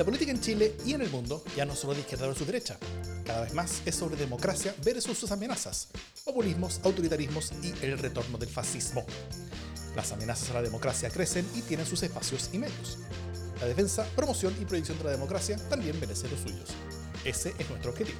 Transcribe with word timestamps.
La 0.00 0.06
política 0.06 0.30
en 0.30 0.40
Chile 0.40 0.76
y 0.86 0.94
en 0.94 1.02
el 1.02 1.10
mundo 1.10 1.44
ya 1.54 1.66
no 1.66 1.76
solo 1.76 1.92
de 1.92 2.00
izquierda 2.00 2.26
versus 2.26 2.46
derecha. 2.46 2.78
Cada 3.26 3.42
vez 3.42 3.52
más 3.52 3.82
es 3.84 3.94
sobre 3.94 4.16
democracia 4.16 4.74
versus 4.82 5.18
sus 5.18 5.30
amenazas, 5.30 5.88
populismos, 6.24 6.80
autoritarismos 6.84 7.52
y 7.62 7.74
el 7.84 7.98
retorno 7.98 8.38
del 8.38 8.48
fascismo. 8.48 9.04
Las 9.94 10.10
amenazas 10.12 10.52
a 10.52 10.54
la 10.54 10.62
democracia 10.62 11.10
crecen 11.10 11.46
y 11.54 11.60
tienen 11.60 11.84
sus 11.84 12.02
espacios 12.02 12.48
y 12.54 12.56
medios. 12.56 12.96
La 13.60 13.66
defensa, 13.66 14.06
promoción 14.16 14.56
y 14.58 14.64
proyección 14.64 14.96
de 14.96 15.04
la 15.04 15.10
democracia 15.10 15.58
también 15.68 16.00
merecen 16.00 16.30
los 16.30 16.40
suyos. 16.40 16.70
Ese 17.26 17.52
es 17.58 17.68
nuestro 17.68 17.90
objetivo. 17.90 18.18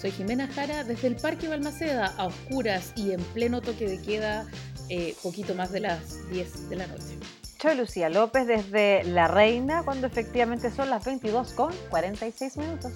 Soy 0.00 0.12
Jimena 0.12 0.48
Jara 0.48 0.82
desde 0.82 1.08
el 1.08 1.16
Parque 1.16 1.46
Balmaceda, 1.46 2.06
a 2.16 2.24
oscuras 2.24 2.94
y 2.96 3.12
en 3.12 3.20
pleno 3.34 3.60
toque 3.60 3.86
de 3.86 4.00
queda, 4.00 4.46
eh, 4.88 5.14
poquito 5.22 5.54
más 5.54 5.72
de 5.72 5.80
las 5.80 6.26
10 6.30 6.70
de 6.70 6.76
la 6.76 6.86
noche. 6.86 7.18
Soy 7.62 7.76
Lucía 7.76 8.08
López 8.08 8.44
desde 8.48 9.04
La 9.04 9.28
Reina, 9.28 9.84
cuando 9.84 10.08
efectivamente 10.08 10.72
son 10.72 10.90
las 10.90 11.04
22 11.04 11.52
con 11.52 11.72
46 11.90 12.56
minutos. 12.56 12.90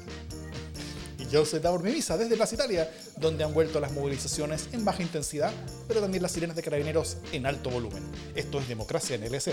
Y 1.21 1.29
yo 1.29 1.45
soy 1.45 1.61
Davor 1.61 1.85
Mimisa 1.85 2.17
desde 2.17 2.35
Plaza 2.35 2.57
Italia, 2.57 2.91
donde 3.17 3.45
han 3.45 3.55
vuelto 3.55 3.79
las 3.79 3.93
movilizaciones 3.93 4.69
en 4.73 4.85
baja 4.85 5.05
intensidad, 5.05 5.53
pero 5.87 6.01
también 6.01 6.21
las 6.21 6.33
sirenas 6.33 6.57
de 6.57 6.65
carabineros 6.65 7.19
en 7.31 7.47
alto 7.47 7.71
volumen. 7.71 8.03
Esto 8.35 8.59
es 8.59 8.67
democracia 8.67 9.15
en 9.15 9.33
LSD. 9.33 9.53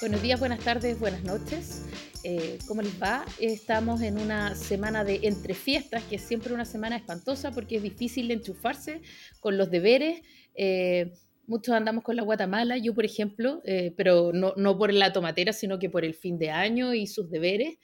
Buenos 0.00 0.20
días, 0.20 0.38
buenas 0.38 0.60
tardes, 0.60 1.00
buenas 1.00 1.24
noches. 1.24 1.80
Eh, 2.24 2.58
¿Cómo 2.66 2.82
les 2.82 3.02
va? 3.02 3.24
Estamos 3.38 4.02
en 4.02 4.18
una 4.18 4.54
semana 4.54 5.02
de 5.02 5.20
entre 5.22 5.54
fiestas, 5.54 6.02
que 6.04 6.16
es 6.16 6.22
siempre 6.22 6.52
una 6.52 6.66
semana 6.66 6.96
espantosa 6.96 7.52
porque 7.52 7.76
es 7.76 7.82
difícil 7.82 8.28
de 8.28 8.34
enchufarse 8.34 9.00
con 9.40 9.56
los 9.56 9.70
deberes. 9.70 10.20
Eh, 10.54 11.12
muchos 11.46 11.74
andamos 11.74 12.04
con 12.04 12.16
la 12.16 12.22
guatamala, 12.22 12.76
yo 12.78 12.94
por 12.94 13.04
ejemplo, 13.04 13.60
eh, 13.64 13.92
pero 13.96 14.32
no, 14.32 14.54
no, 14.56 14.78
por 14.78 14.92
la 14.92 15.12
tomatera, 15.12 15.52
sino 15.52 15.78
que 15.78 15.90
por 15.90 16.04
el 16.04 16.14
fin 16.14 16.38
de 16.38 16.50
año 16.50 16.94
y 16.94 17.06
sus 17.06 17.30
deberes. 17.30 17.78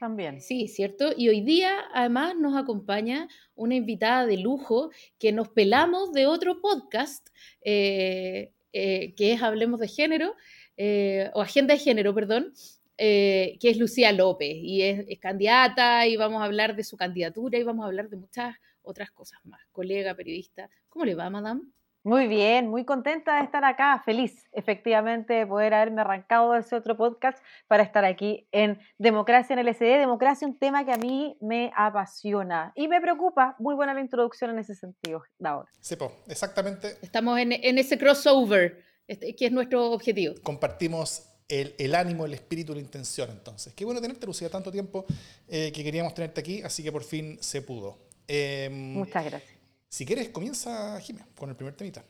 También. 0.00 0.40
Sí, 0.40 0.66
¿cierto? 0.66 1.12
Y 1.16 1.28
hoy 1.28 1.42
día 1.42 1.78
además 1.94 2.34
nos 2.36 2.56
acompaña 2.56 3.28
una 3.54 3.76
invitada 3.76 4.26
de 4.26 4.36
lujo 4.36 4.90
que 5.18 5.30
nos 5.30 5.48
pelamos 5.50 6.12
de 6.12 6.26
otro 6.26 6.60
podcast, 6.60 7.28
que 7.62 8.52
es 8.72 9.42
Hablemos 9.42 9.78
de 9.78 9.86
Género. 9.88 10.34
Eh, 10.76 11.30
o 11.34 11.42
Agenda 11.42 11.74
de 11.74 11.80
Género, 11.80 12.14
perdón, 12.14 12.52
eh, 12.96 13.58
que 13.60 13.70
es 13.70 13.78
Lucía 13.78 14.12
López 14.12 14.54
y 14.54 14.82
es, 14.82 15.18
candidata 15.20 16.06
y 16.06 16.16
vamos 16.16 16.40
a 16.42 16.44
hablar 16.44 16.74
de 16.76 16.84
su 16.84 16.96
candidatura 16.96 17.58
y 17.58 17.62
vamos 17.62 17.84
a 17.84 17.86
hablar 17.88 18.08
de 18.08 18.16
muchas 18.16 18.56
otras 18.82 19.10
cosas 19.10 19.38
más. 19.44 19.60
Colega, 19.72 20.14
periodista, 20.14 20.70
¿cómo 20.92 21.04
le 21.06 21.14
va, 21.14 21.30
madame? 21.30 21.62
Muy 22.04 22.26
bien, 22.26 22.68
muy 22.68 22.84
contenta 22.84 23.36
de 23.36 23.44
estar 23.44 23.64
acá, 23.64 24.02
feliz 24.04 24.44
efectivamente 24.52 25.34
de 25.34 25.46
poder 25.46 25.72
haberme 25.72 26.00
arrancado 26.00 26.52
de 26.52 26.58
ese 26.58 26.74
otro 26.74 26.96
podcast 26.96 27.38
para 27.68 27.84
estar 27.84 28.04
aquí 28.04 28.48
en 28.50 28.80
Democracia 28.98 29.54
en 29.54 29.60
el 29.60 29.72
SD. 29.72 29.98
Democracia, 29.98 30.48
un 30.48 30.58
tema 30.58 30.84
que 30.84 30.92
a 30.92 30.96
mí 30.96 31.36
me 31.40 31.72
apasiona 31.76 32.72
y 32.74 32.88
me 32.88 33.00
preocupa. 33.00 33.54
Muy 33.60 33.76
buena 33.76 33.94
la 33.94 34.00
introducción 34.00 34.50
en 34.50 34.58
ese 34.58 34.74
sentido, 34.74 35.22
ahora. 35.44 35.70
Sepo, 35.80 36.12
exactamente. 36.26 36.96
Estamos 37.02 37.38
en, 37.38 37.52
en 37.52 37.78
ese 37.78 37.96
crossover 37.96 38.82
este, 39.06 39.36
que 39.36 39.46
es 39.46 39.52
nuestro 39.52 39.92
objetivo. 39.92 40.34
Compartimos 40.42 41.28
el, 41.48 41.74
el, 41.78 41.94
ánimo, 41.94 42.26
el 42.26 42.34
espíritu, 42.34 42.74
la 42.74 42.80
intención, 42.80 43.30
entonces. 43.30 43.74
Qué 43.74 43.84
bueno 43.84 44.00
tenerte, 44.00 44.26
Lucía, 44.26 44.50
tanto 44.50 44.72
tiempo 44.72 45.06
eh, 45.46 45.70
que 45.72 45.84
queríamos 45.84 46.14
tenerte 46.14 46.40
aquí, 46.40 46.62
así 46.62 46.82
que 46.82 46.90
por 46.90 47.04
fin 47.04 47.38
se 47.40 47.62
pudo. 47.62 47.98
Eh, 48.26 48.68
Muchas 48.72 49.24
gracias. 49.24 49.51
Si 49.92 50.06
quieres, 50.06 50.30
comienza, 50.30 50.98
Jiménez, 51.00 51.28
con 51.36 51.50
el 51.50 51.54
primer 51.54 51.76
temita. 51.76 52.02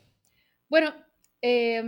Bueno, 0.69 0.95
eh, 1.43 1.83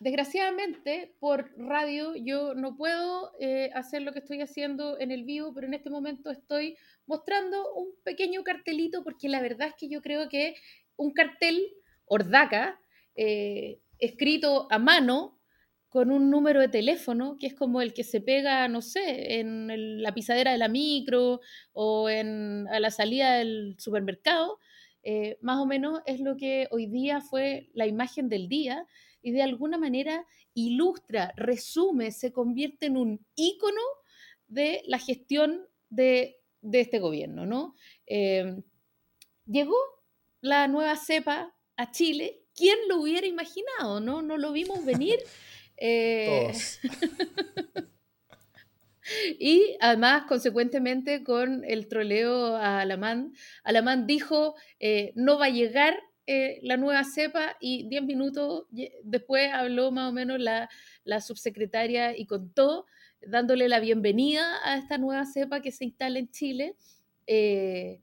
desgraciadamente 0.00 1.16
por 1.20 1.52
radio 1.58 2.14
yo 2.16 2.54
no 2.54 2.78
puedo 2.78 3.30
eh, 3.38 3.68
hacer 3.74 4.00
lo 4.00 4.12
que 4.12 4.20
estoy 4.20 4.40
haciendo 4.40 4.98
en 4.98 5.10
el 5.10 5.24
vivo, 5.24 5.52
pero 5.52 5.66
en 5.66 5.74
este 5.74 5.90
momento 5.90 6.30
estoy 6.30 6.78
mostrando 7.04 7.74
un 7.74 7.88
pequeño 8.02 8.42
cartelito 8.42 9.04
porque 9.04 9.28
la 9.28 9.42
verdad 9.42 9.68
es 9.68 9.74
que 9.74 9.90
yo 9.90 10.00
creo 10.00 10.30
que 10.30 10.54
un 10.96 11.12
cartel 11.12 11.74
ordaca 12.06 12.80
eh, 13.14 13.80
escrito 13.98 14.66
a 14.70 14.78
mano 14.78 15.38
con 15.90 16.10
un 16.10 16.30
número 16.30 16.60
de 16.60 16.68
teléfono, 16.68 17.36
que 17.38 17.48
es 17.48 17.54
como 17.54 17.82
el 17.82 17.92
que 17.92 18.02
se 18.02 18.22
pega, 18.22 18.66
no 18.68 18.80
sé, 18.80 19.40
en 19.40 20.02
la 20.02 20.14
pisadera 20.14 20.52
de 20.52 20.58
la 20.58 20.68
micro 20.68 21.42
o 21.74 22.08
en, 22.08 22.66
a 22.68 22.80
la 22.80 22.90
salida 22.90 23.34
del 23.34 23.76
supermercado, 23.78 24.58
eh, 25.04 25.38
más 25.40 25.58
o 25.58 25.66
menos 25.66 26.00
es 26.06 26.20
lo 26.20 26.36
que 26.36 26.68
hoy 26.70 26.86
día 26.86 27.20
fue 27.20 27.70
la 27.74 27.86
imagen 27.86 28.28
del 28.28 28.48
día 28.48 28.86
y 29.22 29.32
de 29.32 29.42
alguna 29.42 29.78
manera 29.78 30.26
ilustra, 30.54 31.32
resume, 31.36 32.10
se 32.10 32.32
convierte 32.32 32.86
en 32.86 32.96
un 32.96 33.26
ícono 33.36 33.80
de 34.48 34.82
la 34.86 34.98
gestión 34.98 35.66
de, 35.90 36.40
este 36.72 36.98
gobierno, 36.98 37.46
¿no? 37.46 37.74
Eh, 38.06 38.62
llegó 39.46 39.76
la 40.40 40.68
nueva 40.68 40.96
cepa 40.96 41.54
a 41.76 41.90
Chile 41.90 42.44
¿quién 42.54 42.76
lo 42.88 43.00
hubiera 43.00 43.26
imaginado? 43.26 44.00
No, 44.00 44.22
no 44.22 44.38
lo 44.38 44.52
vimos 44.52 44.84
venir. 44.84 45.18
Eh, 45.76 46.52
y 49.38 49.76
además, 49.80 50.24
consecuentemente, 50.28 51.22
con 51.24 51.64
el 51.64 51.88
troleo 51.88 52.56
a 52.56 52.80
Alamán, 52.80 53.32
Alamán 53.62 54.06
dijo, 54.06 54.54
eh, 54.80 55.12
no 55.14 55.38
va 55.38 55.46
a 55.46 55.50
llegar 55.50 55.98
eh, 56.26 56.58
la 56.62 56.76
nueva 56.76 57.04
cepa 57.04 57.56
y 57.60 57.86
diez 57.88 58.02
minutos 58.02 58.66
después 59.02 59.52
habló 59.52 59.90
más 59.90 60.08
o 60.08 60.12
menos 60.12 60.40
la, 60.40 60.68
subsecretaria 61.20 62.16
y 62.16 62.26
contó, 62.26 62.86
dándole 63.26 63.68
la 63.68 63.80
bienvenida 63.80 64.58
a 64.64 64.76
esta 64.78 64.98
nueva 64.98 65.26
cepa 65.26 65.60
que 65.60 65.72
se 65.72 65.84
instala 65.84 66.18
en 66.18 66.30
Chile. 66.30 66.76
y, 67.26 68.00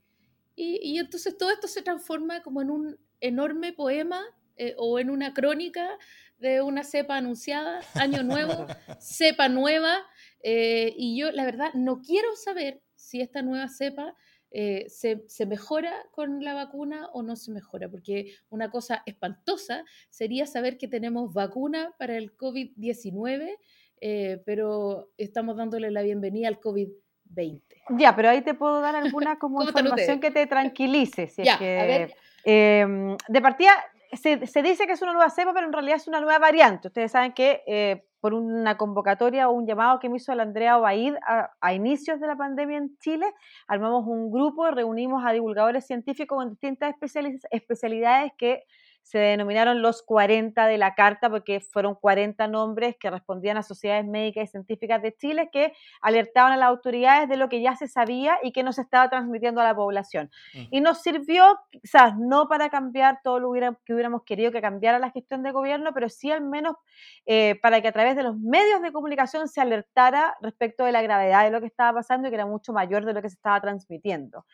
y 0.56 0.98
entonces 0.98 1.36
todo 1.36 1.50
esto 1.50 1.66
se 1.68 1.82
transforma 1.82 2.42
como 2.42 2.62
en 2.62 2.70
un 2.70 2.98
enorme 3.20 3.72
poema 3.72 4.22
eh, 4.56 4.74
o 4.76 4.98
en 4.98 5.08
una 5.08 5.32
crónica 5.32 5.88
de 6.38 6.60
una 6.60 6.84
cepa 6.84 7.16
anunciada, 7.16 7.80
año 7.94 8.22
nuevo, 8.22 8.66
cepa 9.00 9.48
nueva, 9.48 10.04
eh, 10.42 10.94
y 10.96 11.18
yo 11.18 11.30
la 11.32 11.44
verdad 11.44 11.72
no 11.74 12.00
quiero 12.00 12.34
saber 12.36 12.80
si 12.94 13.20
esta 13.20 13.42
nueva 13.42 13.68
cepa 13.68 14.14
eh, 14.50 14.84
se, 14.88 15.24
se, 15.28 15.46
mejora 15.46 15.92
con 16.10 16.44
la 16.44 16.52
vacuna 16.52 17.08
o 17.12 17.22
no 17.22 17.36
se 17.36 17.52
mejora, 17.52 17.88
porque 17.88 18.34
una 18.50 18.70
cosa 18.70 19.02
espantosa 19.06 19.84
sería 20.10 20.46
saber 20.46 20.76
que 20.76 20.88
tenemos 20.88 21.32
vacuna 21.32 21.94
para 21.98 22.16
el 22.16 22.36
COVID-19, 22.36 23.56
pero 24.44 25.10
estamos 25.16 25.56
dándole 25.56 25.90
la 25.90 26.02
bienvenida 26.02 26.48
al 26.48 26.60
COVID-20. 26.60 27.62
Ya, 27.98 28.14
pero 28.14 28.30
ahí 28.30 28.42
te 28.42 28.54
puedo 28.54 28.80
dar 28.80 28.96
alguna 28.96 29.38
como 29.38 29.62
información 29.62 30.20
que 30.20 30.30
te 30.30 30.46
tranquilice. 30.46 31.28
Si 31.28 31.44
ya, 31.44 31.52
es 31.54 31.58
que, 31.58 31.80
a 31.80 31.86
ver. 31.86 32.14
Em, 32.44 33.16
de 33.28 33.40
partida, 33.40 33.72
se, 34.12 34.62
dice 34.62 34.86
que 34.86 34.92
es 34.92 35.02
una 35.02 35.12
nueva 35.12 35.30
cepa, 35.30 35.52
pero 35.52 35.66
en 35.66 35.72
realidad 35.72 35.96
es 35.96 36.08
una 36.08 36.20
nueva 36.20 36.38
variante. 36.38 36.88
Ustedes 36.88 37.12
saben 37.12 37.32
que 37.32 37.62
eh, 37.66 38.04
por 38.22 38.34
una 38.34 38.76
convocatoria 38.76 39.48
o 39.48 39.52
un 39.52 39.66
llamado 39.66 39.98
que 39.98 40.08
me 40.08 40.18
hizo 40.18 40.32
la 40.36 40.44
Andrea 40.44 40.78
Obaid 40.78 41.16
a, 41.60 41.74
inicios 41.74 42.20
de 42.20 42.28
la 42.28 42.36
pandemia 42.36 42.78
en 42.78 42.96
Chile, 42.98 43.26
armamos 43.66 44.06
un 44.06 44.30
grupo 44.30 44.70
reunimos 44.70 45.26
a 45.26 45.32
divulgadores 45.32 45.88
científicos 45.88 46.38
con 46.38 46.50
distintas 46.50 46.94
especialidades 47.50 48.32
que 48.38 48.62
se 49.02 49.18
denominaron 49.18 49.82
los 49.82 50.02
40 50.02 50.66
de 50.66 50.78
la 50.78 50.94
carta 50.94 51.28
porque 51.28 51.60
fueron 51.60 51.94
40 51.94 52.46
nombres 52.48 52.96
que 52.98 53.10
respondían 53.10 53.56
a 53.56 53.62
sociedades 53.62 54.06
médicas 54.06 54.44
y 54.44 54.46
científicas 54.52 55.02
de 55.02 55.14
Chile 55.14 55.50
que 55.52 55.72
alertaban 56.00 56.52
a 56.52 56.56
las 56.56 56.68
autoridades 56.68 57.28
de 57.28 57.36
lo 57.36 57.48
que 57.48 57.60
ya 57.60 57.76
se 57.76 57.88
sabía 57.88 58.38
y 58.42 58.52
que 58.52 58.62
no 58.62 58.72
se 58.72 58.82
estaba 58.82 59.10
transmitiendo 59.10 59.60
a 59.60 59.64
la 59.64 59.74
población. 59.74 60.30
Mm. 60.54 60.62
Y 60.70 60.80
nos 60.80 61.02
sirvió, 61.02 61.58
quizás 61.70 62.16
no 62.16 62.48
para 62.48 62.70
cambiar 62.70 63.20
todo 63.22 63.40
lo 63.40 63.52
que 63.84 63.92
hubiéramos 63.92 64.22
querido 64.22 64.52
que 64.52 64.60
cambiara 64.60 64.98
la 64.98 65.10
gestión 65.10 65.42
de 65.42 65.52
gobierno, 65.52 65.92
pero 65.92 66.08
sí 66.08 66.30
al 66.30 66.42
menos 66.42 66.76
eh, 67.26 67.58
para 67.60 67.80
que 67.80 67.88
a 67.88 67.92
través 67.92 68.16
de 68.16 68.22
los 68.22 68.36
medios 68.38 68.82
de 68.82 68.92
comunicación 68.92 69.48
se 69.48 69.60
alertara 69.60 70.36
respecto 70.40 70.84
de 70.84 70.92
la 70.92 71.02
gravedad 71.02 71.44
de 71.44 71.50
lo 71.50 71.60
que 71.60 71.66
estaba 71.66 71.98
pasando 71.98 72.28
y 72.28 72.30
que 72.30 72.36
era 72.36 72.46
mucho 72.46 72.72
mayor 72.72 73.04
de 73.04 73.12
lo 73.12 73.22
que 73.22 73.28
se 73.28 73.34
estaba 73.34 73.60
transmitiendo. 73.60 74.46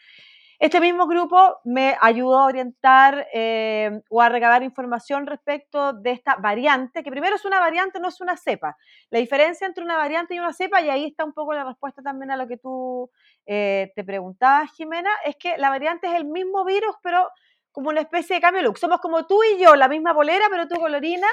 Este 0.60 0.80
mismo 0.80 1.06
grupo 1.06 1.60
me 1.62 1.96
ayudó 2.00 2.36
a 2.40 2.46
orientar 2.46 3.28
eh, 3.32 4.00
o 4.10 4.20
a 4.20 4.28
recabar 4.28 4.64
información 4.64 5.24
respecto 5.24 5.92
de 5.92 6.10
esta 6.10 6.34
variante, 6.34 7.04
que 7.04 7.12
primero 7.12 7.36
es 7.36 7.44
una 7.44 7.60
variante, 7.60 8.00
no 8.00 8.08
es 8.08 8.20
una 8.20 8.36
cepa. 8.36 8.76
La 9.10 9.20
diferencia 9.20 9.68
entre 9.68 9.84
una 9.84 9.96
variante 9.96 10.34
y 10.34 10.40
una 10.40 10.52
cepa, 10.52 10.80
y 10.80 10.90
ahí 10.90 11.04
está 11.06 11.24
un 11.24 11.32
poco 11.32 11.54
la 11.54 11.62
respuesta 11.62 12.02
también 12.02 12.32
a 12.32 12.36
lo 12.36 12.48
que 12.48 12.56
tú 12.56 13.08
eh, 13.46 13.92
te 13.94 14.02
preguntabas, 14.02 14.72
Jimena, 14.72 15.10
es 15.24 15.36
que 15.36 15.56
la 15.58 15.70
variante 15.70 16.08
es 16.08 16.14
el 16.14 16.24
mismo 16.24 16.64
virus, 16.64 16.96
pero 17.04 17.28
como 17.72 17.90
una 17.90 18.00
especie 18.00 18.36
de 18.36 18.42
cambio 18.42 18.62
look. 18.62 18.78
Somos 18.78 19.00
como 19.00 19.26
tú 19.26 19.40
y 19.44 19.62
yo, 19.62 19.76
la 19.76 19.88
misma 19.88 20.14
polera, 20.14 20.46
pero 20.50 20.66
tú 20.66 20.76
colorina. 20.80 21.26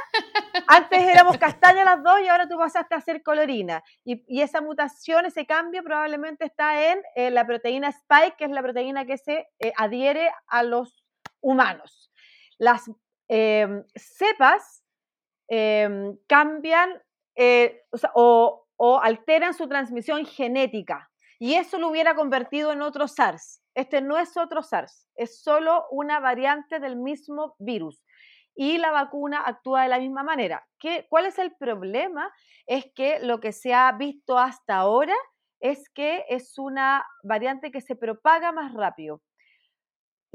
Antes 0.68 1.02
éramos 1.02 1.38
castañas 1.38 1.86
las 1.86 2.04
dos 2.04 2.20
y 2.22 2.28
ahora 2.28 2.48
tú 2.48 2.58
pasaste 2.58 2.96
a 2.96 3.02
ser 3.02 3.24
colorina. 3.24 3.84
Y, 4.04 4.42
esa 4.42 4.62
mutación, 4.62 5.26
ese 5.26 5.46
cambio 5.46 5.84
probablemente 5.84 6.46
está 6.46 6.92
en 6.92 7.02
eh, 7.16 7.32
la 7.32 7.46
proteína 7.46 7.90
spike, 7.90 8.36
que 8.38 8.46
es 8.46 8.52
la 8.52 8.62
proteína 8.62 9.06
que 9.06 9.18
se 9.18 9.48
eh, 9.60 9.74
adhiere 9.78 10.30
a 10.48 10.64
los 10.64 11.04
humanos. 11.42 12.12
Las 12.58 12.90
em, 13.28 13.84
cepas 13.96 14.84
em, 15.48 16.18
cambian 16.28 17.02
eh, 17.36 17.84
o, 18.14 18.68
o 18.78 19.00
alteran 19.00 19.54
su 19.54 19.68
transmisión 19.68 20.26
genética. 20.26 21.10
Y 21.40 21.56
eso 21.56 21.80
lo 21.80 21.90
hubiera 21.90 22.16
convertido 22.16 22.72
en 22.72 22.82
otro 22.82 23.08
SARS. 23.08 23.65
Este 23.76 24.02
no 24.02 24.18
es 24.18 24.38
otro 24.38 24.64
SARS, 24.64 25.08
es 25.16 25.44
solo 25.44 25.86
una 25.92 26.20
variante 26.20 26.80
del 26.80 26.96
mismo 26.96 27.56
virus. 27.60 28.02
Y 28.56 28.78
la 28.78 28.92
vacuna 28.92 29.44
actúa 29.46 29.84
de 29.84 29.90
la 29.90 30.00
misma 30.00 30.24
manera. 30.24 30.66
¿Qué, 30.80 31.06
¿Cuál 31.10 31.26
es 31.26 31.38
el 31.38 31.54
problema? 31.58 32.32
Es 32.66 32.86
que 32.96 33.20
lo 33.20 33.42
que 33.42 33.52
se 33.52 33.74
ha 33.74 33.92
visto 33.92 34.40
hasta 34.40 34.78
ahora 34.78 35.16
es 35.60 35.90
que 35.90 36.24
es 36.30 36.58
una 36.58 37.06
variante 37.24 37.70
que 37.70 37.82
se 37.82 37.98
propaga 37.98 38.54
más 38.54 38.74
rápido 38.74 39.22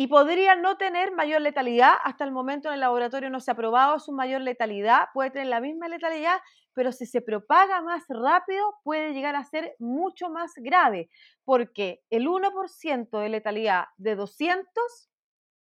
y 0.00 0.06
podría 0.06 0.54
no 0.54 0.78
tener 0.78 1.12
mayor 1.12 1.42
letalidad. 1.42 1.92
Hasta 2.04 2.24
el 2.24 2.32
momento 2.32 2.68
en 2.68 2.74
el 2.74 2.80
laboratorio 2.80 3.28
no 3.28 3.38
se 3.38 3.50
ha 3.50 3.54
probado 3.54 3.98
su 3.98 4.12
mayor 4.12 4.40
letalidad, 4.40 5.08
puede 5.12 5.30
tener 5.30 5.48
la 5.48 5.60
misma 5.60 5.88
letalidad, 5.88 6.38
pero 6.72 6.90
si 6.90 7.04
se 7.04 7.20
propaga 7.20 7.82
más 7.82 8.04
rápido 8.08 8.64
puede 8.82 9.12
llegar 9.12 9.36
a 9.36 9.44
ser 9.44 9.76
mucho 9.78 10.30
más 10.30 10.52
grave, 10.56 11.10
porque 11.44 12.00
el 12.08 12.28
1% 12.28 13.20
de 13.20 13.28
letalidad 13.28 13.88
de 13.98 14.16
200 14.16 14.64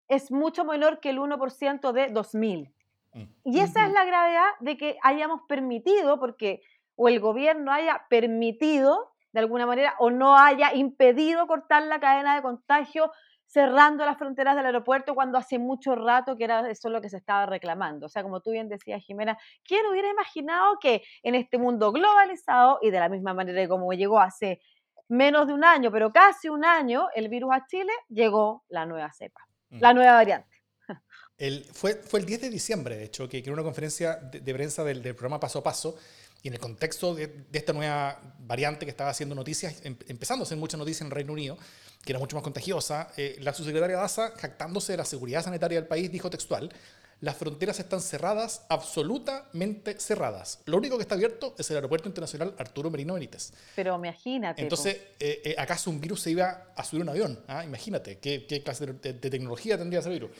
es 0.08 0.32
mucho 0.32 0.64
menor 0.64 0.98
que 0.98 1.10
el 1.10 1.20
1% 1.20 1.92
de 1.92 2.08
2000. 2.08 2.74
Mm. 3.12 3.22
Y 3.44 3.60
esa 3.60 3.86
es 3.86 3.92
la 3.92 4.04
gravedad 4.06 4.48
de 4.58 4.76
que 4.76 4.96
hayamos 5.04 5.42
permitido, 5.46 6.18
porque 6.18 6.62
o 6.96 7.06
el 7.06 7.20
gobierno 7.20 7.70
haya 7.70 8.06
permitido 8.10 9.12
de 9.30 9.38
alguna 9.38 9.66
manera 9.66 9.94
o 10.00 10.10
no 10.10 10.36
haya 10.36 10.74
impedido 10.74 11.46
cortar 11.46 11.84
la 11.84 12.00
cadena 12.00 12.34
de 12.34 12.42
contagio 12.42 13.12
cerrando 13.56 14.04
las 14.04 14.18
fronteras 14.18 14.54
del 14.54 14.66
aeropuerto 14.66 15.14
cuando 15.14 15.38
hace 15.38 15.58
mucho 15.58 15.94
rato 15.94 16.36
que 16.36 16.44
era 16.44 16.68
eso 16.68 16.90
lo 16.90 17.00
que 17.00 17.08
se 17.08 17.16
estaba 17.16 17.46
reclamando. 17.46 18.04
O 18.04 18.08
sea, 18.10 18.22
como 18.22 18.42
tú 18.42 18.50
bien 18.50 18.68
decías, 18.68 19.02
Jimena, 19.02 19.38
¿quién 19.64 19.86
hubiera 19.86 20.10
imaginado 20.10 20.78
que 20.78 21.02
en 21.22 21.34
este 21.34 21.56
mundo 21.56 21.90
globalizado 21.90 22.78
y 22.82 22.90
de 22.90 23.00
la 23.00 23.08
misma 23.08 23.32
manera 23.32 23.66
como 23.66 23.90
llegó 23.94 24.20
hace 24.20 24.60
menos 25.08 25.46
de 25.46 25.54
un 25.54 25.64
año, 25.64 25.90
pero 25.90 26.12
casi 26.12 26.50
un 26.50 26.66
año, 26.66 27.06
el 27.14 27.30
virus 27.30 27.50
a 27.54 27.66
Chile, 27.66 27.92
llegó 28.10 28.62
la 28.68 28.84
nueva 28.84 29.10
cepa, 29.14 29.40
mm. 29.70 29.80
la 29.80 29.94
nueva 29.94 30.12
variante? 30.12 30.54
El, 31.38 31.64
fue, 31.64 31.94
fue 31.94 32.20
el 32.20 32.26
10 32.26 32.40
de 32.40 32.50
diciembre, 32.50 32.96
de 32.96 33.04
hecho, 33.04 33.28
que, 33.28 33.38
en 33.38 33.52
una 33.52 33.62
conferencia 33.62 34.16
de, 34.16 34.54
prensa 34.54 34.84
del, 34.84 35.02
del 35.02 35.14
programa 35.14 35.38
Paso 35.38 35.58
a 35.58 35.62
Paso, 35.62 35.94
y 36.42 36.48
en 36.48 36.54
el 36.54 36.60
contexto 36.60 37.14
de, 37.14 37.44
esta 37.52 37.72
nueva 37.72 38.20
variante 38.38 38.86
que 38.86 38.90
estaba 38.90 39.10
haciendo 39.10 39.34
noticias, 39.34 39.84
em, 39.84 39.96
empezando 40.08 40.42
a 40.42 40.46
hacer 40.46 40.56
muchas 40.56 40.78
noticias 40.78 41.02
en 41.02 41.10
Reino 41.10 41.32
Unido, 41.32 41.58
que 42.04 42.12
era 42.12 42.18
mucho 42.18 42.36
más 42.36 42.42
contagiosa, 42.42 43.08
eh, 43.16 43.36
la 43.40 43.52
subsecretaria 43.52 43.96
Daza, 43.96 44.32
jactándose 44.36 44.92
de 44.92 44.98
la 44.98 45.04
seguridad 45.04 45.42
sanitaria 45.42 45.80
del 45.80 45.88
país, 45.88 46.10
dijo 46.10 46.30
textual, 46.30 46.72
las 47.20 47.36
fronteras 47.36 47.80
están 47.80 48.00
cerradas, 48.02 48.66
absolutamente 48.68 49.98
cerradas. 49.98 50.60
Lo 50.66 50.76
único 50.76 50.96
que 50.96 51.02
está 51.02 51.14
abierto 51.14 51.54
es 51.58 51.70
el 51.70 51.76
aeropuerto 51.76 52.08
internacional 52.08 52.54
Arturo 52.58 52.90
Merino 52.90 53.14
Benítez. 53.14 53.52
Pero 53.74 53.96
imagínate. 53.96 54.60
Entonces, 54.60 54.96
eh, 55.18 55.40
eh, 55.44 55.54
¿acaso 55.56 55.90
un 55.90 56.00
virus 56.00 56.20
se 56.20 56.32
iba 56.32 56.72
a 56.76 56.84
subir 56.84 57.02
un 57.02 57.08
avión? 57.08 57.42
¿Ah? 57.48 57.64
Imagínate, 57.64 58.18
¿qué, 58.18 58.62
clase 58.62 58.86
de, 58.86 59.14
tecnología 59.14 59.78
tendría 59.78 60.00
ese 60.00 60.10
virus? 60.10 60.30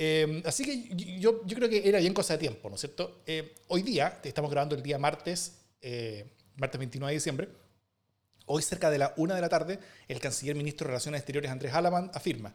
Em, 0.00 0.42
así 0.46 0.64
que 0.64 1.18
yo, 1.18 1.44
yo, 1.44 1.56
creo 1.56 1.68
que 1.68 1.88
era 1.88 1.98
bien 1.98 2.14
cosa 2.14 2.34
de 2.34 2.38
tiempo, 2.38 2.68
¿no 2.68 2.76
es 2.76 2.82
cierto? 2.82 3.22
Eh, 3.26 3.56
hoy 3.66 3.82
día, 3.82 4.20
estamos 4.22 4.48
grabando 4.48 4.76
el 4.76 4.82
día 4.82 4.96
martes, 4.96 5.58
eh, 5.82 6.24
martes 6.56 6.78
29 6.78 7.10
de 7.10 7.16
diciembre, 7.16 7.48
hoy 8.48 8.62
cerca 8.62 8.90
de 8.90 8.98
la 8.98 9.14
una 9.16 9.34
de 9.34 9.40
la 9.40 9.48
tarde, 9.48 9.78
el 10.08 10.20
canciller 10.20 10.56
ministro 10.56 10.84
de 10.84 10.88
Relaciones 10.88 11.20
Exteriores 11.20 11.50
Andrés 11.50 11.72
Halaman 11.72 12.10
afirma, 12.14 12.54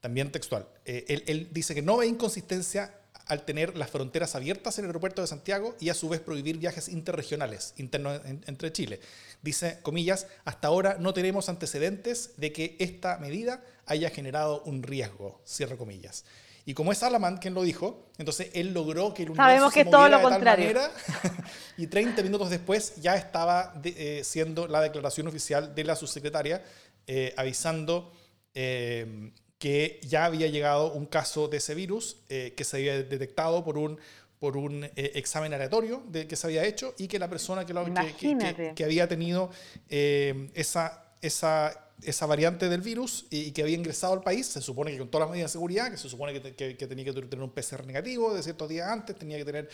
también 0.00 0.30
textual, 0.30 0.68
eh, 0.84 1.22
él, 1.26 1.48
dice 1.50 1.74
que 1.74 1.82
no 1.82 1.96
ve 1.96 2.06
inconsistencia 2.06 2.94
al 3.26 3.44
tener 3.44 3.76
las 3.76 3.90
fronteras 3.90 4.34
abiertas 4.34 4.78
en 4.78 4.84
el 4.84 4.90
aeropuerto 4.90 5.20
de 5.20 5.28
Santiago 5.28 5.76
y 5.80 5.90
a 5.90 5.94
su 5.94 6.08
vez 6.08 6.20
prohibir 6.20 6.56
viajes 6.56 6.88
interregionales 6.88 7.74
internos 7.76 8.22
entre 8.24 8.72
Chile. 8.72 9.00
Dice, 9.42 9.80
comillas, 9.82 10.26
hasta 10.44 10.68
ahora 10.68 10.96
no 10.98 11.12
tenemos 11.12 11.48
antecedentes 11.48 12.32
de 12.38 12.52
que 12.52 12.76
esta 12.78 13.18
medida 13.18 13.62
haya 13.86 14.08
generado 14.08 14.62
un 14.62 14.82
riesgo, 14.82 15.42
cierre 15.44 15.76
comillas. 15.76 16.24
Y 16.68 16.74
como 16.74 16.92
es 16.92 16.98
Salaman 16.98 17.38
quien 17.38 17.54
lo 17.54 17.62
dijo, 17.62 18.10
entonces 18.18 18.50
él 18.52 18.74
logró 18.74 19.14
que 19.14 19.22
el 19.22 19.30
universo 19.30 19.48
Sabemos 19.48 19.72
que 19.72 19.84
se 19.84 19.90
todo 19.90 20.06
lo 20.06 20.18
de 20.18 20.22
contrario. 20.22 20.74
tal 20.74 20.90
manera 20.90 21.44
y 21.78 21.86
30 21.86 22.22
minutos 22.22 22.50
después 22.50 22.96
ya 22.96 23.16
estaba 23.16 23.72
eh, 23.82 24.20
siendo 24.22 24.68
la 24.68 24.82
declaración 24.82 25.28
oficial 25.28 25.74
de 25.74 25.84
la 25.84 25.96
subsecretaria 25.96 26.62
eh, 27.06 27.32
avisando 27.38 28.12
eh, 28.52 29.32
que 29.56 29.98
ya 30.02 30.26
había 30.26 30.46
llegado 30.48 30.92
un 30.92 31.06
caso 31.06 31.48
de 31.48 31.56
ese 31.56 31.74
virus 31.74 32.18
que 32.28 32.64
se 32.64 32.76
había 32.76 33.02
detectado 33.02 33.64
por 33.64 33.78
un 33.78 33.98
por 34.38 34.58
un 34.58 34.90
examen 34.94 35.54
aleatorio 35.54 36.02
de, 36.06 36.28
que 36.28 36.36
se 36.36 36.48
había 36.48 36.66
hecho 36.66 36.94
y 36.98 37.08
que 37.08 37.18
la 37.18 37.30
persona 37.30 37.64
que, 37.64 37.72
lo, 37.72 37.86
que, 37.86 38.72
que 38.76 38.84
había 38.84 39.08
tenido 39.08 39.50
esa, 39.88 41.14
esa 41.22 41.87
esa 42.02 42.26
variante 42.26 42.68
del 42.68 42.80
virus 42.80 43.26
y, 43.30 43.50
que 43.52 43.62
había 43.62 43.76
ingresado 43.76 44.12
al 44.12 44.22
país, 44.22 44.46
se 44.46 44.60
supone 44.60 44.92
que 44.92 44.98
con 44.98 45.08
todas 45.08 45.26
las 45.26 45.30
medidas 45.32 45.50
de 45.50 45.52
seguridad, 45.52 45.90
que 45.90 45.96
se 45.96 46.08
supone 46.08 46.40
que, 46.40 46.54
que, 46.54 46.86
tenía 46.86 47.04
que 47.04 47.12
tener 47.12 47.42
un 47.42 47.50
PCR 47.50 47.84
negativo 47.84 48.34
de 48.34 48.42
ciertos 48.42 48.68
días 48.68 48.88
antes, 48.88 49.16
tenía 49.16 49.36
que 49.36 49.44
tener 49.44 49.68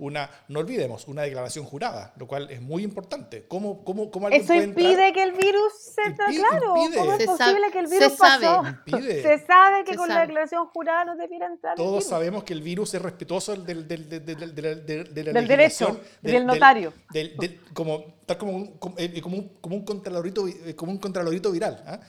una, 0.00 0.30
no 0.48 0.60
olvidemos, 0.60 1.06
una 1.08 1.22
declaración 1.22 1.64
jurada, 1.64 2.12
lo 2.16 2.26
cual 2.26 2.50
es 2.50 2.60
muy 2.60 2.82
importante. 2.82 3.44
¿Cómo, 3.46 3.84
cómo, 3.84 4.10
cómo 4.10 4.28
Eso 4.30 4.54
impide 4.54 5.12
que 5.12 5.22
el 5.22 5.32
virus 5.32 5.72
se 5.94 6.02
impide, 6.06 6.38
claro. 6.38 6.74
¿Cómo 6.96 7.12
es 7.12 7.26
posible 7.26 7.70
que 7.70 7.78
el 7.78 7.86
virus 7.86 8.12
se 8.12 8.18
pasó? 8.18 8.62
Sabe. 8.62 9.22
Se 9.22 9.46
sabe 9.46 9.84
que 9.84 9.96
con 9.96 10.08
la 10.08 10.22
declaración 10.22 10.66
jurada 10.68 11.04
no 11.04 11.16
debiera 11.16 11.46
entrar. 11.46 11.76
Todos 11.76 12.04
sabemos 12.04 12.44
que 12.44 12.54
el 12.54 12.62
virus 12.62 12.94
es 12.94 13.02
respetuoso 13.02 13.54
del, 13.54 13.86
del, 13.86 14.08
del, 14.08 14.24
del, 14.24 14.54
del 14.54 15.46
derecho, 15.46 16.00
del, 16.22 16.46
notario. 16.46 16.94
como, 17.74 18.20
tal 18.24 18.38
como 18.38 18.52
un, 18.52 18.78
como, 18.78 18.94
eh, 18.98 19.22
un, 19.24 19.48
como 19.60 19.76
un 19.76 19.84
contralorito, 19.84 20.48
eh, 20.48 20.74
como 20.74 20.92
un 20.92 20.98
contralorito 20.98 21.52
viral. 21.52 21.82
¿ah? 21.86 22.00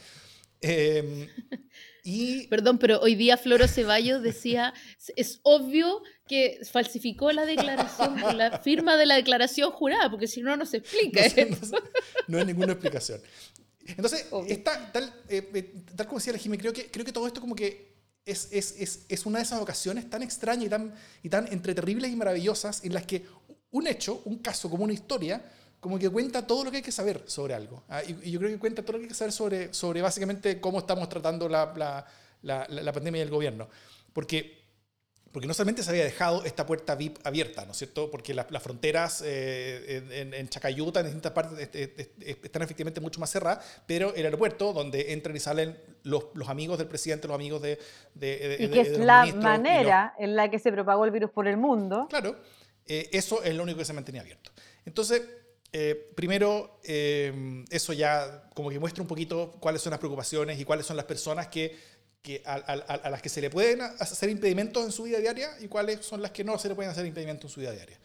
Eh, 0.61 1.27
y... 2.03 2.47
Perdón, 2.47 2.77
pero 2.77 2.99
hoy 3.01 3.15
día 3.15 3.37
Floro 3.37 3.67
Ceballos 3.67 4.21
decía, 4.21 4.73
es 5.15 5.39
obvio 5.43 6.01
que 6.31 6.61
falsificó 6.63 7.33
la 7.33 7.45
declaración, 7.45 8.15
la 8.37 8.59
firma 8.59 8.95
de 8.95 9.05
la 9.05 9.15
declaración 9.15 9.69
jurada, 9.69 10.09
porque 10.09 10.27
si 10.27 10.41
no, 10.41 10.55
no 10.55 10.65
se 10.65 10.77
explica. 10.77 11.23
No, 12.29 12.37
hay 12.37 12.45
ninguna 12.45 12.71
explicación. 12.71 13.19
Entonces, 13.85 14.27
está, 14.47 14.93
tal, 14.93 15.13
eh, 15.27 15.51
eh, 15.53 15.73
tal 15.93 16.07
como 16.07 16.19
decía 16.19 16.31
la 16.31 16.39
Jimmy, 16.39 16.57
creo 16.57 16.71
que, 16.71 16.89
creo 16.89 17.03
que 17.03 17.11
todo 17.11 17.27
esto 17.27 17.41
como 17.41 17.53
que 17.53 17.95
es, 18.25 18.47
es, 18.53 18.75
es, 18.79 19.05
es, 19.09 19.25
una 19.25 19.39
de 19.39 19.43
esas 19.43 19.59
ocasiones 19.59 20.09
tan 20.09 20.23
extrañas 20.23 20.67
y 20.67 20.69
tan, 20.69 20.95
y 21.21 21.27
tan 21.27 21.51
entre 21.51 21.75
terribles 21.75 22.09
y 22.09 22.15
maravillosas 22.15 22.85
en 22.85 22.93
las 22.93 23.05
que 23.05 23.25
un 23.71 23.87
hecho, 23.87 24.21
un 24.23 24.37
caso 24.37 24.69
como 24.69 24.85
una 24.85 24.93
historia, 24.93 25.43
como 25.81 25.99
que 25.99 26.09
cuenta 26.09 26.47
todo 26.47 26.63
lo 26.63 26.71
que 26.71 26.77
hay 26.77 26.83
que 26.83 26.93
saber 26.93 27.23
sobre 27.27 27.55
algo. 27.55 27.83
¿ah? 27.89 28.01
Y, 28.03 28.31
yo 28.31 28.39
creo 28.39 28.51
que 28.51 28.57
cuenta 28.57 28.83
todo 28.83 28.93
lo 28.93 28.99
que 28.99 29.05
hay 29.05 29.09
que 29.09 29.15
saber 29.15 29.33
sobre, 29.33 29.73
sobre 29.73 30.01
básicamente 30.01 30.61
cómo 30.61 30.79
estamos 30.79 31.09
tratando 31.09 31.49
la, 31.49 31.73
la, 31.75 32.05
la, 32.43 32.67
la 32.69 32.93
pandemia 32.93 33.19
y 33.19 33.23
el 33.23 33.29
gobierno. 33.29 33.67
Porque, 34.13 34.60
porque 35.31 35.47
no 35.47 35.53
solamente 35.53 35.83
se 35.83 35.89
había 35.89 36.03
dejado 36.03 36.43
esta 36.43 36.65
puerta 36.65 36.95
VIP 36.95 37.17
abierta, 37.25 37.65
¿no 37.65 37.71
es 37.71 37.77
cierto? 37.77 38.11
Porque 38.11 38.33
las 38.33 38.63
fronteras 38.63 39.23
eh, 39.25 40.03
en, 40.11 40.33
en, 40.33 40.49
Chacayuta, 40.49 40.99
en 40.99 41.05
distintas 41.07 41.31
partes, 41.31 41.69
están 42.43 42.61
efectivamente 42.61 42.99
mucho 42.99 43.19
más 43.19 43.31
cerradas, 43.31 43.63
pero 43.85 44.13
el 44.15 44.25
aeropuerto, 44.25 44.73
donde 44.73 45.13
entran 45.13 45.35
y 45.35 45.39
salen 45.39 45.77
los, 46.03 46.25
los 46.33 46.49
amigos 46.49 46.77
del 46.77 46.87
presidente, 46.87 47.27
los 47.27 47.35
amigos 47.35 47.61
de... 47.61 47.79
de, 48.13 48.57
y 48.59 48.67
que 48.69 48.81
es 48.81 48.97
la 48.97 49.25
manera 49.25 50.15
en 50.19 50.35
la 50.35 50.49
que 50.49 50.59
se 50.59 50.71
propagó 50.71 51.05
el 51.05 51.11
virus 51.11 51.31
por 51.31 51.47
el 51.47 51.57
mundo. 51.57 52.07
Claro, 52.09 52.35
eh, 52.85 53.09
eso 53.13 53.43
es 53.43 53.55
lo 53.55 53.63
único 53.63 53.79
que 53.79 53.85
se 53.85 53.93
mantenía 53.93 54.21
abierto. 54.21 54.51
Entonces, 54.85 55.21
eh, 55.73 56.11
primero, 56.15 56.79
eh, 56.83 57.63
eso 57.69 57.93
ya 57.93 58.49
como 58.53 58.69
que 58.69 58.79
muestra 58.79 59.01
un 59.01 59.07
poquito 59.07 59.51
cuáles 59.61 59.81
son 59.81 59.91
las 59.91 59.99
preocupaciones 59.99 60.59
y 60.59 60.65
cuáles 60.65 60.85
son 60.85 60.97
las 60.97 61.05
personas 61.05 61.47
que, 61.47 61.77
que 62.21 62.43
a, 62.45 62.53
a, 62.53 63.09
las 63.09 63.21
que 63.21 63.29
se 63.29 63.41
le 63.41 63.49
pueden 63.49 63.81
hacer 63.81 64.29
impedimentos 64.29 64.85
en 64.85 64.91
su 64.91 65.03
vida 65.03 65.19
diaria 65.19 65.49
y 65.59 65.67
cuáles 65.67 66.05
son 66.05 66.21
las 66.21 66.31
que 66.31 66.43
no 66.43 66.57
se 66.57 66.69
le 66.69 66.75
pueden 66.75 66.91
hacer 66.91 67.05
impedimentos 67.05 67.49
en 67.49 67.53
su 67.53 67.59
vida 67.59 67.71
diaria. 67.71 67.99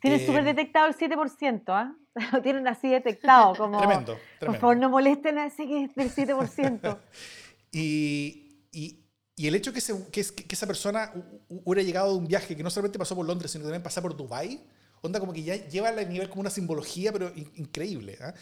Tiene 0.00 0.22
eh, 0.22 0.26
súper 0.26 0.44
detectado 0.44 0.86
el 0.86 0.96
7%, 0.96 1.62
¿ah? 1.68 1.96
Lo 2.32 2.42
tienen 2.42 2.66
así 2.68 2.88
detectado, 2.88 3.54
como... 3.54 3.78
tremendo, 3.78 4.18
tremendo. 4.38 4.46
Por 4.46 4.56
favor, 4.58 4.76
no 4.76 4.90
molesten 4.90 5.38
a 5.38 5.46
ese 5.46 5.66
que 5.66 5.84
es 5.84 5.94
del 5.94 6.10
7%. 6.10 6.98
y, 7.72 8.68
y, 8.72 9.04
y, 9.36 9.46
el 9.46 9.54
hecho 9.54 9.72
que, 9.72 9.80
se, 9.80 9.94
que, 10.10 10.22
que, 10.22 10.54
esa 10.54 10.66
persona 10.66 11.12
hubiera 11.48 11.82
llegado 11.82 12.12
de 12.12 12.18
un 12.18 12.26
viaje 12.26 12.56
que 12.56 12.62
no 12.62 12.70
solamente 12.70 12.98
pasó 12.98 13.16
por 13.16 13.26
Londres, 13.26 13.50
sino 13.50 13.64
también 13.64 13.82
pasó 13.82 14.02
por 14.02 14.16
Dubái, 14.16 14.62
onda 15.00 15.18
como 15.18 15.32
que 15.32 15.42
ya 15.42 15.56
lleva 15.56 15.88
a 15.88 16.04
nivel 16.04 16.28
como 16.28 16.40
una 16.40 16.50
simbología, 16.50 17.12
pero 17.12 17.32
increíble. 17.54 18.18
¿ah? 18.20 18.34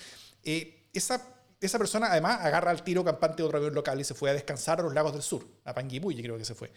Eh, 0.42 0.88
esa, 0.92 1.33
esa 1.66 1.78
persona 1.78 2.08
además 2.10 2.38
agarra 2.40 2.70
al 2.70 2.82
tiro 2.82 3.04
campante 3.04 3.38
de 3.38 3.42
otro 3.44 3.58
avión 3.58 3.74
local 3.74 4.00
y 4.00 4.04
se 4.04 4.14
fue 4.14 4.30
a 4.30 4.32
descansar 4.34 4.80
a 4.80 4.82
los 4.82 4.94
lagos 4.94 5.12
del 5.12 5.22
sur, 5.22 5.44
a 5.64 5.74
Panguipulli 5.74 6.22
creo 6.22 6.36
que 6.38 6.44
se 6.44 6.54
fue, 6.54 6.70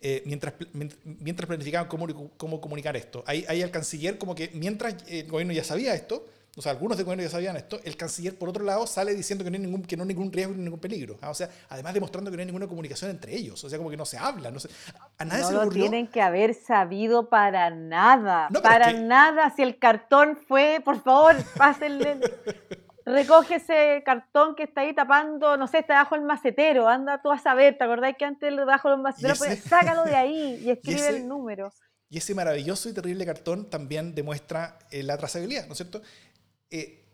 eh, 0.00 0.22
mientras, 0.26 0.54
mientras 1.04 1.46
planificaban 1.46 1.88
cómo, 1.88 2.06
cómo 2.36 2.60
comunicar 2.60 2.96
esto. 2.96 3.22
Ahí, 3.26 3.44
ahí 3.48 3.62
el 3.62 3.70
canciller 3.70 4.18
como 4.18 4.34
que 4.34 4.50
mientras 4.54 4.94
el 5.08 5.26
gobierno 5.28 5.52
ya 5.52 5.64
sabía 5.64 5.94
esto, 5.94 6.24
o 6.56 6.62
sea, 6.62 6.72
algunos 6.72 6.98
de 6.98 7.04
gobierno 7.04 7.22
ya 7.22 7.30
sabían 7.30 7.56
esto, 7.56 7.78
el 7.84 7.96
canciller, 7.96 8.36
por 8.36 8.48
otro 8.48 8.64
lado, 8.64 8.84
sale 8.88 9.14
diciendo 9.14 9.44
que 9.44 9.50
no 9.50 9.54
hay 9.56 9.62
ningún, 9.62 9.82
que 9.82 9.96
no 9.96 10.02
hay 10.02 10.08
ningún 10.08 10.32
riesgo 10.32 10.54
ni 10.54 10.62
ningún 10.64 10.80
peligro. 10.80 11.16
¿ah? 11.20 11.30
O 11.30 11.34
sea, 11.34 11.48
además 11.68 11.94
demostrando 11.94 12.32
que 12.32 12.36
no 12.36 12.40
hay 12.40 12.46
ninguna 12.46 12.66
comunicación 12.66 13.12
entre 13.12 13.32
ellos. 13.36 13.62
O 13.62 13.68
sea, 13.68 13.78
como 13.78 13.90
que 13.90 13.96
no 13.96 14.04
se 14.04 14.18
habla. 14.18 14.50
No 14.50 14.58
se... 14.58 14.68
A 15.18 15.24
nadie 15.24 15.42
no 15.42 15.46
se 15.46 15.52
le 15.52 15.56
lo 15.58 15.62
ocurrió. 15.66 15.82
tienen 15.84 16.08
que 16.08 16.20
haber 16.20 16.54
sabido 16.54 17.28
para 17.28 17.70
nada, 17.70 18.48
No, 18.50 18.60
para 18.60 18.88
es 18.88 18.94
que- 18.94 19.00
nada. 19.02 19.52
Si 19.54 19.62
el 19.62 19.78
cartón 19.78 20.36
fue, 20.48 20.82
por 20.84 21.00
favor, 21.00 21.36
pásenle. 21.56 22.18
Recoge 23.08 23.56
ese 23.56 24.02
cartón 24.04 24.54
que 24.54 24.64
está 24.64 24.82
ahí 24.82 24.94
tapando, 24.94 25.56
no 25.56 25.66
sé, 25.66 25.78
está 25.78 25.94
debajo 25.94 26.14
del 26.14 26.24
macetero, 26.24 26.88
anda 26.88 27.20
tú 27.22 27.30
a 27.32 27.38
saber, 27.38 27.76
¿te 27.78 27.84
acordás 27.84 28.14
que 28.18 28.24
antes 28.24 28.54
debajo 28.56 28.90
del 28.90 29.00
macetero, 29.00 29.32
ese- 29.34 29.44
pues, 29.46 29.62
sácalo 29.64 30.04
de 30.04 30.14
ahí 30.16 30.60
y 30.64 30.70
escribe 30.70 31.00
ese- 31.00 31.16
el 31.16 31.28
número? 31.28 31.72
Y 32.10 32.18
ese 32.18 32.34
maravilloso 32.34 32.88
y 32.88 32.94
terrible 32.94 33.26
cartón 33.26 33.68
también 33.68 34.14
demuestra 34.14 34.78
eh, 34.90 35.02
la 35.02 35.16
trazabilidad, 35.18 35.66
¿no 35.66 35.72
es 35.72 35.78
cierto? 35.78 36.00
Eh, 36.70 37.04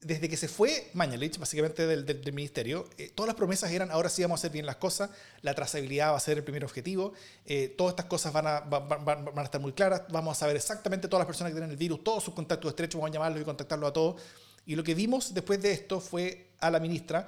desde 0.00 0.28
que 0.28 0.36
se 0.36 0.46
fue 0.46 0.90
Mañalich, 0.94 1.38
básicamente 1.38 1.84
del, 1.86 2.06
del- 2.06 2.22
del 2.22 2.32
ministerio, 2.32 2.88
eh, 2.98 3.10
todas 3.14 3.26
las 3.26 3.34
promesas 3.36 3.70
eran, 3.72 3.90
ahora 3.90 4.08
sí 4.08 4.22
vamos 4.22 4.38
a 4.38 4.40
hacer 4.42 4.52
bien 4.52 4.64
las 4.64 4.76
cosas, 4.76 5.10
la 5.42 5.54
trazabilidad 5.54 6.12
va 6.12 6.16
a 6.16 6.20
ser 6.20 6.38
el 6.38 6.44
primer 6.44 6.64
objetivo, 6.64 7.12
eh, 7.46 7.74
todas 7.76 7.92
estas 7.92 8.06
cosas 8.06 8.32
van 8.32 8.46
a, 8.46 8.60
va- 8.60 8.78
va- 8.78 8.96
van- 8.98 9.24
van 9.24 9.38
a 9.40 9.42
estar 9.42 9.60
muy 9.60 9.72
claras, 9.72 10.02
vamos 10.10 10.36
a 10.36 10.40
saber 10.40 10.56
exactamente 10.56 11.08
todas 11.08 11.20
las 11.22 11.26
personas 11.26 11.50
que 11.50 11.56
tienen 11.56 11.70
el 11.70 11.76
virus, 11.76 12.04
todos 12.04 12.22
sus 12.22 12.32
contactos 12.32 12.68
estrechos, 12.70 13.00
vamos 13.00 13.10
a 13.10 13.14
llamarlos 13.14 13.42
y 13.42 13.44
contactarlos 13.44 13.90
a 13.90 13.92
todos. 13.92 14.22
Y 14.68 14.76
lo 14.76 14.84
que 14.84 14.94
vimos 14.94 15.32
después 15.32 15.62
de 15.62 15.72
esto 15.72 15.98
fue 15.98 16.50
a 16.60 16.70
la 16.70 16.78
ministra, 16.78 17.26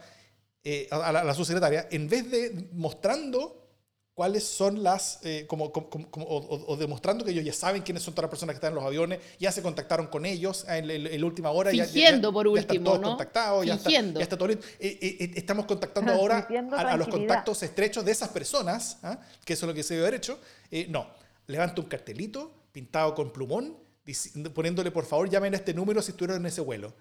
eh, 0.62 0.87
a, 0.90 1.11
la, 1.11 1.20
a 1.20 1.25
la 1.25 1.32
subsecretaria, 1.35 1.88
en 1.90 2.06
vez 2.06 2.30
de 2.30 2.68
mostrando 2.73 3.56
cuáles 4.12 4.44
son 4.44 4.82
las, 4.82 5.20
eh, 5.25 5.47
como, 5.47 5.73
como- 5.73 5.88
como- 6.11 6.26
o, 6.26 6.37
o- 6.37 6.73
o 6.73 6.76
demostrando 6.76 7.25
que 7.25 7.30
ellos 7.30 7.42
ya 7.42 7.54
saben 7.54 7.80
quiénes 7.80 8.02
son 8.02 8.12
todas 8.12 8.25
las 8.25 8.30
personas 8.30 8.52
que 8.52 8.56
están 8.59 8.73
en 8.73 8.75
los 8.75 8.85
aviones, 8.85 9.20
ya 9.38 9.50
se 9.52 9.62
contactaron 9.62 10.09
con 10.09 10.26
ellos 10.26 10.66
en, 10.68 10.90
en- 10.90 11.06
en 11.06 11.18
la 11.20 11.26
última 11.26 11.50
hora. 11.50 11.70
ya- 11.73 11.87
ya- 11.87 11.90
Fingiendo, 11.90 12.28
ya- 12.28 12.32
por 12.35 12.47
ya 12.54 12.61
están 12.61 12.76
último, 12.76 12.85
todos 12.90 13.00
¿no? 13.00 13.09
contactados, 13.09 13.64
ya 13.64 13.73
está, 13.75 13.85
Fingiendo. 13.88 14.20
ya 14.20 14.25
está 14.25 14.37
todo 14.37 14.49
listo. 14.49 14.66
Eh, 14.78 14.99
eh, 15.00 15.16
eh, 15.20 15.30
estamos 15.37 15.64
contactando 15.64 16.12
ahora 16.12 16.47
a, 16.73 16.80
a 16.92 16.97
los 16.99 17.09
contactos 17.09 17.62
estrechos 17.62 18.04
de 18.04 18.12
esas 18.12 18.28
personas, 18.28 18.99
¿ah? 19.02 19.18
que 19.47 19.54
eso 19.54 19.64
es 19.64 19.68
lo 19.68 19.75
que 19.75 19.82
se 19.82 19.94
debe 19.94 20.09
haber 20.09 20.18
hecho. 20.18 20.38
Eh, 20.70 20.87
no, 20.90 21.06
levanta 21.47 21.80
un 21.80 21.88
cartelito 21.88 22.52
pintado 22.70 23.14
con 23.14 23.32
plumón, 23.32 23.78
poniéndole 24.54 24.90
por 24.90 25.06
favor 25.06 25.30
llamen 25.30 25.54
a 25.54 25.56
este 25.56 25.73
número 25.73 26.02
si 26.02 26.11
estuvieron 26.11 26.42
en 26.42 26.47
ese 26.47 26.61
vuelo. 26.61 26.92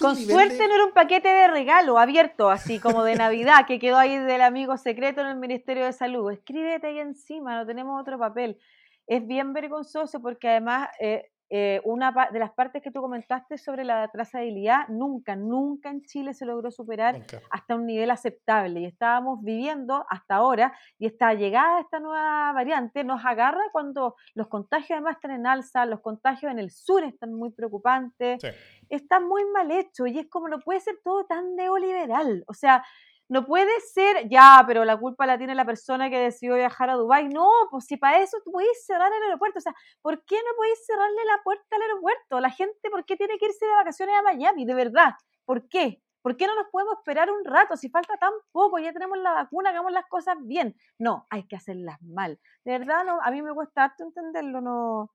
Con 0.00 0.16
suerte 0.16 0.54
de- 0.56 0.68
no 0.68 0.74
era 0.74 0.84
un 0.86 0.92
paquete 0.92 1.28
de 1.28 1.48
regalo 1.48 1.98
abierto, 1.98 2.48
así 2.50 2.78
como 2.80 3.04
de 3.04 3.14
Navidad, 3.16 3.66
que 3.66 3.78
quedó 3.78 3.98
ahí 3.98 4.16
del 4.18 4.42
amigo 4.42 4.76
secreto 4.76 5.20
en 5.20 5.26
el 5.28 5.36
Ministerio 5.36 5.84
de 5.84 5.92
Salud. 5.92 6.30
Escríbete 6.32 6.86
ahí 6.88 6.98
encima, 6.98 7.56
no 7.56 7.66
tenemos 7.66 8.00
otro 8.00 8.18
papel. 8.18 8.58
Es 9.06 9.26
bien 9.26 9.52
vergonzoso 9.52 10.20
porque 10.20 10.48
además 10.48 10.88
eh, 10.98 11.30
eh, 11.48 11.80
una 11.84 12.12
de 12.32 12.38
las 12.38 12.52
partes 12.52 12.82
que 12.82 12.90
tú 12.90 13.00
comentaste 13.00 13.56
sobre 13.58 13.84
la 13.84 14.08
trazabilidad, 14.08 14.88
nunca, 14.88 15.36
nunca 15.36 15.90
en 15.90 16.02
Chile 16.02 16.34
se 16.34 16.44
logró 16.44 16.70
superar 16.70 17.14
Nunca. 17.18 17.40
hasta 17.50 17.76
un 17.76 17.86
nivel 17.86 18.10
aceptable 18.10 18.80
y 18.80 18.84
estábamos 18.86 19.42
viviendo 19.42 20.04
hasta 20.10 20.34
ahora 20.36 20.72
y 20.98 21.06
esta 21.06 21.34
llegada 21.34 21.76
de 21.76 21.82
esta 21.82 22.00
nueva 22.00 22.52
variante 22.52 23.04
nos 23.04 23.24
agarra 23.24 23.60
cuando 23.72 24.16
los 24.34 24.48
contagios 24.48 24.90
además 24.92 25.16
están 25.16 25.30
en 25.30 25.46
alza, 25.46 25.86
los 25.86 26.00
contagios 26.00 26.50
en 26.50 26.58
el 26.58 26.70
sur 26.70 27.04
están 27.04 27.32
muy 27.32 27.50
preocupantes, 27.50 28.40
Sí. 28.42 28.48
está 28.88 29.20
muy 29.20 29.44
mal 29.44 29.70
hecho 29.70 30.06
y 30.06 30.18
es 30.18 30.26
como 30.28 30.48
no 30.48 30.58
puede 30.60 30.80
ser 30.80 30.98
todo 31.04 31.26
tan 31.26 31.54
neoliberal, 31.54 32.44
o 32.48 32.54
sea, 32.54 32.84
no 33.28 33.44
puede 33.44 33.80
ser, 33.80 34.28
ya, 34.28 34.62
pero 34.66 34.84
la 34.84 34.96
culpa 34.96 35.26
la 35.26 35.38
tiene 35.38 35.54
la 35.54 35.64
persona 35.64 36.10
que 36.10 36.18
decidió 36.18 36.54
viajar 36.54 36.90
a 36.90 36.94
Dubái. 36.94 37.28
No, 37.28 37.48
pues 37.70 37.86
si 37.86 37.96
para 37.96 38.20
eso 38.22 38.38
tú 38.44 38.52
podés 38.52 38.84
cerrar 38.86 39.12
el 39.12 39.22
aeropuerto. 39.24 39.58
O 39.58 39.62
sea, 39.62 39.74
¿por 40.02 40.24
qué 40.24 40.36
no 40.36 40.56
podéis 40.56 40.84
cerrarle 40.86 41.24
la 41.24 41.42
puerta 41.42 41.76
al 41.76 41.82
aeropuerto? 41.82 42.40
La 42.40 42.50
gente, 42.50 42.90
¿por 42.90 43.04
qué 43.04 43.16
tiene 43.16 43.38
que 43.38 43.46
irse 43.46 43.66
de 43.66 43.72
vacaciones 43.72 44.16
a 44.16 44.22
Miami? 44.22 44.64
De 44.64 44.74
verdad, 44.74 45.14
¿por 45.44 45.68
qué? 45.68 46.02
¿Por 46.22 46.36
qué 46.36 46.46
no 46.46 46.56
nos 46.56 46.66
podemos 46.72 46.94
esperar 46.98 47.30
un 47.30 47.44
rato? 47.44 47.76
Si 47.76 47.88
falta 47.88 48.16
tan 48.16 48.32
poco, 48.50 48.78
ya 48.78 48.92
tenemos 48.92 49.18
la 49.18 49.32
vacuna, 49.32 49.70
hagamos 49.70 49.92
las 49.92 50.06
cosas 50.06 50.36
bien. 50.42 50.74
No, 50.98 51.26
hay 51.30 51.46
que 51.46 51.56
hacerlas 51.56 52.02
mal. 52.02 52.40
De 52.64 52.78
verdad, 52.78 53.04
no, 53.04 53.20
a 53.22 53.30
mí 53.30 53.42
me 53.42 53.54
cuesta 53.54 53.84
harto 53.84 54.02
entenderlo, 54.02 54.60
no, 54.60 55.12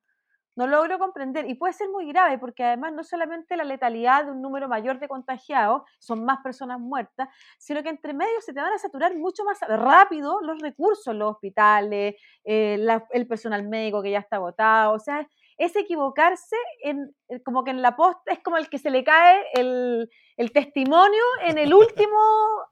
no 0.55 0.67
logro 0.67 0.99
comprender. 0.99 1.49
Y 1.49 1.55
puede 1.55 1.73
ser 1.73 1.89
muy 1.89 2.07
grave 2.07 2.37
porque 2.37 2.63
además 2.63 2.93
no 2.93 3.03
solamente 3.03 3.55
la 3.55 3.63
letalidad 3.63 4.25
de 4.25 4.31
un 4.31 4.41
número 4.41 4.67
mayor 4.67 4.99
de 4.99 5.07
contagiados, 5.07 5.83
son 5.99 6.25
más 6.25 6.39
personas 6.43 6.79
muertas, 6.79 7.29
sino 7.57 7.81
que 7.83 7.89
entre 7.89 8.13
medio 8.13 8.39
se 8.41 8.53
te 8.53 8.59
van 8.61 8.73
a 8.73 8.77
saturar 8.77 9.15
mucho 9.15 9.43
más 9.43 9.59
rápido 9.61 10.39
los 10.41 10.59
recursos, 10.59 11.15
los 11.15 11.31
hospitales, 11.31 12.15
eh, 12.43 12.77
la- 12.79 13.05
el 13.11 13.27
personal 13.27 13.67
médico 13.67 14.01
que 14.01 14.11
ya 14.11 14.19
está 14.19 14.35
agotado. 14.37 14.93
O 14.93 14.99
sea, 14.99 15.27
es 15.57 15.75
equivocarse 15.75 16.55
en, 16.83 17.13
en- 17.27 17.39
como 17.43 17.63
que 17.63 17.69
en 17.71 17.81
la 17.83 17.95
posta, 17.95 18.31
es 18.31 18.39
como 18.39 18.57
el 18.57 18.67
que 18.69 18.79
se 18.79 18.89
le 18.89 19.03
cae 19.03 19.45
el, 19.53 20.09
el 20.37 20.51
testimonio 20.51 21.23
en 21.43 21.57
el 21.59 21.71
último, 22.07 22.17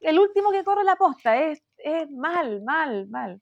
el 0.02 0.20
último 0.20 0.52
que 0.52 0.64
corre 0.64 0.84
la 0.84 0.96
posta. 0.96 1.38
Es, 1.38 1.64
es 1.78 2.10
mal, 2.12 2.62
mal, 2.64 3.08
mal. 3.10 3.40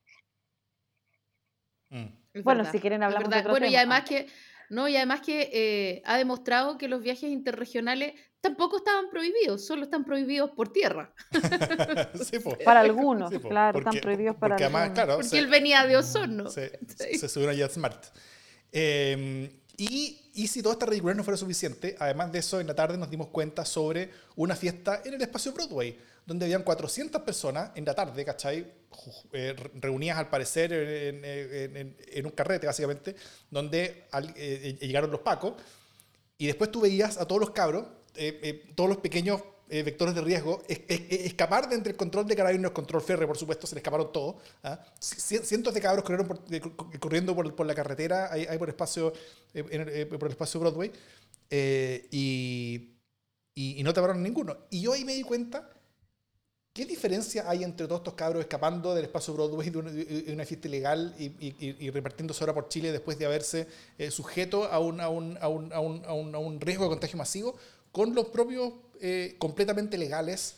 Mm. 1.89 2.07
Es 2.39 2.43
Bueno, 2.43 2.59
verdad, 2.59 2.71
si 2.71 2.79
quieren 2.79 3.01
es 3.03 3.05
hablamos 3.07 3.29
de 3.29 3.39
otro 3.39 3.51
Bueno, 3.51 3.67
y 3.67 3.75
además 3.75 4.03
que, 4.03 4.27
no, 4.69 4.87
y 4.87 4.95
además 4.97 5.21
que 5.21 5.49
eh, 5.53 6.01
ha 6.05 6.17
demostrado 6.17 6.77
que 6.77 6.87
los 6.87 7.01
viajes 7.01 7.29
interregionales 7.29 8.13
tampoco 8.41 8.77
estaban 8.77 9.09
prohibidos, 9.09 9.65
solo 9.65 9.83
están 9.83 10.03
prohibidos 10.05 10.51
por 10.51 10.71
tierra. 10.71 11.13
Sí, 12.29 12.39
po. 12.39 12.57
Para 12.65 12.81
algunos, 12.81 13.29
Sí, 13.31 13.39
po, 13.39 13.49
claro, 13.49 13.73
porque- 13.73 13.89
están 13.97 14.01
prohibidos 14.01 14.35
para 14.37 14.55
porque 14.55 14.63
además, 14.65 14.81
algunos. 14.83 14.95
claro, 14.95 15.13
Porque 15.15 15.29
se- 15.29 15.39
él 15.39 15.47
venía 15.47 15.85
de 15.85 15.97
Osorno. 15.97 16.49
se, 16.49 16.79
¿cachai? 16.87 17.15
se 17.17 17.29
subió 17.29 17.49
a 17.49 17.53
JetSmart. 17.53 18.05
Eh, 18.71 19.51
y, 19.77 20.31
y 20.33 20.47
si 20.47 20.61
toda 20.61 20.73
esta 20.73 20.85
ridiculez 20.85 21.15
no 21.17 21.23
fuera 21.23 21.37
suficiente, 21.37 21.95
además 21.99 22.31
de 22.31 22.39
eso, 22.39 22.59
en 22.59 22.67
la 22.67 22.75
tarde 22.75 22.97
nos 22.97 23.09
dimos 23.09 23.27
cuenta 23.27 23.63
sobre 23.65 24.09
una 24.35 24.55
fiesta 24.55 25.01
en 25.05 25.13
el 25.13 25.21
espacio 25.21 25.51
Broadway, 25.53 25.97
donde 26.27 26.45
habían 26.45 26.61
400 26.63 27.21
personas 27.23 27.71
en 27.75 27.85
la 27.85 27.95
tarde, 27.95 28.23
¿cachai? 28.25 28.71
Eh, 29.31 29.53
re- 29.57 29.71
reunidas 29.75 30.17
al 30.17 30.29
parecer 30.29 30.71
en, 30.73 31.23
en- 31.25 31.77
en- 31.77 31.97
en 31.99 32.25
un 32.25 32.31
carrete, 32.33 32.67
básicamente, 32.67 33.15
donde 33.49 34.03
al- 34.11 34.29
eh, 34.35 34.77
eh, 34.79 34.85
llegaron 34.85 35.09
los 35.09 35.21
pacos. 35.21 35.53
Y 36.37 36.47
después 36.47 36.69
tú 36.71 36.81
veías 36.81 37.17
a 37.17 37.25
todos 37.25 37.41
los 37.41 37.51
cabros, 37.51 37.85
eh, 38.15 38.39
eh, 38.43 38.71
todos 38.75 38.89
los 38.89 38.99
pequeños 38.99 39.41
eh, 39.69 39.83
vectores 39.83 40.15
de 40.15 40.21
riesgo, 40.21 40.63
es- 40.69 40.79
es- 40.87 41.01
es- 41.09 41.25
escapar 41.25 41.67
de 41.67 41.75
entre 41.75 41.91
el 41.91 41.97
control 41.97 42.25
de 42.25 42.35
carabineros, 42.37 42.71
control 42.71 43.01
férreo, 43.01 43.27
por 43.27 43.37
supuesto, 43.37 43.67
se 43.67 43.75
le 43.75 43.79
escaparon 43.79 44.11
todos. 44.13 44.35
¿ah? 44.63 44.79
Cientos 44.99 45.73
de 45.73 45.81
cabros 45.81 46.03
corrieron 46.05 46.25
por- 46.27 46.41
co- 46.75 46.89
corriendo 46.99 47.35
por, 47.35 47.53
por 47.55 47.65
la 47.65 47.75
carretera, 47.75 48.31
ahí, 48.31 48.45
ahí 48.49 48.57
por, 48.57 48.69
espacio, 48.69 49.11
el- 49.53 50.07
por 50.07 50.23
el 50.27 50.31
espacio 50.31 50.59
Broadway, 50.61 50.91
y, 52.11 52.95
y, 53.55 53.79
y 53.79 53.83
no 53.83 53.93
taparon 53.93 54.21
ninguno. 54.23 54.57
Y 54.69 54.81
yo 54.81 54.93
ahí 54.93 55.03
me 55.03 55.13
di 55.15 55.23
cuenta, 55.23 55.69
¿qué 56.77 56.85
diferencia 56.85 57.49
hay 57.49 57.63
entre 57.63 57.87
todos 57.87 58.01
estos 58.01 58.13
cabros 58.13 58.41
escapando 58.41 58.93
del 58.93 59.05
espacio 59.05 59.33
Broadway 59.33 59.71
de 59.71 59.77
una, 59.79 59.91
de 59.91 60.31
una 60.31 60.45
fiesta 60.45 60.67
ilegal 60.67 61.15
y, 61.17 61.25
y, 61.25 61.75
y- 61.79 61.89
repartiéndose 61.89 62.43
ahora 62.43 62.53
por 62.53 62.69
Chile 62.69 62.91
después 62.91 63.17
de 63.17 63.25
haberse 63.25 63.67
sujeto 64.11 64.65
a 64.65 64.77
un, 64.79 66.59
riesgo 66.61 66.83
de 66.83 66.89
contagio 66.89 67.17
masivo 67.17 67.55
con 67.91 68.13
los 68.13 68.27
propios 68.27 68.73
eh, 69.01 69.35
completamente 69.39 69.97
legales 69.97 70.57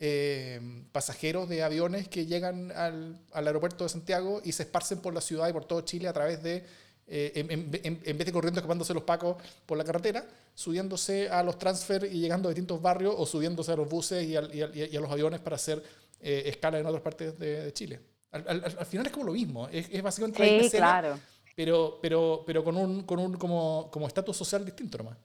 eh, 0.00 0.60
pasajeros 0.90 1.48
de 1.48 1.62
aviones 1.62 2.08
que 2.08 2.26
llegan 2.26 2.72
al, 2.72 3.20
aeropuerto 3.32 3.84
de 3.84 3.90
Santiago 3.90 4.40
y 4.44 4.50
se 4.52 4.64
esparcen 4.64 4.98
por 4.98 5.14
la 5.14 5.20
ciudad 5.20 5.48
y 5.48 5.52
por 5.52 5.66
todo 5.66 5.82
Chile 5.82 6.08
a 6.08 6.12
través 6.12 6.42
de, 6.42 6.64
eh, 7.06 7.32
en- 7.34 8.00
en 8.04 8.18
vez 8.18 8.26
de 8.26 8.32
corriendo 8.32 8.58
escapándose 8.58 8.92
los 8.94 9.04
pacos 9.04 9.36
por 9.66 9.78
la 9.78 9.84
carretera, 9.84 10.26
subiéndose 10.60 11.30
a 11.30 11.42
los 11.42 11.56
transfer 11.58 12.04
y 12.04 12.20
llegando 12.20 12.48
a 12.48 12.52
distintos 12.52 12.82
barrios 12.82 13.14
o 13.16 13.24
subiéndose 13.24 13.72
a 13.72 13.76
los 13.76 13.88
buses 13.88 14.22
y, 14.28 14.36
al- 14.36 14.54
y 14.54 14.60
al- 14.62 14.76
y 14.76 14.96
a 14.96 15.00
los 15.00 15.10
aviones 15.10 15.40
para 15.40 15.56
hacer 15.56 15.82
eh, 16.20 16.42
escala 16.46 16.78
en 16.78 16.84
otras 16.86 17.02
partes 17.02 17.38
de, 17.38 17.64
de 17.64 17.72
Chile. 17.72 17.98
Al, 18.32 18.44
al- 18.46 18.64
al 18.78 18.86
final 18.86 19.06
es 19.06 19.12
como 19.12 19.24
lo 19.24 19.32
mismo, 19.32 19.68
es, 19.68 19.88
es 19.90 20.02
básicamente 20.02 20.38
la 20.40 20.46
Sí, 20.60 20.66
escena, 20.66 20.86
claro. 21.00 21.18
pero, 21.56 21.98
pero, 22.02 22.42
pero 22.46 22.62
con 22.62 22.76
un, 22.76 23.04
con 23.04 23.18
un 23.18 23.32
como, 23.38 23.88
como 23.90 24.06
estatus 24.06 24.36
social 24.36 24.62
distinto 24.64 24.98
nomás. 24.98 25.16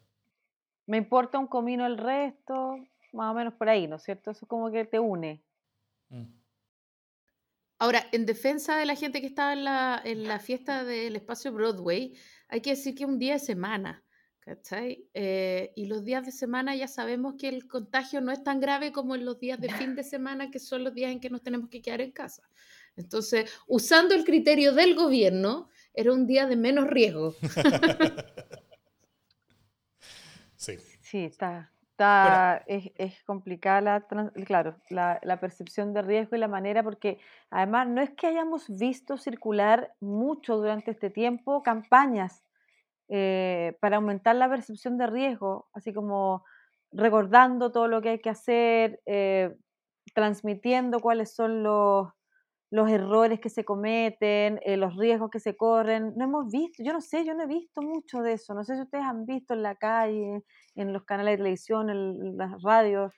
Me 0.88 0.98
importa 0.98 1.38
un 1.38 1.48
comino 1.48 1.86
el 1.86 1.98
resto, 1.98 2.77
más 3.12 3.32
o 3.32 3.34
menos 3.34 3.54
por 3.56 3.68
ahí, 3.68 3.88
¿no 3.88 3.98
es 3.98 4.04
cierto? 4.04 4.32
Eso 4.32 4.46
es 4.46 4.50
como 4.50 4.72
que 4.72 4.86
te 4.86 5.00
une. 5.00 5.44
Mm. 6.10 6.24
Ahora, 7.80 8.08
en 8.13 8.25
defensa 8.25 8.77
de 8.77 8.86
la 8.86 8.96
gente 8.96 9.20
que 9.20 9.27
estaba 9.27 9.51
en 9.51 9.65
la, 9.65 10.01
en 10.06 10.24
la 10.30 10.39
fiesta 10.39 10.86
del 10.86 11.18
espacio 11.18 11.51
Broadway, 11.51 12.13
hay 12.48 12.62
que 12.62 12.70
decir 12.70 12.96
que 12.96 13.06
un 13.06 13.20
día 13.20 13.34
de 13.34 13.39
semana, 13.39 14.05
¿cachai? 14.46 15.10
Eh, 15.16 15.74
y 15.75 15.88
los 15.88 16.06
días 16.06 16.24
de 16.25 16.32
semana 16.32 16.75
ya 16.75 16.88
sabemos 16.88 17.34
que 17.38 17.50
el 17.50 17.68
contagio 17.68 18.22
no 18.22 18.32
es 18.32 18.44
tan 18.44 18.60
grave 18.60 18.92
como 18.92 19.16
en 19.16 19.25
los 19.25 19.40
días 19.40 19.60
de 19.60 19.70
fin 19.70 19.96
de 19.96 20.04
semana, 20.04 20.52
que 20.52 20.60
son 20.60 20.84
los 20.84 20.94
días 20.94 21.12
en 21.12 21.20
que 21.20 21.32
nos 21.32 21.42
tenemos 21.42 21.68
que 21.70 21.82
quedar 21.82 22.00
en 22.02 22.12
casa. 22.12 22.44
Entonces, 22.96 23.52
usando 23.68 24.14
el 24.14 24.24
criterio 24.24 24.72
del 24.74 24.96
gobierno, 24.96 25.70
era 25.94 26.14
un 26.14 26.28
día 26.28 26.46
de 26.46 26.56
menos 26.56 26.88
riesgo. 26.88 27.34
Sí. 30.58 30.78
Sí, 31.02 31.25
está, 31.25 31.72
está 31.92 32.64
es, 32.66 32.92
es 32.96 33.24
complicada 33.24 33.82
la, 33.82 34.08
trans- 34.08 34.32
claro, 34.46 34.78
la, 34.90 35.20
la 35.22 35.40
percepción 35.40 35.94
de 35.94 36.02
riesgo 36.02 36.36
y 36.36 36.40
la 36.40 36.48
manera, 36.48 36.82
porque 36.82 37.20
además 37.50 37.88
no 37.88 38.02
es 38.02 38.10
que 38.12 38.28
hayamos 38.28 38.66
visto 38.70 39.18
circular 39.18 39.94
mucho 40.00 40.56
durante 40.56 40.92
este 40.92 41.10
tiempo 41.10 41.62
campañas 41.62 42.45
eh, 43.08 43.78
para 43.82 43.98
aumentar 43.98 44.36
la 44.36 44.50
percepción 44.50 44.98
de 44.98 45.08
riesgo, 45.08 45.70
así 45.74 45.94
como 45.94 46.44
recordando 46.92 47.72
todo 47.72 47.88
lo 47.88 48.02
que 48.02 48.10
hay 48.10 48.20
que 48.20 48.30
hacer, 48.30 49.02
eh, 49.06 49.56
transmitiendo 50.14 51.00
cuáles 51.00 51.36
son 51.36 51.62
los, 51.62 52.10
los 52.72 52.90
errores 52.90 53.40
que 53.40 53.50
se 53.50 53.66
cometen, 53.66 54.60
eh, 54.64 54.78
los 54.78 54.96
riesgos 54.96 55.30
que 55.30 55.40
se 55.40 55.56
corren. 55.56 56.14
No 56.16 56.26
hemos 56.26 56.52
visto, 56.52 56.84
yo 56.84 56.94
no 56.94 57.02
sé, 57.02 57.26
yo 57.26 57.34
no 57.34 57.44
he 57.44 57.48
visto 57.48 57.82
mucho 57.82 58.22
de 58.22 58.34
eso. 58.34 58.54
No 58.54 58.64
sé 58.64 58.76
si 58.76 58.82
ustedes 58.82 59.04
han 59.04 59.26
visto 59.26 59.54
en 59.54 59.64
la 59.64 59.76
calle, 59.76 60.44
en 60.76 60.94
los 60.94 61.04
canales 61.04 61.34
de 61.34 61.38
televisión, 61.38 61.90
en 61.90 62.38
las 62.38 62.62
radios, 62.64 63.14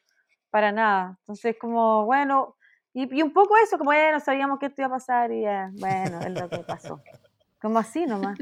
para 0.50 0.72
nada. 0.72 1.18
Entonces, 1.22 1.56
como, 1.60 2.06
bueno, 2.06 2.56
y, 2.94 3.22
un 3.22 3.32
poco 3.32 3.56
eso, 3.64 3.78
como 3.78 3.94
ya 3.94 4.12
no 4.12 4.20
sabíamos 4.20 4.60
qué 4.60 4.68
esto 4.68 4.82
iba 4.82 4.88
a 4.88 4.98
pasar 4.98 5.32
y 5.32 5.44
bueno, 5.80 6.20
es 6.20 6.42
lo 6.42 6.50
que 6.50 6.60
pasó. 6.60 7.00
Como 7.62 7.80
así 7.80 8.06
nomás. 8.06 8.38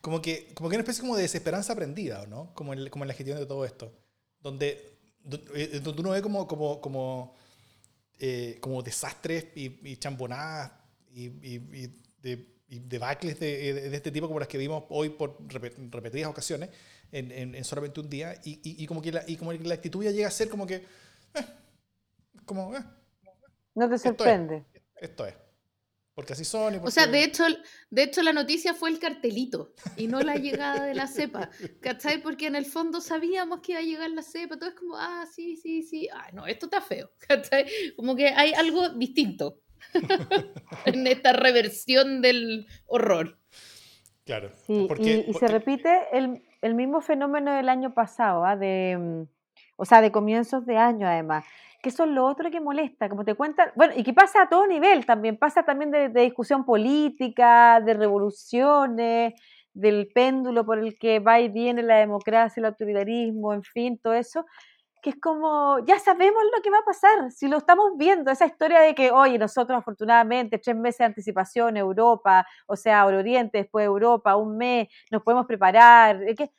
Como 0.00 0.20
que, 0.22 0.52
como 0.54 0.68
que 0.68 0.76
una 0.76 0.82
especie 0.82 1.02
como 1.02 1.16
de 1.16 1.22
desesperanza 1.22 1.72
aprendida, 1.72 2.26
¿no? 2.26 2.52
Como 2.54 2.72
en, 2.72 2.88
como 2.88 3.04
en 3.04 3.08
la 3.08 3.14
gestión 3.14 3.38
de 3.38 3.46
todo 3.46 3.64
esto. 3.64 3.92
Donde, 4.40 4.98
donde 5.22 6.00
uno 6.00 6.10
ve 6.10 6.22
como, 6.22 6.46
como, 6.46 6.80
como 6.80 7.36
eh, 8.22 8.58
como 8.60 8.82
desastres 8.82 9.46
y, 9.54 9.80
y 9.82 9.96
chambonadas 9.96 10.72
y, 11.10 11.24
y, 11.24 11.90
de, 12.20 12.46
debacles 12.68 13.40
de, 13.40 13.72
de, 13.72 13.96
este 13.96 14.10
tipo 14.10 14.26
como 14.26 14.38
las 14.38 14.46
que 14.46 14.58
vimos 14.58 14.84
hoy 14.90 15.08
por 15.08 15.38
repetidas 15.48 16.28
ocasiones 16.28 16.68
en, 17.12 17.54
en, 17.54 17.64
solamente 17.64 17.98
un 17.98 18.10
día 18.10 18.38
y, 18.44 18.86
como 18.86 19.00
que 19.00 19.10
la, 19.10 19.24
y 19.26 19.36
como 19.36 19.54
la 19.54 19.72
actitud 19.72 20.04
ya 20.04 20.10
llega 20.10 20.28
a 20.28 20.30
ser 20.30 20.50
como 20.50 20.66
que 20.66 20.74
eh, 20.74 21.46
como 22.44 22.76
eh, 22.76 22.84
no 23.74 23.88
te 23.88 23.96
sorprende 23.96 24.66
esto 24.96 25.26
es, 25.26 25.34
porque 26.14 26.32
así 26.32 26.44
son. 26.44 26.80
O 26.82 26.90
sea, 26.90 27.06
de 27.06 27.24
hecho, 27.24 27.44
de 27.90 28.02
hecho 28.02 28.22
la 28.22 28.32
noticia 28.32 28.74
fue 28.74 28.90
el 28.90 28.98
cartelito 28.98 29.72
y 29.96 30.08
no 30.08 30.20
la 30.20 30.36
llegada 30.36 30.84
de 30.84 30.94
la 30.94 31.06
cepa. 31.06 31.50
¿Cachai? 31.80 32.20
Porque 32.20 32.46
en 32.46 32.56
el 32.56 32.66
fondo 32.66 33.00
sabíamos 33.00 33.60
que 33.60 33.72
iba 33.72 33.80
a 33.80 33.84
llegar 33.84 34.10
la 34.10 34.22
cepa. 34.22 34.56
Todo 34.56 34.70
es 34.70 34.74
como, 34.74 34.96
ah, 34.96 35.24
sí, 35.32 35.56
sí, 35.56 35.82
sí. 35.82 36.08
Ah, 36.12 36.28
no, 36.32 36.46
esto 36.46 36.66
está 36.66 36.80
feo. 36.80 37.10
¿Cachai? 37.28 37.66
Como 37.96 38.16
que 38.16 38.28
hay 38.28 38.52
algo 38.52 38.88
distinto 38.90 39.60
en 40.84 41.06
esta 41.06 41.32
reversión 41.32 42.20
del 42.20 42.66
horror. 42.86 43.38
Claro. 44.24 44.50
Sí, 44.66 44.88
y, 45.26 45.34
se 45.34 45.48
repite 45.48 45.90
el, 46.12 46.42
el, 46.60 46.74
mismo 46.74 47.00
fenómeno 47.00 47.52
del 47.52 47.68
año 47.68 47.94
pasado, 47.94 48.44
de, 48.56 48.96
mm, 48.96 49.22
o 49.76 49.84
sea, 49.84 50.02
de 50.02 50.12
comienzos 50.12 50.66
de 50.66 50.76
año 50.76 51.08
además 51.08 51.44
que 51.82 51.88
eso 51.88 52.04
es 52.04 52.10
lo 52.10 52.26
otro 52.26 52.50
que 52.50 52.60
molesta, 52.60 53.08
como 53.08 53.24
te 53.24 53.34
cuentan, 53.34 53.70
bueno, 53.74 53.94
y 53.96 54.02
que 54.02 54.12
pasa 54.12 54.42
a 54.42 54.48
todo 54.48 54.66
nivel 54.66 55.06
también, 55.06 55.36
pasa 55.36 55.62
también 55.62 55.90
de, 55.90 56.08
discusión 56.08 56.64
política, 56.64 57.80
de 57.80 57.94
revoluciones, 57.94 59.34
del 59.72 60.08
péndulo 60.12 60.64
por 60.66 60.78
el 60.78 60.98
que 60.98 61.20
va 61.20 61.40
y 61.40 61.48
viene 61.48 61.82
la 61.82 61.96
democracia, 61.96 62.60
el 62.60 62.66
autoritarismo, 62.66 63.54
en 63.54 63.62
fin, 63.62 63.98
todo 63.98 64.12
eso, 64.14 64.44
que 65.02 65.10
es 65.10 65.16
como, 65.20 65.78
ya 65.86 65.98
sabemos 65.98 66.42
lo 66.54 66.62
que 66.62 66.70
va 66.70 66.78
a 66.78 66.84
pasar, 66.84 67.30
si 67.30 67.48
lo 67.48 67.56
estamos 67.56 67.92
viendo, 67.96 68.30
esa 68.30 68.46
historia 68.46 68.80
de 68.80 68.94
que, 68.94 69.10
oye, 69.10 69.38
nosotros 69.38 69.78
afortunadamente, 69.78 70.58
tres 70.58 70.76
meses 70.76 70.98
de 70.98 71.04
anticipación, 71.06 71.76
Europa, 71.78 72.46
o 72.66 72.76
sea, 72.76 73.06
Oriente, 73.06 73.58
después 73.58 73.86
Europa, 73.86 74.36
un 74.36 74.58
mes, 74.58 74.88
nos 75.10 75.22
podemos 75.22 75.46
preparar, 75.46 76.20
que 76.36 76.50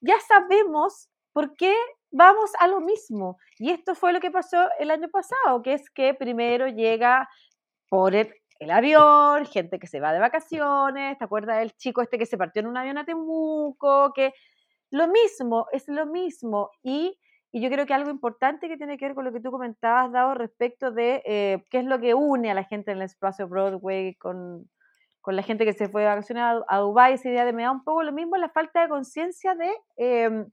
ya 0.00 0.14
sabemos 0.20 1.08
por 1.32 1.56
qué 1.56 1.74
vamos 2.10 2.50
a 2.58 2.66
lo 2.68 2.80
mismo. 2.80 3.38
Y 3.58 3.70
esto 3.70 3.94
fue 3.94 4.12
lo 4.12 4.20
que 4.20 4.30
pasó 4.30 4.68
el 4.78 4.90
año 4.90 5.08
pasado, 5.08 5.62
que 5.62 5.74
es 5.74 5.90
que 5.90 6.14
primero 6.14 6.68
llega 6.68 7.28
por 7.88 8.14
el, 8.14 8.32
avión, 8.70 9.46
gente 9.46 9.78
que 9.78 9.86
se 9.86 10.00
va 10.00 10.12
de 10.12 10.18
vacaciones, 10.18 11.16
¿te 11.18 11.24
acuerdas 11.24 11.58
del 11.58 11.72
chico 11.76 12.02
este 12.02 12.18
que 12.18 12.26
se 12.26 12.36
partió 12.36 12.60
en 12.60 12.66
un 12.66 12.76
avión 12.76 12.98
a 12.98 13.04
Temuco? 13.04 14.12
Que 14.12 14.34
lo 14.90 15.08
mismo, 15.08 15.66
es 15.72 15.88
lo 15.88 16.06
mismo. 16.06 16.70
Y, 16.82 17.18
yo 17.52 17.68
creo 17.68 17.84
que 17.84 17.94
algo 17.94 18.10
importante 18.10 18.68
que 18.68 18.76
tiene 18.76 18.96
que 18.96 19.06
ver 19.06 19.14
con 19.16 19.24
lo 19.24 19.32
que 19.32 19.40
tú 19.40 19.50
comentabas, 19.50 20.12
Dado, 20.12 20.34
respecto 20.34 20.92
de 20.92 21.20
eh, 21.26 21.64
qué 21.68 21.80
es 21.80 21.84
lo 21.84 21.98
que 21.98 22.14
une 22.14 22.48
a 22.48 22.54
la 22.54 22.62
gente 22.62 22.92
en 22.92 22.98
el 22.98 23.02
espacio 23.04 23.48
Broadway 23.48 24.14
con, 24.14 24.70
la 25.26 25.42
gente 25.42 25.64
que 25.64 25.72
se 25.72 25.88
fue 25.88 26.02
de 26.02 26.08
vacaciones 26.08 26.44
a, 26.44 26.62
a 26.68 26.78
Dubái, 26.78 27.14
esa 27.14 27.28
idea 27.28 27.44
de 27.44 27.52
me 27.52 27.64
da 27.64 27.72
un 27.72 27.82
poco 27.82 28.04
lo 28.04 28.12
mismo, 28.12 28.36
la 28.36 28.50
falta 28.50 28.82
de 28.82 28.88
conciencia 28.88 29.54
de... 29.54 29.70
Em, 29.96 30.46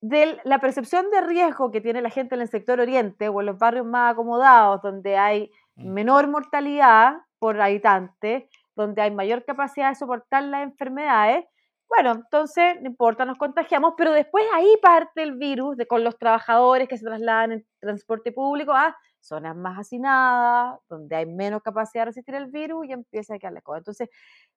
de 0.00 0.38
la 0.44 0.58
percepción 0.58 1.10
de 1.10 1.20
riesgo 1.20 1.70
que 1.70 1.80
tiene 1.80 2.00
la 2.00 2.10
gente 2.10 2.34
en 2.34 2.40
el 2.40 2.48
sector 2.48 2.80
oriente 2.80 3.28
o 3.28 3.40
en 3.40 3.46
los 3.46 3.58
barrios 3.58 3.86
más 3.86 4.12
acomodados, 4.12 4.80
donde 4.82 5.16
hay 5.16 5.50
mm. 5.76 5.92
menor 5.92 6.28
mortalidad 6.28 7.18
por 7.38 7.60
habitante, 7.60 8.48
donde 8.74 9.02
hay 9.02 9.10
mayor 9.10 9.44
capacidad 9.44 9.90
de 9.90 9.94
soportar 9.94 10.42
las 10.44 10.62
enfermedades, 10.62 11.44
bueno, 11.90 12.12
entonces 12.12 12.80
no 12.80 12.86
importa, 12.86 13.24
nos 13.24 13.36
contagiamos, 13.36 13.94
pero 13.98 14.12
después 14.12 14.44
ahí 14.54 14.72
parte 14.80 15.24
el 15.24 15.34
virus 15.36 15.76
de, 15.76 15.86
con 15.86 16.04
los 16.04 16.16
trabajadores 16.16 16.88
que 16.88 16.96
se 16.96 17.04
trasladan 17.04 17.52
en 17.52 17.66
transporte 17.80 18.30
público 18.30 18.72
a 18.72 18.96
zonas 19.20 19.56
más 19.56 19.78
hacinadas, 19.78 20.80
donde 20.88 21.16
hay 21.16 21.26
menos 21.26 21.62
capacidad 21.62 22.02
de 22.02 22.06
resistir 22.06 22.34
el 22.34 22.46
virus 22.46 22.86
y 22.86 22.92
empieza 22.92 23.34
a 23.34 23.38
quedar 23.38 23.52
la 23.52 23.60
cosa. 23.60 23.78
Entonces, 23.78 24.08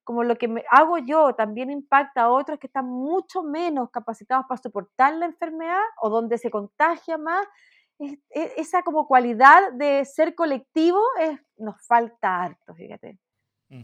como 0.04 0.24
lo 0.24 0.36
que 0.38 0.48
me 0.48 0.64
hago 0.70 0.98
yo 0.98 1.34
también 1.36 1.70
impacta 1.70 2.24
a 2.24 2.30
otros 2.30 2.60
que 2.60 2.68
están 2.68 2.86
mucho 2.86 3.44
menos 3.44 3.90
capacitados 3.92 4.46
para 4.48 4.62
soportar 4.62 5.14
la 5.14 5.26
enfermedad 5.26 5.82
o 6.02 6.10
donde 6.10 6.38
se 6.38 6.50
contagia 6.50 7.18
más, 7.18 7.46
esa 8.30 8.82
como 8.84 9.08
cualidad 9.08 9.72
de 9.74 10.04
ser 10.06 10.36
colectivo 10.36 11.00
es, 11.20 11.40
nos 11.58 11.80
falta 11.86 12.44
harto, 12.44 12.74
fíjate. 12.74 13.18
Mm. 13.70 13.84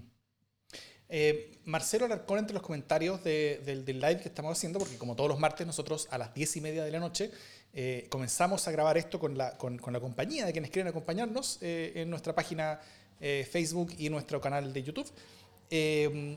Eh, 1.11 1.59
Marcelo 1.65 2.05
Alarcón 2.05 2.37
entre 2.37 2.53
los 2.53 2.61
comentarios 2.61 3.23
del, 3.23 3.83
live 3.85 4.19
que 4.21 4.27
estamos 4.27 4.51
haciendo, 4.51 4.77
porque 4.77 4.97
como 4.97 5.15
todos 5.15 5.29
los 5.29 5.39
martes 5.39 5.65
nosotros 5.65 6.07
a 6.11 6.19
las 6.19 6.35
diez 6.35 6.55
y 6.55 6.61
media 6.61 6.83
de 6.83 6.91
la 6.91 6.99
noche 6.99 7.31
eh, 7.73 8.07
comenzamos 8.09 8.67
a 8.67 8.71
grabar 8.71 8.97
esto 8.97 9.19
con 9.19 9.37
la, 9.37 9.57
con, 9.57 9.79
la 9.91 9.99
compañía 9.99 10.45
de 10.45 10.51
quienes 10.51 10.71
quieren 10.71 10.89
acompañarnos 10.89 11.59
eh, 11.61 11.93
en 11.95 12.09
nuestra 12.09 12.33
página 12.33 12.79
Facebook 13.19 13.93
y 13.97 14.07
nuestro 14.07 14.39
canal 14.39 14.71
de 14.71 14.81
YouTube. 14.81 15.11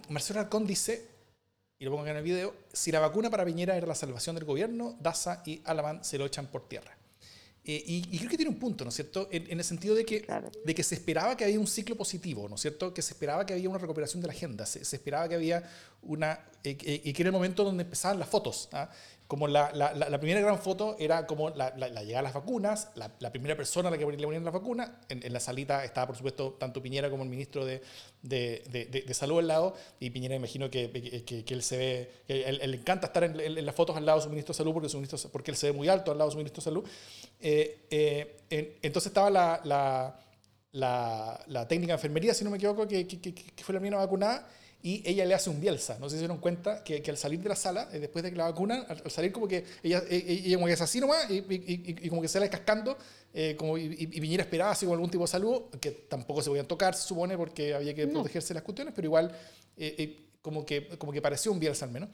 Marcelo 0.09 0.41
Alarcón 0.41 0.67
dice, 0.67 1.07
y 1.79 1.85
lo 1.85 1.93
pongo 1.93 2.03
acá 2.03 2.11
en 2.11 2.17
el 2.17 2.25
video, 2.25 2.55
si 2.73 2.91
la 2.91 2.99
vacuna 2.99 3.31
para 3.31 3.45
Piñera 3.45 3.77
era 3.77 3.87
la 3.87 3.95
salvación 3.95 4.35
del 4.35 4.45
gobierno, 4.45 4.97
Daza 5.01 5.45
y 5.47 5.63
Alamán 5.65 6.05
se 6.05 6.19
lo 6.19 6.27
echan 6.27 6.49
por 6.49 6.69
tierra. 6.69 6.97
Eh, 7.65 7.81
y, 7.87 8.19
creo 8.19 8.29
que 8.29 8.37
tiene 8.37 8.51
un 8.51 8.59
punto, 8.59 8.85
¿no 8.85 8.89
es 8.89 8.97
cierto? 8.97 9.29
En, 9.31 9.57
el 9.57 9.65
sentido 9.65 9.95
de 9.95 10.05
que, 10.05 10.27
de 10.65 10.75
que 10.75 10.83
se 10.83 10.97
esperaba 10.97 11.37
que 11.37 11.45
había 11.45 11.61
un 11.61 11.69
ciclo 11.69 11.97
positivo, 11.97 12.49
¿no 12.49 12.57
es 12.57 12.61
cierto? 12.61 12.93
Que 12.93 13.03
se 13.03 13.13
esperaba 13.13 13.47
que 13.47 13.53
había 13.53 13.69
una 13.69 13.79
recuperación 13.79 14.21
de 14.21 14.27
la 14.27 14.33
agenda, 14.33 14.67
se, 14.67 14.81
esperaba 14.81 15.29
que 15.29 15.37
había 15.37 15.63
una... 16.03 16.41
Eh, 16.65 17.03
y 17.05 17.13
que 17.13 17.23
era 17.23 17.29
el 17.29 17.33
momento 17.33 17.63
donde 17.63 17.85
empezaban 17.85 18.19
las 18.19 18.29
fotos. 18.29 18.69
¿ah? 18.73 18.91
Como 19.33 19.49
la, 19.49 19.73
la, 19.73 19.95
la, 19.95 20.21
primera 20.21 20.43
gran 20.43 20.59
foto 20.59 20.95
era 20.99 21.27
como 21.27 21.49
la, 21.49 21.71
llegada 21.75 22.03
de 22.03 22.23
las 22.23 22.35
vacunas, 22.35 22.91
la, 22.97 23.33
primera 23.33 23.57
persona 23.57 23.89
a 23.89 23.91
la 23.91 23.97
que 23.97 24.05
le 24.05 24.25
ponían 24.25 24.45
la 24.45 24.51
vacuna. 24.51 25.01
En, 25.09 25.25
en, 25.25 25.33
la 25.33 25.41
salita 25.41 25.87
estaba, 25.87 26.09
por 26.09 26.17
supuesto, 26.17 26.53
tanto 26.61 26.83
Piñera 26.83 27.09
como 27.09 27.23
el 27.23 27.31
ministro 27.31 27.65
de, 27.65 27.81
de, 28.21 28.63
de, 28.71 29.05
de 29.07 29.15
Salud 29.15 29.39
al 29.39 29.49
lado. 29.49 29.75
Y 30.01 30.11
Piñera, 30.11 30.35
imagino 30.35 30.69
que, 30.69 31.25
que, 31.25 31.47
que 31.47 31.55
él 31.55 31.63
se 31.63 31.79
ve, 31.79 32.11
que 32.27 32.43
él, 32.45 32.61
le 32.71 32.77
encanta 32.77 33.07
estar 33.07 33.25
en, 33.25 33.65
las 33.65 33.75
fotos 33.75 33.97
al 33.97 34.05
lado 34.05 34.19
de 34.19 34.25
su 34.25 34.29
ministro 34.29 34.53
de 34.53 34.59
Salud 34.59 34.75
porque, 34.75 34.91
su 34.91 34.99
ministro, 34.99 35.19
porque 35.31 35.51
él 35.51 35.57
se 35.57 35.69
ve 35.69 35.73
muy 35.73 35.89
alto 35.89 36.13
al 36.13 36.19
lado 36.19 36.29
de 36.29 36.33
su 36.33 36.37
ministro 36.37 36.61
de 36.61 36.65
Salud. 36.65 36.85
Eh, 37.41 37.87
eh, 37.89 38.79
entonces 38.83 39.07
estaba 39.07 39.31
la, 39.31 40.15
la, 40.73 41.67
técnica 41.69 41.93
de 41.93 41.97
enfermería, 41.97 42.35
si 42.35 42.45
no 42.45 42.51
me 42.51 42.59
equivoco, 42.59 42.87
que, 42.87 43.07
fue 43.63 43.73
la 43.73 43.81
primera 43.81 43.97
vacunada 43.97 44.47
y 44.83 45.01
ella 45.09 45.25
le 45.25 45.35
hace 45.35 45.49
un 45.49 45.61
bielsa. 45.61 45.97
No 46.01 46.09
sé 46.09 46.11
si 46.11 46.17
se 46.17 46.23
dieron 46.23 46.39
cuenta 46.39 46.83
que, 46.83 47.01
que 47.03 47.11
al 47.13 47.17
salir 47.17 47.41
de 47.41 47.49
la 47.49 47.55
sala, 47.55 47.89
eh, 47.93 48.01
después 48.01 48.25
de 48.25 48.31
que 48.31 48.37
la 48.37 48.45
vacunan, 48.45 48.85
al, 48.89 49.09
salir 49.11 49.31
como 49.31 49.47
que 49.47 49.65
ella, 49.83 50.03
eh, 50.09 50.17
eh, 50.27 50.43
ella, 50.45 50.57
como 50.57 50.67
que 50.67 50.73
es 50.73 50.81
así 50.81 51.01
nomás 51.01 51.31
y, 51.31 51.45
y, 51.49 52.09
como 52.09 52.21
que 52.21 52.29
sale 52.29 52.51
cascando 52.51 52.99
como, 53.57 53.79
y, 53.79 53.97
y 53.99 54.21
Piñera 54.21 54.43
esperaba 54.43 54.73
así 54.73 54.85
con 54.85 54.95
algún 54.95 55.11
tipo 55.11 55.25
de 55.25 55.29
salud, 55.29 55.63
que 55.81 55.91
tampoco 55.93 56.43
se 56.43 56.51
podían 56.51 56.67
tocar, 56.67 56.95
se 56.95 57.07
supone, 57.07 57.37
porque 57.37 57.73
había 57.73 57.95
que 57.95 58.07
protegerse 58.07 58.53
las 58.53 58.63
cuestiones, 58.63 58.93
pero 58.95 59.07
igual 59.07 59.35
como, 60.43 60.67
que, 60.67 60.89
como 60.99 61.13
que 61.13 61.23
pareció 61.23 61.53
un 61.53 61.61
bielsa 61.61 61.87
al 61.87 61.93
menos. 61.93 62.11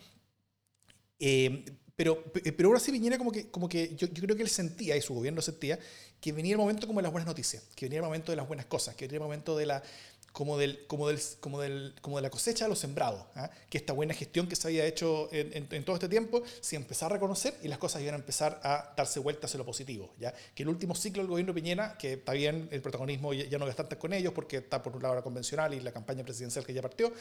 pero, 1.97 2.23
pero 2.33 2.69
ahora 2.69 2.79
sí 2.79 2.93
Piñera 2.93 3.19
como 3.19 3.33
que, 3.33 3.51
como 3.51 3.69
que 3.69 3.97
yo, 3.97 4.07
yo, 4.07 4.23
creo 4.23 4.37
que 4.37 4.43
él 4.43 4.49
sentía, 4.49 4.97
y 4.97 5.01
su 5.01 5.15
gobierno 5.15 5.43
sentía, 5.43 5.79
que 6.21 6.33
venía 6.33 6.53
el 6.53 6.59
momento 6.59 6.87
como 6.87 7.01
de 7.01 7.05
las 7.05 7.13
buenas 7.13 7.27
noticias, 7.27 7.65
que 7.75 7.87
venía 7.87 7.99
el 7.99 8.05
momento 8.05 8.31
de 8.31 8.37
las 8.37 8.47
buenas 8.47 8.67
cosas, 8.67 8.95
que 8.95 9.07
venía 9.07 9.17
el 9.17 9.25
momento 9.25 9.57
de 9.57 9.67
la, 9.67 9.83
como, 10.33 10.59
del, 10.59 10.87
como, 10.87 11.09
del, 11.09 11.21
como, 11.41 11.61
del, 11.61 11.95
como 12.01 12.17
de 12.17 12.23
la 12.23 12.31
cosecha 12.31 12.65
de 12.65 12.69
los 12.69 12.79
sembrados, 12.79 13.25
¿ah? 13.35 13.51
que 13.69 13.79
esta 13.79 13.93
buena 13.93 14.15
gestión 14.15 14.47
que 14.47 14.57
se 14.57 14.69
había 14.69 14.87
hecho 14.87 15.29
en, 15.33 15.67
en, 15.71 15.85
todo 15.85 15.97
este 15.97 16.09
tiempo 16.09 16.43
se 16.61 16.77
empezar 16.77 17.11
a 17.11 17.15
reconocer 17.15 17.55
y 17.63 17.69
las 17.69 17.79
cosas 17.79 18.03
iban 18.03 18.15
a 18.15 18.19
empezar 18.19 18.61
a 18.63 18.93
darse 18.97 19.21
vueltas 19.21 19.51
hacia 19.51 19.59
lo 19.59 19.67
positivo. 19.67 20.15
¿ya? 20.19 20.33
Que 20.55 20.63
el 20.63 20.69
último 20.69 20.95
ciclo 20.95 21.23
del 21.23 21.31
gobierno 21.31 21.55
Piñera, 21.55 21.97
que 21.99 22.15
está 22.15 22.33
bien, 22.33 22.69
el 22.71 22.81
protagonismo 22.81 23.33
ya, 23.33 23.59
no 23.59 23.69
es 23.69 23.77
tanto 23.77 23.99
con 23.99 24.13
ellos 24.13 24.33
porque 24.33 24.59
está 24.59 24.83
por 24.83 24.95
un 24.95 25.03
lado 25.03 25.15
la 25.15 25.23
convencional 25.23 25.75
y 25.75 25.81
la 25.81 25.93
campaña 25.93 26.23
presidencial 26.23 26.65
que 26.65 26.73
ya 26.73 26.83
partió, 26.83 27.13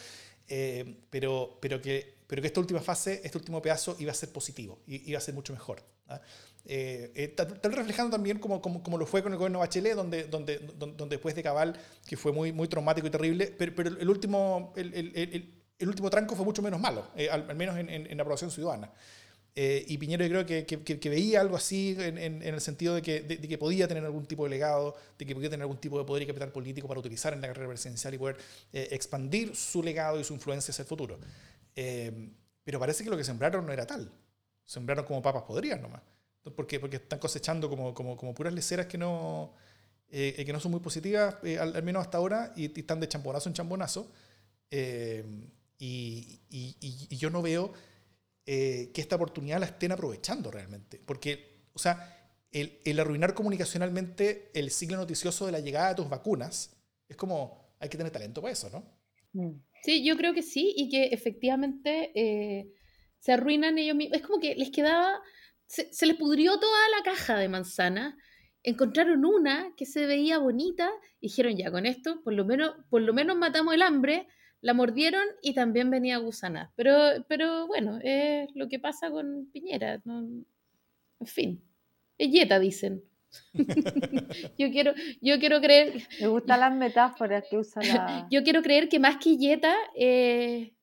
eh, 0.47 0.97
pero, 1.09 1.57
pero, 1.59 1.81
que, 1.81 2.15
pero 2.27 2.41
que 2.41 2.47
esta 2.47 2.59
última 2.59 2.81
fase, 2.81 3.21
este 3.23 3.37
último 3.37 3.61
pedazo 3.61 3.95
iba 3.99 4.11
a 4.11 4.15
ser 4.15 4.29
positivo, 4.29 4.79
iba 4.87 5.17
a 5.17 5.21
ser 5.21 5.33
mucho 5.33 5.53
mejor. 5.53 5.81
¿ah? 6.07 6.21
Eh, 6.69 7.11
eh 7.15 7.69
reflejando 7.69 8.11
también 8.11 8.39
como, 8.39 8.61
como, 8.61 8.83
como, 8.83 8.97
lo 8.97 9.05
fue 9.05 9.23
con 9.23 9.31
el 9.31 9.37
gobierno 9.37 9.59
Bachelet, 9.59 9.95
donde, 9.95 10.25
donde, 10.25 10.57
donde, 10.57 11.07
después 11.07 11.33
de 11.33 11.41
Cabal, 11.41 11.79
que 12.05 12.17
fue 12.17 12.33
muy, 12.33 12.51
muy 12.51 12.67
traumático 12.67 13.07
y 13.07 13.09
terrible, 13.09 13.53
pero, 13.57 13.73
pero 13.73 13.89
el, 13.89 14.09
último, 14.09 14.73
el, 14.75 14.93
el, 14.93 15.53
el, 15.79 15.87
último 15.87 16.09
tranco 16.09 16.35
fue 16.35 16.43
mucho 16.43 16.61
menos 16.61 16.79
malo, 16.79 17.07
eh, 17.15 17.29
al, 17.29 17.55
menos 17.55 17.77
en, 17.77 17.89
en, 17.89 18.17
la 18.17 18.21
aprobación 18.21 18.51
ciudadana. 18.51 18.91
Eh, 19.59 19.83
y 19.87 19.97
Piñero 19.97 20.23
yo 20.23 20.29
creo 20.29 20.45
que, 20.45 20.99
que, 20.99 21.09
veía 21.09 21.41
algo 21.41 21.55
así 21.55 21.95
en, 21.97 22.19
en, 22.19 22.43
el 22.43 22.61
sentido 22.61 22.93
de 22.93 23.01
que, 23.01 23.21
de, 23.21 23.39
que, 23.39 23.57
podía 23.57 23.87
tener 23.87 24.05
algún 24.05 24.27
tipo 24.27 24.43
de 24.43 24.51
legado, 24.51 24.95
de 25.17 25.25
que 25.25 25.33
podía 25.33 25.49
tener 25.49 25.63
algún 25.63 25.79
tipo 25.79 25.97
de 25.97 26.05
poder 26.05 26.21
y 26.21 26.27
capital 26.27 26.51
político 26.51 26.87
para 26.87 26.99
utilizar 26.99 27.33
en 27.33 27.41
la 27.41 27.47
carrera 27.47 27.69
presidencial 27.69 28.13
y 28.13 28.19
poder 28.19 28.37
eh, 28.71 28.89
expandir 28.91 29.55
su 29.55 29.81
legado 29.81 30.19
y 30.19 30.23
su 30.23 30.35
influencia 30.35 30.71
hacia 30.71 30.83
el 30.83 30.87
futuro. 30.87 31.17
Eh, 31.75 32.29
pero 32.63 32.79
parece 32.79 33.03
que 33.03 33.09
lo 33.09 33.17
que 33.17 33.23
sembraron 33.23 33.65
no 33.65 33.73
era 33.73 33.87
tal. 33.87 34.11
Sembraron 34.63 35.05
como 35.05 35.23
papas 35.23 35.41
podrían 35.41 35.81
nomás. 35.81 36.03
Porque, 36.55 36.79
porque 36.79 36.97
están 36.97 37.19
cosechando 37.19 37.69
como, 37.69 37.93
como, 37.93 38.17
como 38.17 38.33
puras 38.33 38.53
leceras 38.53 38.85
que 38.87 38.97
no, 38.97 39.53
que 40.09 40.49
no 40.51 40.59
son 40.59 40.71
muy 40.71 40.79
positivas, 40.79 41.35
al, 41.59 41.83
menos 41.83 42.01
hasta 42.01 42.17
ahora, 42.17 42.53
y, 42.55 42.79
están 42.79 42.99
de 42.99 43.07
chambonazo 43.07 43.49
en 43.49 43.53
chambonazo. 43.53 44.11
Y, 45.79 46.41
y, 46.49 46.75
y 46.79 47.17
yo 47.17 47.29
no 47.29 47.41
veo 47.41 47.73
eh, 48.49 48.91
que 48.93 49.01
esta 49.01 49.17
oportunidad 49.17 49.59
la 49.59 49.65
estén 49.65 49.91
aprovechando 49.91 50.49
realmente. 50.49 51.01
Porque, 51.05 51.65
o 51.73 51.79
sea, 51.79 52.31
el, 52.49 52.79
el, 52.85 52.97
arruinar 52.97 53.33
comunicacionalmente 53.33 54.51
el 54.53 54.71
ciclo 54.71 54.95
noticioso 54.95 55.45
de 55.45 55.51
la 55.51 55.59
llegada 55.59 55.89
de 55.89 55.95
tus 55.95 56.07
vacunas, 56.07 56.73
es 57.09 57.17
como, 57.17 57.75
hay 57.77 57.89
que 57.89 57.97
tener 57.97 58.13
talento 58.13 58.41
para 58.41 58.53
eso, 58.53 58.69
¿no? 58.69 58.85
Mm. 59.33 59.59
Sí, 59.83 60.01
yo 60.05 60.15
creo 60.15 60.33
que 60.33 60.43
sí, 60.43 60.73
y 60.77 60.87
que 60.87 61.07
efectivamente 61.07 62.11
eh, 62.15 62.73
se 63.19 63.33
arruinan 63.33 63.77
ellos 63.79 63.97
mismos. 63.97 64.17
Es 64.17 64.25
como 64.25 64.39
que 64.39 64.55
les 64.55 64.71
quedaba, 64.71 65.21
se, 65.67 65.93
se 65.93 66.05
les 66.05 66.17
pudrió 66.17 66.59
toda 66.59 66.89
la 66.97 67.03
caja 67.03 67.37
de 67.37 67.49
manzana, 67.49 68.17
encontraron 68.63 69.23
una 69.25 69.73
que 69.77 69.85
se 69.85 70.05
veía 70.05 70.39
bonita, 70.39 70.89
y 71.19 71.27
dijeron 71.27 71.55
ya, 71.55 71.71
con 71.71 71.85
esto, 71.85 72.21
por 72.23 72.33
lo 72.33 72.45
menos, 72.45 72.75
por 72.89 73.01
lo 73.01 73.13
menos 73.13 73.37
matamos 73.37 73.73
el 73.73 73.81
hambre, 73.81 74.27
la 74.61 74.73
mordieron 74.73 75.23
y 75.41 75.53
también 75.53 75.89
venía 75.89 76.17
gusana. 76.17 76.71
Pero, 76.75 76.93
pero 77.27 77.67
bueno, 77.67 77.99
es 78.03 78.49
lo 78.55 78.67
que 78.67 78.79
pasa 78.79 79.09
con 79.09 79.49
Piñera. 79.51 80.01
En 80.05 80.45
fin, 81.25 81.63
es 82.17 82.31
yeta, 82.31 82.59
dicen. 82.59 83.03
yo, 84.57 84.71
quiero, 84.71 84.93
yo 85.21 85.39
quiero 85.39 85.61
creer. 85.61 86.07
Me 86.19 86.27
gustan 86.27 86.59
las 86.59 86.75
metáforas 86.75 87.43
que 87.49 87.57
usa 87.57 87.83
la. 87.83 88.27
yo 88.31 88.43
quiero 88.43 88.61
creer 88.61 88.89
que 88.89 88.99
más 88.99 89.17
que 89.17 89.37
yeta 89.37 89.75
eh, 89.95 90.73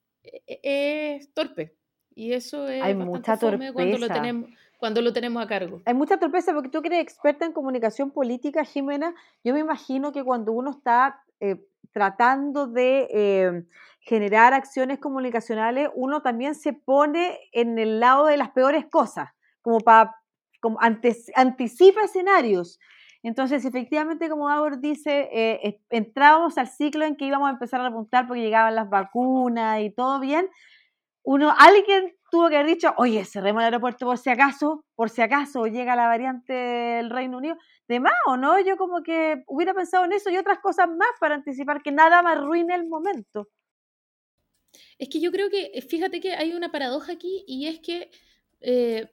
es 0.46 1.32
torpe. 1.32 1.76
Y 2.14 2.32
eso 2.32 2.68
es. 2.68 2.82
Hay 2.82 2.94
mucha 2.94 3.36
torpeza. 3.36 3.72
Cuando 3.72 3.98
lo, 3.98 4.08
tenemos, 4.08 4.50
cuando 4.84 5.00
lo 5.00 5.12
tenemos 5.12 5.42
a 5.42 5.46
cargo. 5.46 5.80
Hay 5.86 5.94
mucha 5.94 6.18
torpeza 6.18 6.52
porque 6.52 6.68
tú 6.68 6.82
que 6.82 6.88
eres 6.88 7.00
experta 7.00 7.46
en 7.46 7.52
comunicación 7.52 8.10
política, 8.10 8.64
Jimena. 8.64 9.14
Yo 9.42 9.54
me 9.54 9.60
imagino 9.60 10.12
que 10.12 10.22
cuando 10.22 10.52
uno 10.52 10.70
está. 10.70 11.22
Eh, 11.40 11.56
tratando 11.94 12.66
de 12.66 13.08
eh, 13.10 13.64
generar 14.00 14.52
acciones 14.52 14.98
comunicacionales, 14.98 15.88
uno 15.94 16.22
también 16.22 16.56
se 16.56 16.72
pone 16.72 17.38
en 17.52 17.78
el 17.78 18.00
lado 18.00 18.26
de 18.26 18.36
las 18.36 18.50
peores 18.50 18.84
cosas, 18.86 19.30
como 19.62 19.80
para 19.80 20.14
como 20.60 20.78
anticipa 20.80 22.02
escenarios. 22.02 22.80
Entonces, 23.22 23.64
efectivamente, 23.66 24.30
como 24.30 24.46
Gabor 24.46 24.80
dice, 24.80 25.28
eh, 25.30 25.80
entrábamos 25.90 26.56
al 26.58 26.68
ciclo 26.68 27.04
en 27.04 27.16
que 27.16 27.26
íbamos 27.26 27.48
a 27.48 27.52
empezar 27.52 27.80
a 27.80 27.88
repuntar 27.88 28.26
porque 28.26 28.42
llegaban 28.42 28.74
las 28.74 28.88
vacunas 28.88 29.80
y 29.82 29.90
todo 29.90 30.20
bien. 30.20 30.48
Uno, 31.22 31.54
alguien 31.56 32.14
tuvo 32.30 32.48
que 32.48 32.56
haber 32.56 32.74
dicho, 32.74 32.92
oye, 32.96 33.24
cerremos 33.24 33.60
el 33.60 33.66
aeropuerto 33.66 34.06
por 34.06 34.18
si 34.18 34.30
acaso, 34.30 34.84
por 34.94 35.10
si 35.10 35.22
acaso 35.22 35.66
llega 35.66 35.96
la 35.96 36.06
variante 36.06 36.52
del 36.52 37.10
Reino 37.10 37.38
Unido 37.38 37.56
de 37.88 38.00
más, 38.00 38.14
¿o 38.26 38.36
no? 38.36 38.58
Yo 38.60 38.76
como 38.76 39.02
que 39.02 39.44
hubiera 39.46 39.74
pensado 39.74 40.04
en 40.04 40.12
eso 40.12 40.30
y 40.30 40.36
otras 40.36 40.58
cosas 40.58 40.88
más 40.88 41.10
para 41.20 41.34
anticipar 41.34 41.82
que 41.82 41.92
nada 41.92 42.22
más 42.22 42.38
arruine 42.38 42.74
el 42.74 42.88
momento. 42.88 43.48
Es 44.98 45.08
que 45.08 45.20
yo 45.20 45.30
creo 45.30 45.50
que, 45.50 45.70
eh, 45.74 45.82
fíjate 45.82 46.20
que 46.20 46.34
hay 46.34 46.52
una 46.52 46.72
paradoja 46.72 47.12
aquí 47.12 47.44
y 47.46 47.66
es 47.66 47.80
que 47.80 48.10
eh, 48.60 49.08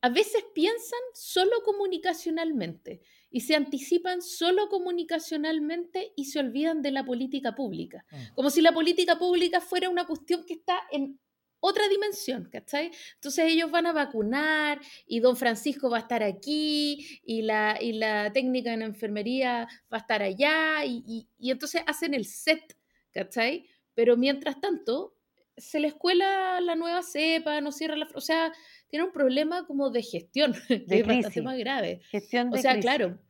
a 0.00 0.08
veces 0.08 0.44
piensan 0.54 1.00
solo 1.14 1.62
comunicacionalmente 1.64 3.02
y 3.30 3.40
se 3.40 3.54
anticipan 3.54 4.20
solo 4.20 4.68
comunicacionalmente 4.68 6.12
y 6.16 6.26
se 6.26 6.40
olvidan 6.40 6.82
de 6.82 6.90
la 6.90 7.04
política 7.04 7.54
pública. 7.54 8.04
Mm. 8.10 8.34
Como 8.34 8.50
si 8.50 8.60
la 8.60 8.72
política 8.72 9.18
pública 9.18 9.60
fuera 9.60 9.88
una 9.88 10.06
cuestión 10.06 10.44
que 10.44 10.54
está 10.54 10.80
en 10.90 11.18
otra 11.64 11.88
dimensión, 11.88 12.48
¿cachai? 12.50 12.90
Entonces 13.14 13.44
ellos 13.46 13.70
van 13.70 13.86
a 13.86 13.92
vacunar 13.92 14.80
y 15.06 15.20
don 15.20 15.36
Francisco 15.36 15.88
va 15.88 15.98
a 15.98 16.00
estar 16.00 16.22
aquí 16.24 17.20
y 17.24 17.42
la, 17.42 17.78
y 17.80 17.92
la 17.92 18.32
técnica 18.32 18.72
en 18.72 18.82
enfermería 18.82 19.68
va 19.90 19.98
a 19.98 20.00
estar 20.00 20.22
allá 20.22 20.84
y, 20.84 21.28
entonces 21.38 21.82
hacen 21.86 22.14
el 22.14 22.24
set, 22.24 22.76
¿cachai? 23.12 23.64
Pero 23.94 24.16
mientras 24.16 24.60
tanto, 24.60 25.14
se 25.56 25.78
les 25.78 25.94
cuela 25.94 26.60
la 26.60 26.74
nueva 26.74 27.02
cepa, 27.04 27.60
no 27.60 27.70
cierra 27.70 27.94
la... 27.94 28.08
O 28.14 28.20
sea, 28.20 28.52
tiene 28.88 29.04
un 29.04 29.12
problema 29.12 29.64
como 29.64 29.90
de 29.90 30.02
gestión, 30.02 30.54
que 30.68 30.84
es 30.88 31.06
bastante 31.06 31.42
más 31.42 31.56
grave. 31.58 32.00
Gestión 32.10 32.50
de 32.50 32.58
o 32.58 32.60
sea, 32.60 32.80
claro, 32.80 33.20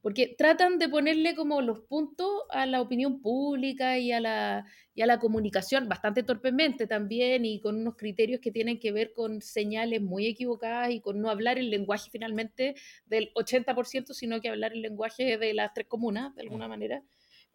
porque 0.00 0.34
tratan 0.36 0.78
de 0.78 0.88
ponerle 0.88 1.34
como 1.34 1.60
los 1.60 1.80
puntos 1.80 2.28
a 2.50 2.66
la 2.66 2.80
opinión 2.80 3.20
pública 3.20 3.98
y 3.98 4.12
a 4.12 4.20
la, 4.20 4.66
y 4.94 5.02
a 5.02 5.06
la 5.06 5.18
comunicación, 5.18 5.88
bastante 5.88 6.22
torpemente 6.22 6.86
también, 6.86 7.44
y 7.44 7.60
con 7.60 7.76
unos 7.76 7.96
criterios 7.96 8.40
que 8.40 8.50
tienen 8.50 8.78
que 8.78 8.92
ver 8.92 9.12
con 9.12 9.42
señales 9.42 10.00
muy 10.00 10.26
equivocadas 10.26 10.90
y 10.90 11.00
con 11.00 11.20
no 11.20 11.28
hablar 11.28 11.58
el 11.58 11.70
lenguaje 11.70 12.10
finalmente 12.10 12.74
del 13.06 13.32
80%, 13.34 14.14
sino 14.14 14.40
que 14.40 14.48
hablar 14.48 14.72
el 14.72 14.82
lenguaje 14.82 15.36
de 15.36 15.54
las 15.54 15.74
tres 15.74 15.86
comunas, 15.86 16.34
de 16.34 16.42
alguna 16.42 16.68
manera. 16.68 17.02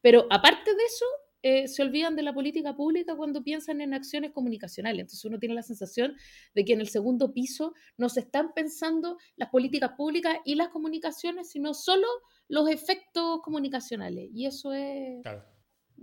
Pero 0.01 0.27
aparte 0.29 0.75
de 0.75 0.83
eso, 0.83 1.05
eh, 1.47 1.67
se 1.67 1.83
olvidan 1.83 2.15
de 2.15 2.23
la 2.23 2.33
política 2.33 2.75
pública 2.75 3.15
cuando 3.15 3.43
piensan 3.43 3.79
en 3.79 3.93
acciones 3.93 4.31
comunicacionales. 4.31 5.01
Entonces 5.01 5.25
uno 5.25 5.37
tiene 5.37 5.53
la 5.53 5.61
sensación 5.61 6.17
de 6.55 6.65
que 6.65 6.73
en 6.73 6.81
el 6.81 6.89
segundo 6.89 7.33
piso 7.33 7.75
no 7.97 8.09
se 8.09 8.21
están 8.21 8.51
pensando 8.55 9.19
las 9.35 9.49
políticas 9.49 9.91
públicas 9.95 10.37
y 10.43 10.55
las 10.55 10.69
comunicaciones, 10.69 11.51
sino 11.51 11.75
solo 11.75 12.07
los 12.47 12.69
efectos 12.69 13.41
comunicacionales. 13.41 14.29
Y 14.33 14.45
eso 14.45 14.73
es... 14.73 15.23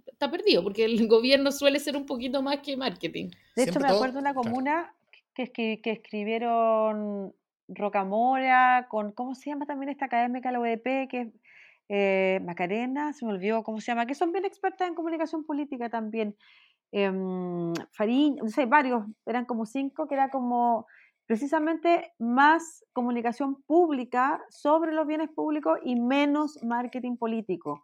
Está 0.07 0.31
perdido, 0.31 0.63
porque 0.63 0.85
el 0.85 1.07
gobierno 1.09 1.53
suele 1.53 1.79
ser 1.79 1.97
un 1.97 2.07
poquito 2.07 2.43
más 2.43 2.59
que 2.59 2.77
marketing. 2.77 3.31
De 3.57 3.65
hecho, 3.65 3.81
me 3.81 3.89
acuerdo 3.89 4.15
de 4.15 4.21
una 4.21 4.35
comuna 4.35 4.95
que, 5.35 5.51
que, 5.53 5.91
escribieron 5.91 7.35
Rocamora, 7.69 8.87
con, 8.91 9.13
¿cómo 9.13 9.35
se 9.35 9.51
llama 9.51 9.67
también 9.67 9.91
esta 9.91 10.07
académica, 10.07 10.53
la 10.53 10.61
UDP, 10.61 11.09
que 11.09 11.21
es 11.21 11.29
eh, 11.89 12.41
Macarena, 12.43 13.13
se 13.13 13.27
me 13.27 13.33
olvidó 13.33 13.63
cómo 13.63 13.81
se 13.81 13.87
llama, 13.89 14.07
que 14.07 14.15
son 14.15 14.33
bien 14.33 14.45
expertas 14.45 14.89
en 14.89 14.95
comunicación 14.95 15.45
política 15.45 15.91
también. 15.91 16.37
Eh, 16.91 17.11
Farín, 17.93 18.37
no 18.37 18.49
sé, 18.49 18.67
varios, 18.67 19.05
eran 19.27 19.45
como 19.45 19.67
cinco, 19.67 20.07
que 20.07 20.15
era 20.15 20.31
como 20.31 20.87
precisamente 21.27 22.13
más 22.19 22.85
comunicación 22.93 23.63
pública 23.63 24.43
sobre 24.51 24.93
los 24.93 25.07
bienes 25.07 25.31
públicos 25.31 25.79
y 25.85 25.99
menos 25.99 26.63
marketing 26.63 27.17
político 27.17 27.83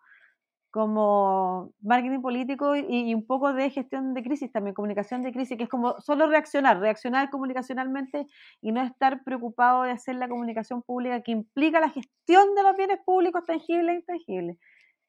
como 0.71 1.73
marketing 1.81 2.21
político 2.21 2.77
y, 2.77 3.15
un 3.15 3.27
poco 3.27 3.53
de 3.53 3.71
gestión 3.71 4.13
de 4.15 4.23
crisis 4.23 4.53
también, 4.53 4.75
comunicación 4.75 5.23
de 5.23 5.33
crisis, 5.33 5.57
que 5.57 5.65
es 5.65 5.69
como 5.69 5.99
solo 6.01 6.29
reaccionar, 6.29 6.79
reaccionar 6.79 7.31
comunicacionalmente 7.31 8.27
y 8.61 8.73
no 8.73 8.83
estar 8.83 9.25
preocupado 9.25 9.83
de 9.83 9.93
hacer 9.93 10.17
la 10.17 10.29
comunicación 10.29 10.83
pública 10.83 11.23
que 11.23 11.33
implica 11.33 11.81
la 11.81 11.89
gestión 11.89 12.55
de 12.55 12.63
los 12.63 12.77
bienes 12.77 12.99
públicos 13.05 13.45
tangibles 13.47 13.95
e 13.95 13.99
intangibles. 13.99 14.59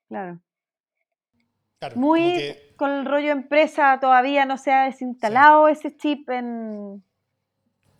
Claro. 0.08 0.40
Muy 1.96 2.56
con 2.76 2.92
el 2.92 3.06
rollo 3.06 3.32
empresa 3.32 4.00
todavía 4.02 4.46
no 4.46 4.58
se 4.58 4.72
ha 4.72 4.86
desinstalado 4.86 5.68
ese 5.68 5.96
chip 5.96 6.30
en... 6.30 7.04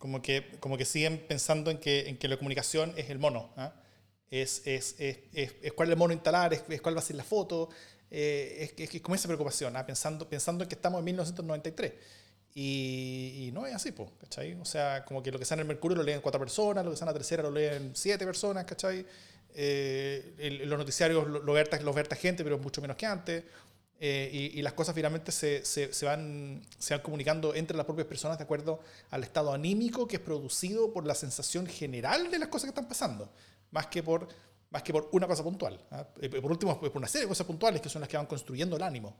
Como 0.00 0.20
que, 0.20 0.58
como 0.58 0.76
que 0.76 0.84
siguen 0.84 1.24
pensando 1.28 1.70
en 1.70 1.78
que, 1.78 2.08
en 2.08 2.16
que 2.18 2.26
la 2.26 2.36
comunicación 2.36 2.92
es 2.96 3.08
el 3.08 3.20
mono. 3.20 3.52
¿ah? 3.56 3.72
es, 4.30 4.62
es, 4.64 4.94
es, 4.98 5.18
es, 5.32 5.72
cuál 5.72 5.88
es 5.88 5.92
el 5.92 5.98
mono 5.98 6.12
instalar, 6.12 6.54
es, 6.54 6.80
cuál 6.80 6.94
va 6.94 7.00
a 7.00 7.02
ser 7.02 7.16
la 7.16 7.24
foto, 7.24 7.68
eh, 8.10 8.72
es, 8.76 8.94
es, 8.94 9.00
como 9.02 9.14
esa 9.14 9.28
preocupación, 9.28 9.76
¿ah? 9.76 9.84
pensando, 9.84 10.28
pensando 10.28 10.64
en 10.64 10.68
que 10.68 10.76
estamos 10.76 11.00
en 11.00 11.04
1993. 11.04 11.92
Y, 12.52 13.46
y 13.46 13.52
no 13.52 13.64
es 13.66 13.74
así, 13.74 13.92
¿cachai? 14.20 14.54
O 14.54 14.64
sea, 14.64 15.04
como 15.04 15.22
que 15.22 15.30
lo 15.30 15.38
que 15.38 15.44
sale 15.44 15.62
en 15.62 15.66
el 15.66 15.68
Mercurio 15.68 15.96
lo 15.96 16.02
leen 16.02 16.20
cuatro 16.20 16.40
personas, 16.40 16.84
lo 16.84 16.90
que 16.90 16.96
sale 16.96 17.10
en 17.10 17.14
la 17.14 17.18
tercera 17.18 17.42
lo 17.44 17.50
leen 17.50 17.92
siete 17.94 18.24
personas, 18.24 18.64
¿cachai? 18.64 19.06
Eh, 19.54 20.60
los 20.64 20.78
noticiarios 20.78 21.28
lo, 21.28 21.40
lo, 21.40 21.54
los 21.54 21.94
verta 21.94 22.16
gente, 22.16 22.42
pero 22.42 22.58
mucho 22.58 22.80
menos 22.80 22.96
que 22.96 23.06
antes. 23.06 23.44
Eh, 24.02 24.52
y, 24.54 24.62
las 24.62 24.72
cosas 24.72 24.94
finalmente 24.94 25.30
se, 25.30 25.62
se, 25.62 25.92
se, 25.92 26.06
van, 26.06 26.62
se 26.78 26.94
van 26.94 27.02
comunicando 27.02 27.54
entre 27.54 27.76
las 27.76 27.84
propias 27.84 28.06
personas 28.06 28.38
de 28.38 28.44
acuerdo 28.44 28.80
al 29.10 29.22
estado 29.24 29.52
anímico 29.52 30.08
que 30.08 30.16
es 30.16 30.22
producido 30.22 30.90
por 30.90 31.06
la 31.06 31.14
sensación 31.14 31.66
general 31.66 32.30
de 32.30 32.38
las 32.38 32.48
cosas 32.48 32.64
que 32.64 32.70
están 32.70 32.88
pasando 32.88 33.30
más 33.70 33.86
que 33.88 34.02
por, 34.02 34.26
más 34.70 34.82
que 34.82 34.92
por 34.92 35.08
una 35.12 35.26
cosa 35.26 35.42
puntual. 35.42 35.78
¿ah? 35.90 36.06
Eh, 36.20 36.28
por 36.28 36.50
último, 36.50 36.78
por 36.80 36.96
una 36.96 37.08
serie 37.08 37.26
de 37.26 37.28
cosas 37.28 37.46
puntuales 37.46 37.80
que 37.80 37.88
son 37.88 38.00
las 38.00 38.08
que 38.08 38.16
van 38.16 38.26
construyendo 38.26 38.76
el 38.76 38.82
ánimo. 38.82 39.16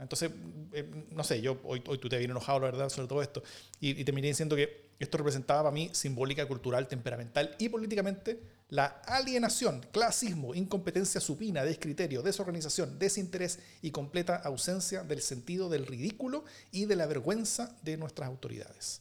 Entonces, 0.00 0.30
eh, 0.72 1.06
no 1.10 1.22
sé, 1.22 1.40
yo 1.40 1.60
hoy, 1.64 1.82
hoy 1.86 1.98
tú 1.98 2.08
te 2.08 2.18
bien 2.18 2.30
enojado, 2.30 2.60
la 2.60 2.66
verdad, 2.66 2.88
sobre 2.88 3.08
todo 3.08 3.22
esto, 3.22 3.42
y, 3.80 4.00
y 4.00 4.04
terminé 4.04 4.28
diciendo 4.28 4.56
que 4.56 4.90
esto 4.98 5.18
representaba 5.18 5.62
para 5.64 5.72
mí 5.72 5.90
simbólica, 5.92 6.46
cultural, 6.46 6.88
temperamental 6.88 7.54
y 7.58 7.68
políticamente 7.68 8.40
la 8.70 8.86
alienación, 9.06 9.84
clasismo, 9.90 10.54
incompetencia 10.54 11.20
supina, 11.20 11.64
descriterio, 11.64 12.22
desorganización, 12.22 12.98
desinterés 12.98 13.58
y 13.82 13.90
completa 13.90 14.36
ausencia 14.36 15.02
del 15.02 15.22
sentido 15.22 15.68
del 15.68 15.86
ridículo 15.86 16.44
y 16.70 16.84
de 16.84 16.96
la 16.96 17.06
vergüenza 17.06 17.76
de 17.82 17.96
nuestras 17.96 18.28
autoridades. 18.28 19.00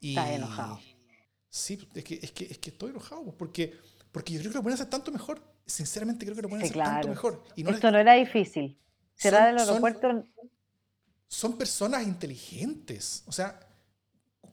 Y, 0.00 0.10
Está 0.10 0.32
enojado. 0.32 0.80
Sí, 1.48 1.86
es 1.94 2.04
que, 2.04 2.20
es 2.22 2.30
que, 2.32 2.44
es 2.44 2.58
que 2.58 2.70
estoy 2.70 2.90
enojado, 2.90 3.24
pues, 3.24 3.36
porque, 3.36 3.74
porque 4.12 4.34
yo 4.34 4.40
creo 4.40 4.52
que 4.52 4.58
lo 4.58 4.62
pueden 4.62 4.74
hacer 4.74 4.88
tanto 4.88 5.10
mejor. 5.10 5.42
Sinceramente 5.66 6.24
creo 6.24 6.36
que 6.36 6.42
lo 6.42 6.48
pueden 6.48 6.64
hacer 6.64 6.76
tanto 6.76 7.08
mejor. 7.08 7.42
Y 7.56 7.68
Esto 7.68 7.90
no 7.90 7.98
era 7.98 8.14
difícil. 8.14 8.78
Cerrar 9.14 9.50
el 9.50 9.58
aeropuerto... 9.58 10.08
Son, 10.08 10.32
son 11.28 11.58
personas 11.58 12.06
inteligentes. 12.06 13.22
O 13.26 13.32
sea, 13.32 13.58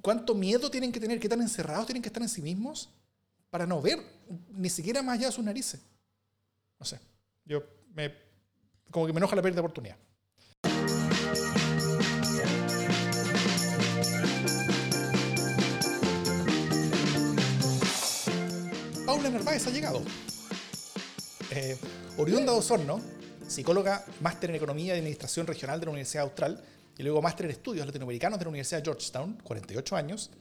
¿cuánto 0.01 0.35
miedo 0.35 0.69
tienen 0.69 0.91
que 0.91 0.99
tener? 0.99 1.19
¿Qué 1.19 1.29
tan 1.29 1.41
encerrados 1.41 1.85
tienen 1.87 2.01
que 2.01 2.09
estar 2.09 2.23
en 2.23 2.29
sí 2.29 2.41
mismos 2.41 2.89
para 3.49 3.65
no 3.65 3.81
ver 3.81 3.99
ni 4.51 4.69
siquiera 4.69 5.01
más 5.01 5.17
allá 5.17 5.27
de 5.27 5.33
sus 5.33 5.43
narices? 5.43 5.81
No 6.79 6.85
sé. 6.85 6.99
Yo 7.45 7.63
me... 7.93 8.13
Como 8.91 9.05
que 9.05 9.13
me 9.13 9.19
enoja 9.19 9.35
la 9.35 9.41
pérdida 9.41 9.61
de 9.61 9.67
oportunidad. 9.67 9.97
Paula 19.05 19.29
Narváez 19.31 19.65
ha 19.65 19.71
llegado. 19.71 20.03
Eh, 21.51 21.77
oriunda 22.17 22.51
de 22.51 22.59
Osorno, 22.59 23.01
psicóloga, 23.49 24.05
máster 24.21 24.49
en 24.49 24.55
Economía 24.55 24.95
y 24.95 24.99
Administración 24.99 25.47
Regional 25.47 25.79
de 25.79 25.85
la 25.85 25.91
Universidad 25.91 26.23
Austral 26.23 26.63
y 26.97 27.03
luego 27.03 27.21
máster 27.21 27.45
en 27.45 27.51
Estudios 27.51 27.85
Latinoamericanos 27.85 28.37
de 28.39 28.45
la 28.45 28.49
Universidad 28.49 28.79
de 28.79 28.85
Georgetown, 28.85 29.37
48 29.43 29.95
años. 29.95 30.31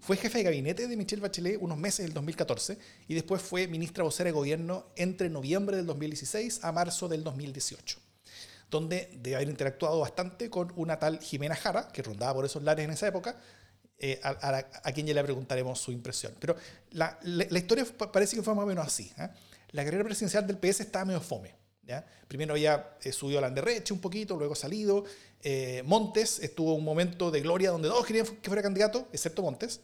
Fue 0.00 0.16
jefe 0.16 0.38
de 0.38 0.44
gabinete 0.44 0.86
de 0.86 0.96
Michelle 0.96 1.22
Bachelet 1.22 1.58
unos 1.60 1.78
meses 1.78 2.04
del 2.04 2.14
2014 2.14 2.78
y 3.08 3.14
después 3.14 3.42
fue 3.42 3.66
ministra 3.66 4.04
vocera 4.04 4.28
de 4.28 4.32
gobierno 4.32 4.86
entre 4.96 5.28
noviembre 5.28 5.76
del 5.76 5.86
2016 5.86 6.62
a 6.62 6.72
marzo 6.72 7.08
del 7.08 7.24
2018, 7.24 7.98
donde 8.70 9.10
debe 9.20 9.36
haber 9.36 9.48
interactuado 9.48 9.98
bastante 10.00 10.50
con 10.50 10.72
una 10.76 10.98
tal 10.98 11.18
Jimena 11.20 11.56
Jara, 11.56 11.88
que 11.88 12.02
rondaba 12.02 12.34
por 12.34 12.44
esos 12.44 12.62
lares 12.62 12.84
en 12.84 12.92
esa 12.92 13.08
época, 13.08 13.36
eh, 13.98 14.20
a, 14.22 14.92
quien 14.92 15.06
ya 15.08 15.14
le 15.14 15.24
preguntaremos 15.24 15.80
su 15.80 15.90
impresión. 15.90 16.32
Pero 16.38 16.54
la, 16.92 17.18
historia 17.50 17.84
parece 18.12 18.36
que 18.36 18.42
fue 18.42 18.54
más 18.54 18.64
o 18.64 18.68
menos 18.68 18.86
así. 18.86 19.12
¿eh? 19.18 19.28
La 19.72 19.84
carrera 19.84 20.04
presidencial 20.04 20.46
del 20.46 20.58
PS 20.58 20.80
estaba 20.80 21.04
medio 21.04 21.20
fome. 21.20 21.54
¿Ya? 21.88 22.06
Primero 22.28 22.52
había 22.52 22.96
eh, 23.02 23.10
subido 23.10 23.38
a 23.38 23.42
Landerreche 23.42 23.92
un 23.92 24.00
poquito, 24.00 24.36
luego 24.36 24.54
salido. 24.54 25.04
Montes 25.84 26.40
estuvo 26.40 26.74
un 26.74 26.84
momento 26.84 27.30
de 27.30 27.40
gloria 27.40 27.70
donde 27.70 27.88
todos 27.88 28.04
querían 28.04 28.26
que 28.26 28.48
fuera 28.48 28.60
candidato, 28.60 29.08
excepto 29.12 29.42
Montes. 29.42 29.80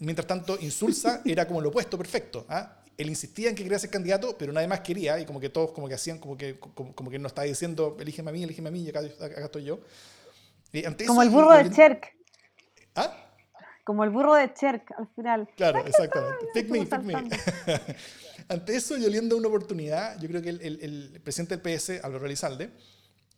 mientras 0.00 0.26
tanto, 0.26 0.58
Insulza 0.60 1.22
era 1.26 1.46
como 1.46 1.60
lo 1.60 1.68
opuesto, 1.68 1.96
perfecto. 1.96 2.46
¿ah? 2.48 2.80
Él 3.00 3.08
insistía 3.08 3.48
en 3.48 3.54
que 3.54 3.62
quería 3.62 3.78
ser 3.78 3.88
candidato, 3.88 4.36
pero 4.36 4.52
nadie 4.52 4.68
más 4.68 4.80
quería, 4.80 5.18
y 5.18 5.24
como 5.24 5.40
que 5.40 5.48
todos 5.48 5.72
como 5.72 5.88
que 5.88 5.94
hacían, 5.94 6.18
como 6.18 6.36
que, 6.36 6.58
como, 6.58 7.10
que 7.10 7.18
no 7.18 7.28
estaba 7.28 7.46
diciendo, 7.46 7.96
elígeme 7.98 8.28
a 8.28 8.32
mí, 8.32 8.42
elígeme 8.42 8.68
a 8.68 8.72
mí, 8.72 8.82
y 8.82 8.88
acá, 8.90 9.00
estoy 9.00 9.64
yo. 9.64 9.80
como 11.06 11.22
el 11.22 11.30
burro 11.30 11.52
de 11.52 11.70
Cherk. 11.70 12.14
¿Ah? 12.94 13.30
Como 13.84 14.04
el 14.04 14.10
burro 14.10 14.34
de 14.34 14.52
Cherk 14.52 14.92
al 14.98 15.08
final. 15.14 15.48
Claro, 15.56 15.84
exactamente. 15.86 16.46
Pick 16.52 16.68
me, 16.68 16.84
pick 16.84 17.02
me. 17.02 17.14
Ante 18.50 18.74
eso, 18.74 18.98
y 18.98 19.04
oliendo 19.04 19.36
una 19.36 19.46
oportunidad, 19.46 20.20
yo 20.20 20.26
creo 20.28 20.42
que 20.42 20.50
el, 20.50 21.20
presidente 21.22 21.56
del 21.56 21.62
PS, 21.62 22.02
Álvaro 22.02 22.26
Elizalde, 22.26 22.70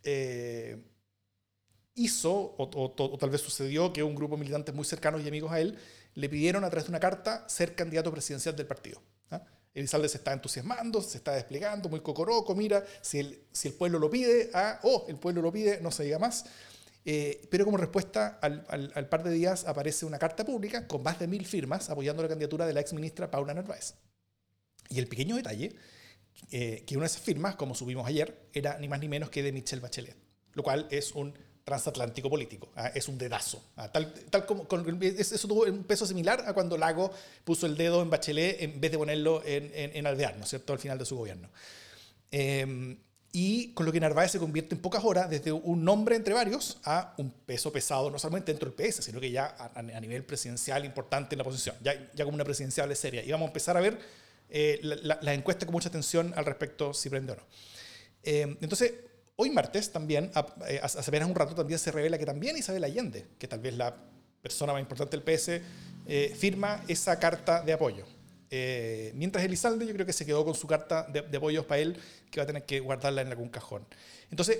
eh, 0.05 0.83
hizo, 1.95 2.55
o, 2.57 3.19
tal 3.21 3.29
vez 3.29 3.43
sucedió, 3.43 3.93
que 3.93 4.03
un 4.03 4.15
grupo 4.15 4.37
de 4.37 4.41
militantes 4.41 4.75
muy 4.75 4.87
cercanos 4.87 5.21
y 5.23 5.29
amigos 5.29 5.53
a 5.53 5.61
él 5.61 5.77
le 6.15 6.29
pidieron 6.31 6.65
a 6.65 6.71
través 6.71 6.87
de 6.87 6.93
una 6.93 6.99
carta 6.99 7.47
ser 7.47 7.75
candidato 7.75 8.11
presidencial 8.11 8.57
del 8.57 8.67
partido. 8.67 9.03
¿ah? 9.31 9.45
Elizalde 9.75 10.09
se 10.09 10.17
está 10.17 10.33
entusiasmando, 10.33 11.03
se 11.03 11.19
está 11.19 11.33
desplegando, 11.33 11.91
muy 11.91 12.01
cocoroco, 12.01 12.55
mira, 12.55 12.83
si 13.03 13.19
el, 13.19 13.75
pueblo 13.77 13.99
lo 13.99 14.09
pide, 14.09 14.49
ah, 14.55 14.81
oh, 14.83 15.05
el 15.09 15.17
pueblo 15.17 15.43
lo 15.43 15.53
pide, 15.53 15.79
no 15.83 15.91
se 15.91 16.05
diga 16.05 16.19
más. 16.19 16.47
Eh, 17.05 17.47
pero 17.51 17.67
como 17.67 17.77
respuesta, 17.77 18.39
al, 18.41 19.09
par 19.11 19.23
de 19.25 19.31
días 19.31 19.67
aparece 19.67 20.07
una 20.07 20.19
carta 20.19 20.43
pública 20.43 20.87
con 20.89 21.03
más 21.03 21.19
de 21.19 21.27
mil 21.27 21.45
firmas 21.45 21.91
apoyando 21.91 22.23
la 22.23 22.31
candidatura 22.31 22.65
de 22.65 22.73
la 22.73 22.81
ex 22.81 22.95
ministra 22.95 23.31
Paula 23.31 23.53
Narváez. 23.53 23.95
Y 24.93 24.99
el 24.99 25.09
pequeño 25.09 25.37
detalle, 25.37 25.75
eh, 26.51 26.85
que 26.87 26.97
una 26.97 27.05
de 27.05 27.13
esas 27.13 27.23
firmas, 27.23 27.57
como 27.57 27.75
subimos 27.75 28.07
ayer, 28.07 28.49
era 28.53 28.79
ni 28.79 28.89
más 28.89 29.01
ni 29.01 29.09
menos 29.09 29.31
que 29.31 29.43
de 29.43 29.53
Michelle 29.53 29.81
Bachelet, 29.81 30.17
lo 30.53 30.63
cual 30.63 30.87
es 30.91 31.13
un 31.13 31.35
transatlántico 31.65 32.29
político, 32.29 32.71
¿ah? 32.77 32.89
es 32.95 33.09
un 33.09 33.17
dedazo. 33.17 33.63
¿ah? 33.77 33.91
Tal, 33.91 34.13
tal 34.31 34.45
como, 34.45 34.67
eso 35.01 35.49
tuvo 35.49 35.63
un 35.63 35.85
peso 35.85 36.07
similar 36.07 36.45
a 36.47 36.53
cuando 36.53 36.77
Lago 36.77 37.11
puso 37.45 37.67
el 37.67 37.77
dedo 37.77 38.03
en 38.03 38.11
Bachelet 38.11 38.63
en 38.63 38.81
vez 38.81 38.91
de 38.91 38.99
ponerlo 38.99 39.43
en, 39.45 39.71
en, 39.75 40.07
Alvear, 40.07 40.37
¿no 40.37 40.45
es 40.45 40.51
cierto?, 40.51 40.73
al 40.73 40.79
final 40.79 40.99
de 40.99 41.05
su 41.05 41.17
gobierno. 41.17 41.49
Eh, 42.31 42.97
y 43.35 43.73
con 43.73 43.87
lo 43.87 43.93
que 43.93 43.99
Narváez 43.99 44.31
se 44.31 44.39
convierte 44.39 44.75
en 44.75 44.83
pocas 44.83 45.03
horas 45.05 45.31
desde 45.31 45.53
un 45.53 45.83
nombre 45.83 46.17
entre 46.17 46.35
varios 46.35 46.77
a 46.85 47.15
un 47.17 47.31
peso 47.31 47.73
pesado, 47.73 48.11
no 48.11 48.19
solamente 48.19 48.53
dentro 48.53 48.71
del 48.71 48.75
PS, 48.91 49.03
sino 49.03 49.21
que 49.21 49.31
ya 49.31 49.57
a, 49.75 49.83
nivel 49.83 50.23
presidencial 50.23 50.85
importante 50.85 51.35
en 51.35 51.39
la 51.39 51.45
posición, 51.45 51.75
ya, 51.83 51.95
ya 52.15 52.27
como 52.27 52.35
una 52.35 52.45
presidencial 52.45 52.95
seria. 52.95 53.25
Y 53.25 53.31
vamos 53.33 53.47
a 53.47 53.49
empezar 53.49 53.75
a 53.79 53.81
ver 53.81 53.99
eh, 54.53 54.79
las 54.83 55.23
la, 55.23 55.35
encuestas 55.35 55.67
con 55.67 55.73
mucha 55.73 55.89
atención 55.89 56.33
al 56.37 56.45
respecto 56.45 56.93
si 56.93 57.09
prende 57.09 57.33
o 57.33 57.37
no. 57.37 57.43
Eh, 58.23 58.57
entonces, 58.61 58.93
hoy 59.37 59.51
martes 59.51 59.91
también, 59.91 60.31
eh, 60.69 60.79
hace 60.83 61.01
apenas 61.01 61.29
un 61.29 61.35
rato, 61.35 61.55
también 61.55 61.79
se 61.79 61.91
revela 61.91 62.19
que 62.19 62.27
también 62.27 62.57
Isabel 62.57 62.85
Allende, 62.85 63.27
que 63.39 63.49
tal 63.49 63.61
vez 63.61 63.77
la 63.77 63.97
persona 64.43 64.73
más 64.73 64.81
importante 64.81 65.17
del 65.17 65.25
PS, 65.25 65.61
firma 66.37 66.85
esa 66.87 67.19
carta 67.19 67.63
de 67.63 67.73
apoyo. 67.73 68.05
Eh, 68.55 69.13
mientras 69.15 69.43
Elizalde 69.43 69.87
yo 69.87 69.95
creo 69.95 70.05
que 70.05 70.13
se 70.13 70.27
quedó 70.27 70.45
con 70.45 70.55
su 70.55 70.67
carta 70.67 71.05
de, 71.11 71.23
de, 71.23 71.37
apoyos 71.39 71.65
para 71.65 71.81
él, 71.81 71.97
que 72.31 72.39
va 72.39 72.45
a 72.45 72.47
tener 72.47 72.67
que 72.67 72.81
guardarla 72.81 73.23
en 73.23 73.29
algún 73.29 73.49
cajón. 73.49 73.87
Entonces, 74.31 74.59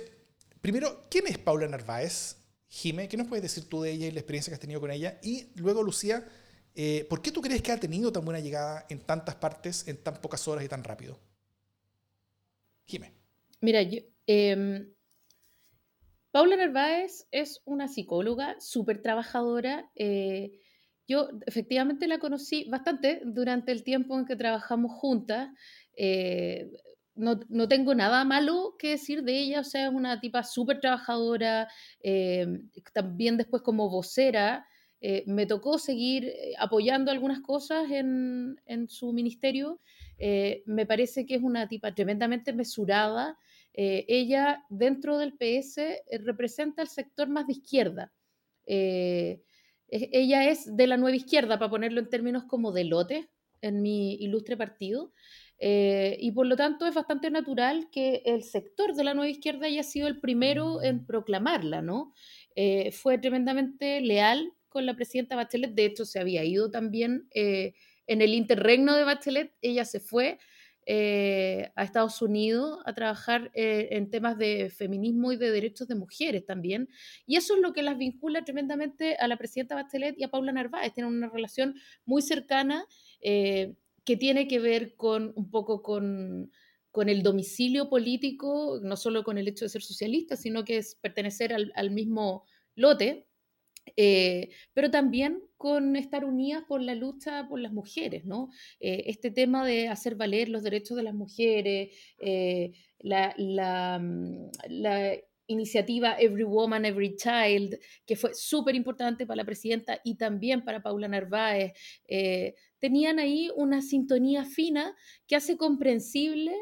primero, 0.61 1.05
¿quién 1.11 1.27
es 1.27 1.37
Paula 1.37 1.67
Narváez? 1.67 2.37
Jime, 2.69 3.07
¿qué 3.07 3.17
nos 3.17 3.27
puedes 3.27 3.43
decir 3.43 3.69
tú 3.69 3.83
de 3.83 3.91
ella 3.91 4.07
y 4.07 4.11
la 4.11 4.19
experiencia 4.19 4.49
que 4.49 4.55
has 4.55 4.59
tenido 4.59 4.81
con 4.81 4.89
ella? 4.89 5.19
Y 5.21 5.49
luego, 5.53 5.83
Lucía, 5.83 6.27
eh, 6.75 7.05
¿por 7.09 7.21
qué 7.21 7.31
tú 7.31 7.41
crees 7.41 7.61
que 7.61 7.71
ha 7.71 7.79
tenido 7.79 8.11
tan 8.11 8.25
buena 8.25 8.39
llegada 8.39 8.85
en 8.89 8.99
tantas 8.99 9.35
partes, 9.35 9.87
en 9.87 9.97
tan 9.97 10.15
pocas 10.15 10.47
horas 10.47 10.65
y 10.65 10.67
tan 10.67 10.83
rápido? 10.83 11.19
Jime. 12.85 13.11
Mira, 13.61 13.81
yo, 13.83 13.99
em, 14.25 14.91
Paula 16.31 16.55
Narváez 16.55 17.27
es 17.31 17.61
una 17.65 17.87
psicóloga 17.87 18.55
súper 18.59 19.01
trabajadora. 19.01 19.89
Eh, 19.95 20.59
yo 21.07 21.29
efectivamente 21.45 22.07
la 22.07 22.17
conocí 22.17 22.65
bastante 22.69 23.21
durante 23.23 23.71
el 23.71 23.83
tiempo 23.83 24.17
en 24.17 24.25
que 24.25 24.35
trabajamos 24.35 24.91
juntas. 24.93 25.49
Eh, 25.95 26.71
no, 27.15 27.39
no, 27.49 27.67
tengo 27.67 27.93
nada 27.93 28.25
malo 28.25 28.75
que 28.79 28.89
decir 28.89 29.23
de 29.23 29.37
ella, 29.37 29.59
o 29.59 29.63
sea, 29.63 29.87
es 29.87 29.93
una 29.93 30.19
tipa 30.19 30.41
súper 30.41 30.79
trabajadora, 30.79 31.67
también 32.93 33.37
después 33.37 33.61
como 33.61 33.87
vocera, 33.91 34.65
eh, 35.03 35.23
me 35.27 35.45
tocó 35.45 35.77
seguir 35.77 36.33
apoyando 36.57 37.11
algunas 37.11 37.41
cosas 37.41 37.91
en, 37.91 38.59
en 38.65 38.89
su 38.89 39.13
ministerio, 39.13 39.79
me 40.65 40.85
parece 40.85 41.25
que 41.25 41.35
es 41.35 41.43
una 41.43 41.67
tipa 41.67 41.93
tremendamente 41.93 42.53
mesurada, 42.53 43.37
ella 43.73 44.63
dentro 44.69 45.17
del 45.17 45.33
PS 45.33 45.81
representa 46.23 46.81
el 46.81 46.87
sector 46.87 47.27
más 47.27 47.45
de 47.45 47.53
izquierda 47.53 48.13
ella 49.89 50.49
es 50.49 50.75
de 50.75 50.87
la 50.87 50.97
nueva 50.97 51.17
izquierda, 51.17 51.59
para 51.59 51.69
ponerlo 51.69 51.99
en 51.99 52.09
términos 52.09 52.45
como 52.45 52.71
de 52.71 52.85
lote 52.85 53.29
en 53.61 53.81
mi 53.81 54.15
ilustre 54.15 54.57
partido. 54.57 55.11
Eh, 55.59 56.17
y 56.19 56.31
por 56.31 56.45
lo 56.45 56.55
tanto 56.55 56.85
es 56.85 56.93
bastante 56.93 57.31
natural 57.31 57.89
que 57.91 58.21
el 58.25 58.43
sector 58.43 58.95
de 58.95 59.03
la 59.03 59.13
nueva 59.13 59.29
izquierda 59.29 59.67
haya 59.67 59.83
sido 59.83 60.07
el 60.07 60.19
primero 60.19 60.83
en 60.83 61.05
proclamarla, 61.05 61.81
¿no? 61.81 62.13
Eh, 62.55 62.91
fue 62.91 63.17
tremendamente 63.17 64.01
leal 64.01 64.51
con 64.73 64.87
la 64.87 64.95
presidenta 64.95 65.35
Bachelet, 65.35 65.75
de 65.75 65.85
hecho 65.85 66.03
se 66.03 66.19
había 66.19 66.43
ido 66.43 66.71
también 66.71 67.29
eh, 67.35 67.75
en 68.07 68.21
el 68.21 68.33
interregno 68.33 68.95
de 68.95 69.03
Bachelet, 69.03 69.53
ella 69.61 69.85
se 69.85 69.99
fue 69.99 70.39
eh, 70.85 71.71
a 71.75 71.83
Estados 71.83 72.21
Unidos 72.21 72.79
a 72.85 72.93
trabajar 72.93 73.51
eh, 73.53 73.89
en 73.91 74.09
temas 74.09 74.37
de 74.37 74.69
feminismo 74.75 75.31
y 75.31 75.37
de 75.37 75.51
derechos 75.51 75.87
de 75.87 75.95
mujeres 75.95 76.45
también. 76.45 76.89
Y 77.25 77.37
eso 77.37 77.55
es 77.55 77.61
lo 77.61 77.71
que 77.71 77.83
las 77.83 77.97
vincula 77.97 78.43
tremendamente 78.43 79.15
a 79.15 79.27
la 79.27 79.37
presidenta 79.37 79.75
Bachelet 79.75 80.15
y 80.17 80.23
a 80.23 80.31
Paula 80.31 80.51
Narváez. 80.51 80.93
Tienen 80.93 81.13
una 81.13 81.29
relación 81.29 81.75
muy 82.03 82.21
cercana 82.21 82.85
que 83.21 84.17
tiene 84.17 84.49
que 84.49 84.59
ver 84.59 84.95
con 84.97 85.31
un 85.37 85.49
poco 85.49 85.81
con, 85.81 86.51
con, 86.91 87.07
el 87.07 87.23
domicilio 87.23 87.89
político, 87.89 88.81
no 88.83 88.97
solo 88.97 89.23
con 89.23 89.37
el 89.37 89.47
hecho 89.47 89.63
de 89.63 89.69
ser 89.69 89.83
socialista, 89.83 90.35
sino 90.35 90.65
que 90.65 90.77
es 90.77 90.95
pertenecer 90.95 91.53
al 91.53 91.91
mismo 91.91 92.43
lote. 92.75 93.27
Eh, 93.95 94.49
pero 94.73 94.89
también 94.89 95.41
con 95.57 95.95
estar 95.95 96.25
unidas 96.25 96.63
por 96.67 96.81
la 96.81 96.95
lucha 96.95 97.47
por 97.47 97.59
las 97.59 97.73
mujeres, 97.73 98.25
¿no? 98.25 98.49
Eh, 98.79 99.03
este 99.07 99.31
tema 99.31 99.65
de 99.65 99.87
hacer 99.87 100.15
valer 100.15 100.49
los 100.49 100.63
derechos 100.63 100.97
de 100.97 101.03
las 101.03 101.13
mujeres, 101.13 101.95
eh, 102.19 102.71
la, 102.99 103.33
la, 103.37 103.99
mm, 103.99 104.49
la, 104.69 105.13
iniciativa 105.45 106.15
Every 106.17 106.45
Woman, 106.45 106.85
Every 106.85 107.17
Child, 107.17 107.77
que 108.05 108.15
fue 108.15 108.31
súper 108.33 108.75
importante 108.75 109.27
para 109.27 109.37
la 109.37 109.45
presidenta 109.45 109.99
y 110.03 110.15
también 110.15 110.63
para 110.63 110.81
Paula 110.81 111.09
Narváez, 111.09 111.73
tenían 112.79 113.19
ahí 113.19 113.49
una 113.55 113.81
sintonía 113.81 114.45
fina 114.45 114.95
que 115.27 115.35
hace 115.35 115.57
comprensible 115.57 116.55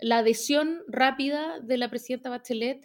la 0.00 0.18
adhesión 0.18 0.82
rápida 0.88 1.60
de 1.60 1.78
la 1.78 1.88
presidenta 1.88 2.28
Bachelet 2.28 2.84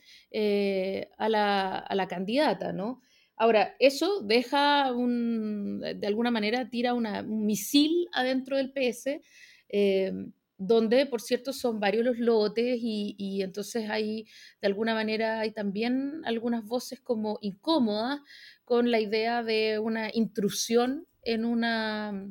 a 1.17 1.29
la, 1.29 1.77
a, 1.79 1.95
la, 1.95 2.07
candidata, 2.07 2.71
¿no? 2.71 3.01
Ahora, 3.41 3.77
eso 3.79 4.21
deja 4.21 4.91
un, 4.91 5.79
de 5.79 6.07
alguna 6.07 6.29
manera, 6.29 6.69
tira 6.69 6.93
un 6.93 7.07
misil 7.45 8.09
adentro 8.11 8.57
del 8.57 8.73
PS, 8.73 9.21
eh, 9.69 10.11
donde, 10.57 11.05
por 11.05 11.21
cierto, 11.21 11.53
son 11.53 11.79
varios 11.79 12.03
los 12.03 12.19
lotes 12.19 12.79
y, 12.81 13.15
y, 13.17 13.41
entonces 13.41 13.89
hay, 13.89 14.25
de 14.61 14.67
alguna 14.67 14.93
manera, 14.93 15.39
hay 15.39 15.51
también 15.51 16.21
algunas 16.25 16.65
voces 16.65 16.99
como 16.99 17.39
incómodas 17.41 18.19
con 18.65 18.91
la 18.91 18.99
idea 18.99 19.41
de 19.41 19.79
una 19.79 20.09
intrusión 20.13 21.07
en 21.23 21.45
una, 21.45 22.29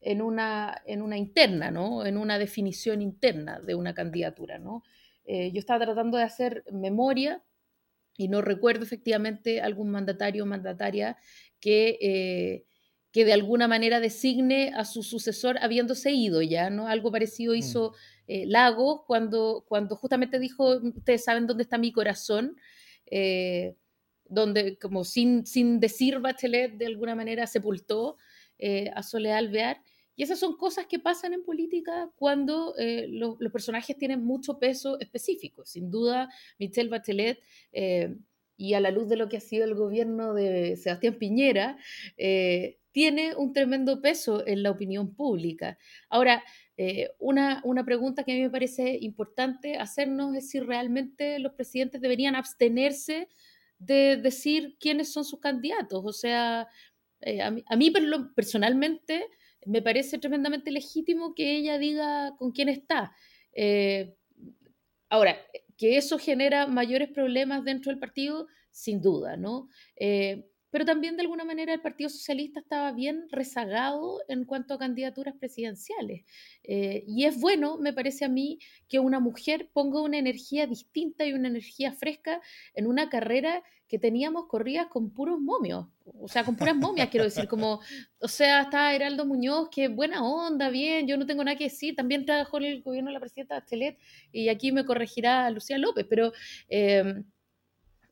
en 0.00 0.22
una, 0.22 0.80
en 0.86 1.02
una 1.02 1.18
interna, 1.18 1.72
¿no? 1.72 2.06
En 2.06 2.16
una 2.16 2.38
definición 2.38 3.02
interna 3.02 3.58
de 3.58 3.74
una 3.74 3.92
candidatura, 3.92 4.60
¿no? 4.60 4.84
Eh, 5.24 5.50
yo 5.50 5.58
estaba 5.58 5.84
tratando 5.84 6.16
de 6.16 6.22
hacer 6.22 6.62
memoria 6.70 7.42
y 8.18 8.26
no 8.26 8.42
recuerdo 8.42 8.84
efectivamente 8.84 9.62
algún 9.62 9.90
mandatario 9.90 10.42
o 10.42 10.46
mandataria 10.46 11.16
que, 11.60 11.98
eh, 12.02 12.64
que 13.12 13.24
de 13.24 13.32
alguna 13.32 13.68
manera 13.68 14.00
designe 14.00 14.72
a 14.74 14.84
su 14.84 15.04
sucesor 15.04 15.56
habiéndose 15.62 16.10
ido 16.10 16.42
ya, 16.42 16.68
¿no? 16.68 16.88
Algo 16.88 17.12
parecido 17.12 17.54
mm. 17.54 17.56
hizo 17.56 17.94
eh, 18.26 18.44
Lagos 18.44 19.02
cuando, 19.06 19.64
cuando 19.68 19.94
justamente 19.94 20.40
dijo, 20.40 20.78
ustedes 20.78 21.22
saben 21.24 21.46
dónde 21.46 21.62
está 21.62 21.78
mi 21.78 21.92
corazón, 21.92 22.56
eh, 23.06 23.76
donde 24.24 24.76
como 24.78 25.04
sin, 25.04 25.46
sin 25.46 25.78
decir 25.78 26.18
Bachelet 26.18 26.72
de 26.72 26.86
alguna 26.86 27.14
manera 27.14 27.46
sepultó 27.46 28.18
a 28.94 29.04
Soledad 29.04 29.38
Alvear. 29.38 29.80
Y 30.18 30.24
esas 30.24 30.40
son 30.40 30.56
cosas 30.56 30.86
que 30.86 30.98
pasan 30.98 31.32
en 31.32 31.44
política 31.44 32.10
cuando 32.16 32.74
eh, 32.76 33.06
los, 33.08 33.36
personajes 33.52 33.96
tienen 33.96 34.24
mucho 34.24 34.58
peso 34.58 34.98
específico. 34.98 35.64
Sin 35.64 35.92
duda, 35.92 36.28
Michelle 36.58 36.90
Bachelet, 36.90 37.38
eh, 37.72 38.16
y 38.56 38.74
a 38.74 38.80
la 38.80 38.90
luz 38.90 39.08
de 39.08 39.14
lo 39.14 39.28
que 39.28 39.36
ha 39.36 39.40
sido 39.40 39.64
el 39.64 39.76
gobierno 39.76 40.34
de 40.34 40.76
Sebastián 40.76 41.14
Piñera, 41.20 41.78
eh, 42.16 42.78
tiene 42.90 43.36
un 43.36 43.52
tremendo 43.52 44.02
peso 44.02 44.44
en 44.44 44.64
la 44.64 44.72
opinión 44.72 45.14
pública. 45.14 45.78
Ahora, 46.08 46.42
una, 47.20 47.62
pregunta 47.84 48.24
que 48.24 48.32
a 48.32 48.34
mí 48.34 48.42
me 48.42 48.50
parece 48.50 48.98
importante 49.00 49.76
hacernos 49.76 50.34
es 50.34 50.50
si 50.50 50.58
realmente 50.58 51.38
los 51.38 51.52
presidentes 51.52 52.00
deberían 52.00 52.34
abstenerse 52.34 53.28
de 53.78 54.16
decir 54.16 54.76
quiénes 54.80 55.12
son 55.12 55.24
sus 55.24 55.38
candidatos. 55.38 56.04
O 56.04 56.12
sea, 56.12 56.62
a 56.62 56.66
a 57.66 57.76
mí 57.76 57.92
personalmente 58.34 59.24
me 59.68 59.82
parece 59.82 60.18
tremendamente 60.18 60.70
legítimo 60.70 61.34
que 61.34 61.56
ella 61.56 61.78
diga 61.78 62.34
con 62.38 62.52
quién 62.52 62.68
está. 62.68 63.12
Eh, 63.52 64.14
ahora, 65.10 65.36
que 65.76 65.96
eso 65.96 66.18
genera 66.18 66.66
mayores 66.66 67.10
problemas 67.10 67.64
dentro 67.64 67.90
del 67.92 68.00
partido, 68.00 68.46
sin 68.70 69.00
duda, 69.00 69.36
¿no? 69.36 69.68
Eh, 69.96 70.48
pero 70.70 70.84
también 70.84 71.16
de 71.16 71.22
alguna 71.22 71.44
manera 71.44 71.72
el 71.72 71.80
Partido 71.80 72.10
Socialista 72.10 72.60
estaba 72.60 72.92
bien 72.92 73.26
rezagado 73.30 74.20
en 74.28 74.44
cuanto 74.44 74.74
a 74.74 74.78
candidaturas 74.78 75.34
presidenciales. 75.38 76.24
Eh, 76.64 77.04
y 77.06 77.24
es 77.24 77.40
bueno, 77.40 77.78
me 77.78 77.92
parece 77.92 78.24
a 78.24 78.28
mí, 78.28 78.58
que 78.88 78.98
una 78.98 79.20
mujer 79.20 79.70
ponga 79.72 80.00
una 80.00 80.18
energía 80.18 80.66
distinta 80.66 81.26
y 81.26 81.32
una 81.32 81.48
energía 81.48 81.92
fresca 81.92 82.40
en 82.74 82.86
una 82.86 83.08
carrera 83.08 83.62
que 83.88 83.98
teníamos 83.98 84.46
corridas 84.46 84.86
con 84.88 85.10
puros 85.10 85.40
momios, 85.40 85.86
o 86.04 86.28
sea, 86.28 86.44
con 86.44 86.56
puras 86.56 86.76
momias, 86.76 87.08
quiero 87.08 87.24
decir, 87.24 87.48
como, 87.48 87.80
o 88.20 88.28
sea, 88.28 88.62
está 88.62 88.94
Heraldo 88.94 89.24
Muñoz, 89.24 89.70
que 89.70 89.88
buena 89.88 90.22
onda, 90.22 90.68
bien, 90.68 91.06
yo 91.08 91.16
no 91.16 91.24
tengo 91.24 91.42
nada 91.42 91.56
que 91.56 91.64
decir, 91.64 91.96
también 91.96 92.26
trabajó 92.26 92.58
en 92.58 92.64
el 92.64 92.82
gobierno 92.82 93.08
de 93.08 93.14
la 93.14 93.20
presidenta 93.20 93.54
Bachelet, 93.54 93.98
y 94.30 94.50
aquí 94.50 94.72
me 94.72 94.84
corregirá 94.84 95.50
Lucía 95.50 95.78
López, 95.78 96.06
pero... 96.08 96.32
Eh, 96.68 97.22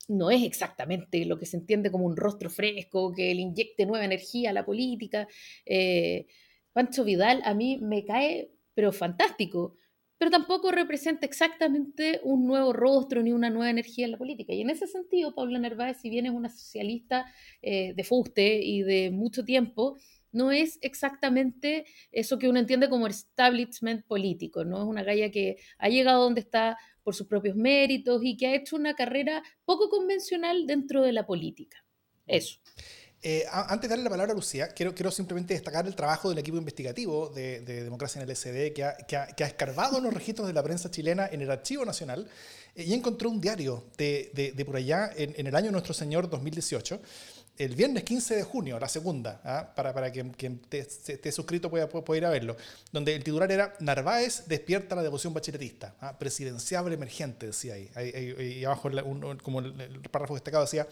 no 0.08 0.30
es 0.30 0.42
exactamente 0.44 1.24
lo 1.24 1.38
que 1.38 1.46
se 1.46 1.56
entiende 1.56 1.90
como 1.90 2.06
un 2.06 2.16
rostro 2.16 2.50
fresco, 2.50 3.12
que 3.12 3.34
le 3.34 3.42
inyecte 3.42 3.86
nueva 3.86 4.04
energía 4.04 4.50
a 4.50 4.52
la 4.52 4.64
política. 4.64 5.26
Eh, 5.64 6.26
Pancho 6.72 7.04
Vidal 7.04 7.42
a 7.44 7.54
mí 7.54 7.78
me 7.82 8.04
cae, 8.04 8.50
pero 8.74 8.92
fantástico, 8.92 9.74
pero 10.18 10.30
tampoco 10.30 10.70
representa 10.70 11.26
exactamente 11.26 12.20
un 12.22 12.46
nuevo 12.46 12.72
rostro 12.72 13.22
ni 13.22 13.32
una 13.32 13.50
nueva 13.50 13.70
energía 13.70 14.06
en 14.06 14.12
la 14.12 14.18
política. 14.18 14.52
Y 14.54 14.62
en 14.62 14.70
ese 14.70 14.86
sentido, 14.86 15.34
Pablo 15.34 15.58
Narváez, 15.58 15.98
si 15.98 16.08
bien 16.08 16.26
es 16.26 16.32
una 16.32 16.48
socialista 16.48 17.26
eh, 17.62 17.92
de 17.94 18.04
fuste 18.04 18.60
y 18.62 18.82
de 18.82 19.10
mucho 19.10 19.44
tiempo, 19.44 19.96
no 20.32 20.52
es 20.52 20.78
exactamente 20.82 21.86
eso 22.12 22.38
que 22.38 22.48
uno 22.48 22.58
entiende 22.58 22.88
como 22.88 23.06
establishment 23.06 24.06
político, 24.06 24.64
¿no? 24.64 24.82
Es 24.82 24.84
una 24.84 25.02
galla 25.02 25.30
que 25.30 25.56
ha 25.78 25.88
llegado 25.88 26.24
donde 26.24 26.40
está 26.40 26.76
por 27.06 27.14
sus 27.14 27.28
propios 27.28 27.54
méritos 27.54 28.20
y 28.24 28.36
que 28.36 28.48
ha 28.48 28.56
hecho 28.56 28.74
una 28.74 28.96
carrera 28.96 29.40
poco 29.64 29.88
convencional 29.88 30.66
dentro 30.66 31.02
de 31.02 31.12
la 31.12 31.24
política. 31.24 31.84
Eso. 32.26 32.58
Eh, 33.22 33.44
antes 33.48 33.82
de 33.82 33.88
darle 33.90 34.02
la 34.02 34.10
palabra 34.10 34.32
a 34.32 34.34
Lucía, 34.34 34.66
quiero, 34.70 34.92
quiero 34.92 35.12
simplemente 35.12 35.54
destacar 35.54 35.86
el 35.86 35.94
trabajo 35.94 36.30
del 36.30 36.38
equipo 36.38 36.56
investigativo 36.56 37.28
de, 37.28 37.60
Democracia 37.60 38.20
en 38.20 38.28
el 38.28 38.34
SD, 38.34 38.72
que 38.72 38.82
ha, 38.82 38.96
que, 38.96 39.16
ha, 39.16 39.28
que 39.28 39.44
ha, 39.44 39.46
escarbado 39.46 39.98
en 39.98 40.04
los 40.04 40.14
registros 40.14 40.48
de 40.48 40.52
la 40.52 40.64
prensa 40.64 40.90
chilena 40.90 41.28
en 41.30 41.42
el 41.42 41.50
Archivo 41.52 41.84
Nacional 41.84 42.28
eh, 42.74 42.82
y 42.82 42.92
encontró 42.92 43.30
un 43.30 43.40
diario 43.40 43.84
de, 43.96 44.32
de 44.34 44.64
por 44.64 44.74
allá 44.74 45.08
en, 45.14 45.32
en, 45.36 45.46
el 45.46 45.54
año 45.54 45.70
Nuestro 45.70 45.94
Señor 45.94 46.28
2018 46.28 47.00
el 47.58 47.74
viernes 47.74 48.04
15 48.04 48.36
de 48.36 48.42
junio, 48.42 48.78
la 48.78 48.88
segunda, 48.88 49.40
¿ah? 49.44 49.72
para, 49.74 49.94
para 49.94 50.12
que 50.12 50.30
quien 50.32 50.60
esté 50.70 51.32
suscrito 51.32 51.70
pueda, 51.70 51.88
pueda, 51.88 52.18
ir 52.18 52.24
a 52.26 52.30
verlo, 52.30 52.56
donde 52.92 53.14
el 53.14 53.24
titular 53.24 53.50
era 53.50 53.74
Narváez 53.80 54.44
despierta 54.46 54.94
la 54.94 55.02
devoción 55.02 55.32
bacheletista, 55.32 55.94
¿ah? 56.00 56.18
presidenciable 56.18 56.94
emergente, 56.94 57.46
decía 57.46 57.74
ahí. 57.74 57.90
ahí, 57.94 58.64
abajo, 58.64 58.90
como 59.42 59.60
el, 59.60 60.00
párrafo 60.10 60.34
destacado 60.34 60.64
decía, 60.64 60.86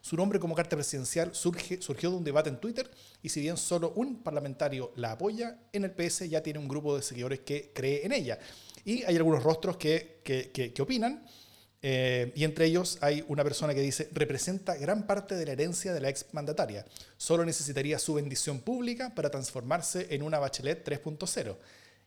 su 0.00 0.16
nombre 0.16 0.40
como 0.40 0.54
carta 0.54 0.76
presidencial 0.76 1.34
surge, 1.34 1.80
surgió 1.80 2.10
de 2.10 2.16
un 2.16 2.24
debate 2.24 2.48
en 2.48 2.58
Twitter 2.58 2.90
y 3.22 3.28
si 3.28 3.40
bien 3.40 3.56
solo 3.56 3.92
un 3.94 4.22
parlamentario 4.22 4.92
la 4.96 5.12
apoya, 5.12 5.58
en 5.72 5.84
el 5.84 5.92
PS 5.92 6.28
ya 6.28 6.42
tiene 6.42 6.58
un 6.58 6.68
grupo 6.68 6.96
de 6.96 7.02
seguidores 7.02 7.40
que 7.40 7.70
cree 7.74 8.04
en 8.04 8.12
ella. 8.12 8.38
Y 8.84 9.02
hay 9.04 9.16
algunos 9.16 9.42
rostros 9.42 9.76
que, 9.76 10.20
que, 10.24 10.50
que 10.50 10.82
opinan. 10.82 11.24
Eh, 11.80 12.32
y 12.34 12.44
entre 12.44 12.66
ellos 12.66 12.98
hay 13.02 13.24
una 13.28 13.44
persona 13.44 13.72
que 13.72 13.80
dice, 13.80 14.08
representa 14.12 14.76
gran 14.76 15.06
parte 15.06 15.36
de 15.36 15.46
la 15.46 15.52
herencia 15.52 15.92
de 15.92 16.00
la 16.00 16.08
ex 16.08 16.26
mandataria. 16.32 16.84
Solo 17.16 17.44
necesitaría 17.44 17.98
su 17.98 18.14
bendición 18.14 18.60
pública 18.60 19.12
para 19.14 19.30
transformarse 19.30 20.12
en 20.14 20.22
una 20.22 20.38
Bachelet 20.38 20.86
3.0. 20.86 21.56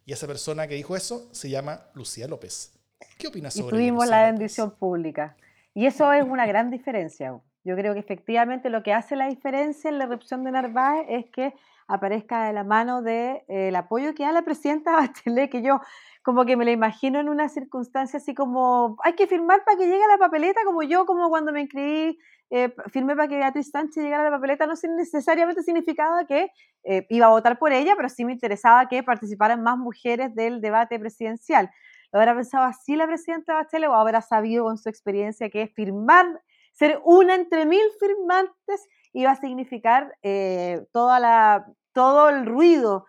Y 0.05 0.13
esa 0.13 0.27
persona 0.27 0.67
que 0.67 0.75
dijo 0.75 0.95
eso 0.95 1.29
se 1.31 1.49
llama 1.49 1.85
Lucía 1.93 2.27
López. 2.27 2.73
¿Qué 3.17 3.27
opinas 3.27 3.53
sobre 3.53 3.67
eso? 3.67 3.75
Tuvimos 3.75 4.07
la 4.07 4.25
bendición 4.25 4.71
pública. 4.71 5.35
Y 5.73 5.85
eso 5.85 6.11
es 6.11 6.23
una 6.23 6.45
gran 6.45 6.69
diferencia. 6.69 7.39
Yo 7.63 7.75
creo 7.75 7.93
que 7.93 7.99
efectivamente 7.99 8.69
lo 8.69 8.83
que 8.83 8.93
hace 8.93 9.15
la 9.15 9.27
diferencia 9.29 9.89
en 9.89 9.99
la 9.99 10.05
erupción 10.05 10.43
de 10.43 10.51
Narváez 10.51 11.05
es 11.07 11.25
que 11.27 11.53
aparezca 11.87 12.47
de 12.47 12.53
la 12.53 12.63
mano 12.63 13.01
del 13.01 13.41
de, 13.47 13.69
eh, 13.69 13.75
apoyo 13.75 14.13
que 14.15 14.23
da 14.23 14.31
la 14.31 14.41
presidenta 14.41 14.91
Bachelet, 14.97 15.49
que 15.49 15.61
yo 15.61 15.79
como 16.23 16.45
que 16.45 16.55
me 16.55 16.65
la 16.65 16.71
imagino 16.71 17.19
en 17.19 17.29
una 17.29 17.49
circunstancia 17.49 18.17
así 18.17 18.35
como, 18.35 18.97
hay 19.03 19.13
que 19.13 19.27
firmar 19.27 19.63
para 19.65 19.77
que 19.77 19.87
llegue 19.87 20.03
a 20.03 20.07
la 20.07 20.17
papeleta, 20.17 20.61
como 20.65 20.83
yo, 20.83 21.05
como 21.05 21.29
cuando 21.29 21.51
me 21.51 21.61
inscribí, 21.61 22.19
eh, 22.51 22.73
firmé 22.91 23.15
para 23.15 23.27
que 23.27 23.37
Beatriz 23.37 23.71
Sánchez 23.71 24.03
llegara 24.03 24.27
a 24.27 24.29
la 24.29 24.37
papeleta, 24.37 24.67
no 24.67 24.73
necesariamente 24.97 25.63
significaba 25.63 26.25
que 26.25 26.51
eh, 26.83 27.07
iba 27.09 27.27
a 27.27 27.29
votar 27.29 27.57
por 27.57 27.71
ella, 27.71 27.93
pero 27.95 28.09
sí 28.09 28.25
me 28.25 28.33
interesaba 28.33 28.87
que 28.87 29.03
participaran 29.03 29.63
más 29.63 29.77
mujeres 29.77 30.35
del 30.35 30.61
debate 30.61 30.99
presidencial. 30.99 31.71
¿Lo 32.11 32.19
habrá 32.19 32.35
pensado 32.35 32.65
así 32.65 32.95
la 32.95 33.07
presidenta 33.07 33.53
Bachelet 33.53 33.89
o 33.89 33.93
habrá 33.93 34.21
sabido 34.21 34.65
con 34.65 34.77
su 34.77 34.89
experiencia 34.89 35.49
que 35.49 35.67
firmar, 35.67 36.41
ser 36.73 36.99
una 37.05 37.35
entre 37.35 37.65
mil 37.65 37.83
firmantes 37.99 38.87
iba 39.13 39.31
a 39.31 39.35
significar 39.35 40.13
eh, 40.21 40.85
toda 40.91 41.19
la, 41.19 41.65
todo 41.93 42.29
el 42.29 42.45
ruido 42.45 43.05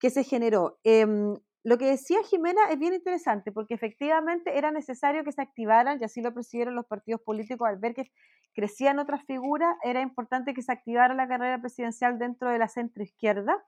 que 0.00 0.10
se 0.10 0.24
generó? 0.24 0.78
Em, 0.84 1.36
lo 1.66 1.78
que 1.78 1.86
decía 1.86 2.18
Jimena 2.22 2.70
es 2.70 2.78
bien 2.78 2.94
interesante 2.94 3.50
porque 3.50 3.74
efectivamente 3.74 4.56
era 4.56 4.70
necesario 4.70 5.24
que 5.24 5.32
se 5.32 5.42
activaran, 5.42 5.98
y 6.00 6.04
así 6.04 6.22
lo 6.22 6.32
percibieron 6.32 6.76
los 6.76 6.86
partidos 6.86 7.22
políticos 7.22 7.66
al 7.66 7.76
ver 7.76 7.92
que 7.92 8.12
crecían 8.54 9.00
otras 9.00 9.24
figuras, 9.24 9.76
era 9.82 10.00
importante 10.00 10.54
que 10.54 10.62
se 10.62 10.70
activara 10.70 11.12
la 11.14 11.26
carrera 11.26 11.60
presidencial 11.60 12.20
dentro 12.20 12.50
de 12.50 12.58
la 12.58 12.68
centroizquierda 12.68 13.64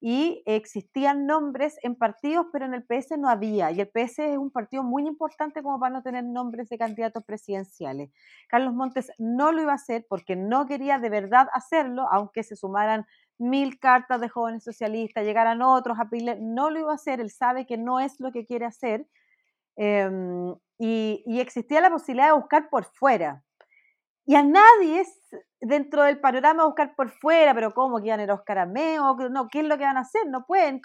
y 0.00 0.42
existían 0.44 1.26
nombres 1.26 1.78
en 1.84 1.94
partidos, 1.94 2.46
pero 2.52 2.66
en 2.66 2.74
el 2.74 2.84
PS 2.84 3.16
no 3.16 3.28
había. 3.28 3.70
Y 3.70 3.80
el 3.80 3.88
PS 3.88 4.18
es 4.18 4.36
un 4.36 4.50
partido 4.50 4.82
muy 4.82 5.06
importante 5.06 5.62
como 5.62 5.78
para 5.78 5.94
no 5.94 6.02
tener 6.02 6.24
nombres 6.24 6.68
de 6.68 6.78
candidatos 6.78 7.24
presidenciales. 7.24 8.10
Carlos 8.48 8.74
Montes 8.74 9.12
no 9.18 9.52
lo 9.52 9.62
iba 9.62 9.72
a 9.72 9.76
hacer 9.76 10.04
porque 10.08 10.34
no 10.34 10.66
quería 10.66 10.98
de 10.98 11.10
verdad 11.10 11.46
hacerlo, 11.52 12.08
aunque 12.10 12.42
se 12.42 12.56
sumaran 12.56 13.06
mil 13.38 13.78
cartas 13.78 14.20
de 14.20 14.28
jóvenes 14.28 14.64
socialistas, 14.64 15.24
llegaran 15.24 15.62
otros 15.62 15.98
a 15.98 16.08
pedirle, 16.08 16.38
no 16.40 16.70
lo 16.70 16.80
iba 16.80 16.92
a 16.92 16.96
hacer, 16.96 17.20
él 17.20 17.30
sabe 17.30 17.66
que 17.66 17.76
no 17.76 18.00
es 18.00 18.18
lo 18.20 18.32
que 18.32 18.46
quiere 18.46 18.64
hacer, 18.64 19.06
em, 19.76 20.54
y, 20.78 21.22
existía 21.40 21.80
la 21.80 21.90
posibilidad 21.90 22.28
de 22.28 22.32
buscar 22.40 22.68
por 22.70 22.84
fuera. 22.84 23.42
Y 24.26 24.34
a 24.36 24.42
nadie 24.42 25.04
dentro 25.60 26.02
del 26.04 26.20
panorama 26.20 26.66
buscar 26.66 26.94
por 26.96 27.10
fuera, 27.10 27.54
pero 27.54 27.74
¿cómo 27.74 28.00
que 28.00 28.08
iban 28.08 28.20
a 28.20 28.24
ir 28.24 28.30
a 28.30 28.34
Oscar 28.34 28.58
Ameo? 28.58 29.16
No, 29.30 29.48
¿qué 29.48 29.60
es 29.60 29.66
lo 29.66 29.78
que 29.78 29.84
van 29.84 29.96
a 29.96 30.00
hacer? 30.00 30.26
No 30.28 30.46
pueden. 30.46 30.80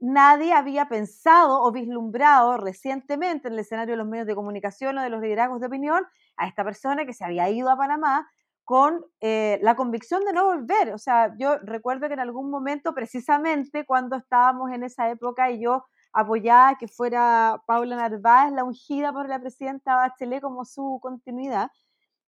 Nadie 0.00 0.52
había 0.52 0.88
pensado 0.88 1.62
o 1.62 1.72
vislumbrado 1.72 2.56
recientemente 2.56 3.48
en 3.48 3.54
el 3.54 3.60
escenario 3.60 3.92
de 3.92 3.98
los 3.98 4.06
medios 4.06 4.26
de 4.26 4.34
comunicación 4.34 4.98
o 4.98 5.02
de 5.02 5.10
los 5.10 5.20
liderazgos 5.20 5.60
de 5.60 5.66
opinión 5.68 6.04
a 6.36 6.48
esta 6.48 6.64
persona 6.64 7.04
que 7.06 7.12
se 7.12 7.24
había 7.24 7.48
ido 7.50 7.70
a 7.70 7.76
Panamá 7.76 8.28
con 8.72 9.04
eh, 9.20 9.58
la 9.60 9.76
convicción 9.76 10.24
de 10.24 10.32
no 10.32 10.46
volver. 10.46 10.94
O 10.94 10.98
sea, 10.98 11.34
yo 11.38 11.58
recuerdo 11.58 12.08
que 12.08 12.14
en 12.14 12.20
algún 12.20 12.50
momento, 12.50 12.94
precisamente 12.94 13.84
cuando 13.84 14.16
estábamos 14.16 14.72
en 14.72 14.82
esa 14.82 15.10
época 15.10 15.50
y 15.50 15.62
yo 15.62 15.84
apoyaba 16.10 16.78
que 16.78 16.88
fuera 16.88 17.62
Paula 17.66 17.96
Narváez 17.96 18.50
la 18.54 18.64
ungida 18.64 19.12
por 19.12 19.28
la 19.28 19.38
presidenta 19.38 19.96
Bachelet 19.96 20.40
como 20.40 20.64
su 20.64 20.98
continuidad, 21.02 21.68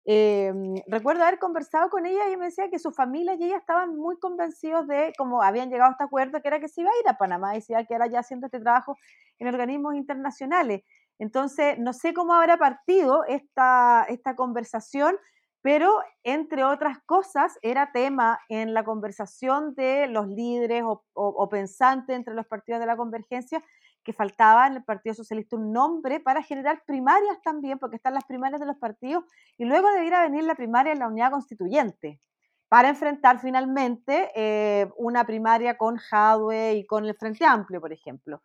eh, 0.04 0.52
recuerdo 0.86 1.22
haber 1.22 1.38
conversado 1.38 1.88
con 1.88 2.04
ella 2.04 2.28
y 2.30 2.36
me 2.36 2.44
decía 2.44 2.68
que 2.68 2.78
su 2.78 2.92
familia 2.92 3.36
y 3.36 3.44
ella 3.44 3.56
estaban 3.56 3.96
muy 3.96 4.18
convencidos 4.18 4.86
de 4.86 5.14
cómo 5.16 5.42
habían 5.42 5.70
llegado 5.70 5.88
a 5.88 5.92
este 5.92 6.04
acuerdo, 6.04 6.42
que 6.42 6.48
era 6.48 6.60
que 6.60 6.68
se 6.68 6.82
iba 6.82 6.90
a 6.90 7.00
ir 7.00 7.08
a 7.08 7.16
Panamá 7.16 7.56
y 7.56 7.62
se 7.62 7.72
iba 7.72 7.80
a 7.80 7.86
quedar 7.86 8.10
ya 8.10 8.18
haciendo 8.18 8.48
este 8.48 8.60
trabajo 8.60 8.98
en 9.38 9.48
organismos 9.48 9.94
internacionales. 9.94 10.82
Entonces, 11.18 11.78
no 11.78 11.94
sé 11.94 12.12
cómo 12.12 12.34
habrá 12.34 12.58
partido 12.58 13.24
esta, 13.24 14.04
esta 14.10 14.36
conversación, 14.36 15.16
pero 15.64 16.02
entre 16.24 16.62
otras 16.62 16.98
cosas 17.06 17.58
era 17.62 17.90
tema 17.90 18.38
en 18.50 18.74
la 18.74 18.84
conversación 18.84 19.74
de 19.74 20.08
los 20.08 20.28
líderes 20.28 20.82
o, 20.84 21.48
pensantes 21.48 22.14
entre 22.14 22.34
los 22.34 22.46
partidos 22.46 22.80
de 22.80 22.86
la 22.86 22.98
convergencia 22.98 23.64
que 24.02 24.12
faltaba 24.12 24.66
en 24.66 24.74
el 24.74 24.84
Partido 24.84 25.14
Socialista 25.14 25.56
un 25.56 25.72
nombre 25.72 26.20
para 26.20 26.42
generar 26.42 26.82
primarias 26.86 27.40
también, 27.42 27.78
porque 27.78 27.96
están 27.96 28.12
las 28.12 28.26
primarias 28.26 28.60
de 28.60 28.66
los 28.66 28.76
partidos, 28.76 29.24
y 29.56 29.64
luego 29.64 29.90
debiera 29.90 30.20
venir 30.20 30.44
la 30.44 30.54
primaria 30.54 30.92
en 30.92 30.98
la 30.98 31.08
unidad 31.08 31.30
constituyente, 31.30 32.20
para 32.68 32.90
enfrentar 32.90 33.40
finalmente 33.40 34.32
eh, 34.34 34.90
una 34.98 35.24
primaria 35.24 35.78
con 35.78 35.96
Jadwe 35.96 36.74
y 36.74 36.84
con 36.84 37.06
el 37.06 37.14
Frente 37.14 37.46
Amplio, 37.46 37.80
por 37.80 37.90
ejemplo. 37.90 38.42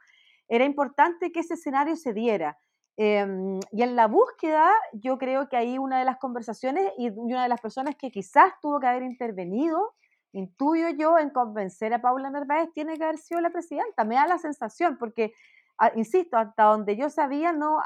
Era 0.47 0.63
importante 0.63 1.33
que 1.33 1.41
ese 1.41 1.55
escenario 1.55 1.97
se 1.97 2.13
diera. 2.13 2.57
Em, 3.01 3.61
y 3.71 3.83
en 3.83 3.95
la 3.95 4.07
búsqueda, 4.07 4.69
yo 4.91 5.17
creo 5.17 5.47
que 5.47 5.55
ahí 5.55 5.77
una 5.77 5.99
de 5.99 6.03
las 6.05 6.17
conversaciones 6.17 6.91
y 6.97 7.09
una 7.11 7.43
de 7.43 7.47
las 7.47 7.61
personas 7.61 7.95
que 7.95 8.11
quizás 8.11 8.51
tuvo 8.61 8.81
que 8.81 8.87
haber 8.87 9.03
intervenido, 9.03 9.93
intuyo 10.33 10.89
yo, 10.89 11.17
en 11.17 11.29
convencer 11.29 11.93
a 11.93 12.01
Paula 12.01 12.29
Narváez, 12.29 12.69
tiene 12.73 12.97
que 12.97 13.05
haber 13.05 13.17
sido 13.17 13.39
la 13.39 13.51
presidenta. 13.51 14.03
Me 14.03 14.15
da 14.15 14.27
la 14.27 14.37
sensación, 14.37 14.97
porque, 14.97 15.31
ah, 15.77 15.93
insisto, 15.95 16.35
hasta 16.35 16.63
donde 16.63 16.97
yo 16.97 17.09
sabía, 17.09 17.53
no, 17.53 17.79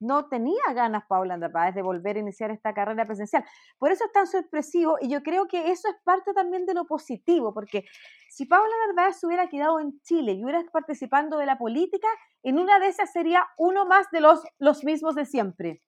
no 0.00 0.28
tenía 0.28 0.62
ganas 0.74 1.04
Paula 1.08 1.36
Narváez 1.36 1.74
de 1.74 1.82
volver 1.82 2.16
a 2.16 2.20
iniciar 2.20 2.50
esta 2.50 2.74
carrera 2.74 3.04
presidencial. 3.04 3.44
Por 3.78 3.90
eso 3.92 4.04
es 4.04 4.12
tan 4.12 4.26
sorpresivo 4.26 4.96
y 5.00 5.08
yo 5.08 5.22
creo 5.22 5.46
que 5.48 5.70
eso 5.70 5.88
es 5.88 5.96
parte 6.04 6.32
también 6.32 6.66
de 6.66 6.74
lo 6.74 6.86
positivo, 6.86 7.52
porque 7.52 7.84
si 8.28 8.46
Paula 8.46 8.74
Narváez 8.86 9.18
se 9.18 9.26
hubiera 9.26 9.48
quedado 9.48 9.80
en 9.80 10.00
Chile 10.02 10.32
y 10.32 10.44
hubiera 10.44 10.62
participando 10.72 11.38
de 11.38 11.46
la 11.46 11.58
política, 11.58 12.08
en 12.42 12.58
una 12.58 12.78
de 12.78 12.88
esas 12.88 13.12
sería 13.12 13.46
uno 13.56 13.86
más 13.86 14.10
de 14.10 14.20
los, 14.20 14.42
los 14.58 14.84
mismos 14.84 15.14
de 15.14 15.26
siempre 15.26 15.82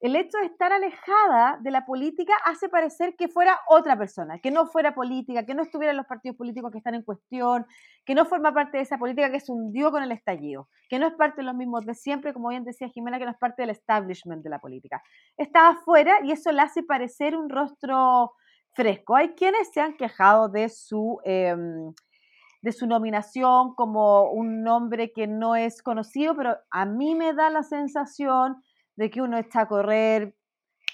el 0.00 0.16
hecho 0.16 0.38
de 0.38 0.46
estar 0.46 0.72
alejada 0.72 1.58
de 1.60 1.70
la 1.70 1.84
política 1.84 2.32
hace 2.46 2.70
parecer 2.70 3.14
que 3.16 3.28
fuera 3.28 3.60
otra 3.68 3.98
persona, 3.98 4.38
que 4.38 4.50
no 4.50 4.66
fuera 4.66 4.94
política, 4.94 5.44
que 5.44 5.54
no 5.54 5.62
estuviera 5.62 5.90
en 5.90 5.98
los 5.98 6.06
partidos 6.06 6.38
políticos 6.38 6.72
que 6.72 6.78
están 6.78 6.94
en 6.94 7.02
cuestión, 7.02 7.66
que 8.06 8.14
no 8.14 8.24
forma 8.24 8.54
parte 8.54 8.78
de 8.78 8.84
esa 8.84 8.96
política 8.96 9.30
que 9.30 9.40
se 9.40 9.52
hundió 9.52 9.90
con 9.90 10.02
el 10.02 10.10
estallido, 10.12 10.68
que 10.88 10.98
no 10.98 11.06
es 11.06 11.14
parte 11.14 11.42
de 11.42 11.46
los 11.46 11.54
mismos 11.54 11.84
de 11.84 11.94
siempre, 11.94 12.32
como 12.32 12.48
bien 12.48 12.64
decía 12.64 12.88
Jimena, 12.88 13.18
que 13.18 13.26
no 13.26 13.30
es 13.30 13.38
parte 13.38 13.62
del 13.62 13.70
establishment 13.70 14.42
de 14.42 14.50
la 14.50 14.58
política. 14.58 15.02
Está 15.36 15.68
afuera 15.68 16.18
y 16.24 16.32
eso 16.32 16.50
le 16.50 16.62
hace 16.62 16.82
parecer 16.82 17.36
un 17.36 17.50
rostro 17.50 18.32
fresco. 18.72 19.16
Hay 19.16 19.34
quienes 19.34 19.70
se 19.70 19.80
han 19.80 19.96
quejado 19.96 20.48
de 20.48 20.70
su... 20.70 21.20
Em, 21.24 21.92
de 22.62 22.72
su 22.72 22.86
nominación 22.86 23.74
como 23.74 24.30
un 24.30 24.62
nombre 24.62 25.12
que 25.12 25.26
no 25.26 25.56
es 25.56 25.82
conocido, 25.82 26.36
pero 26.36 26.58
a 26.70 26.84
mí 26.84 27.14
me 27.14 27.32
da 27.32 27.48
la 27.48 27.62
sensación 27.62 28.62
de 29.00 29.08
que 29.08 29.22
uno 29.22 29.38
está 29.38 29.62
a 29.62 29.66
correr 29.66 30.34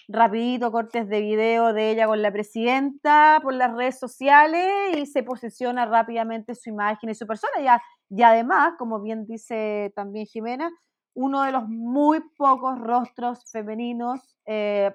rapidito 0.07 0.70
cortes 0.70 1.09
de 1.09 1.20
video 1.20 1.72
de 1.72 1.90
ella 1.90 2.07
con 2.07 2.22
la 2.22 2.30
presidenta 2.30 3.40
por 3.42 3.52
las 3.52 3.74
redes 3.74 3.98
sociales 3.98 4.96
y 4.96 5.07
se 5.07 5.24
posiciona 5.24 5.86
rápidamente 5.86 6.54
su 6.54 6.70
imagen 6.70 7.11
y 7.11 7.16
su 7.16 7.26
persona. 7.26 7.52
Y, 7.59 8.16
y 8.16 8.22
además, 8.22 8.74
como 8.78 9.02
bien 9.02 9.26
dice 9.26 9.92
también 9.96 10.26
Jimena, 10.26 10.70
uno 11.14 11.42
de 11.42 11.50
los 11.50 11.66
muy 11.66 12.20
pocos 12.36 12.78
rostros 12.78 13.50
femeninos 13.50 14.38
eh, 14.46 14.94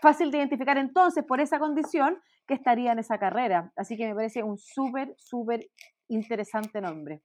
fácil 0.00 0.30
de 0.30 0.38
identificar 0.38 0.78
entonces 0.78 1.22
por 1.22 1.40
esa 1.40 1.58
condición 1.58 2.18
que 2.46 2.54
estaría 2.54 2.92
en 2.92 2.98
esa 2.98 3.18
carrera. 3.18 3.70
Así 3.76 3.98
que 3.98 4.08
me 4.08 4.14
parece 4.14 4.42
un 4.42 4.56
súper, 4.56 5.14
súper 5.18 5.68
interesante 6.08 6.80
nombre. 6.80 7.20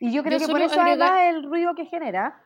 Y 0.00 0.10
yo 0.10 0.24
creo 0.24 0.40
que 0.40 0.48
por 0.48 0.60
eso 0.60 0.80
además 0.80 1.20
el 1.28 1.44
ruido 1.44 1.76
que 1.76 1.84
genera, 1.86 2.44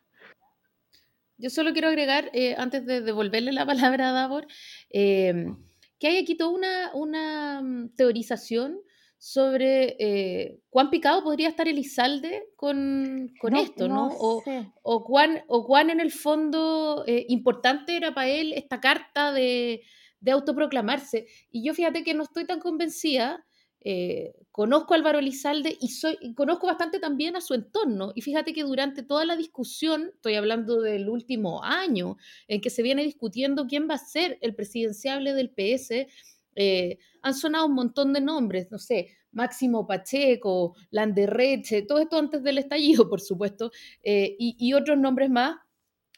yo 1.38 1.50
solo 1.50 1.72
quiero 1.72 1.88
agregar, 1.88 2.30
eh, 2.32 2.54
antes 2.56 2.84
de 2.86 3.00
devolverle 3.00 3.52
la 3.52 3.66
palabra 3.94 4.10
a 4.10 4.12
Davor, 4.12 4.46
em, 4.90 5.56
que 5.98 6.08
hay 6.08 6.18
aquí 6.18 6.36
toda 6.36 6.50
una, 6.50 6.90
una 6.94 7.62
mm, 7.62 7.94
teorización 7.96 8.80
sobre 9.18 9.96
eh, 9.98 10.60
cuán 10.68 10.90
picado 10.90 11.24
podría 11.24 11.48
estar 11.48 11.66
Elizalde 11.66 12.44
con, 12.54 13.32
con 13.40 13.56
esto, 13.56 13.88
¿no? 13.88 14.08
o, 14.08 14.42
o, 14.82 15.04
cuán, 15.04 15.42
o 15.48 15.66
cuán 15.66 15.88
en 15.88 16.00
el 16.00 16.12
fondo 16.12 17.02
eh, 17.06 17.24
importante 17.28 17.96
era 17.96 18.14
para 18.14 18.28
él 18.28 18.52
esta 18.52 18.78
carta 18.78 19.32
de, 19.32 19.82
de 20.20 20.30
autoproclamarse. 20.30 21.26
Y 21.50 21.66
yo 21.66 21.72
fíjate 21.72 22.04
que 22.04 22.12
no 22.12 22.24
estoy 22.24 22.44
tan 22.44 22.60
convencida 22.60 23.44
eh, 23.88 24.34
conozco 24.50 24.94
a 24.94 24.96
Álvaro 24.96 25.20
Elizalde 25.20 25.78
y, 25.80 25.90
soy, 25.90 26.34
conozco 26.34 26.66
bastante 26.66 26.98
también 26.98 27.36
a 27.36 27.40
su 27.40 27.54
entorno. 27.54 28.10
Y 28.16 28.20
fíjate 28.20 28.52
que 28.52 28.64
durante 28.64 29.04
toda 29.04 29.24
la 29.24 29.36
discusión, 29.36 30.10
estoy 30.12 30.34
hablando 30.34 30.80
del 30.80 31.08
último 31.08 31.62
año, 31.62 32.16
en 32.48 32.60
que 32.60 32.68
se 32.68 32.82
viene 32.82 33.04
discutiendo 33.04 33.68
quién 33.68 33.88
va 33.88 33.94
a 33.94 33.98
ser 33.98 34.38
el 34.40 34.56
presidenciable 34.56 35.34
del 35.34 35.50
PS, 35.50 36.08
eh, 36.56 36.98
han 37.22 37.34
sonado 37.34 37.66
un 37.66 37.74
montón 37.74 38.12
de 38.12 38.20
nombres, 38.20 38.72
no 38.72 38.78
sé, 38.78 39.10
Máximo 39.30 39.86
Pacheco, 39.86 40.74
Landerreche, 40.90 41.82
todo 41.82 42.00
esto 42.00 42.18
antes 42.18 42.42
del 42.42 42.58
estallido, 42.58 43.08
por 43.08 43.20
supuesto, 43.20 43.70
eh, 44.02 44.34
y, 44.36 44.72
otros 44.72 44.98
nombres 44.98 45.30
más. 45.30 45.58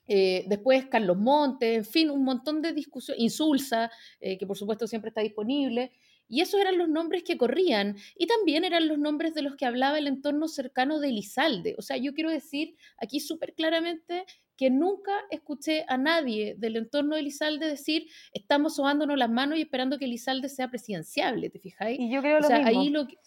después 0.07 0.87
Carlos 0.87 1.19
Montes, 1.19 1.77
en 1.77 1.85
fin, 1.85 2.09
un 2.09 2.25
montón 2.25 2.62
de 2.62 2.73
discusiones, 2.73 3.23
Insulsa, 3.23 3.91
que 4.19 4.47
por 4.47 4.57
supuesto 4.57 4.87
siempre 4.87 5.11
está 5.11 5.21
disponible. 5.21 5.93
Y 6.29 6.43
esos 6.43 6.61
eran 6.61 6.79
los 6.79 6.89
nombres 6.89 7.22
que 7.22 7.39
corrían. 7.39 7.97
Y 8.16 8.26
también 8.26 8.64
eran 8.64 8.89
los 8.89 8.99
nombres 8.99 9.35
de 9.35 9.43
los 9.43 9.57
que 9.57 9.66
hablaba 9.66 9.99
el 9.99 10.07
entorno 10.07 10.49
cercano 10.49 11.01
de 11.01 11.09
Elizalde. 11.09 11.74
O 11.79 11.83
sea, 11.83 11.97
yo 11.97 12.14
quiero 12.14 12.31
decir 12.31 12.76
aquí 12.99 13.20
súper 13.20 13.55
claramente 13.55 14.24
que 14.57 14.70
nunca 14.70 15.12
escuché 15.31 15.85
a 15.89 15.97
nadie 15.97 16.57
del 16.59 16.76
entorno 16.76 17.14
de 17.14 17.20
Elizalde 17.20 17.66
decir 17.66 18.09
estamos 18.33 18.74
sobándonos 18.74 19.16
las 19.16 19.31
manos 19.31 19.57
y 19.57 19.62
esperando 19.62 19.99
que 19.99 20.07
Elizalde 20.07 20.49
sea 20.49 20.68
presidenciable, 20.68 21.49
¿te 21.49 21.61
fijáis? 21.61 21.99
Y 22.01 22.11
yo 22.11 22.20
creo 22.20 22.41
o 22.41 22.43
sea, 22.43 22.66
ahí 22.66 22.91
lo 22.91 23.07
que, 23.07 23.18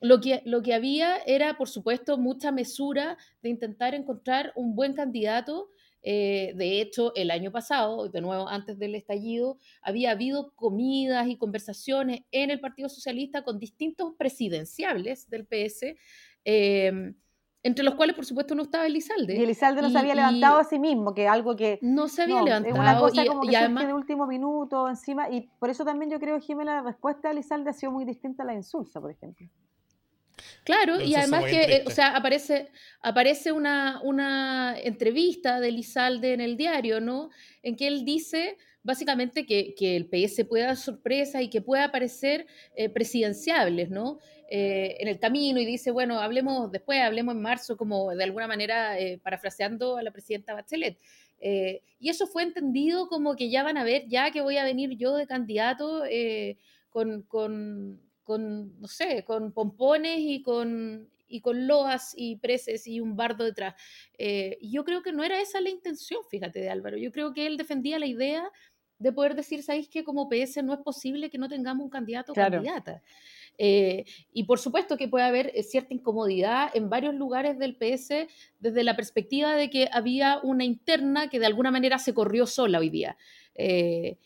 lo 0.00 0.20
que, 0.20 0.42
lo 0.44 0.62
que 0.62 0.74
había 0.74 1.16
era, 1.16 1.56
por 1.56 1.70
supuesto, 1.70 2.18
mucha 2.18 2.52
mesura 2.52 3.16
de 3.42 3.48
intentar 3.48 3.94
encontrar 3.94 4.52
un 4.56 4.76
buen 4.76 4.92
candidato 4.92 5.70
eh, 6.06 6.52
de 6.54 6.82
hecho, 6.82 7.14
el 7.16 7.30
año 7.30 7.50
pasado, 7.50 8.10
de 8.10 8.20
nuevo 8.20 8.46
antes 8.46 8.78
del 8.78 8.94
estallido, 8.94 9.58
había 9.80 10.10
habido 10.10 10.52
comidas 10.54 11.26
y 11.28 11.38
conversaciones 11.38 12.20
en 12.30 12.50
el 12.50 12.60
Partido 12.60 12.90
Socialista 12.90 13.42
con 13.42 13.58
distintos 13.58 14.12
presidenciables 14.18 15.30
del 15.30 15.46
PS, 15.46 15.96
em, 16.44 17.14
entre 17.62 17.82
los 17.82 17.94
cuales, 17.94 18.14
por 18.14 18.26
supuesto, 18.26 18.54
no 18.54 18.64
estaba 18.64 18.86
Elizalde. 18.86 19.34
Y 19.34 19.42
Elizalde 19.42 19.80
no 19.80 19.88
se 19.88 19.98
había 19.98 20.14
levantado 20.14 20.58
a 20.58 20.64
sí 20.64 20.78
mismo, 20.78 21.14
que 21.14 21.26
algo 21.26 21.56
que... 21.56 21.78
No 21.80 22.08
se 22.08 22.24
había 22.24 22.42
levantado. 22.42 22.74
Es 22.74 22.78
una 22.78 22.98
cosa 22.98 23.24
como 23.24 23.40
que 23.40 23.56
además, 23.56 23.86
de 23.86 23.94
último 23.94 24.26
minuto 24.26 24.86
encima, 24.86 25.30
y 25.30 25.48
por 25.58 25.70
eso 25.70 25.86
también 25.86 26.10
yo 26.10 26.20
creo, 26.20 26.38
Jimena, 26.38 26.74
la 26.74 26.82
respuesta 26.82 27.28
de 27.28 27.36
Elizalde 27.36 27.70
ha 27.70 27.72
sido 27.72 27.90
muy 27.90 28.04
distinta 28.04 28.42
a 28.42 28.46
la 28.46 28.52
insulsa, 28.52 29.00
por 29.00 29.10
ejemplo. 29.10 29.48
Claro, 30.64 30.98
y 30.98 31.14
además 31.14 31.44
que, 31.44 31.62
eh, 31.62 31.84
o 31.86 31.90
sea, 31.90 32.16
aparece, 32.16 32.70
aparece 33.02 33.52
una, 33.52 34.00
una 34.02 34.74
entrevista 34.82 35.60
de 35.60 35.70
Lizalde 35.70 36.32
en 36.32 36.40
el 36.40 36.56
diario, 36.56 37.02
¿no? 37.02 37.30
En 37.62 37.76
que 37.76 37.86
él 37.86 38.06
dice 38.06 38.56
básicamente 38.82 39.44
que, 39.44 39.74
que 39.74 39.94
el 39.94 40.06
PS 40.06 40.46
puede 40.46 40.64
dar 40.64 40.76
sorpresas 40.76 41.42
y 41.42 41.50
que 41.50 41.60
puede 41.60 41.82
aparecer 41.82 42.46
eh, 42.76 42.88
presidenciables, 42.88 43.90
¿no? 43.90 44.18
Eh, 44.50 44.96
en 45.00 45.08
el 45.08 45.18
camino 45.18 45.60
y 45.60 45.66
dice, 45.66 45.90
bueno, 45.90 46.18
hablemos 46.18 46.72
después, 46.72 47.00
hablemos 47.00 47.34
en 47.34 47.42
marzo, 47.42 47.76
como 47.76 48.14
de 48.14 48.24
alguna 48.24 48.46
manera 48.46 48.96
parafraseando 49.22 49.98
a 49.98 50.02
la 50.02 50.12
presidenta 50.12 50.54
Bachelet. 50.54 50.98
y 51.40 52.08
eso 52.08 52.26
fue 52.26 52.42
entendido 52.42 53.08
como 53.08 53.36
que 53.36 53.50
ya 53.50 53.62
van 53.62 53.76
a 53.76 53.84
ver, 53.84 54.04
ya 54.08 54.30
que 54.30 54.40
voy 54.40 54.56
a 54.56 54.64
venir 54.64 54.96
yo 54.96 55.14
de 55.16 55.26
candidato 55.26 56.04
con, 56.90 57.22
con 57.22 58.03
con, 58.24 58.80
no 58.80 58.88
sé, 58.88 59.24
con 59.24 59.52
pompones 59.52 60.18
y 60.18 60.42
con, 60.42 61.08
y 61.28 61.40
con 61.40 61.66
loas 61.66 62.14
y 62.16 62.36
preces 62.36 62.86
y 62.86 63.00
un 63.00 63.16
bardo 63.16 63.44
detrás. 63.44 63.74
Eh, 64.18 64.58
yo 64.62 64.84
creo 64.84 65.02
que 65.02 65.12
no 65.12 65.22
era 65.22 65.40
esa 65.40 65.60
la 65.60 65.70
intención, 65.70 66.20
fíjate, 66.28 66.60
de 66.60 66.70
Álvaro. 66.70 66.96
Yo 66.96 67.12
creo 67.12 67.32
que 67.32 67.46
él 67.46 67.56
defendía 67.56 67.98
la 67.98 68.06
idea 68.06 68.50
de 68.98 69.12
poder 69.12 69.34
decir, 69.34 69.62
¿sabéis 69.62 69.88
que 69.88 70.04
como 70.04 70.28
PS 70.28 70.62
no 70.62 70.72
es 70.72 70.80
posible 70.80 71.30
que 71.30 71.38
no 71.38 71.48
tengamos 71.48 71.84
un 71.84 71.90
candidato 71.90 72.32
o 72.32 72.34
candidata? 72.34 73.02
Eh, 73.56 74.04
y 74.32 74.44
por 74.44 74.58
supuesto 74.58 74.96
que 74.96 75.06
puede 75.06 75.24
haber 75.24 75.52
eh, 75.54 75.62
cierta 75.62 75.94
incomodidad 75.94 76.70
en 76.74 76.90
varios 76.90 77.14
lugares 77.14 77.56
del 77.58 77.76
PS 77.76 78.26
desde 78.58 78.82
la 78.82 78.96
perspectiva 78.96 79.54
de 79.54 79.70
que 79.70 79.88
había 79.92 80.40
una 80.42 80.64
interna 80.64 81.28
que 81.28 81.38
de 81.38 81.46
alguna 81.46 81.70
manera 81.70 81.98
se 81.98 82.14
corrió 82.14 82.46
sola 82.46 82.78
hoy 82.78 82.90
día. 82.90 83.16
y, 83.56 84.18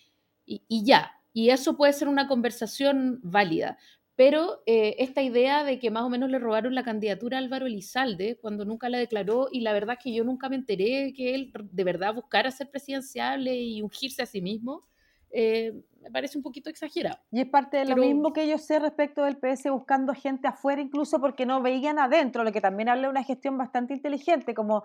y, 0.46 0.84
ya, 0.84 1.17
y 1.38 1.50
eso 1.50 1.76
puede 1.76 1.92
ser 1.92 2.08
una 2.08 2.26
conversación 2.26 3.20
válida. 3.22 3.78
Pero 4.16 4.60
eh, 4.66 4.96
esta 4.98 5.22
idea 5.22 5.62
de 5.62 5.78
que 5.78 5.92
más 5.92 6.02
o 6.02 6.08
menos 6.08 6.28
le 6.30 6.40
robaron 6.40 6.74
la 6.74 6.82
candidatura 6.82 7.38
a 7.38 7.40
Álvaro 7.40 7.66
Elizalde 7.66 8.36
cuando 8.40 8.64
nunca 8.64 8.88
la 8.88 8.98
declaró, 8.98 9.46
y 9.52 9.60
la 9.60 9.72
verdad 9.72 9.94
es 9.96 10.02
que 10.02 10.12
yo 10.12 10.24
nunca 10.24 10.48
me 10.48 10.56
enteré 10.56 11.12
que 11.16 11.36
él 11.36 11.52
de 11.54 11.84
verdad 11.84 12.12
buscara 12.12 12.50
ser 12.50 12.72
presidenciable 12.72 13.54
y 13.54 13.80
ungirse 13.82 14.20
a 14.20 14.26
sí 14.26 14.42
mismo, 14.42 14.88
eh, 15.30 15.80
me 16.02 16.10
parece 16.10 16.36
un 16.36 16.42
poquito 16.42 16.70
exagerado. 16.70 17.20
Y 17.30 17.38
es 17.38 17.48
parte 17.48 17.76
de 17.76 17.84
lo 17.84 17.94
mismo 17.94 18.32
que 18.32 18.48
yo 18.48 18.58
sé 18.58 18.80
respecto 18.80 19.22
del 19.22 19.36
PS 19.36 19.70
buscando 19.70 20.14
gente 20.14 20.48
afuera, 20.48 20.82
incluso 20.82 21.20
porque 21.20 21.46
no 21.46 21.62
veían 21.62 22.00
adentro, 22.00 22.42
lo 22.42 22.50
que 22.50 22.60
también 22.60 22.88
habla 22.88 23.02
de 23.02 23.10
una 23.10 23.22
gestión 23.22 23.56
bastante 23.56 23.94
inteligente, 23.94 24.54
como 24.54 24.82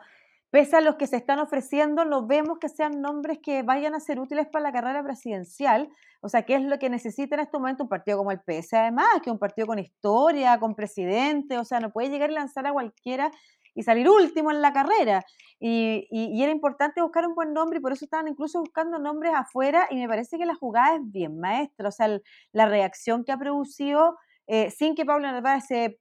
pese 0.53 0.75
a 0.75 0.81
los 0.81 0.97
que 0.97 1.07
se 1.07 1.15
están 1.15 1.39
ofreciendo, 1.39 2.05
no 2.05 2.27
vemos 2.27 2.59
que 2.59 2.69
sean 2.69 3.01
nombres 3.01 3.39
que 3.41 3.63
vayan 3.63 3.95
a 3.95 3.99
ser 3.99 4.19
útiles 4.19 4.45
para 4.47 4.61
la 4.61 4.71
carrera 4.71 5.03
presidencial. 5.03 5.89
O 6.21 6.29
sea, 6.29 6.43
¿qué 6.43 6.53
es 6.53 6.61
lo 6.61 6.77
que 6.77 6.91
necesita 6.91 7.33
en 7.33 7.41
este 7.41 7.57
momento 7.57 7.81
un 7.81 7.89
partido 7.89 8.19
como 8.19 8.29
el 8.29 8.39
PS? 8.39 8.75
Además, 8.75 9.07
que 9.23 9.31
un 9.31 9.39
partido 9.39 9.65
con 9.65 9.79
historia, 9.79 10.59
con 10.59 10.75
presidente, 10.75 11.57
o 11.57 11.65
sea, 11.65 11.79
no 11.79 11.91
puede 11.91 12.11
llegar 12.11 12.29
y 12.29 12.35
lanzar 12.35 12.67
a 12.67 12.71
cualquiera 12.71 13.31
y 13.73 13.81
salir 13.81 14.07
último 14.07 14.51
en 14.51 14.61
la 14.61 14.71
carrera. 14.73 15.25
Y, 15.59 16.07
y, 16.11 16.43
era 16.43 16.51
importante 16.51 17.01
buscar 17.01 17.25
un 17.25 17.33
buen 17.33 17.51
nombre 17.51 17.79
y 17.79 17.81
por 17.81 17.91
eso 17.91 18.05
estaban 18.05 18.27
incluso 18.27 18.59
buscando 18.59 18.99
nombres 18.99 19.33
afuera 19.35 19.87
y 19.89 19.95
me 19.95 20.07
parece 20.07 20.37
que 20.37 20.45
la 20.45 20.53
jugada 20.53 20.97
es 20.97 21.01
bien 21.03 21.39
maestra. 21.39 21.89
O 21.89 21.91
sea, 21.91 22.15
la 22.51 22.67
reacción 22.67 23.23
que 23.23 23.31
ha 23.31 23.39
producido, 23.39 24.19
eh, 24.45 24.69
sin 24.69 24.93
que 24.93 25.03
Pablo 25.03 25.31
Narváez 25.31 25.65
se 25.65 25.99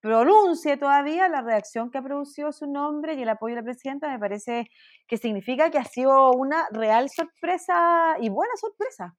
pronuncie 0.00 0.76
todavía 0.76 1.28
la 1.28 1.42
reacción 1.42 1.90
que 1.90 1.98
ha 1.98 2.02
producido 2.02 2.52
su 2.52 2.66
nombre 2.66 3.14
y 3.14 3.22
el 3.22 3.28
apoyo 3.28 3.54
de 3.54 3.60
la 3.60 3.64
presidenta, 3.64 4.10
me 4.10 4.18
parece 4.18 4.70
que 5.06 5.16
significa 5.16 5.70
que 5.70 5.78
ha 5.78 5.84
sido 5.84 6.32
una 6.32 6.66
real 6.72 7.08
sorpresa 7.10 8.16
y 8.20 8.28
buena 8.28 8.52
sorpresa. 8.60 9.16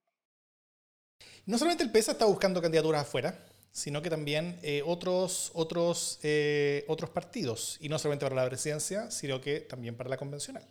No 1.46 1.58
solamente 1.58 1.84
el 1.84 1.90
PESA 1.90 2.12
está 2.12 2.24
buscando 2.24 2.60
candidaturas 2.60 3.02
afuera, 3.02 3.34
sino 3.72 4.02
que 4.02 4.10
también 4.10 4.58
eh, 4.62 4.82
otros, 4.84 5.50
otros, 5.54 6.20
eh, 6.22 6.84
otros 6.88 7.10
partidos, 7.10 7.78
y 7.80 7.88
no 7.88 7.98
solamente 7.98 8.26
para 8.26 8.36
la 8.36 8.48
presidencia, 8.48 9.10
sino 9.10 9.40
que 9.40 9.60
también 9.60 9.96
para 9.96 10.10
la 10.10 10.16
convencional. 10.16 10.64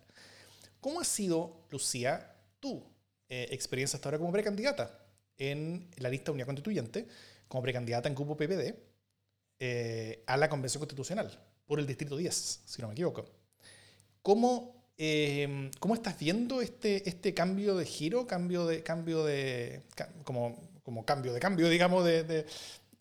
¿Cómo 0.80 1.02
ha 1.02 1.04
sido, 1.04 1.66
Lucía, 1.72 2.36
tu 2.60 2.84
eh, 3.28 3.48
experiencia 3.52 3.98
hasta 3.98 4.10
ahora 4.10 4.20
como 4.20 4.32
precandidata 4.32 5.00
en 5.38 5.90
la 5.98 6.10
lista 6.10 6.32
Unidad 6.32 6.48
Constituyente, 6.48 7.08
como 7.48 7.64
precandidata 7.64 8.08
en 8.08 8.16
Cupo 8.16 8.38
PPD? 8.38 8.91
Eh, 9.64 10.24
a 10.26 10.38
la 10.38 10.50
Convención 10.50 10.80
Constitucional 10.80 11.30
por 11.68 11.80
el 11.80 11.86
Distrito 11.86 12.18
10, 12.18 12.62
si 12.66 12.82
no 12.82 12.88
me 12.88 12.96
equivoco. 12.96 13.26
¿Cómo, 14.24 14.88
eh, 14.98 15.70
¿cómo 15.80 15.94
estás 15.94 16.18
viendo 16.18 16.64
este, 16.64 17.08
este 17.08 17.36
cambio 17.36 17.76
de 17.76 17.86
giro, 17.86 18.26
cambio 18.26 18.66
de, 18.66 18.82
cambio 18.82 19.24
de, 19.24 19.84
como, 20.24 20.58
como 20.82 21.06
cambio 21.06 21.32
de 21.32 21.40
cambio, 21.40 21.70
digamos, 21.70 22.04
de, 22.04 22.48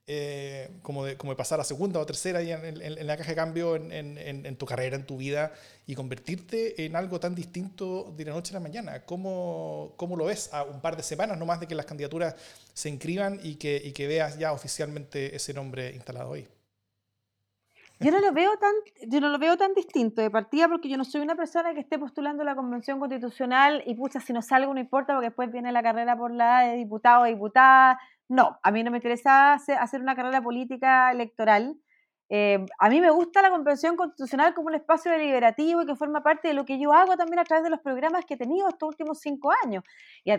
eh, 0.06 0.70
como, 0.82 1.04
de, 1.04 1.16
como 1.16 1.32
de 1.32 1.36
pasar 1.36 1.60
a 1.60 1.64
segunda 1.64 2.00
o 2.00 2.06
tercera 2.06 2.40
en, 2.40 2.82
en, 2.82 3.06
la 3.06 3.16
caja 3.16 3.30
de 3.30 3.36
cambio 3.36 3.76
en, 3.76 4.56
tu 4.56 4.66
carrera, 4.66 4.96
en 4.96 5.06
tu 5.06 5.16
vida, 5.16 5.52
y 5.86 5.94
convertirte 5.94 6.84
en 6.84 6.96
algo 6.96 7.20
tan 7.20 7.34
distinto 7.34 8.12
de 8.16 8.24
la 8.24 8.32
noche 8.32 8.52
a 8.52 8.58
la 8.58 8.60
mañana. 8.60 9.04
¿Cómo, 9.04 9.92
cómo 9.96 10.16
lo 10.16 10.24
ves 10.24 10.52
a 10.52 10.64
un 10.64 10.80
par 10.80 10.96
de 10.96 11.02
semanas 11.02 11.38
nomás 11.38 11.60
de 11.60 11.68
que 11.68 11.74
las 11.74 11.86
candidaturas 11.86 12.34
se 12.74 12.88
inscriban 12.88 13.38
y 13.42 13.56
que, 13.56 13.80
y 13.84 13.92
que 13.92 14.06
veas 14.06 14.38
ya 14.38 14.52
oficialmente 14.52 15.36
ese 15.36 15.54
nombre 15.54 15.92
instalado 15.94 16.30
hoy? 16.30 16.48
Yo 18.02 18.10
no 18.10 18.18
lo 18.20 18.32
veo 18.32 18.56
tan, 18.56 18.72
yo 19.06 19.20
no 19.20 19.28
lo 19.28 19.38
veo 19.38 19.58
tan 19.58 19.74
distinto 19.74 20.22
de 20.22 20.30
partida 20.30 20.68
porque 20.68 20.88
yo 20.88 20.96
no 20.96 21.04
soy 21.04 21.20
una 21.20 21.34
persona 21.34 21.74
que 21.74 21.80
esté 21.80 21.98
postulando 21.98 22.42
la 22.44 22.54
convención 22.54 22.98
constitucional 22.98 23.82
y 23.84 23.94
pucha, 23.94 24.20
si 24.20 24.32
no 24.32 24.40
salgo 24.40 24.72
no 24.72 24.80
importa 24.80 25.12
porque 25.12 25.26
después 25.26 25.52
viene 25.52 25.70
la 25.70 25.82
carrera 25.82 26.16
por 26.16 26.30
la 26.30 26.60
de 26.62 26.76
diputado 26.76 27.24
o 27.24 27.26
diputada. 27.26 28.00
No, 28.30 28.60
a 28.62 28.70
mí 28.70 28.84
no 28.84 28.92
me 28.92 28.98
interesa 28.98 29.54
hacer 29.54 30.00
una 30.00 30.14
carrera 30.14 30.40
política 30.40 31.10
electoral. 31.10 31.76
Eh, 32.28 32.64
a 32.78 32.88
mí 32.88 33.00
me 33.00 33.10
gusta 33.10 33.42
la 33.42 33.50
Convención 33.50 33.96
Constitucional 33.96 34.54
como 34.54 34.68
un 34.68 34.76
espacio 34.76 35.10
deliberativo 35.10 35.82
y 35.82 35.86
que 35.86 35.96
forma 35.96 36.22
parte 36.22 36.46
de 36.46 36.54
lo 36.54 36.64
que 36.64 36.80
yo 36.80 36.92
hago 36.92 37.16
también 37.16 37.40
a 37.40 37.44
través 37.44 37.64
de 37.64 37.70
los 37.70 37.80
programas 37.80 38.24
que 38.24 38.34
he 38.34 38.36
tenido 38.36 38.68
estos 38.68 38.88
últimos 38.88 39.18
cinco 39.18 39.50
años. 39.64 39.82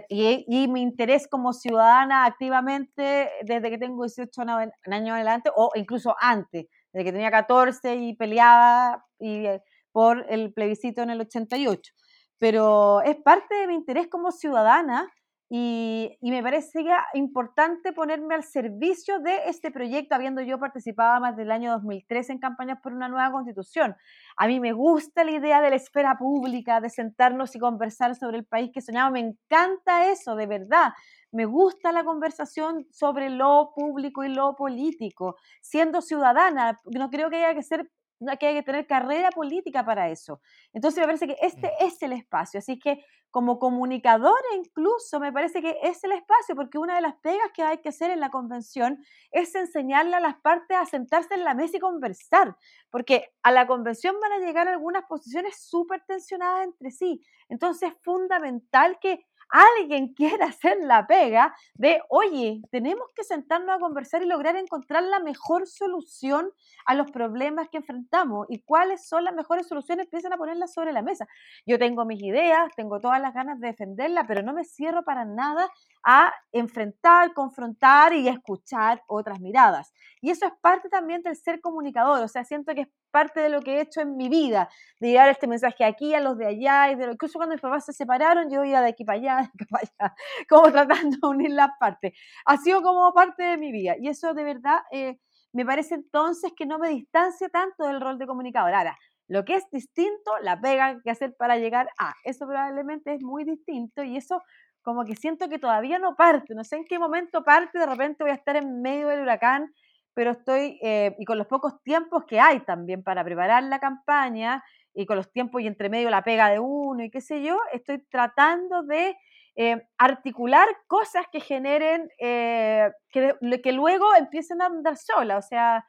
Y, 0.07 0.67
mi 0.69 0.81
interés 0.81 1.27
como 1.27 1.51
ciudadana 1.51 2.23
activamente 2.25 3.29
desde 3.43 3.69
que 3.69 3.77
tengo 3.77 4.05
18 4.05 4.41
años 4.85 5.13
adelante 5.13 5.51
o 5.53 5.71
incluso 5.75 6.15
antes, 6.21 6.67
desde 6.93 7.03
que 7.03 7.11
tenía 7.11 7.29
14 7.29 7.95
y 7.95 8.15
peleaba 8.15 9.05
eh, 9.19 9.59
por 9.91 10.25
el 10.29 10.53
plebiscito 10.53 11.01
en 11.01 11.09
el 11.09 11.19
88. 11.19 11.91
Pero 12.39 13.01
es 13.01 13.17
parte 13.17 13.53
de 13.55 13.67
mi 13.67 13.75
interés 13.75 14.07
como 14.07 14.31
ciudadana 14.31 15.11
y, 15.53 16.17
me 16.21 16.41
parece 16.41 16.81
importante 17.13 17.91
ponerme 17.91 18.35
al 18.35 18.43
servicio 18.45 19.19
de 19.19 19.35
este 19.47 19.69
proyecto, 19.69 20.15
habiendo 20.15 20.41
yo 20.41 20.57
participado 20.57 21.19
más 21.19 21.35
del 21.35 21.51
año 21.51 21.73
2013 21.73 22.31
en 22.31 22.39
campañas 22.39 22.79
por 22.81 22.93
una 22.93 23.09
nueva 23.09 23.33
constitución. 23.33 23.97
A 24.37 24.47
mí 24.47 24.61
me 24.61 24.71
gusta 24.71 25.25
la 25.25 25.31
idea 25.31 25.59
de 25.59 25.69
la 25.69 25.75
esfera 25.75 26.17
pública, 26.17 26.79
de 26.79 26.89
sentarnos 26.89 27.53
y 27.53 27.59
conversar 27.59 28.15
sobre 28.15 28.37
el 28.37 28.45
país 28.45 28.71
que 28.73 28.79
soñamos. 28.79 29.11
Me 29.11 29.19
encanta 29.19 30.09
eso, 30.09 30.37
de 30.37 30.47
verdad. 30.47 30.93
Me 31.33 31.43
gusta 31.43 31.91
la 31.91 32.05
conversación 32.05 32.87
sobre 32.89 33.29
lo 33.29 33.73
público 33.75 34.23
y 34.23 34.29
lo 34.29 34.55
político. 34.55 35.35
Siendo 35.59 36.01
ciudadana, 36.01 36.79
no 36.85 37.09
creo 37.09 37.29
que 37.29 37.43
haya 37.43 37.53
que 37.53 37.63
ser 37.63 37.91
que 38.39 38.47
hay 38.47 38.55
que 38.55 38.63
tener 38.63 38.87
carrera 38.87 39.29
política 39.31 39.83
para 39.85 40.09
eso. 40.09 40.41
Entonces 40.73 40.99
me 40.99 41.05
parece 41.07 41.27
que 41.27 41.37
este 41.41 41.67
mm. 41.67 41.85
es 41.85 42.01
el 42.03 42.13
espacio. 42.13 42.59
Así 42.59 42.79
que 42.79 43.03
como 43.31 43.59
comunicadora 43.59 44.55
incluso 44.55 45.19
me 45.19 45.31
parece 45.31 45.61
que 45.61 45.77
es 45.81 46.03
el 46.03 46.11
espacio, 46.11 46.55
porque 46.55 46.77
una 46.77 46.95
de 46.95 47.01
las 47.01 47.15
pegas 47.15 47.49
que 47.53 47.63
hay 47.63 47.77
que 47.79 47.89
hacer 47.89 48.11
en 48.11 48.19
la 48.19 48.29
convención 48.29 49.03
es 49.31 49.55
enseñarle 49.55 50.17
a 50.17 50.19
las 50.19 50.35
partes 50.35 50.77
a 50.77 50.85
sentarse 50.85 51.33
en 51.33 51.45
la 51.45 51.53
mesa 51.53 51.77
y 51.77 51.79
conversar, 51.79 52.55
porque 52.89 53.31
a 53.41 53.51
la 53.51 53.67
convención 53.67 54.15
van 54.21 54.33
a 54.33 54.45
llegar 54.45 54.67
algunas 54.67 55.05
posiciones 55.05 55.55
súper 55.57 56.03
tensionadas 56.05 56.65
entre 56.65 56.91
sí. 56.91 57.21
Entonces 57.47 57.91
es 57.91 57.95
fundamental 58.03 58.99
que 58.99 59.25
alguien 59.51 60.13
quiera 60.13 60.47
hacer 60.47 60.77
la 60.81 61.05
pega 61.05 61.53
de, 61.73 62.01
oye, 62.09 62.61
tenemos 62.71 63.05
que 63.15 63.23
sentarnos 63.23 63.75
a 63.75 63.79
conversar 63.79 64.23
y 64.23 64.25
lograr 64.25 64.55
encontrar 64.55 65.03
la 65.03 65.19
mejor 65.19 65.67
solución 65.67 66.51
a 66.85 66.95
los 66.95 67.11
problemas 67.11 67.69
que 67.69 67.77
enfrentamos 67.77 68.47
y 68.49 68.61
cuáles 68.61 69.07
son 69.07 69.25
las 69.25 69.35
mejores 69.35 69.67
soluciones, 69.67 70.05
empiezan 70.05 70.33
a 70.33 70.37
ponerlas 70.37 70.73
sobre 70.73 70.93
la 70.93 71.01
mesa. 71.01 71.27
Yo 71.65 71.77
tengo 71.77 72.05
mis 72.05 72.21
ideas, 72.23 72.71
tengo 72.75 72.99
todas 72.99 73.21
las 73.21 73.33
ganas 73.33 73.59
de 73.59 73.67
defenderlas, 73.67 74.25
pero 74.27 74.41
no 74.41 74.53
me 74.53 74.63
cierro 74.63 75.03
para 75.03 75.25
nada 75.25 75.69
a 76.03 76.33
enfrentar, 76.51 77.33
confrontar 77.33 78.13
y 78.13 78.27
escuchar 78.27 79.03
otras 79.07 79.39
miradas. 79.39 79.93
Y 80.21 80.31
eso 80.31 80.45
es 80.45 80.53
parte 80.61 80.89
también 80.89 81.21
del 81.23 81.35
ser 81.35 81.61
comunicador, 81.61 82.23
o 82.23 82.27
sea, 82.27 82.43
siento 82.43 82.73
que 82.73 82.81
es 82.81 82.87
parte 83.11 83.39
de 83.41 83.49
lo 83.49 83.61
que 83.61 83.77
he 83.77 83.81
hecho 83.81 84.01
en 84.01 84.17
mi 84.17 84.29
vida, 84.29 84.69
de 84.99 85.09
llevar 85.09 85.29
este 85.29 85.47
mensaje 85.47 85.83
aquí 85.85 86.13
a 86.13 86.19
los 86.19 86.37
de 86.37 86.47
allá, 86.47 86.91
y 86.91 86.95
de 86.95 87.07
lo, 87.07 87.13
incluso 87.13 87.37
cuando 87.37 87.53
mis 87.53 87.61
papás 87.61 87.85
se 87.85 87.93
separaron, 87.93 88.49
yo 88.49 88.63
iba 88.63 88.81
de 88.81 88.89
aquí 88.89 89.03
para 89.05 89.19
allá, 89.19 89.35
de 89.41 89.43
aquí 89.43 89.65
para 89.69 89.83
allá, 89.83 90.15
como 90.49 90.71
tratando 90.71 91.17
de 91.21 91.27
unir 91.27 91.51
las 91.51 91.71
partes. 91.79 92.13
Ha 92.45 92.57
sido 92.57 92.81
como 92.81 93.13
parte 93.13 93.43
de 93.43 93.57
mi 93.57 93.71
vida, 93.71 93.95
y 93.99 94.07
eso 94.07 94.33
de 94.33 94.43
verdad 94.43 94.79
eh, 94.91 95.17
me 95.53 95.65
parece 95.65 95.95
entonces 95.95 96.53
que 96.55 96.65
no 96.65 96.79
me 96.79 96.89
distancia 96.89 97.49
tanto 97.49 97.85
del 97.85 98.01
rol 98.01 98.17
de 98.17 98.25
comunicador. 98.25 98.73
Ahora, 98.73 98.97
lo 99.27 99.45
que 99.45 99.55
es 99.55 99.63
distinto, 99.71 100.31
la 100.41 100.59
pega 100.59 100.99
que 101.03 101.11
hacer 101.11 101.35
para 101.37 101.57
llegar 101.57 101.89
a, 101.99 102.13
eso 102.23 102.45
probablemente 102.47 103.13
es 103.13 103.21
muy 103.21 103.43
distinto, 103.43 104.03
y 104.03 104.17
eso 104.17 104.41
como 104.83 105.05
que 105.05 105.15
siento 105.15 105.47
que 105.47 105.59
todavía 105.59 105.99
no 105.99 106.15
parte, 106.15 106.55
no 106.55 106.63
sé 106.63 106.77
en 106.77 106.85
qué 106.85 106.97
momento 106.97 107.43
parte, 107.43 107.77
de 107.79 107.85
repente 107.85 108.23
voy 108.23 108.31
a 108.31 108.35
estar 108.35 108.55
en 108.55 108.81
medio 108.81 109.07
del 109.09 109.21
huracán, 109.21 109.71
pero 110.13 110.31
estoy, 110.31 110.79
eh, 110.81 111.15
y 111.19 111.25
con 111.25 111.37
los 111.37 111.47
pocos 111.47 111.81
tiempos 111.83 112.25
que 112.25 112.39
hay 112.39 112.59
también 112.61 113.03
para 113.03 113.23
preparar 113.23 113.63
la 113.63 113.79
campaña, 113.79 114.63
y 114.93 115.05
con 115.05 115.17
los 115.17 115.31
tiempos 115.31 115.61
y 115.61 115.67
entre 115.67 115.89
medio 115.89 116.09
la 116.09 116.23
pega 116.23 116.49
de 116.49 116.59
uno 116.59 117.03
y 117.03 117.09
qué 117.09 117.21
sé 117.21 117.41
yo, 117.41 117.57
estoy 117.71 117.99
tratando 118.09 118.83
de 118.83 119.15
eh, 119.55 119.87
articular 119.97 120.67
cosas 120.87 121.25
que 121.31 121.39
generen, 121.39 122.09
eh, 122.19 122.91
que, 123.09 123.35
que, 123.63 123.71
luego 123.71 124.15
empiecen 124.15 124.61
a 124.61 124.65
andar 124.67 124.97
sola, 124.97 125.37
o 125.37 125.41
sea, 125.41 125.85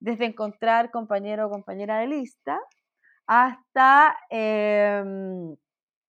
desde 0.00 0.26
encontrar 0.26 0.90
compañero 0.90 1.46
o 1.46 1.50
compañera 1.50 1.98
de 1.98 2.08
lista 2.08 2.60
hasta 3.26 4.16
em, 4.30 5.56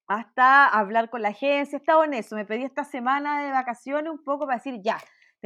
hasta 0.08 0.68
hablar 0.68 1.10
con 1.10 1.22
la 1.22 1.30
agencia, 1.30 1.78
he 1.78 1.80
estado 1.80 2.04
en 2.06 2.14
eso, 2.14 2.36
me 2.36 2.46
pedí 2.46 2.64
esta 2.64 2.86
semana 2.86 3.44
de 3.44 3.52
vacaciones 3.52 4.12
un 4.12 4.24
poco 4.24 4.46
para 4.46 4.58
decir, 4.58 4.80
ya, 4.82 4.98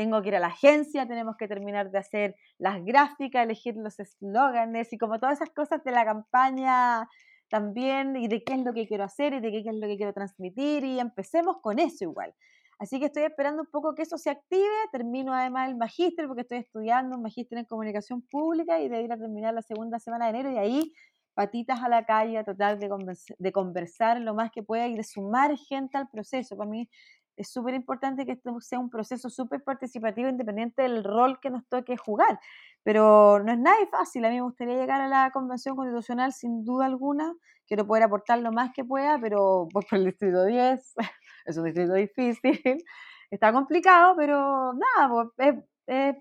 tengo 0.01 0.19
que 0.23 0.29
ir 0.29 0.35
a 0.35 0.39
la 0.39 0.47
agencia, 0.47 1.07
tenemos 1.07 1.37
que 1.37 1.47
terminar 1.47 1.91
de 1.91 1.99
hacer 1.99 2.35
las 2.57 2.83
gráficas, 2.83 3.43
elegir 3.43 3.75
los 3.77 3.99
eslóganes 3.99 4.91
y 4.91 4.97
como 4.97 5.19
todas 5.19 5.39
esas 5.39 5.51
cosas 5.51 5.83
de 5.83 5.91
la 5.91 6.03
campaña 6.03 7.07
también 7.49 8.15
y 8.15 8.27
de 8.27 8.43
qué 8.43 8.55
es 8.55 8.61
lo 8.61 8.73
que 8.73 8.87
quiero 8.87 9.03
hacer 9.03 9.33
y 9.33 9.41
de 9.41 9.51
qué 9.51 9.59
es 9.59 9.75
lo 9.75 9.85
que 9.85 9.97
quiero 9.97 10.11
transmitir 10.11 10.83
y 10.83 10.99
empecemos 10.99 11.57
con 11.61 11.77
eso 11.77 12.05
igual. 12.05 12.33
Así 12.79 12.99
que 12.99 13.05
estoy 13.05 13.25
esperando 13.25 13.61
un 13.61 13.69
poco 13.69 13.93
que 13.93 14.01
eso 14.01 14.17
se 14.17 14.31
active, 14.31 14.73
termino 14.91 15.35
además 15.35 15.69
el 15.69 15.75
magíster 15.75 16.25
porque 16.25 16.41
estoy 16.41 16.57
estudiando 16.57 17.15
un 17.15 17.21
magíster 17.21 17.59
en 17.59 17.65
comunicación 17.65 18.23
pública 18.23 18.79
y 18.79 18.89
de 18.89 19.03
ir 19.03 19.13
a 19.13 19.17
terminar 19.17 19.53
la 19.53 19.61
segunda 19.61 19.99
semana 19.99 20.25
de 20.25 20.31
enero 20.31 20.51
y 20.51 20.57
ahí 20.57 20.93
patitas 21.35 21.79
a 21.83 21.89
la 21.89 22.07
calle 22.07 22.39
a 22.39 22.43
tratar 22.43 22.79
de, 22.79 22.89
de, 23.37 23.51
conversar 23.51 24.19
lo 24.19 24.33
más 24.33 24.49
que 24.51 24.63
pueda 24.63 24.87
y 24.87 24.95
de 24.95 25.03
sumar 25.03 25.55
gente 25.57 25.95
al 25.99 26.09
proceso. 26.09 26.57
Para 26.57 26.71
mí 26.71 26.89
es 27.35 27.51
súper 27.51 27.73
importante 27.73 28.25
que 28.25 28.33
esto 28.33 28.59
sea 28.59 28.79
un 28.79 28.89
proceso 28.89 29.29
súper 29.29 29.63
participativo, 29.63 30.29
independiente 30.29 30.83
del 30.83 31.03
rol 31.03 31.39
que 31.39 31.49
nos 31.49 31.67
toque 31.67 31.97
jugar. 31.97 32.39
Pero 32.83 33.41
no 33.43 33.51
es 33.51 33.59
nada 33.59 33.77
fácil. 33.89 34.25
A 34.25 34.29
mí 34.29 34.35
me 34.35 34.41
gustaría 34.41 34.75
llegar 34.75 35.01
a 35.01 35.07
la 35.07 35.31
Convención 35.31 35.75
Constitucional 35.75 36.33
sin 36.33 36.63
duda 36.63 36.85
alguna. 36.85 37.33
Quiero 37.67 37.85
poder 37.87 38.03
aportar 38.03 38.39
lo 38.39 38.51
más 38.51 38.71
que 38.73 38.83
pueda, 38.83 39.17
pero 39.19 39.67
voy 39.73 39.83
por 39.89 39.99
el 39.99 40.05
Distrito 40.05 40.45
10. 40.45 40.95
es 41.45 41.57
un 41.57 41.65
distrito 41.65 41.93
difícil. 41.93 42.61
Está 43.31 43.53
complicado, 43.53 44.15
pero 44.17 44.73
nada, 44.73 45.25
pues, 45.33 45.55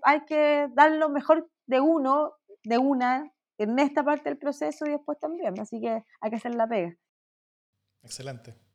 hay 0.03 0.25
que 0.25 0.69
dar 0.73 0.91
lo 0.93 1.09
mejor 1.09 1.49
de 1.65 1.81
uno, 1.81 2.33
de 2.63 2.77
una, 2.77 3.29
en 3.57 3.77
esta 3.79 4.03
parte 4.03 4.29
del 4.29 4.37
proceso 4.37 4.85
y 4.85 4.91
después 4.91 5.19
también. 5.19 5.59
Así 5.59 5.81
que 5.81 6.03
hay 6.21 6.29
que 6.29 6.37
hacer 6.37 6.55
la 6.55 6.67
pega. 6.67 6.95
Excelente. 8.01 8.70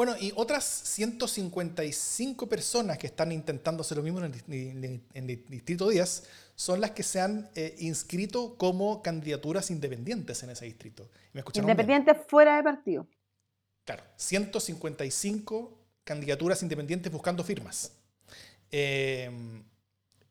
Bueno, 0.00 0.16
y 0.18 0.32
otras 0.34 0.64
155 0.64 2.48
personas 2.48 2.96
que 2.96 3.06
están 3.06 3.32
intentando 3.32 3.82
hacer 3.82 3.98
lo 3.98 4.02
mismo 4.02 4.18
en 4.24 5.02
el, 5.12 5.26
Distrito 5.46 5.90
10 5.90 6.26
son 6.54 6.80
las 6.80 6.92
que 6.92 7.02
se 7.02 7.20
han 7.20 7.50
eh, 7.54 7.76
inscrito 7.80 8.56
como 8.56 9.02
candidaturas 9.02 9.70
independientes 9.70 10.42
en 10.42 10.48
ese 10.48 10.64
distrito. 10.64 11.10
independientes 11.52 12.16
fuera 12.26 12.56
de 12.56 12.62
partido. 12.62 13.06
Claro, 13.84 14.02
155 14.16 15.78
candidaturas 16.02 16.62
independientes 16.62 17.12
buscando 17.12 17.44
firmas. 17.44 17.92
Eh, 18.70 19.30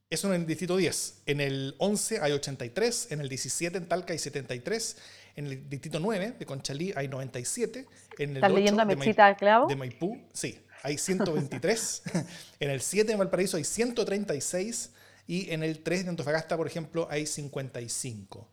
eso 0.10 0.34
en 0.34 0.42
el 0.42 0.48
distrito 0.48 0.78
10. 0.78 1.22
En 1.28 1.42
el 1.42 1.76
11 1.78 2.22
hay 2.22 2.32
83, 2.32 3.12
en 3.12 3.22
el 3.22 3.30
17 3.30 3.78
en 3.78 3.88
Talca 3.88 4.14
hay 4.14 4.18
73, 4.18 4.98
en 5.40 5.48
el 5.48 5.70
distrito 5.70 6.00
9 6.00 6.36
de 6.38 6.46
Conchalí 6.46 6.94
hay 6.96 7.08
97, 7.08 7.88
en 8.18 8.30
el 8.30 8.36
¿Estás 8.38 8.52
8 8.52 8.58
leyendo 8.60 8.82
a 8.82 8.86
de, 8.86 9.36
Clavo? 9.38 9.68
de 9.68 9.76
Maipú, 9.76 10.18
sí, 10.34 10.60
hay 10.84 10.98
123, 10.98 12.04
en 12.60 12.70
el 12.70 12.82
7 12.82 13.12
de 13.12 13.18
Valparaíso 13.18 13.58
hay 13.58 13.64
136 13.64 14.92
y 15.28 15.52
en 15.52 15.64
el 15.64 15.80
3 15.82 16.04
de 16.04 16.10
Antofagasta, 16.10 16.58
por 16.58 16.68
ejemplo, 16.68 17.08
hay 17.10 17.26
55. 17.26 18.50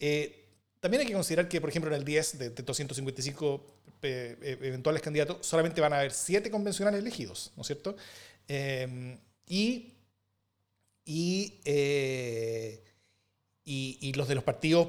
Eh, 0.00 0.44
también 0.80 1.00
hay 1.02 1.06
que 1.06 1.14
considerar 1.14 1.48
que, 1.48 1.60
por 1.60 1.70
ejemplo, 1.70 1.90
en 1.90 1.98
el 1.98 2.04
10 2.04 2.38
de, 2.38 2.50
255 2.50 3.66
eh, 4.02 4.36
eh, 4.40 4.58
eventuales 4.62 5.02
candidatos, 5.02 5.46
solamente 5.46 5.80
van 5.80 5.92
a 5.92 5.98
haber 5.98 6.12
7 6.12 6.50
convencionales 6.50 7.00
elegidos, 7.00 7.52
¿no 7.56 7.62
es 7.62 7.66
cierto? 7.66 7.96
y 9.46 9.94
eh, 11.10 12.84
y, 13.64 13.98
y, 14.00 14.12
los 14.12 14.28
de 14.28 14.34
los 14.34 14.44
partidos 14.44 14.88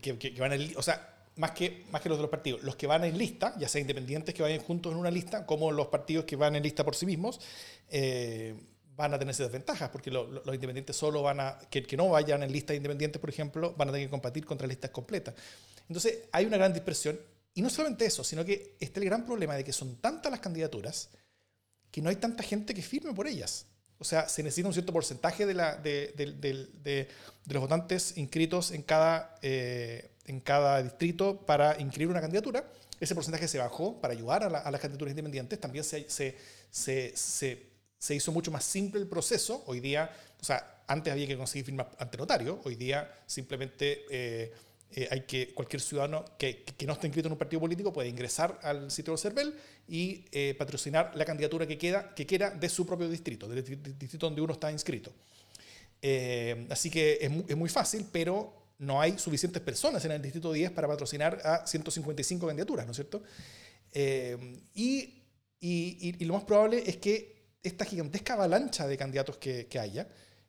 que, 0.00 0.18
que, 0.18 0.40
van 0.40 0.52
en, 0.52 0.76
o 0.76 0.82
sea, 0.82 1.16
más 1.36 1.52
que, 1.52 1.84
más 1.90 2.00
que 2.00 2.08
los 2.08 2.18
los 2.18 2.30
partidos, 2.30 2.62
los 2.62 2.76
que 2.76 2.86
van 2.86 3.04
en 3.04 3.16
lista, 3.16 3.54
ya 3.58 3.68
sea 3.68 3.80
independientes 3.80 4.34
que 4.34 4.42
vayan 4.42 4.60
juntos 4.60 4.92
en 4.92 4.98
una 4.98 5.10
lista, 5.10 5.46
como 5.46 5.70
los 5.70 5.88
partidos 5.88 6.24
que 6.24 6.36
van 6.36 6.56
en 6.56 6.62
lista 6.62 6.84
por 6.84 6.94
sí 6.94 7.06
mismos, 7.06 7.40
eh, 7.88 8.54
van 8.96 9.12
a 9.12 9.18
tener 9.18 9.32
esas 9.32 9.48
desventajas, 9.48 9.90
porque 9.90 10.10
los 10.10 10.28
independientes 10.46 10.96
solo 10.96 11.22
van 11.22 11.40
a, 11.40 11.58
que, 11.70 11.82
que 11.82 11.96
no 11.96 12.08
vayan 12.08 12.42
en 12.42 12.50
listas 12.50 12.76
independientes, 12.76 13.20
por 13.20 13.28
ejemplo, 13.28 13.74
van 13.76 13.90
a 13.90 13.92
tener 13.92 14.06
que 14.06 14.10
competir 14.10 14.46
contra 14.46 14.66
listas 14.66 14.90
completas. 14.90 15.34
Entonces, 15.86 16.20
hay 16.32 16.46
una 16.46 16.56
gran 16.56 16.72
dispersión, 16.72 17.20
y 17.52 17.62
no 17.62 17.68
solamente 17.68 18.06
eso, 18.06 18.24
sino 18.24 18.44
que 18.44 18.76
está 18.80 19.00
el 19.00 19.06
gran 19.06 19.26
problema 19.26 19.54
de 19.54 19.64
que 19.64 19.72
son 19.72 19.96
tantas 19.96 20.30
las 20.30 20.40
candidaturas 20.40 21.10
que 21.90 22.00
no 22.00 22.08
hay 22.08 22.16
tanta 22.16 22.42
gente 22.42 22.74
que 22.74 22.82
firme 22.82 23.14
por 23.14 23.26
ellas. 23.26 23.66
O 23.98 24.04
sea, 24.04 24.28
se 24.28 24.42
necesita 24.42 24.68
un 24.68 24.74
cierto 24.74 24.92
porcentaje 24.92 25.46
de, 25.46 25.54
la, 25.54 25.76
de, 25.76 26.12
de, 26.16 27.08
los 27.46 27.60
votantes 27.60 28.16
inscritos 28.18 28.70
en 28.70 28.82
cada, 28.82 29.38
eh, 29.40 30.10
en 30.26 30.40
cada 30.40 30.82
distrito 30.82 31.40
para 31.46 31.80
inscribir 31.80 32.10
una 32.10 32.20
candidatura. 32.20 32.64
Ese 33.00 33.14
porcentaje 33.14 33.48
se 33.48 33.58
bajó 33.58 34.00
para 34.00 34.12
ayudar 34.12 34.42
a, 34.42 34.70
las 34.70 34.80
candidaturas 34.80 35.12
independientes. 35.12 35.60
También 35.60 35.84
se, 35.84 36.36
hizo 38.10 38.32
mucho 38.32 38.50
más 38.50 38.64
simple 38.64 39.00
el 39.00 39.06
proceso. 39.06 39.62
Hoy 39.66 39.80
día, 39.80 40.10
o 40.40 40.44
sea, 40.44 40.82
antes 40.86 41.12
había 41.12 41.26
que 41.26 41.36
conseguir 41.36 41.64
firmas 41.64 41.86
ante 41.98 42.18
notario. 42.18 42.60
Hoy 42.64 42.74
día 42.74 43.10
simplemente 43.26 44.04
eh, 44.10 44.52
eh, 44.92 45.08
hay 45.10 45.22
que 45.22 45.52
cualquier 45.52 45.82
ciudadano 45.82 46.24
que, 46.38 46.62
que, 46.62 46.86
no 46.86 46.92
esté 46.92 47.06
inscrito 47.08 47.28
en 47.28 47.32
un 47.32 47.38
partido 47.38 47.60
político 47.60 47.92
puede 47.92 48.08
ingresar 48.08 48.58
al 48.62 48.90
sitio 48.90 49.12
del 49.12 49.18
CERVEL 49.18 49.54
y 49.88 50.24
eh, 50.30 50.54
patrocinar 50.56 51.12
la 51.14 51.24
candidatura 51.24 51.66
que, 51.66 51.76
queda, 51.76 52.14
que 52.14 52.24
quiera 52.24 52.50
de 52.50 52.68
su 52.68 52.86
propio 52.86 53.08
distrito, 53.08 53.48
del 53.48 53.64
distrito 53.98 54.26
donde 54.26 54.40
uno 54.40 54.52
está 54.52 54.70
inscrito. 54.70 55.12
Eh, 56.00 56.66
así 56.70 56.88
que 56.88 57.18
es 57.20 57.30
muy, 57.30 57.44
es 57.48 57.56
muy, 57.56 57.68
fácil, 57.68 58.06
pero 58.12 58.74
no 58.78 59.00
hay 59.00 59.18
suficientes 59.18 59.60
personas 59.60 60.04
en 60.04 60.12
el 60.12 60.22
distrito 60.22 60.52
10 60.52 60.70
para 60.70 60.86
patrocinar 60.86 61.40
a 61.44 61.66
155 61.66 62.46
candidaturas, 62.46 62.86
¿no 62.86 62.92
es 62.92 62.96
cierto? 62.96 63.22
Y, 63.92 65.22
y, 65.60 66.16
y, 66.18 66.24
lo 66.26 66.34
más 66.34 66.44
probable 66.44 66.82
es 66.86 66.98
que 66.98 67.56
esta 67.62 67.84
gigantesca 67.84 68.34
avalancha 68.34 68.86
de 68.86 68.96
candidatos 68.96 69.38
que, 69.38 69.66
que 69.66 69.78
haya, 69.78 70.06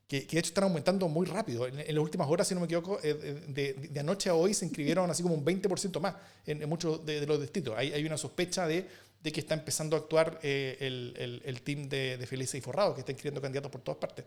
que, 0.08 0.22
de 0.22 0.39
hecho 0.39 0.49
están 0.49 0.64
aumentando 0.64 1.08
muy 1.10 1.26
rápido. 1.26 1.68
En, 1.68 1.76
las 1.76 2.03
últimas 2.03 2.28
horas, 2.30 2.47
si 2.47 2.53
no 2.53 2.62
me 2.62 2.66
equivoco, 2.66 2.99
eh, 3.03 3.43
de, 3.47 3.74
de, 3.74 3.99
anoche 3.99 4.30
a 4.30 4.36
hoy 4.36 4.53
se 4.53 4.66
inscribieron 4.66 5.10
así 5.10 5.22
como 5.22 5.36
un 5.36 5.43
20% 5.43 5.99
más 5.99 6.16
en, 6.45 6.68
muchos 6.70 7.05
de, 7.05 7.26
los 7.26 7.41
distritos. 7.41 7.76
Hay, 7.78 7.91
hay 7.91 8.05
una 8.05 8.18
sospecha 8.18 8.66
de, 8.68 8.88
de, 9.22 9.32
que 9.32 9.41
está 9.41 9.53
empezando 9.53 9.97
a 9.97 9.99
actuar 9.99 10.39
eh, 10.43 10.78
el, 10.80 11.14
el, 11.18 11.41
el, 11.43 11.62
team 11.62 11.89
de, 11.89 12.26
Felices 12.26 12.55
y 12.55 12.62
Forrado, 12.62 12.93
que 12.93 13.01
está 13.01 13.12
inscribiendo 13.12 13.41
candidatos 13.41 13.70
por 13.70 13.82
todas 13.82 13.99
partes. 13.99 14.24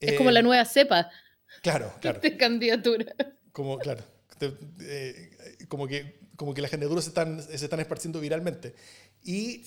Es 0.00 0.14
como 0.14 0.32
la 0.32 0.40
eh, 0.40 0.42
nueva 0.42 0.64
cepa. 0.64 1.08
Claro, 1.62 1.92
claro. 2.00 2.20
De 2.20 2.36
candidatura. 2.36 3.06
Como, 3.52 3.78
claro. 3.78 4.02
como, 5.68 5.86
que, 5.86 6.18
como 6.34 6.54
que 6.54 6.60
las 6.60 6.72
candidaturas 6.72 7.04
se 7.04 7.10
están, 7.10 7.40
se 7.40 7.54
están 7.54 7.78
esparciendo 7.78 8.18
viralmente. 8.18 8.74
Y 9.22 9.62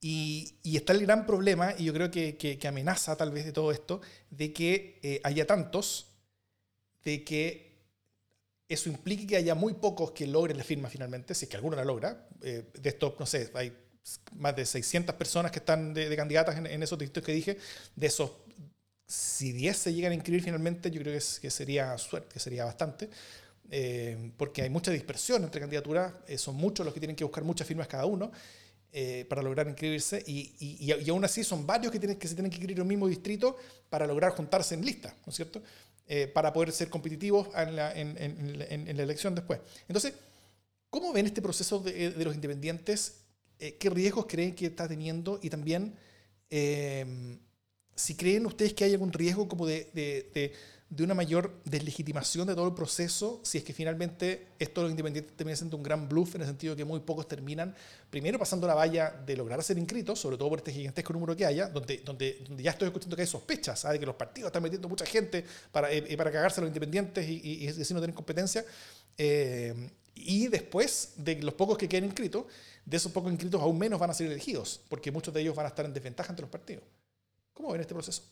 y, 0.00 0.54
está 0.64 0.94
el 0.94 1.02
gran 1.02 1.26
problema, 1.26 1.74
y 1.76 1.84
yo 1.84 1.92
creo 1.92 2.10
que, 2.10 2.36
que, 2.36 2.68
amenaza 2.68 3.16
tal 3.16 3.30
vez 3.32 3.44
de 3.44 3.52
todo 3.52 3.70
esto, 3.70 4.00
de 4.30 4.52
que 4.52 4.98
eh, 5.02 5.20
haya 5.24 5.46
tantos, 5.46 6.06
de 7.04 7.22
que 7.22 7.70
eso 8.68 8.88
implique 8.88 9.26
que 9.26 9.36
haya 9.36 9.54
muy 9.54 9.74
pocos 9.74 10.12
que 10.12 10.26
logren 10.26 10.56
la 10.56 10.64
firma 10.64 10.88
finalmente, 10.88 11.34
si 11.34 11.44
es 11.44 11.48
que 11.50 11.56
alguno 11.56 11.76
la 11.76 11.84
logra. 11.84 12.28
Eh, 12.40 12.70
de 12.72 12.88
estos, 12.88 13.18
no 13.18 13.26
sé, 13.26 13.50
hay 13.54 13.76
más 14.36 14.56
de 14.56 14.64
600 14.64 15.14
personas 15.16 15.52
que 15.52 15.58
están 15.58 15.92
de, 15.92 16.16
candidatas 16.16 16.56
en, 16.56 16.82
esos 16.82 16.98
distritos 16.98 17.26
que 17.26 17.32
dije. 17.32 17.58
De 17.94 18.06
esos, 18.06 18.30
si 19.06 19.52
10 19.52 19.76
se 19.76 19.92
llegan 19.92 20.12
a 20.12 20.14
inscribir 20.14 20.42
finalmente, 20.42 20.90
yo 20.90 21.00
creo 21.02 21.18
que, 21.18 21.24
que 21.42 21.50
sería 21.50 21.98
suerte, 21.98 22.32
que 22.32 22.40
sería 22.40 22.64
bastante. 22.64 23.10
Eh, 23.72 24.32
porque 24.36 24.62
hay 24.62 24.70
mucha 24.70 24.90
dispersión 24.92 25.44
entre 25.44 25.60
candidaturas, 25.60 26.14
son 26.36 26.56
muchos 26.56 26.84
los 26.86 26.94
que 26.94 27.00
tienen 27.00 27.16
que 27.16 27.24
buscar 27.24 27.44
muchas 27.44 27.66
firmas 27.66 27.86
cada 27.86 28.06
uno. 28.06 28.32
Eh, 28.92 29.24
para 29.28 29.40
lograr 29.40 29.68
inscribirse 29.68 30.20
y, 30.26 30.52
y, 30.58 31.10
aún 31.10 31.24
así 31.24 31.44
son 31.44 31.64
varios 31.64 31.92
que, 31.92 32.00
tienen, 32.00 32.18
que 32.18 32.26
se 32.26 32.34
tienen 32.34 32.50
que 32.50 32.56
inscribir 32.56 32.78
en 32.78 32.82
el 32.82 32.88
mismo 32.88 33.06
distrito 33.06 33.56
para 33.88 34.04
lograr 34.04 34.32
juntarse 34.32 34.74
en 34.74 34.84
lista, 34.84 35.14
¿no 35.24 35.30
es 35.30 35.36
cierto? 35.36 35.62
Eh, 36.08 36.26
para 36.26 36.52
poder 36.52 36.72
ser 36.72 36.90
competitivos 36.90 37.46
en 37.54 37.76
la, 37.76 37.92
en, 37.94 38.96
la, 38.96 39.02
elección 39.04 39.32
después. 39.36 39.60
Entonces, 39.86 40.14
¿cómo 40.88 41.12
ven 41.12 41.26
este 41.26 41.40
proceso 41.40 41.78
de, 41.78 42.10
de 42.10 42.24
los 42.24 42.34
independientes? 42.34 43.20
Eh, 43.60 43.76
¿Qué 43.76 43.90
riesgos 43.90 44.26
creen 44.26 44.56
que 44.56 44.66
está 44.66 44.88
teniendo? 44.88 45.38
Y 45.40 45.50
también, 45.50 45.94
si 47.94 48.16
creen 48.16 48.44
ustedes 48.44 48.74
que 48.74 48.82
hay 48.82 48.92
algún 48.94 49.12
riesgo 49.12 49.46
como 49.46 49.68
de 49.68 50.52
una 50.98 51.14
mayor 51.14 51.60
deslegitimación 51.64 52.48
de 52.48 52.54
todo 52.54 52.66
el 52.66 52.74
proceso 52.74 53.40
si 53.44 53.58
es 53.58 53.64
que 53.64 53.72
finalmente 53.72 54.48
esto 54.58 54.80
de 54.80 54.84
los 54.86 54.90
independientes 54.90 55.36
termina 55.36 55.56
siendo 55.56 55.76
un 55.76 55.82
gran 55.82 56.08
bluff 56.08 56.34
en 56.34 56.40
el 56.40 56.48
sentido 56.48 56.74
que 56.74 56.84
muy 56.84 57.00
pocos 57.00 57.28
terminan 57.28 57.74
primero 58.10 58.38
pasando 58.38 58.66
la 58.66 58.74
valla 58.74 59.10
de 59.10 59.36
lograr 59.36 59.62
ser 59.62 59.78
inscritos, 59.78 60.18
sobre 60.18 60.36
todo 60.36 60.48
por 60.48 60.58
este 60.58 60.72
gigantesco 60.72 61.12
número 61.12 61.36
que 61.36 61.46
haya, 61.46 61.68
donde, 61.68 61.98
donde, 61.98 62.44
donde 62.46 62.62
ya 62.62 62.72
estoy 62.72 62.88
escuchando 62.88 63.14
que 63.14 63.22
hay 63.22 63.28
sospechas 63.28 63.86
de 63.90 64.00
que 64.00 64.06
los 64.06 64.16
partidos 64.16 64.48
están 64.48 64.62
metiendo 64.62 64.88
mucha 64.88 65.06
gente 65.06 65.44
para, 65.70 65.92
eh, 65.92 66.16
para 66.16 66.32
cagarse 66.32 66.60
a 66.60 66.62
los 66.62 66.68
independientes 66.68 67.26
y, 67.28 67.64
y, 67.64 67.68
así 67.68 67.94
no 67.94 68.00
tienen 68.00 68.14
competencia. 68.14 68.64
Eh, 69.16 69.90
y 70.14 70.48
después 70.48 71.14
de 71.16 71.40
los 71.40 71.54
pocos 71.54 71.78
que 71.78 71.88
queden 71.88 72.06
inscritos, 72.06 72.46
de 72.84 72.96
esos 72.96 73.12
pocos 73.12 73.30
inscritos 73.30 73.60
aún 73.60 73.78
menos 73.78 74.00
van 74.00 74.10
a 74.10 74.14
ser 74.14 74.26
elegidos, 74.26 74.80
porque 74.88 75.12
muchos 75.12 75.32
de 75.32 75.40
ellos 75.40 75.54
van 75.54 75.66
a 75.66 75.68
estar 75.68 75.84
en 75.84 75.94
desventaja 75.94 76.30
ante 76.30 76.42
los 76.42 76.50
partidos. 76.50 76.84
¿Cómo 77.52 77.72
ven 77.72 77.80
este 77.80 77.94
proceso? 77.94 78.22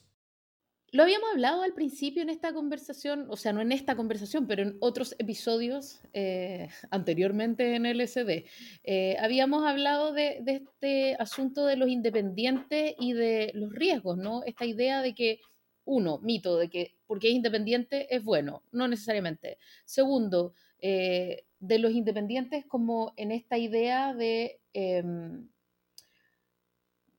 Lo 0.91 1.03
habíamos 1.03 1.29
hablado 1.31 1.61
al 1.61 1.73
principio 1.73 2.23
en 2.23 2.29
esta 2.29 2.51
conversación, 2.51 3.27
o 3.29 3.37
sea, 3.37 3.53
no 3.53 3.61
en 3.61 3.71
esta 3.71 3.95
conversación, 3.95 4.47
pero 4.47 4.63
en 4.63 4.77
otros 4.79 5.15
episodios 5.19 6.01
eh, 6.13 6.69
anteriormente 6.91 7.75
en 7.75 7.85
LSD. 7.85 8.45
Eh, 8.83 9.17
habíamos 9.19 9.65
hablado 9.65 10.13
de, 10.13 10.41
este 10.45 11.15
asunto 11.19 11.65
de 11.65 11.75
los 11.75 11.89
independientes 11.89 12.95
y 12.99 13.13
de 13.13 13.51
los 13.53 13.71
riesgos, 13.71 14.17
¿no? 14.17 14.43
Esta 14.43 14.65
idea 14.65 15.01
de 15.01 15.13
que, 15.13 15.39
uno, 15.85 16.19
mito 16.19 16.57
de 16.57 16.69
que 16.69 16.95
porque 17.07 17.29
es 17.29 17.33
independiente 17.33 18.13
es 18.15 18.23
bueno, 18.23 18.63
no 18.71 18.87
necesariamente. 18.87 19.57
Segundo, 19.85 20.53
eh, 20.79 21.45
de 21.59 21.79
los 21.79 21.91
independientes 21.91 22.65
como 22.65 23.13
en 23.15 23.31
esta 23.31 23.57
idea 23.57 24.13
de... 24.13 24.59
Em, 24.73 25.49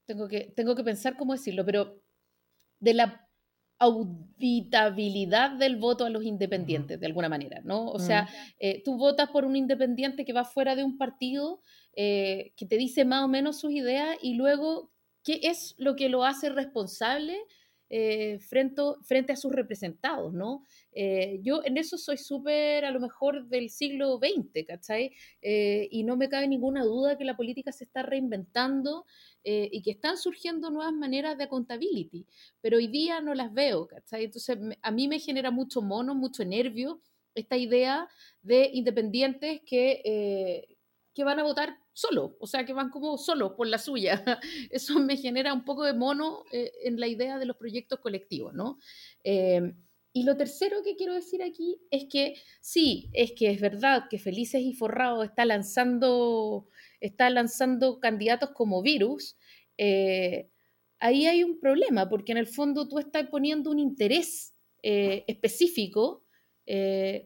tengo, 0.07 0.27
que, 0.27 0.53
tengo 0.57 0.75
que 0.75 0.83
pensar 0.83 1.17
cómo 1.17 1.35
decirlo, 1.35 1.65
pero 1.65 2.01
de 2.81 2.95
la 2.95 3.30
auditabilidad 3.81 5.51
del 5.51 5.77
voto 5.77 6.05
a 6.05 6.11
los 6.11 6.25
independientes, 6.25 7.01
de 7.01 7.07
alguna 7.07 7.29
manera, 7.29 7.61
¿no? 7.65 7.89
O 7.89 7.99
sea, 7.99 8.29
eh, 8.61 8.83
tú 8.85 8.97
votas 8.97 9.31
por 9.31 9.45
un 9.45 9.57
independiente 9.57 10.25
que 10.25 10.33
va 10.33 10.45
fuera 10.45 10.77
de 10.77 10.85
un 10.85 10.97
partido 10.97 11.61
que 11.93 12.67
te 12.69 12.79
dice 12.79 13.05
más 13.05 13.25
o 13.25 13.29
menos 13.29 13.61
sus 13.61 13.73
ideas 13.73 14.17
y 14.23 14.35
luego 14.35 14.91
qué 15.23 15.41
es 15.43 15.75
lo 15.77 15.97
que 15.97 16.09
lo 16.09 16.25
hace 16.25 16.49
responsable 16.49 17.37
eh, 17.93 18.39
frente, 18.39 18.83
frente, 19.03 19.33
a 19.33 19.37
sus 19.37 19.51
representados, 19.51 20.33
¿no? 20.33 20.63
Eh, 20.93 21.41
yo 21.43 21.61
en 21.65 21.77
eso 21.77 21.99
soy 21.99 22.19
súper, 22.19 22.85
a 22.85 22.93
lo 22.93 23.01
mejor, 23.01 23.49
del 23.49 23.69
siglo 23.69 24.19
XX, 24.19 24.65
¿cachai? 24.65 25.13
Eh, 25.43 25.89
y 25.91 26.05
no 26.05 26.17
me 26.17 26.29
cabe 26.29 26.47
ninguna 26.47 26.85
duda 26.85 27.19
que 27.19 27.25
la 27.25 27.37
política 27.37 27.73
se 27.73 27.83
está 27.83 28.03
reinventando 28.03 29.07
y 29.45 29.83
que 29.83 29.93
están 29.93 30.17
surgiendo 30.17 30.71
nuevas 30.71 30.93
maneras 30.93 31.39
de 31.39 31.45
accountability, 31.45 32.27
pero 32.61 32.77
hoy 32.77 32.89
día 32.89 33.21
no 33.21 33.35
las 33.35 33.53
veo, 33.53 33.87
¿cachai? 33.87 34.25
Entonces, 34.25 34.59
a 34.83 34.91
mí 34.91 35.09
me 35.09 35.19
genera 35.19 35.51
mucho 35.51 35.83
mono, 35.83 36.15
mucho 36.15 36.45
nervio 36.45 37.01
esta 37.35 37.57
idea 37.57 38.09
de 38.43 38.71
independientes 38.73 39.61
que, 39.65 40.67
que 41.15 41.25
van 41.25 41.39
a 41.39 41.43
votar 41.43 41.79
solo, 41.93 42.37
o 42.41 42.47
sea, 42.47 42.65
que 42.65 42.73
van 42.73 42.91
como 42.91 43.19
solo 43.19 43.57
por 43.57 43.67
la 43.67 43.79
suya. 43.79 44.25
Eso 44.71 44.99
me 45.01 45.17
genera 45.17 45.53
un 45.53 45.65
poco 45.65 45.85
de 45.85 45.93
mono 45.93 46.45
eh, 46.53 46.73
en 46.85 46.99
la 46.99 47.09
idea 47.09 47.39
de 47.39 47.47
los 47.47 47.57
proyectos 47.57 48.01
colectivos, 48.01 48.55
¿no? 48.55 48.79
Em, 49.23 49.77
y 50.13 50.25
lo 50.25 50.37
tercero 50.37 50.83
que 50.83 50.97
quiero 50.97 51.15
decir 51.15 51.43
aquí 51.43 51.81
es 51.91 52.07
que 52.11 52.35
sí, 52.61 53.11
es 53.13 53.33
que 53.33 53.51
es 53.51 53.61
verdad 53.61 54.05
que 54.11 54.19
Felices 54.19 54.61
y 54.63 54.73
Forrado 54.73 55.23
está 55.23 55.45
lanzando, 55.45 56.69
está 57.01 57.31
lanzando 57.31 58.01
candidatos 58.01 58.51
como 58.51 58.83
virus. 58.83 59.37
Eh, 59.79 60.49
ahí 60.99 61.27
hay 61.27 61.45
un 61.45 61.59
problema, 61.61 62.09
porque 62.09 62.33
en 62.33 62.39
el 62.39 62.47
fondo 62.47 62.89
tú 62.89 62.99
estás 62.99 63.29
poniendo 63.29 63.71
un 63.71 63.79
interés 63.79 64.55
eh, 64.83 65.25
específico 65.27 66.25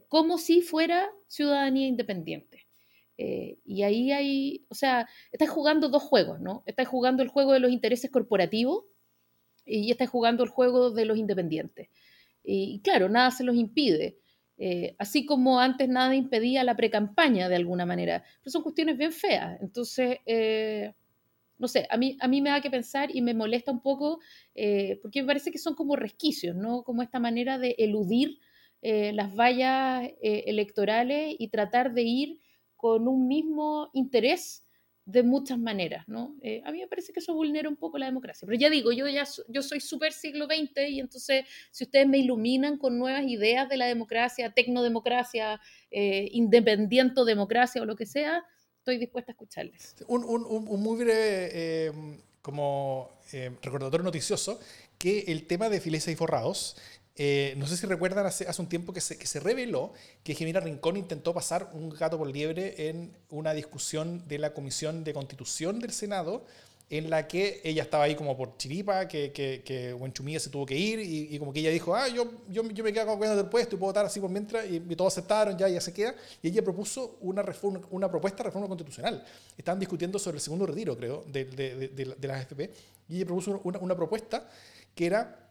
como 0.09 0.39
si 0.39 0.63
fuera 0.63 1.11
ciudadanía 1.27 1.87
independiente. 1.87 2.65
Eh, 3.17 3.59
y 3.65 3.83
ahí 3.83 4.11
hay, 4.13 4.67
o 4.69 4.75
sea, 4.75 5.09
estás 5.31 5.49
jugando 5.49 5.89
dos 5.89 6.03
juegos, 6.03 6.41
¿no? 6.41 6.63
Estás 6.67 6.89
jugando 6.89 7.23
el 7.23 7.29
juego 7.29 7.53
de 7.53 7.61
los 7.61 7.71
intereses 7.71 8.11
corporativos 8.11 8.85
y 9.65 9.91
estás 9.91 10.11
jugando 10.11 10.43
el 10.43 10.51
juego 10.51 10.91
de 10.91 11.05
los 11.05 11.17
independientes. 11.17 11.89
Y, 12.43 12.81
claro, 12.83 13.09
nada 13.09 13.31
se 13.31 13.45
los 13.45 13.57
impide. 13.57 14.19
Eh, 14.59 14.95
así 14.99 15.27
como 15.27 15.59
antes 15.61 15.89
nada 15.89 16.15
impedía 16.15 16.65
la 16.65 16.77
precampaña 16.77 17.49
de 17.49 17.57
alguna 17.57 17.87
manera. 17.87 18.25
Pero 18.41 18.53
son 18.53 18.63
cuestiones 18.63 18.97
bien 18.97 19.13
feas. 19.13 19.61
Entonces, 19.61 20.19
eh, 20.27 20.93
no 21.59 21.69
sé, 21.69 21.87
a 21.91 21.97
mí, 21.97 22.17
a 22.21 22.29
mí 22.29 22.43
me 22.43 22.51
da 22.51 22.61
que 22.61 22.71
pensar 22.71 23.15
y 23.15 23.23
me 23.23 23.35
molesta 23.35 23.73
un 23.73 23.81
poco 23.83 24.21
porque 25.03 25.23
me 25.23 25.27
parece 25.29 25.51
que 25.53 25.59
son 25.59 25.75
como 25.75 25.97
resquicios, 25.97 26.57
¿no? 26.57 26.83
Como 26.85 27.03
esta 27.03 27.21
manera 27.21 27.59
de 27.59 27.77
eludir 27.79 28.39
las 28.83 29.35
vallas 29.35 30.11
electorales 30.21 31.37
y 31.39 31.49
tratar 31.49 31.95
de 31.95 32.03
ir 32.03 32.41
con 32.77 33.09
un 33.09 33.29
mismo 33.29 33.91
interés 33.95 34.67
de 35.07 35.23
muchas 35.23 35.59
maneras, 35.59 36.05
¿no? 36.09 36.35
Eh, 36.43 36.63
a 36.65 36.73
mí 36.73 36.81
me 36.81 36.89
parece 36.89 37.13
que 37.13 37.21
eso 37.21 37.35
vulnera 37.35 37.69
un 37.69 37.77
poco 37.77 37.99
la 37.99 38.07
democracia. 38.07 38.47
Pero 38.47 38.59
ya 38.59 38.71
digo, 38.71 38.91
yo 38.91 39.07
ya 39.09 39.25
yo 39.49 39.63
soy 39.63 39.81
súper 39.81 40.13
siglo 40.13 40.47
XX 40.47 40.89
y 40.89 41.01
entonces 41.01 41.45
si 41.71 41.85
ustedes 41.85 42.07
me 42.09 42.19
iluminan 42.19 42.79
con 42.79 42.99
nuevas 42.99 43.25
ideas 43.25 43.69
de 43.69 43.77
la 43.77 43.87
democracia, 43.87 44.53
tecnodemocracia, 44.53 45.61
eh, 45.91 46.29
independiente 46.33 47.25
democracia 47.25 47.83
o 47.83 47.85
lo 47.85 47.97
que 47.97 48.07
sea, 48.07 48.45
estoy 48.79 48.99
dispuesta 48.99 49.33
a 49.33 49.35
escucharles. 49.35 49.95
Un, 50.09 50.25
un, 50.25 50.45
un 50.45 50.83
muy 50.83 50.97
breve 50.97 51.51
eh, 51.53 51.93
como 52.43 53.19
eh, 53.33 53.51
recordatorio 53.63 54.05
noticioso 54.05 54.61
que 54.99 55.25
el 55.29 55.47
tema 55.47 55.71
de 55.71 55.81
fileza 55.81 56.11
y 56.11 56.17
forrados 56.17 56.77
eh, 57.17 57.55
no 57.57 57.67
sé 57.67 57.77
si 57.77 57.87
recuerdan 57.87 58.27
hace, 58.27 58.47
un 58.59 58.69
tiempo 58.69 58.93
que 58.93 59.01
se, 59.01 59.17
que 59.17 59.27
se, 59.27 59.39
reveló 59.39 59.93
que 60.25 60.35
Gemina 60.35 60.59
Rincón 60.59 60.97
intentó 60.97 61.33
pasar 61.33 61.71
un 61.73 61.91
gato 61.91 62.19
por 62.19 62.29
liebre 62.29 62.89
en 62.89 63.17
una 63.31 63.55
discusión 63.55 64.27
de 64.27 64.39
la 64.39 64.53
Comisión 64.53 65.05
de 65.05 65.15
Constitución 65.15 65.79
del 65.79 65.93
Senado, 65.93 66.45
en 66.91 67.11
la 67.11 67.27
que 67.27 67.61
ella 67.65 67.83
estaba 67.83 68.05
ahí 68.05 68.15
como 68.15 68.37
por 68.37 68.57
chiripa, 68.57 69.09
que, 69.09 69.33
que, 69.33 69.63
que 69.65 70.41
se 70.41 70.51
tuvo 70.51 70.67
que 70.67 70.77
ir 70.77 71.01
y, 71.01 71.39
como 71.39 71.53
que 71.53 71.61
ella 71.61 71.71
dijo, 71.71 71.95
ah, 71.95 72.09
yo, 72.09 72.31
yo, 72.49 72.63
yo 72.71 72.85
me 72.85 72.93
quedo 72.93 73.07
con 73.07 73.21
del 73.21 73.47
puesto 73.47 73.77
y 73.77 73.79
puedo 73.79 73.91
votar 73.91 74.05
así 74.05 74.21
por 74.21 74.31
mientras, 74.31 74.67
y, 74.69 74.81
todos 74.97 75.13
aceptaron, 75.13 75.57
ya, 75.57 75.69
ya 75.69 75.81
se 75.81 75.93
queda, 75.93 76.15
y 76.43 76.49
ella 76.49 76.63
propuso 76.63 77.17
una, 77.21 77.43
reforma, 77.43 77.81
una 77.91 78.11
propuesta 78.11 78.39
de 78.39 78.45
reforma 78.45 78.69
constitucional. 78.69 79.25
Estaban 79.57 79.79
discutiendo 79.79 80.19
sobre 80.19 80.37
el 80.37 80.41
segundo 80.41 80.67
retiro, 80.67 80.97
creo, 80.97 81.25
de, 81.29 81.45
de, 81.45 81.89
de, 81.89 82.15
de 82.17 82.29
las 82.29 82.47
y 83.09 83.17
ella 83.17 83.27
propuso 83.27 83.61
una, 83.65 83.79
una 83.79 83.97
propuesta 83.97 84.49
que 84.95 85.07
era 85.07 85.44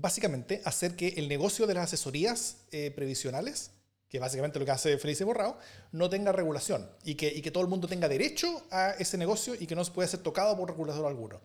básicamente 0.00 0.62
hacer 0.64 0.96
que 0.96 1.08
el 1.16 1.28
negocio 1.28 1.66
de 1.66 1.74
las 1.74 1.84
asesorías 1.84 2.56
eh, 2.72 2.90
previsionales, 2.90 3.72
que 4.08 4.18
básicamente 4.18 4.58
lo 4.58 4.64
que 4.64 4.70
hace 4.72 4.98
Felice 4.98 5.24
Borrao, 5.24 5.56
no 5.92 6.10
tenga 6.10 6.32
regulación 6.32 6.90
y 7.04 7.14
que, 7.14 7.28
y 7.28 7.42
que 7.42 7.50
todo 7.50 7.62
el 7.62 7.68
mundo 7.68 7.86
tenga 7.86 8.08
derecho 8.08 8.64
a 8.70 8.90
ese 8.98 9.16
negocio 9.18 9.54
y 9.58 9.66
que 9.66 9.76
no 9.76 9.84
se 9.84 9.92
pueda 9.92 10.08
ser 10.08 10.20
tocado 10.20 10.56
por 10.56 10.68
regulador 10.68 11.06
alguno. 11.06 11.40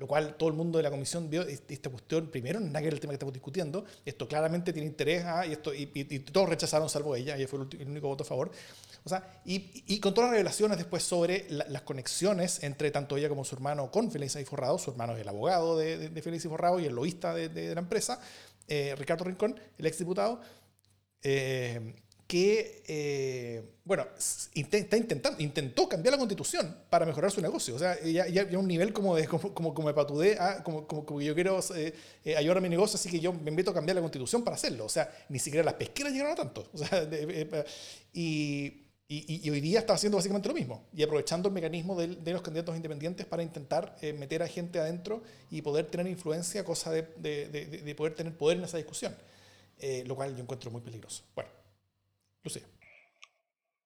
Lo 0.00 0.06
cual 0.06 0.34
todo 0.36 0.48
el 0.48 0.54
mundo 0.54 0.78
de 0.78 0.82
la 0.82 0.90
comisión 0.90 1.28
vio 1.28 1.42
esta 1.42 1.90
cuestión, 1.90 2.28
primero, 2.28 2.58
nada 2.58 2.80
que 2.80 2.86
era 2.86 2.94
el 2.94 3.00
tema 3.00 3.10
que 3.10 3.16
estamos 3.16 3.34
discutiendo, 3.34 3.84
esto 4.06 4.26
claramente 4.26 4.72
tiene 4.72 4.88
interés, 4.88 5.24
ah, 5.26 5.46
y, 5.46 5.52
esto, 5.52 5.74
y, 5.74 5.84
todos 6.20 6.48
rechazaron 6.48 6.88
salvo 6.88 7.14
ella, 7.14 7.36
ella 7.36 7.46
fue 7.46 7.58
el, 7.78 7.86
único 7.86 8.08
voto 8.08 8.24
a 8.24 8.26
favor. 8.26 8.50
O 9.04 9.08
sea, 9.08 9.40
y, 9.44 9.84
y, 9.86 9.98
con 10.00 10.12
todas 10.14 10.28
las 10.28 10.34
revelaciones 10.34 10.78
después 10.78 11.02
sobre 11.02 11.46
las 11.50 11.82
conexiones 11.82 12.62
entre 12.62 12.90
tanto 12.90 13.16
ella 13.16 13.28
como 13.28 13.44
su 13.44 13.54
hermano 13.54 13.90
con 13.90 14.10
Felicia 14.10 14.40
y 14.40 14.44
Forrado, 14.44 14.78
su 14.78 14.90
hermano 14.90 15.14
es 15.14 15.22
el 15.22 15.28
abogado 15.28 15.78
de, 15.78 15.96
de, 15.96 16.08
de 16.10 16.22
Felicia 16.22 16.48
y 16.48 16.50
Forrado 16.50 16.80
y 16.80 16.84
el 16.86 16.94
lobista 16.94 17.34
de, 17.34 17.48
de 17.48 17.74
la 17.74 17.80
empresa, 17.80 18.20
eh, 18.68 18.94
Ricardo 18.96 19.24
Rincón, 19.24 19.58
el 19.78 19.86
exdiputado, 19.86 20.40
eh, 21.22 21.94
que, 22.30 22.84
eh, 22.86 23.60
bueno, 23.82 24.06
intenta, 24.54 24.96
intentando, 24.96 25.42
intentó 25.42 25.88
cambiar 25.88 26.12
la 26.12 26.18
constitución 26.18 26.76
para 26.88 27.04
mejorar 27.04 27.32
su 27.32 27.40
negocio. 27.40 27.74
O 27.74 27.78
sea, 27.80 28.00
ya, 28.02 28.28
ya, 28.28 28.46
un 28.56 28.68
nivel 28.68 28.92
como 28.92 29.16
de, 29.16 29.26
como, 29.26 29.52
como, 29.52 29.74
como 29.74 29.92
patudé, 29.92 30.36
ah, 30.38 30.62
como, 30.62 30.86
como, 30.86 31.04
como, 31.04 31.20
yo 31.20 31.34
quiero 31.34 31.58
eh, 31.74 31.92
eh, 32.24 32.36
ayudar 32.36 32.58
a 32.58 32.60
mi 32.60 32.68
negocio, 32.68 32.94
así 32.94 33.10
que 33.10 33.18
yo 33.18 33.32
me 33.32 33.50
invito 33.50 33.72
a 33.72 33.74
cambiar 33.74 33.96
la 33.96 34.00
constitución 34.02 34.44
para 34.44 34.54
hacerlo. 34.54 34.84
O 34.84 34.88
sea, 34.88 35.10
ni 35.28 35.40
siquiera 35.40 35.64
las 35.64 35.74
pesqueras 35.74 36.12
llegaron 36.12 36.34
a 36.34 36.36
tanto. 36.36 36.70
O 36.72 36.78
sea, 36.78 37.04
y, 38.12 38.89
y, 39.12 39.46
y, 39.46 39.50
hoy 39.50 39.60
día 39.60 39.80
está 39.80 39.94
haciendo 39.94 40.18
básicamente 40.18 40.48
lo 40.48 40.54
mismo 40.54 40.86
y 40.92 41.02
aprovechando 41.02 41.48
el 41.48 41.54
mecanismo 41.54 41.96
de, 41.96 42.08
de 42.14 42.32
los 42.32 42.42
candidatos 42.42 42.76
independientes 42.76 43.26
para 43.26 43.42
intentar 43.42 43.96
meter 44.18 44.42
a 44.42 44.46
gente 44.46 44.78
adentro 44.78 45.22
y 45.50 45.62
poder 45.62 45.86
tener 45.86 46.06
influencia, 46.06 46.64
cosa 46.64 46.92
de, 46.92 47.02
de, 47.18 47.48
de 47.48 47.94
poder 47.94 48.14
tener 48.14 48.36
poder 48.36 48.58
en 48.58 48.64
esa 48.64 48.76
discusión. 48.76 49.14
lo 50.06 50.14
cual 50.14 50.36
yo 50.36 50.42
encuentro 50.42 50.70
muy 50.70 50.80
peligroso. 50.80 51.24
Bueno. 51.34 51.50
Lucía. 52.42 52.62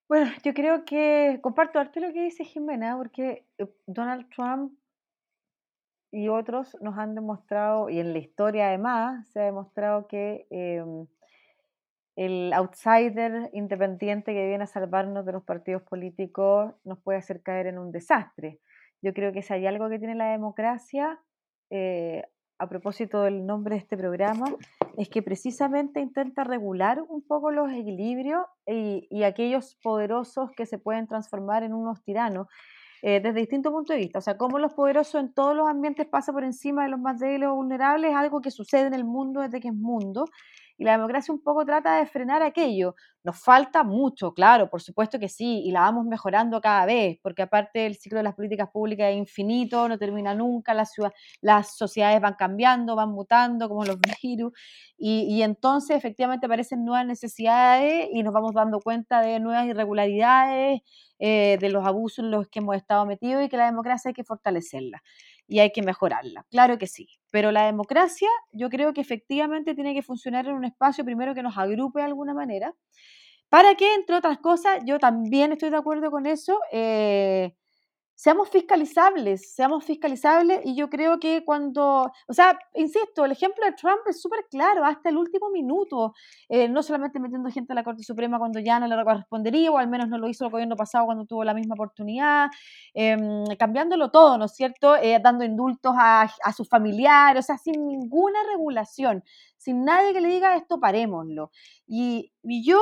Bueno, 0.08 0.30
yo 0.44 0.54
creo 0.54 0.84
que 0.84 1.38
comparto 1.42 1.78
harto 1.78 2.00
lo 2.00 2.12
que 2.12 2.22
dice 2.22 2.44
Jimena, 2.44 2.96
porque 2.96 3.46
eh, 3.58 3.66
Donald 3.86 4.28
Trump 4.34 4.72
y 6.12 6.28
otros 6.28 6.76
nos 6.80 6.96
han 6.96 7.14
demostrado, 7.14 7.90
y 7.90 7.98
en 7.98 8.12
la 8.12 8.18
historia 8.18 8.68
además, 8.68 9.26
se 9.28 9.40
ha 9.40 9.44
demostrado 9.44 10.06
que 10.06 10.46
em, 10.50 11.06
el 12.16 12.52
outsider 12.52 13.50
independiente 13.52 14.32
que 14.32 14.46
viene 14.46 14.64
a 14.64 14.68
salvarnos 14.68 15.26
de 15.26 15.32
los 15.32 15.42
partidos 15.42 15.82
políticos 15.82 16.72
nos 16.84 16.98
puede 17.00 17.18
hacer 17.18 17.42
caer 17.42 17.66
en 17.66 17.78
un 17.78 17.90
desastre. 17.90 18.60
Yo 19.02 19.12
creo 19.12 19.32
que 19.32 19.42
si 19.42 19.52
hay 19.52 19.66
algo 19.66 19.88
que 19.88 19.98
tiene 19.98 20.14
la 20.14 20.30
democracia, 20.30 21.18
eh, 21.70 22.22
a 22.58 22.68
propósito 22.68 23.22
del 23.22 23.46
nombre 23.46 23.74
de 23.74 23.80
este 23.80 23.96
programa, 23.96 24.46
es 24.96 25.08
que 25.08 25.22
precisamente 25.22 26.00
intenta 26.00 26.44
regular 26.44 27.02
un 27.08 27.20
poco 27.22 27.50
los 27.50 27.70
equilibrios 27.72 28.44
y, 28.66 29.22
aquellos 29.24 29.76
poderosos 29.82 30.50
que 30.56 30.66
se 30.66 30.78
pueden 30.78 31.08
transformar 31.08 31.64
en 31.64 31.74
unos 31.74 32.02
tiranos 32.04 32.46
eh, 33.02 33.20
desde 33.20 33.40
distintos 33.40 33.72
puntos 33.72 33.94
de 33.94 34.00
vista. 34.00 34.20
O 34.20 34.22
sea, 34.22 34.38
cómo 34.38 34.58
los 34.58 34.72
poderosos 34.72 35.20
en 35.20 35.34
todos 35.34 35.56
los 35.56 35.68
ambientes 35.68 36.06
pasan 36.06 36.34
por 36.34 36.44
encima 36.44 36.84
de 36.84 36.90
los 36.90 37.00
más 37.00 37.18
débiles 37.18 37.48
o 37.48 37.56
vulnerables 37.56 38.12
es 38.12 38.16
algo 38.16 38.40
que 38.40 38.50
sucede 38.50 38.86
en 38.86 38.94
el 38.94 39.04
mundo 39.04 39.40
desde 39.40 39.60
que 39.60 39.68
es 39.68 39.74
mundo 39.74 40.26
y 40.76 40.84
la 40.84 40.92
democracia 40.92 41.32
un 41.32 41.42
poco 41.42 41.64
trata 41.64 41.98
de 41.98 42.06
frenar 42.06 42.42
aquello. 42.42 42.94
Nos 43.22 43.38
falta 43.42 43.84
mucho, 43.84 44.34
claro, 44.34 44.68
por 44.68 44.82
supuesto 44.82 45.18
que 45.18 45.28
sí, 45.28 45.62
y 45.64 45.70
la 45.72 45.80
vamos 45.80 46.04
mejorando 46.06 46.60
cada 46.60 46.84
vez, 46.86 47.18
porque 47.22 47.42
aparte 47.42 47.86
el 47.86 47.96
ciclo 47.96 48.18
de 48.18 48.24
las 48.24 48.34
políticas 48.34 48.68
públicas 48.70 49.10
es 49.10 49.16
infinito, 49.16 49.88
no 49.88 49.98
termina 49.98 50.34
nunca, 50.34 50.74
las, 50.74 50.92
las 51.40 51.76
sociedades 51.76 52.20
van 52.20 52.34
cambiando, 52.34 52.96
van 52.96 53.10
mutando 53.10 53.68
como 53.68 53.84
los 53.84 53.98
virus, 54.22 54.52
y, 54.98 55.22
y 55.28 55.42
entonces 55.42 55.96
efectivamente 55.96 56.46
aparecen 56.46 56.84
nuevas 56.84 57.06
necesidades 57.06 58.08
y 58.12 58.22
nos 58.22 58.32
vamos 58.34 58.52
dando 58.54 58.80
cuenta 58.80 59.20
de 59.20 59.40
nuevas 59.40 59.66
irregularidades, 59.66 60.82
eh, 61.18 61.58
de 61.60 61.68
los 61.70 61.86
abusos 61.86 62.24
en 62.24 62.30
los 62.30 62.48
que 62.48 62.58
hemos 62.58 62.76
estado 62.76 63.06
metidos 63.06 63.44
y 63.44 63.48
que 63.48 63.56
la 63.56 63.66
democracia 63.66 64.08
hay 64.08 64.14
que 64.14 64.24
fortalecerla 64.24 65.02
y 65.48 65.60
hay 65.60 65.72
que 65.72 65.82
mejorarla. 65.82 66.46
Claro 66.50 66.78
que 66.78 66.86
sí, 66.86 67.08
pero 67.30 67.52
la 67.52 67.66
democracia 67.66 68.28
yo 68.52 68.70
creo 68.70 68.92
que 68.94 69.00
efectivamente 69.02 69.74
tiene 69.74 69.94
que 69.94 70.02
funcionar 70.02 70.46
en 70.46 70.54
un 70.54 70.64
espacio 70.64 71.04
primero 71.04 71.34
que 71.34 71.42
nos 71.42 71.58
agrupe 71.58 72.00
de 72.00 72.06
alguna 72.06 72.34
manera, 72.34 72.74
para 73.50 73.74
que, 73.76 73.94
entre 73.94 74.16
otras 74.16 74.38
cosas, 74.40 74.80
yo 74.86 74.98
también 74.98 75.52
estoy 75.52 75.70
de 75.70 75.76
acuerdo 75.78 76.10
con 76.10 76.26
eso, 76.26 76.60
eh, 76.72 77.54
seamos 78.14 78.48
fiscalizables, 78.48 79.54
seamos 79.54 79.84
fiscalizables 79.84 80.60
y 80.64 80.76
yo 80.76 80.88
creo 80.88 81.18
que 81.18 81.44
cuando, 81.44 82.10
o 82.28 82.32
sea, 82.32 82.58
insisto, 82.74 83.24
el 83.24 83.32
ejemplo 83.32 83.64
de 83.64 83.72
Trump 83.72 84.00
es 84.08 84.20
súper 84.20 84.46
claro, 84.50 84.84
hasta 84.84 85.08
el 85.10 85.16
último 85.16 85.50
minuto, 85.50 86.14
eh, 86.48 86.68
no 86.68 86.82
solamente 86.82 87.18
metiendo 87.18 87.50
gente 87.50 87.72
a 87.72 87.76
la 87.76 87.84
Corte 87.84 88.04
Suprema 88.04 88.38
cuando 88.38 88.60
ya 88.60 88.78
no 88.78 88.86
le 88.86 89.04
correspondería, 89.04 89.70
o 89.72 89.78
al 89.78 89.88
menos 89.88 90.08
no 90.08 90.18
lo 90.18 90.28
hizo 90.28 90.44
el 90.44 90.50
gobierno 90.50 90.76
pasado 90.76 91.06
cuando 91.06 91.24
tuvo 91.26 91.44
la 91.44 91.54
misma 91.54 91.74
oportunidad, 91.74 92.48
em, 92.94 93.44
cambiándolo 93.58 94.10
todo, 94.10 94.38
¿no 94.38 94.44
es 94.44 94.54
cierto? 94.54 94.96
Eh, 94.96 95.18
dando 95.22 95.44
indultos 95.44 95.94
a, 95.96 96.22
a 96.44 96.52
sus 96.52 96.68
familiares, 96.68 97.44
o 97.44 97.46
sea, 97.46 97.58
sin 97.58 97.86
ninguna 97.86 98.38
regulación, 98.50 99.24
sin 99.56 99.84
nadie 99.84 100.12
que 100.12 100.20
le 100.20 100.28
diga 100.28 100.56
esto, 100.56 100.78
parémoslo. 100.78 101.50
Y, 101.86 102.32
y 102.42 102.64
yo, 102.64 102.80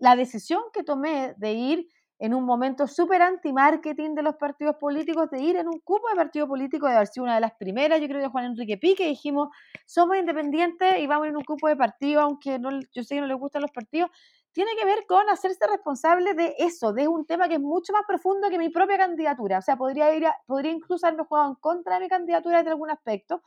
la 0.00 0.16
decisión 0.16 0.62
que 0.72 0.84
tomé 0.84 1.34
de 1.36 1.52
ir 1.52 1.86
en 2.22 2.34
un 2.34 2.44
momento 2.44 2.86
súper 2.86 3.20
anti-marketing 3.20 4.14
de 4.14 4.22
los 4.22 4.36
partidos 4.36 4.76
políticos, 4.76 5.28
de 5.28 5.42
ir 5.42 5.56
en 5.56 5.66
un 5.66 5.80
cupo 5.80 6.08
de 6.08 6.14
partido 6.14 6.46
político, 6.46 6.86
de 6.86 6.94
haber 6.94 7.08
sido 7.08 7.24
una 7.24 7.34
de 7.34 7.40
las 7.40 7.52
primeras, 7.54 8.00
yo 8.00 8.06
creo 8.06 8.20
que 8.20 8.28
Juan 8.28 8.44
Enrique 8.44 8.78
Pique, 8.78 9.08
dijimos, 9.08 9.48
somos 9.86 10.16
independientes 10.16 11.00
y 11.00 11.08
vamos 11.08 11.26
en 11.26 11.36
un 11.36 11.42
cupo 11.42 11.66
de 11.66 11.74
partido, 11.74 12.20
aunque 12.20 12.60
no, 12.60 12.70
yo 12.92 13.02
sé 13.02 13.16
que 13.16 13.20
no 13.20 13.26
les 13.26 13.36
gustan 13.36 13.62
los 13.62 13.72
partidos, 13.72 14.08
tiene 14.52 14.70
que 14.78 14.84
ver 14.84 15.04
con 15.08 15.28
hacerse 15.30 15.66
responsable 15.66 16.34
de 16.34 16.54
eso, 16.58 16.92
de 16.92 17.08
un 17.08 17.26
tema 17.26 17.48
que 17.48 17.54
es 17.54 17.60
mucho 17.60 17.92
más 17.92 18.02
profundo 18.06 18.48
que 18.50 18.58
mi 18.58 18.68
propia 18.68 18.98
candidatura. 18.98 19.58
O 19.58 19.62
sea, 19.62 19.76
podría, 19.76 20.14
ir 20.14 20.24
podría 20.46 20.70
incluso 20.70 21.04
haberme 21.04 21.24
jugado 21.24 21.48
en 21.48 21.54
contra 21.56 21.94
de 21.96 22.02
mi 22.02 22.08
candidatura 22.08 22.58
desde 22.58 22.70
algún 22.70 22.90
aspecto, 22.90 23.42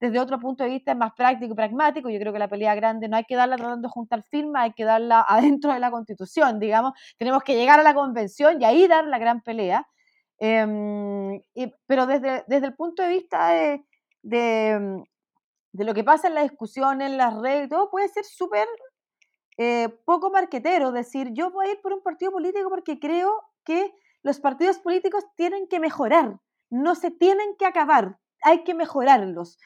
desde 0.00 0.18
otro 0.18 0.40
punto 0.40 0.64
de 0.64 0.70
vista 0.70 0.94
más 0.94 1.12
práctico 1.14 1.52
y 1.52 1.56
pragmático. 1.56 2.08
Yo 2.08 2.18
creo 2.18 2.32
que 2.32 2.38
la 2.38 2.48
pelea 2.48 2.74
grande 2.74 3.08
no 3.08 3.16
hay 3.16 3.24
que 3.24 3.36
darla 3.36 3.56
tratando 3.56 3.88
de 3.88 3.92
juntar 3.92 4.22
firmas, 4.24 4.64
hay 4.64 4.72
que 4.72 4.84
darla 4.84 5.24
adentro 5.28 5.72
de 5.72 5.78
la 5.78 5.90
constitución, 5.90 6.58
digamos. 6.58 6.92
Tenemos 7.18 7.42
que 7.42 7.54
llegar 7.54 7.78
a 7.78 7.82
la 7.82 7.94
convención 7.94 8.60
y 8.60 8.64
ahí 8.64 8.88
dar 8.88 9.06
la 9.06 9.18
gran 9.18 9.42
pelea. 9.42 9.86
Em, 10.38 11.42
pero 11.86 12.06
desde, 12.06 12.44
desde 12.48 12.66
el 12.66 12.74
punto 12.74 13.02
de 13.02 13.08
vista 13.10 13.48
de, 13.50 13.84
de, 14.22 15.04
lo 15.84 15.92
que 15.92 16.02
pasa 16.02 16.28
en 16.28 16.34
la 16.34 16.42
discusión, 16.42 17.02
en 17.02 17.18
las 17.18 17.34
redes, 17.38 17.68
todo 17.68 17.90
puede 17.90 18.08
ser 18.08 18.24
súper 18.24 18.66
eh, 19.58 19.90
poco 20.06 20.30
marquetero. 20.30 20.92
Decir, 20.92 21.28
yo 21.34 21.50
voy 21.50 21.66
a 21.68 21.72
ir 21.72 21.80
por 21.82 21.92
un 21.92 22.02
partido 22.02 22.32
político 22.32 22.70
porque 22.70 22.98
creo 22.98 23.42
que 23.64 23.92
los 24.22 24.40
partidos 24.40 24.78
políticos 24.78 25.24
tienen 25.36 25.68
que 25.68 25.78
mejorar, 25.78 26.38
no 26.70 26.94
se 26.94 27.10
tienen 27.10 27.54
que 27.58 27.66
acabar, 27.66 28.18
hay 28.42 28.64
que 28.64 28.74
mejorarlos. 28.74 29.58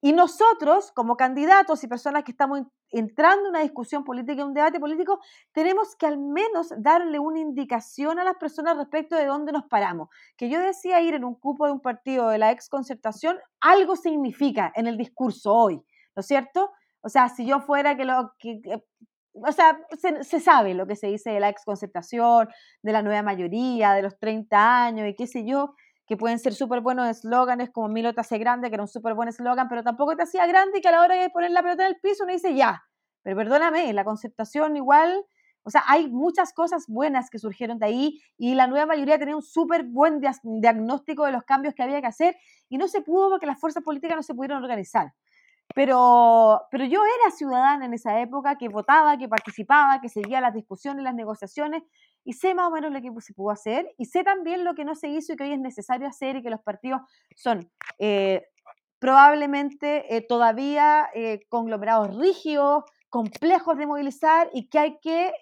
Y 0.00 0.12
nosotros, 0.12 0.92
como 0.92 1.16
candidatos 1.16 1.82
y 1.82 1.88
personas 1.88 2.22
que 2.22 2.30
estamos 2.30 2.62
entrando 2.90 3.46
en 3.46 3.50
una 3.50 3.60
discusión 3.60 4.04
política, 4.04 4.44
un 4.44 4.54
debate 4.54 4.78
político, 4.78 5.18
tenemos 5.52 5.96
que 5.96 6.06
al 6.06 6.18
menos 6.18 6.72
darle 6.78 7.18
una 7.18 7.40
indicación 7.40 8.20
a 8.20 8.24
las 8.24 8.36
personas 8.36 8.76
respecto 8.76 9.16
de 9.16 9.26
dónde 9.26 9.50
nos 9.50 9.64
paramos. 9.64 10.08
Que 10.36 10.48
yo 10.48 10.60
decía 10.60 11.00
ir 11.00 11.14
en 11.14 11.24
un 11.24 11.34
cupo 11.34 11.66
de 11.66 11.72
un 11.72 11.80
partido 11.80 12.28
de 12.28 12.38
la 12.38 12.52
ex 12.52 12.68
concertación, 12.68 13.38
algo 13.60 13.96
significa 13.96 14.72
en 14.76 14.86
el 14.86 14.96
discurso 14.96 15.52
hoy, 15.52 15.76
¿no 16.14 16.20
es 16.20 16.26
cierto? 16.26 16.70
O 17.00 17.08
sea, 17.08 17.28
si 17.28 17.44
yo 17.44 17.60
fuera 17.60 17.96
que 17.96 18.04
lo 18.04 18.34
que, 18.38 18.60
o 19.32 19.52
sea, 19.52 19.80
se, 20.00 20.22
se, 20.22 20.40
sabe 20.40 20.74
lo 20.74 20.86
que 20.86 20.96
se 20.96 21.08
dice 21.08 21.30
de 21.30 21.40
la 21.40 21.48
ex 21.48 21.64
concertación, 21.64 22.48
de 22.82 22.92
la 22.92 23.02
nueva 23.02 23.22
mayoría, 23.22 23.94
de 23.94 24.02
los 24.02 24.18
30 24.18 24.84
años 24.84 25.08
y 25.08 25.14
qué 25.14 25.26
sé 25.26 25.44
yo, 25.44 25.74
que 26.08 26.16
pueden 26.16 26.38
ser 26.38 26.54
súper 26.54 26.80
buenos 26.80 27.06
eslóganes 27.06 27.70
como 27.70 27.88
Milo 27.88 28.14
te 28.14 28.22
hace 28.22 28.38
grande, 28.38 28.70
que 28.70 28.74
era 28.74 28.82
un 28.82 28.88
súper 28.88 29.12
buen 29.12 29.28
eslogan, 29.28 29.68
pero 29.68 29.82
tampoco 29.84 30.16
te 30.16 30.22
hacía 30.22 30.46
grande 30.46 30.78
y 30.78 30.80
que 30.80 30.88
a 30.88 30.92
la 30.92 31.02
hora 31.02 31.14
de 31.14 31.28
poner 31.28 31.50
la 31.50 31.62
pelota 31.62 31.84
en 31.84 31.94
el 31.94 32.00
piso 32.00 32.24
uno 32.24 32.32
dice 32.32 32.54
ya. 32.54 32.82
Pero 33.22 33.36
perdóname, 33.36 33.92
la 33.92 34.04
concertación 34.04 34.74
igual, 34.76 35.26
o 35.64 35.70
sea, 35.70 35.84
hay 35.86 36.08
muchas 36.08 36.54
cosas 36.54 36.86
buenas 36.88 37.28
que 37.28 37.38
surgieron 37.38 37.78
de 37.78 37.86
ahí 37.86 38.22
y 38.38 38.54
la 38.54 38.66
nueva 38.66 38.86
mayoría 38.86 39.18
tenía 39.18 39.36
un 39.36 39.42
súper 39.42 39.84
buen 39.84 40.22
diagnóstico 40.42 41.26
de 41.26 41.32
los 41.32 41.44
cambios 41.44 41.74
que 41.74 41.82
había 41.82 42.00
que 42.00 42.06
hacer 42.06 42.36
y 42.70 42.78
no 42.78 42.88
se 42.88 43.02
pudo 43.02 43.28
porque 43.28 43.44
las 43.44 43.60
fuerzas 43.60 43.84
políticas 43.84 44.16
no 44.16 44.22
se 44.22 44.34
pudieron 44.34 44.62
organizar. 44.62 45.12
Pero, 45.74 46.62
pero 46.70 46.84
yo 46.84 47.00
era 47.04 47.30
ciudadana 47.30 47.84
en 47.84 47.94
esa 47.94 48.20
época 48.20 48.56
que 48.56 48.68
votaba, 48.68 49.18
que 49.18 49.28
participaba, 49.28 50.00
que 50.00 50.08
seguía 50.08 50.40
las 50.40 50.54
discusiones, 50.54 51.04
las 51.04 51.14
negociaciones 51.14 51.82
y 52.24 52.32
sé 52.32 52.54
más 52.54 52.68
o 52.68 52.70
menos 52.70 52.92
lo 52.92 53.00
que 53.00 53.10
se 53.20 53.34
pudo 53.34 53.50
hacer 53.50 53.86
y 53.96 54.06
sé 54.06 54.24
también 54.24 54.64
lo 54.64 54.74
que 54.74 54.84
no 54.84 54.94
se 54.94 55.08
hizo 55.08 55.32
y 55.32 55.36
que 55.36 55.44
hoy 55.44 55.52
es 55.52 55.60
necesario 55.60 56.08
hacer 56.08 56.36
y 56.36 56.42
que 56.42 56.50
los 56.50 56.60
partidos 56.60 57.02
son 57.36 57.70
eh, 57.98 58.44
probablemente 58.98 60.16
eh, 60.16 60.22
todavía 60.22 61.08
eh, 61.14 61.40
conglomerados 61.48 62.16
rígidos, 62.16 62.84
complejos 63.08 63.76
de 63.78 63.86
movilizar 63.86 64.50
y 64.52 64.68
que 64.68 64.78
hay 64.78 64.98
que 65.00 65.32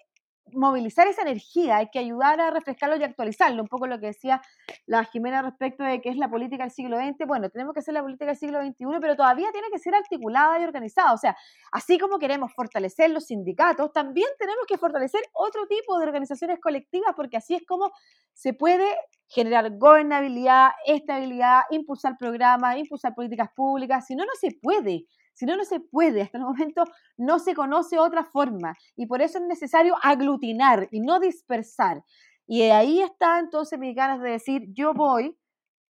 movilizar 0.53 1.07
esa 1.07 1.21
energía, 1.21 1.77
hay 1.77 1.89
que 1.89 1.99
ayudar 1.99 2.39
a 2.39 2.51
refrescarlo 2.51 2.97
y 2.97 3.03
actualizarlo. 3.03 3.61
Un 3.61 3.67
poco 3.67 3.87
lo 3.87 3.99
que 3.99 4.07
decía 4.07 4.41
la 4.85 5.03
Jimena 5.05 5.41
respecto 5.41 5.83
de 5.83 6.01
qué 6.01 6.09
es 6.09 6.17
la 6.17 6.29
política 6.29 6.63
del 6.63 6.71
siglo 6.71 6.97
XX. 6.97 7.27
Bueno, 7.27 7.49
tenemos 7.49 7.73
que 7.73 7.79
hacer 7.79 7.93
la 7.93 8.01
política 8.01 8.27
del 8.27 8.37
siglo 8.37 8.61
XXI, 8.61 8.99
pero 9.01 9.15
todavía 9.15 9.51
tiene 9.51 9.67
que 9.71 9.79
ser 9.79 9.95
articulada 9.95 10.59
y 10.59 10.63
organizada. 10.63 11.13
O 11.13 11.17
sea, 11.17 11.35
así 11.71 11.97
como 11.97 12.19
queremos 12.19 12.53
fortalecer 12.53 13.09
los 13.09 13.25
sindicatos, 13.25 13.91
también 13.91 14.27
tenemos 14.39 14.65
que 14.67 14.77
fortalecer 14.77 15.21
otro 15.33 15.67
tipo 15.67 15.97
de 15.97 16.05
organizaciones 16.05 16.59
colectivas, 16.59 17.13
porque 17.15 17.37
así 17.37 17.55
es 17.55 17.65
como 17.65 17.91
se 18.33 18.53
puede 18.53 18.85
generar 19.27 19.77
gobernabilidad, 19.77 20.71
estabilidad, 20.85 21.61
impulsar 21.71 22.17
programas, 22.17 22.77
impulsar 22.77 23.13
políticas 23.13 23.49
públicas. 23.55 24.05
Si 24.05 24.15
no, 24.15 24.23
no 24.25 24.31
se 24.39 24.51
puede. 24.61 25.05
Si 25.37 25.45
no, 25.45 25.55
no 25.55 25.65
se 25.65 25.79
puede. 25.79 26.23
Hasta 26.23 26.39
el 26.39 26.45
momento 26.45 26.83
no 27.15 27.37
se 27.37 27.53
conoce 27.53 27.99
otra 27.99 28.23
forma. 28.23 28.75
Y 28.95 29.05
por 29.05 29.21
eso 29.21 29.37
es 29.37 29.43
necesario 29.45 29.95
aglutinar 30.01 30.87
y 30.89 30.99
no 30.99 31.19
dispersar. 31.19 32.03
Y 32.47 32.63
ahí 32.63 33.03
está 33.03 33.37
entonces 33.37 33.77
mis 33.77 33.95
ganas 33.95 34.19
de 34.19 34.31
decir, 34.31 34.63
yo 34.73 34.95
voy 34.95 35.37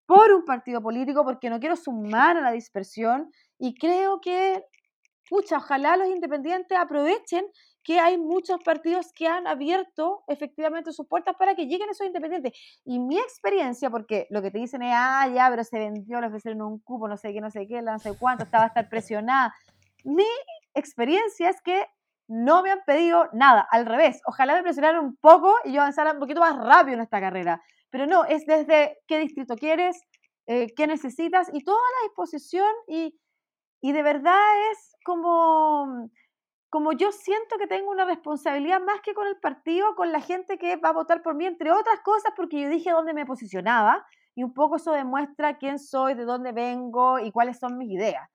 por 0.05 0.31
un 0.31 0.45
partido 0.45 0.79
político 0.79 1.23
porque 1.23 1.49
no 1.49 1.59
quiero 1.59 1.75
sumar 1.75 2.37
a 2.37 2.41
la 2.41 2.51
dispersión 2.51 3.31
y 3.57 3.73
creo 3.73 4.21
que, 4.21 4.63
pucha, 5.27 5.57
ojalá 5.57 5.97
los 5.97 6.09
independientes 6.09 6.77
aprovechen 6.77 7.45
que 7.83 7.99
hay 7.99 8.17
muchos 8.17 8.61
partidos 8.63 9.11
que 9.13 9.27
han 9.27 9.47
abierto 9.47 10.23
efectivamente 10.27 10.91
sus 10.91 11.07
puertas 11.07 11.35
para 11.37 11.55
que 11.55 11.65
lleguen 11.65 11.89
esos 11.89 12.05
independientes. 12.05 12.53
Y 12.85 12.99
mi 12.99 13.17
experiencia, 13.17 13.89
porque 13.89 14.27
lo 14.29 14.41
que 14.41 14.51
te 14.51 14.59
dicen 14.59 14.81
es, 14.83 14.93
ah, 14.95 15.27
ya, 15.33 15.49
pero 15.49 15.63
se 15.63 15.79
vendió, 15.79 16.21
le 16.21 16.27
ofrecieron 16.27 16.61
un 16.61 16.79
cupo, 16.79 17.07
no 17.07 17.17
sé 17.17 17.33
qué, 17.33 17.41
no 17.41 17.49
sé 17.49 17.67
qué, 17.67 17.81
no 17.81 17.97
sé 17.99 18.17
cuánto, 18.17 18.43
estaba 18.43 18.65
a 18.65 18.67
estar 18.67 18.87
presionada. 18.89 19.55
Mi 20.03 20.27
experiencia 20.73 21.49
es 21.49 21.61
que 21.61 21.85
no 22.27 22.63
me 22.63 22.71
han 22.71 22.81
pedido 22.85 23.27
nada, 23.33 23.67
al 23.71 23.85
revés, 23.85 24.21
ojalá 24.25 24.55
me 24.55 24.63
presionaran 24.63 25.03
un 25.03 25.17
poco 25.17 25.53
y 25.65 25.73
yo 25.73 25.81
avanzara 25.81 26.13
un 26.13 26.19
poquito 26.19 26.39
más 26.39 26.55
rápido 26.55 26.95
en 26.95 27.01
esta 27.01 27.19
carrera. 27.19 27.61
Pero 27.89 28.05
no, 28.05 28.23
es 28.23 28.45
desde 28.45 28.99
qué 29.05 29.19
distrito 29.19 29.55
quieres, 29.55 30.01
eh, 30.47 30.73
qué 30.75 30.87
necesitas 30.87 31.49
y 31.51 31.63
toda 31.63 31.77
la 31.77 32.07
disposición 32.07 32.71
y, 32.87 33.19
y 33.81 33.91
de 33.91 34.01
verdad 34.01 34.71
es 34.71 34.95
como 35.03 36.09
como 36.71 36.93
yo 36.93 37.11
siento 37.11 37.57
que 37.57 37.67
tengo 37.67 37.91
una 37.91 38.05
responsabilidad 38.05 38.79
más 38.79 39.01
que 39.01 39.13
con 39.13 39.27
el 39.27 39.35
partido, 39.35 39.93
con 39.93 40.13
la 40.13 40.21
gente 40.21 40.57
que 40.57 40.77
va 40.77 40.89
a 40.89 40.93
votar 40.93 41.21
por 41.21 41.35
mí, 41.35 41.45
entre 41.45 41.69
otras 41.69 41.99
cosas, 41.99 42.31
porque 42.33 42.61
yo 42.61 42.69
dije 42.69 42.91
dónde 42.91 43.13
me 43.13 43.25
posicionaba 43.25 44.07
y 44.35 44.43
un 44.43 44.53
poco 44.53 44.77
eso 44.77 44.93
demuestra 44.93 45.57
quién 45.57 45.77
soy, 45.79 46.13
de 46.13 46.23
dónde 46.23 46.53
vengo 46.53 47.19
y 47.19 47.29
cuáles 47.33 47.59
son 47.59 47.77
mis 47.77 47.91
ideas. 47.91 48.25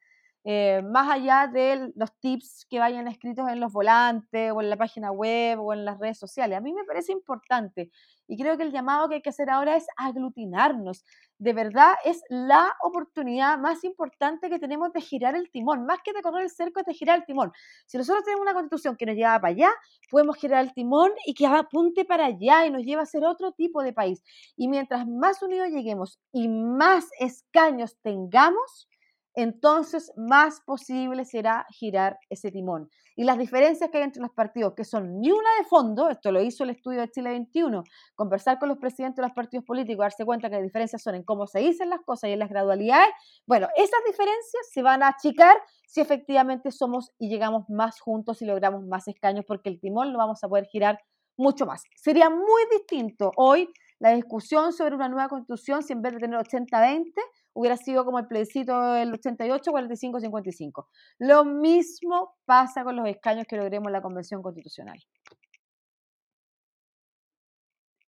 Eh, 0.45 0.83
más 0.83 1.11
allá 1.11 1.47
de 1.47 1.91
los 1.97 2.15
tips 2.21 2.67
que 2.69 2.79
vayan 2.79 3.09
escritos 3.09 3.49
en 3.49 3.59
los 3.59 3.73
volantes 3.73 4.53
o 4.53 4.61
en 4.61 4.69
la 4.69 4.77
página 4.77 5.11
web 5.11 5.59
o 5.59 5.73
en 5.73 5.87
las 5.87 5.99
redes 5.99 6.19
sociales. 6.19 6.59
A 6.59 6.61
mí 6.61 6.75
me 6.75 6.85
parece 6.85 7.13
importante 7.13 7.91
y 8.29 8.37
creo 8.37 8.57
que 8.57 8.65
el 8.65 8.73
llamado 8.73 9.09
que 9.09 9.17
hay 9.17 9.23
que 9.23 9.31
hacer 9.31 9.51
ahora 9.51 9.77
es 9.77 9.87
aglutinarnos. 9.97 11.05
De 11.39 11.53
verdad 11.53 11.95
es 12.05 12.23
la 12.29 12.75
oportunidad 12.83 13.59
más 13.59 13.85
importante 13.85 14.49
que 14.49 14.59
tenemos 14.59 14.93
de 14.93 15.01
girar 15.01 15.37
el 15.37 15.51
timón. 15.51 15.85
Más 15.87 15.99
que 16.03 16.13
de 16.13 16.23
correr 16.23 16.45
el 16.45 16.51
cerco 16.51 16.81
es 16.81 16.87
de 16.87 16.95
girar 16.95 17.19
el 17.19 17.25
timón. 17.27 17.53
Si 17.87 17.99
nosotros 17.99 18.25
tenemos 18.25 18.43
una 18.43 18.55
constitución 18.55 18.97
que 18.97 19.07
nos 19.07 19.17
lleva 19.17 19.39
para 19.39 19.53
allá, 19.53 19.71
podemos 20.11 20.37
girar 20.37 20.65
el 20.65 20.73
timón 20.73 21.13
y 21.27 21.35
que 21.35 21.47
apunte 21.47 22.05
para 22.05 22.27
allá 22.27 22.67
y 22.67 22.71
nos 22.71 22.83
lleva 22.83 23.03
a 23.03 23.07
ser 23.07 23.25
otro 23.25 23.53
tipo 23.53 23.83
de 23.83 23.93
país. 23.93 24.23
Y 24.57 24.69
mientras 24.69 25.07
más 25.07 25.43
unidos 25.43 25.69
lleguemos 25.69 26.19
y 26.33 26.49
más 26.49 27.09
escaños 27.19 27.97
tengamos, 28.03 28.89
entonces 29.37 30.11
más 30.17 30.61
posible 30.63 31.27
será 31.27 31.67
girar 31.71 32.19
ese 32.31 32.51
timón. 32.51 32.91
Y 33.15 33.25
las 33.25 33.39
diferencias 33.39 33.91
que 33.91 33.99
hay 33.99 34.05
entre 34.05 34.23
los 34.23 34.33
partidos, 34.33 34.75
que 34.75 34.85
son 34.85 35.21
ni 35.21 35.31
una 35.31 35.49
de 35.59 35.65
fondo, 35.65 36.09
esto 36.09 36.33
lo 36.33 36.43
hizo 36.43 36.65
el 36.65 36.71
estudio 36.71 37.01
de 37.01 37.11
Chile 37.11 37.31
21, 37.31 37.85
conversar 38.15 38.59
con 38.59 38.71
los 38.71 38.79
presidentes 38.79 39.17
de 39.17 39.23
los 39.23 39.33
partidos 39.33 39.65
políticos, 39.65 40.05
darse 40.05 40.25
cuenta 40.25 40.49
que 40.49 40.57
las 40.57 40.65
diferencias 40.65 41.03
son 41.03 41.15
en 41.15 41.23
cómo 41.23 41.47
se 41.47 41.61
dicen 41.61 41.91
las 41.91 42.01
cosas 42.01 42.31
y 42.31 42.33
en 42.33 42.39
las 42.39 42.49
gradualidades, 42.49 43.09
bueno, 43.47 43.69
esas 43.77 44.01
diferencias 44.07 44.69
se 44.73 44.83
van 44.83 45.03
a 45.03 45.09
achicar 45.09 45.57
si 45.87 46.01
efectivamente 46.01 46.71
somos 46.73 47.13
y 47.19 47.29
llegamos 47.29 47.69
más 47.69 48.01
juntos 48.01 48.41
y 48.41 48.47
logramos 48.47 48.85
más 48.87 49.07
escaños, 49.07 49.45
porque 49.47 49.69
el 49.69 49.81
timón 49.81 50.13
lo 50.13 50.19
vamos 50.19 50.43
a 50.43 50.49
poder 50.49 50.67
girar 50.67 50.99
mucho 51.37 51.67
más. 51.67 51.85
Sería 51.95 52.31
muy 52.31 52.63
distinto 52.73 53.33
hoy 53.37 53.71
la 53.99 54.11
discusión 54.11 54.73
sobre 54.73 54.95
una 54.95 55.09
nueva 55.09 55.29
constitución 55.29 55.83
si 55.83 55.93
en 55.93 56.03
vez 56.03 56.13
de 56.15 56.21
tener 56.21 56.39
80-20 56.39 57.13
hubiera 57.55 57.77
sido 57.77 58.05
como 58.05 58.19
el 58.19 58.27
plebiscito 58.27 58.93
del 58.93 59.13
88, 59.15 59.71
45, 59.71 60.21
55. 60.21 60.89
Lo 61.19 61.45
mismo 61.45 62.35
pasa 62.45 62.85
con 62.85 62.97
los 62.97 63.09
escaños 63.09 63.47
que 63.49 63.57
logremos 63.57 63.89
en 63.89 63.93
la 63.93 64.03
Convención 64.03 64.43
Constitucional. 64.43 64.99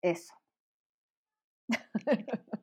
Eso. 0.01 0.33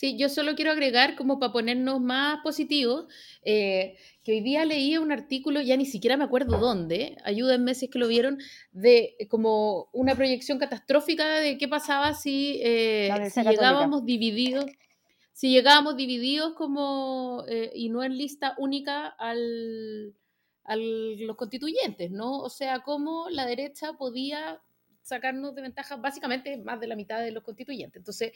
Sí, 0.00 0.16
yo 0.16 0.30
solo 0.30 0.54
quiero 0.54 0.70
agregar, 0.70 1.14
como 1.14 1.38
para 1.38 1.52
ponernos 1.52 2.00
más 2.00 2.40
positivos, 2.42 3.04
eh, 3.42 3.98
que 4.24 4.32
hoy 4.32 4.40
día 4.40 4.64
leí 4.64 4.96
un 4.96 5.12
artículo, 5.12 5.60
ya 5.60 5.76
ni 5.76 5.84
siquiera 5.84 6.16
me 6.16 6.24
acuerdo 6.24 6.56
dónde, 6.56 7.18
ayúdenme 7.22 7.74
si 7.74 7.84
es 7.84 7.90
que 7.90 7.98
lo 7.98 8.08
vieron, 8.08 8.38
de 8.72 9.14
como 9.28 9.90
una 9.92 10.14
proyección 10.14 10.58
catastrófica 10.58 11.40
de 11.40 11.58
qué 11.58 11.68
pasaba 11.68 12.14
si, 12.14 12.62
eh, 12.62 13.10
si 13.30 13.42
llegábamos 13.42 14.06
divididos, 14.06 14.64
si 15.34 15.50
llegábamos 15.50 15.98
divididos 15.98 16.54
como 16.54 17.44
eh, 17.46 17.70
y 17.74 17.90
no 17.90 18.02
en 18.02 18.16
lista 18.16 18.54
única 18.56 19.06
al, 19.06 20.14
a 20.64 20.76
los 20.76 21.36
constituyentes, 21.36 22.10
¿no? 22.10 22.38
O 22.38 22.48
sea, 22.48 22.80
cómo 22.80 23.28
la 23.28 23.44
derecha 23.44 23.92
podía 23.98 24.62
sacarnos 25.02 25.54
de 25.54 25.60
ventaja 25.60 25.96
básicamente 25.96 26.56
más 26.56 26.80
de 26.80 26.86
la 26.86 26.96
mitad 26.96 27.20
de 27.20 27.32
los 27.32 27.44
constituyentes. 27.44 28.00
Entonces, 28.00 28.32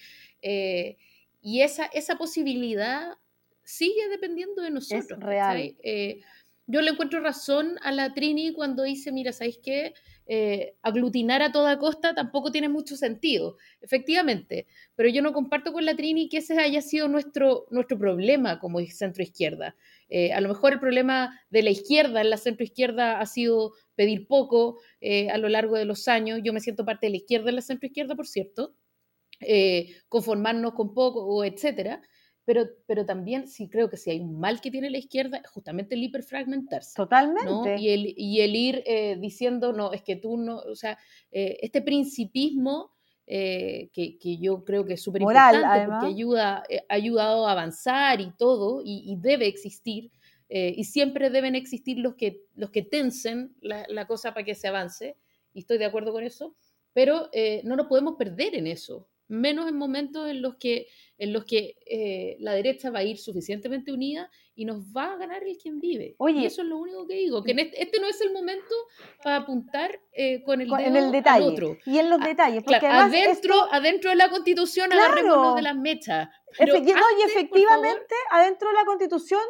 y 1.44 1.60
esa, 1.60 1.84
esa 1.84 2.16
posibilidad 2.16 3.18
sigue 3.62 4.08
dependiendo 4.08 4.62
de 4.62 4.70
nosotros. 4.70 5.18
Es 5.20 5.24
real. 5.24 5.76
Eh, 5.82 6.22
yo 6.66 6.80
le 6.80 6.92
encuentro 6.92 7.20
razón 7.20 7.76
a 7.82 7.92
la 7.92 8.14
Trini 8.14 8.54
cuando 8.54 8.82
dice, 8.82 9.12
mira, 9.12 9.30
¿sabéis 9.30 9.60
qué? 9.62 9.92
Eh, 10.26 10.74
aglutinar 10.80 11.42
a 11.42 11.52
toda 11.52 11.78
costa 11.78 12.14
tampoco 12.14 12.50
tiene 12.50 12.70
mucho 12.70 12.96
sentido, 12.96 13.58
efectivamente, 13.82 14.66
pero 14.96 15.10
yo 15.10 15.20
no 15.20 15.34
comparto 15.34 15.74
con 15.74 15.84
la 15.84 15.94
Trini 15.94 16.30
que 16.30 16.38
ese 16.38 16.58
haya 16.58 16.80
sido 16.80 17.08
nuestro, 17.08 17.66
nuestro 17.70 17.98
problema 17.98 18.58
como 18.58 18.80
centro 18.86 19.22
izquierda. 19.22 19.76
Eh, 20.08 20.32
a 20.32 20.40
lo 20.40 20.48
mejor 20.48 20.72
el 20.72 20.80
problema 20.80 21.38
de 21.50 21.62
la 21.62 21.68
izquierda 21.68 22.22
en 22.22 22.30
la 22.30 22.38
centro 22.38 22.64
izquierda 22.64 23.20
ha 23.20 23.26
sido 23.26 23.74
pedir 23.96 24.26
poco 24.26 24.78
a 25.30 25.36
lo 25.36 25.50
largo 25.50 25.76
de 25.76 25.84
los 25.84 26.08
años. 26.08 26.40
Yo 26.42 26.54
me 26.54 26.60
siento 26.60 26.86
parte 26.86 27.06
de 27.06 27.10
la 27.10 27.16
izquierda 27.18 27.50
en 27.50 27.56
la 27.56 27.60
centro 27.60 27.86
izquierda, 27.86 28.14
por 28.14 28.26
cierto. 28.26 28.74
Eh, 29.40 29.96
conformarnos 30.08 30.74
con 30.74 30.94
poco, 30.94 31.44
etcétera. 31.44 32.00
Pero, 32.46 32.66
pero 32.86 33.06
también 33.06 33.48
sí 33.48 33.70
creo 33.70 33.88
que 33.88 33.96
si 33.96 34.10
hay 34.10 34.20
un 34.20 34.38
mal 34.38 34.60
que 34.60 34.70
tiene 34.70 34.90
la 34.90 34.98
izquierda, 34.98 35.38
es 35.38 35.50
justamente 35.50 35.94
el 35.94 36.02
hiperfragmentarse. 36.02 36.94
Totalmente. 36.94 37.76
Y, 37.80 37.88
el, 37.88 38.14
y 38.18 38.40
el 38.42 38.54
ir 38.54 38.82
eh, 38.84 39.16
diciendo, 39.18 39.72
no, 39.72 39.92
es 39.92 40.02
que 40.02 40.16
tú 40.16 40.36
no, 40.36 40.58
o 40.58 40.76
sea, 40.76 40.98
eh, 41.30 41.56
este 41.62 41.80
principismo 41.80 42.92
que, 43.26 43.90
que, 43.94 44.36
yo 44.38 44.62
creo 44.66 44.84
que 44.84 44.92
es 44.92 45.02
súper 45.02 45.22
importante 45.22 45.86
porque 45.86 46.06
ayuda, 46.08 46.62
ha 46.90 46.94
ayudado 46.94 47.46
a 47.46 47.52
avanzar 47.52 48.20
y 48.20 48.30
todo, 48.36 48.82
y, 48.84 49.16
debe 49.18 49.46
existir, 49.46 50.10
y 50.50 50.84
siempre 50.84 51.30
deben 51.30 51.54
existir 51.54 51.98
los 51.98 52.16
que, 52.16 52.42
los 52.54 52.68
que 52.68 52.82
tensen 52.82 53.56
la, 53.62 53.86
la, 53.88 54.06
cosa 54.06 54.34
para 54.34 54.44
que 54.44 54.54
se 54.54 54.68
avance, 54.68 55.16
y 55.54 55.60
estoy 55.60 55.78
de 55.78 55.86
acuerdo 55.86 56.12
con 56.12 56.22
eso, 56.22 56.54
pero 56.92 57.30
no 57.62 57.76
nos 57.76 57.86
podemos 57.86 58.16
perder 58.18 58.56
en 58.56 58.66
eso 58.66 59.08
menos 59.34 59.68
en 59.68 59.76
momentos 59.76 60.28
en 60.28 60.42
los 60.42 60.56
que, 60.56 60.86
en 61.18 61.32
los 61.32 61.44
que 61.44 61.76
eh, 61.86 62.36
la 62.40 62.52
derecha 62.52 62.90
va 62.90 63.00
a 63.00 63.04
ir 63.04 63.18
suficientemente 63.18 63.92
unida 63.92 64.30
y 64.54 64.64
nos 64.64 64.84
va 64.96 65.12
a 65.12 65.16
ganar 65.16 65.42
el 65.42 65.56
quien 65.56 65.80
vive. 65.80 66.14
Oye, 66.18 66.40
y 66.40 66.46
eso 66.46 66.62
es 66.62 66.68
lo 66.68 66.78
único 66.78 67.06
que 67.06 67.14
digo, 67.14 67.42
que 67.42 67.52
este, 67.52 67.82
este, 67.82 68.00
no 68.00 68.08
es 68.08 68.20
el 68.20 68.32
momento 68.32 68.74
para 69.22 69.36
apuntar 69.36 70.00
eh, 70.12 70.42
con 70.44 70.60
el 70.60 70.68
dedo 70.68 70.78
en 70.78 70.96
el 70.96 71.12
detalle, 71.12 71.44
al 71.44 71.52
otro. 71.52 71.76
Y 71.86 71.98
en 71.98 72.10
los 72.10 72.20
ah, 72.22 72.26
detalles, 72.26 72.62
porque 72.62 72.86
adentro, 72.86 73.54
adentro 73.72 74.10
de 74.10 74.16
la 74.16 74.30
constitución 74.30 74.90
claro, 74.90 75.04
agarrémonos 75.04 75.56
de 75.56 75.62
las 75.62 75.76
mechas. 75.76 76.28
y 76.58 77.22
efectivamente, 77.24 78.14
adentro 78.30 78.68
de 78.68 78.74
la 78.74 78.84
constitución 78.84 79.42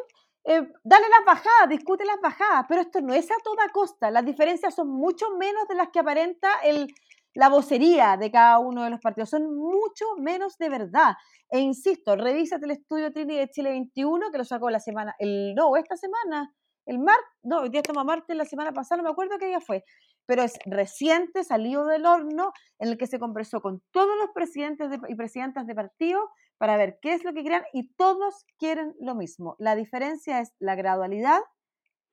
eh, 0.46 0.60
dale 0.82 1.06
las 1.08 1.24
bajadas, 1.24 1.70
discute 1.70 2.04
las 2.04 2.20
bajadas, 2.20 2.66
pero 2.68 2.82
esto 2.82 3.00
no 3.00 3.14
es 3.14 3.30
a 3.30 3.36
toda 3.42 3.66
costa. 3.70 4.10
Las 4.10 4.26
diferencias 4.26 4.74
son 4.74 4.88
mucho 4.90 5.30
menos 5.38 5.66
de 5.68 5.74
las 5.74 5.88
que 5.88 6.00
aparenta 6.00 6.48
el, 6.62 6.94
la 7.34 7.48
vocería 7.48 8.16
de 8.16 8.30
cada 8.30 8.58
uno 8.58 8.84
de 8.84 8.90
los 8.90 9.00
partidos, 9.00 9.30
son 9.30 9.54
mucho 9.56 10.04
menos 10.18 10.56
de 10.58 10.68
verdad. 10.68 11.14
E 11.50 11.58
insisto, 11.58 12.16
revísate 12.16 12.64
el 12.64 12.72
estudio 12.72 13.12
Trini 13.12 13.36
de 13.36 13.48
Chile 13.50 13.70
21, 13.70 14.30
que 14.30 14.38
lo 14.38 14.44
sacó 14.44 14.70
la 14.70 14.80
semana, 14.80 15.14
el, 15.18 15.54
no, 15.54 15.76
esta 15.76 15.96
semana, 15.96 16.52
el 16.86 16.98
martes, 16.98 17.24
no, 17.42 17.60
hoy 17.60 17.70
día 17.70 17.80
estamos 17.80 18.04
martes, 18.04 18.36
la 18.36 18.44
semana 18.44 18.72
pasada, 18.72 18.98
no 18.98 19.08
me 19.08 19.10
acuerdo 19.10 19.38
qué 19.38 19.46
día 19.46 19.60
fue, 19.60 19.84
pero 20.26 20.42
es 20.42 20.58
reciente, 20.64 21.44
salido 21.44 21.86
del 21.86 22.06
horno, 22.06 22.52
en 22.78 22.88
el 22.88 22.98
que 22.98 23.06
se 23.06 23.18
conversó 23.18 23.60
con 23.60 23.82
todos 23.90 24.16
los 24.18 24.30
presidentes 24.34 24.90
y 25.08 25.14
presidentas 25.14 25.66
de 25.66 25.74
partido 25.74 26.30
para 26.58 26.76
ver 26.76 26.98
qué 27.02 27.14
es 27.14 27.24
lo 27.24 27.32
que 27.34 27.44
crean 27.44 27.64
y 27.72 27.92
todos 27.94 28.44
quieren 28.58 28.94
lo 29.00 29.14
mismo. 29.14 29.56
La 29.58 29.74
diferencia 29.74 30.40
es 30.40 30.52
la 30.58 30.76
gradualidad 30.76 31.40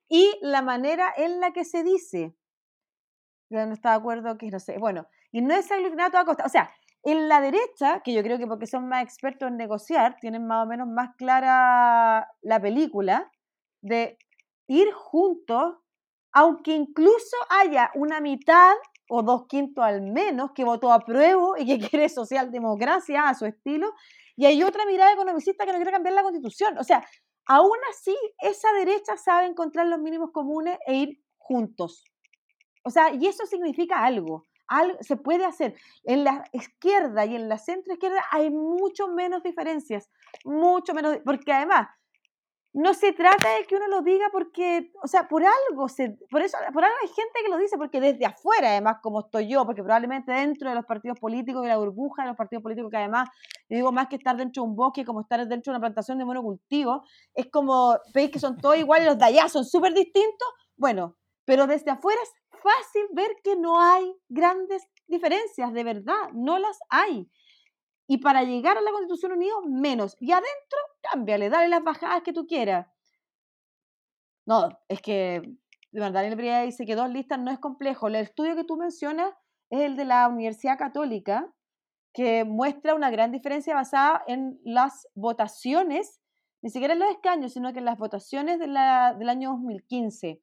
y 0.08 0.30
la 0.42 0.62
manera 0.62 1.12
en 1.16 1.40
la 1.40 1.52
que 1.52 1.64
se 1.64 1.82
dice 1.82 2.34
yo 3.52 3.66
no 3.66 3.72
está 3.72 3.90
de 3.90 3.96
acuerdo, 3.96 4.38
que 4.38 4.48
no 4.50 4.60
sé, 4.60 4.78
bueno, 4.78 5.06
y 5.30 5.40
no 5.40 5.54
es 5.54 5.70
aglutinar 5.70 6.08
a 6.08 6.10
toda 6.10 6.24
costa, 6.24 6.44
o 6.44 6.48
sea, 6.48 6.70
en 7.04 7.28
la 7.28 7.40
derecha, 7.40 8.00
que 8.04 8.12
yo 8.12 8.22
creo 8.22 8.38
que 8.38 8.46
porque 8.46 8.66
son 8.66 8.88
más 8.88 9.02
expertos 9.02 9.48
en 9.48 9.56
negociar, 9.56 10.16
tienen 10.20 10.46
más 10.46 10.64
o 10.64 10.68
menos 10.68 10.86
más 10.86 11.16
clara 11.16 12.28
la 12.42 12.60
película 12.60 13.30
de 13.80 14.16
ir 14.68 14.92
juntos, 14.92 15.78
aunque 16.32 16.72
incluso 16.72 17.36
haya 17.50 17.90
una 17.94 18.20
mitad 18.20 18.74
o 19.08 19.22
dos 19.22 19.46
quintos 19.48 19.84
al 19.84 20.00
menos 20.00 20.52
que 20.54 20.64
votó 20.64 20.92
a 20.92 21.00
prueba 21.00 21.58
y 21.58 21.66
que 21.66 21.78
quiere 21.90 22.08
socialdemocracia 22.08 23.28
a 23.28 23.34
su 23.34 23.46
estilo, 23.46 23.92
y 24.36 24.46
hay 24.46 24.62
otra 24.62 24.86
mirada 24.86 25.12
economicista 25.12 25.66
que 25.66 25.72
no 25.72 25.78
quiere 25.78 25.92
cambiar 25.92 26.14
la 26.14 26.22
constitución. 26.22 26.78
O 26.78 26.84
sea, 26.84 27.04
aún 27.46 27.78
así, 27.90 28.16
esa 28.38 28.72
derecha 28.72 29.16
sabe 29.16 29.46
encontrar 29.46 29.86
los 29.86 29.98
mínimos 29.98 30.30
comunes 30.32 30.78
e 30.86 30.94
ir 30.94 31.22
juntos. 31.36 32.04
O 32.82 32.90
sea, 32.90 33.12
y 33.12 33.26
eso 33.26 33.46
significa 33.46 34.04
algo. 34.04 34.44
algo. 34.66 34.98
Se 35.00 35.16
puede 35.16 35.44
hacer. 35.44 35.74
En 36.04 36.24
la 36.24 36.44
izquierda 36.52 37.24
y 37.26 37.36
en 37.36 37.48
la 37.48 37.58
centro 37.58 37.94
izquierda 37.94 38.22
hay 38.30 38.50
mucho 38.50 39.08
menos 39.08 39.42
diferencias, 39.42 40.10
mucho 40.44 40.94
menos, 40.94 41.18
porque 41.24 41.52
además 41.52 41.88
no 42.74 42.94
se 42.94 43.12
trata 43.12 43.54
de 43.56 43.64
que 43.66 43.76
uno 43.76 43.86
lo 43.86 44.00
diga 44.00 44.28
porque, 44.32 44.90
o 45.02 45.06
sea, 45.06 45.28
por 45.28 45.42
algo, 45.44 45.88
se, 45.88 46.16
por 46.30 46.40
eso, 46.40 46.56
por 46.72 46.82
algo 46.82 46.96
hay 47.02 47.08
gente 47.08 47.40
que 47.44 47.50
lo 47.50 47.58
dice, 47.58 47.76
porque 47.76 48.00
desde 48.00 48.24
afuera, 48.24 48.70
además, 48.70 48.96
como 49.02 49.20
estoy 49.20 49.46
yo, 49.48 49.66
porque 49.66 49.82
probablemente 49.82 50.32
dentro 50.32 50.70
de 50.70 50.74
los 50.74 50.86
partidos 50.86 51.18
políticos 51.20 51.64
y 51.64 51.68
la 51.68 51.76
burbuja 51.76 52.22
de 52.22 52.28
los 52.28 52.36
partidos 52.36 52.62
políticos, 52.62 52.90
que 52.90 52.96
además, 52.96 53.28
digo 53.68 53.92
más 53.92 54.08
que 54.08 54.16
estar 54.16 54.36
dentro 54.36 54.62
de 54.62 54.70
un 54.70 54.76
bosque, 54.76 55.04
como 55.04 55.20
estar 55.20 55.38
dentro 55.46 55.70
de 55.70 55.76
una 55.76 55.80
plantación 55.80 56.16
de 56.16 56.24
monocultivo, 56.24 57.04
es 57.34 57.50
como, 57.50 57.98
veis 58.14 58.30
que 58.30 58.38
son 58.38 58.56
todos 58.56 58.78
iguales, 58.78 59.06
los 59.06 59.18
de 59.18 59.24
allá 59.26 59.48
son 59.50 59.66
súper 59.66 59.92
distintos, 59.92 60.48
bueno, 60.76 61.16
pero 61.44 61.66
desde 61.66 61.90
afuera 61.90 62.20
es 62.22 62.32
fácil 62.62 63.02
ver 63.12 63.30
que 63.42 63.56
no 63.56 63.80
hay 63.80 64.14
grandes 64.28 64.88
diferencias, 65.06 65.72
de 65.72 65.84
verdad, 65.84 66.30
no 66.32 66.58
las 66.58 66.78
hay. 66.88 67.28
Y 68.06 68.18
para 68.18 68.42
llegar 68.42 68.76
a 68.76 68.80
la 68.80 68.90
Constitución 68.90 69.32
Unida, 69.32 69.54
menos. 69.68 70.16
Y 70.20 70.32
adentro, 70.32 70.78
cámbiale, 71.00 71.48
dale 71.50 71.68
las 71.68 71.82
bajadas 71.82 72.22
que 72.22 72.32
tú 72.32 72.46
quieras. 72.46 72.86
No, 74.44 74.68
es 74.88 75.00
que, 75.00 75.42
de 75.92 76.00
verdad, 76.00 76.22
Daniel 76.22 76.66
dice 76.66 76.84
que 76.84 76.96
dos 76.96 77.10
listas 77.10 77.38
no 77.38 77.50
es 77.50 77.58
complejo. 77.58 78.08
El 78.08 78.16
estudio 78.16 78.56
que 78.56 78.64
tú 78.64 78.76
mencionas 78.76 79.32
es 79.70 79.80
el 79.80 79.96
de 79.96 80.04
la 80.04 80.28
Universidad 80.28 80.78
Católica, 80.78 81.52
que 82.12 82.44
muestra 82.44 82.94
una 82.94 83.10
gran 83.10 83.32
diferencia 83.32 83.74
basada 83.74 84.22
en 84.26 84.60
las 84.64 85.08
votaciones, 85.14 86.20
ni 86.60 86.70
siquiera 86.70 86.94
en 86.94 87.00
los 87.00 87.10
escaños, 87.10 87.52
sino 87.52 87.72
que 87.72 87.78
en 87.78 87.86
las 87.86 87.98
votaciones 87.98 88.58
del 88.58 88.76
año 88.76 89.50
2015 89.52 90.42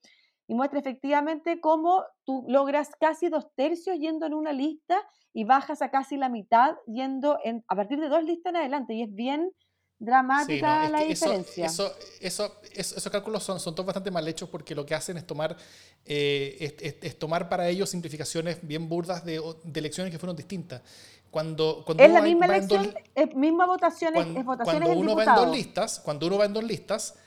y 0.50 0.56
muestra 0.56 0.80
efectivamente 0.80 1.62
cómo 1.62 2.04
tú 2.24 2.44
logras 2.48 2.90
casi 3.00 3.30
dos 3.30 3.54
tercios 3.56 4.00
yendo 4.00 4.26
en 4.26 4.34
una 4.34 4.52
lista 4.52 5.00
y 5.32 5.44
bajas 5.44 5.84
a 5.84 5.92
casi 5.92 6.18
la 6.18 6.28
mitad 6.28 6.76
yendo 6.88 7.38
en, 7.44 7.64
a 7.68 7.76
partir 7.76 8.00
de 8.00 8.10
dos 8.10 8.24
listas 8.24 8.50
en 8.50 8.56
adelante. 8.58 8.96
Y 8.96 9.04
es 9.04 9.14
bien 9.14 9.52
dramática 10.00 10.90
la 10.90 11.02
diferencia. 11.02 11.68
Eso, 11.68 11.94
eso, 12.20 12.56
esos 12.74 13.10
cálculos 13.10 13.44
son, 13.44 13.60
son 13.60 13.76
todos 13.76 13.86
bastante 13.86 14.10
mal 14.10 14.28
hechos 14.28 14.50
porque 14.50 14.74
lo 14.74 14.88
que 14.88 14.96
hacen 14.96 15.18
es 15.18 15.28
tomar, 15.28 15.56
eh, 16.04 16.98
es, 17.00 17.20
tomar 17.20 17.48
para 17.48 17.70
ellos 17.70 17.88
simplificaciones 17.92 18.58
bien 18.64 18.90
burdas 18.90 19.24
de, 19.24 19.40
de 19.64 19.80
elecciones 19.80 20.12
que 20.12 20.18
fueron 20.18 20.36
distintas. 20.36 20.82
Cuando, 21.30 21.84
cuando 21.86 22.04
es 22.04 22.12
la 22.12 22.24
misma 22.24 22.48
elección, 22.48 22.92
es 23.14 23.36
misma 23.36 23.68
votaciones, 23.68 24.24
cuando, 24.24 24.44
votaciones 24.44 24.82
cuando 24.82 25.00
uno 25.00 25.16
va 25.16 25.26
en 25.26 25.36
dos 25.36 25.56
listas, 25.56 26.00
cuando 26.00 26.26
uno 26.26 26.40
va 26.40 26.46
en 26.46 26.54
dos 26.54 26.64
listas, 26.64 27.20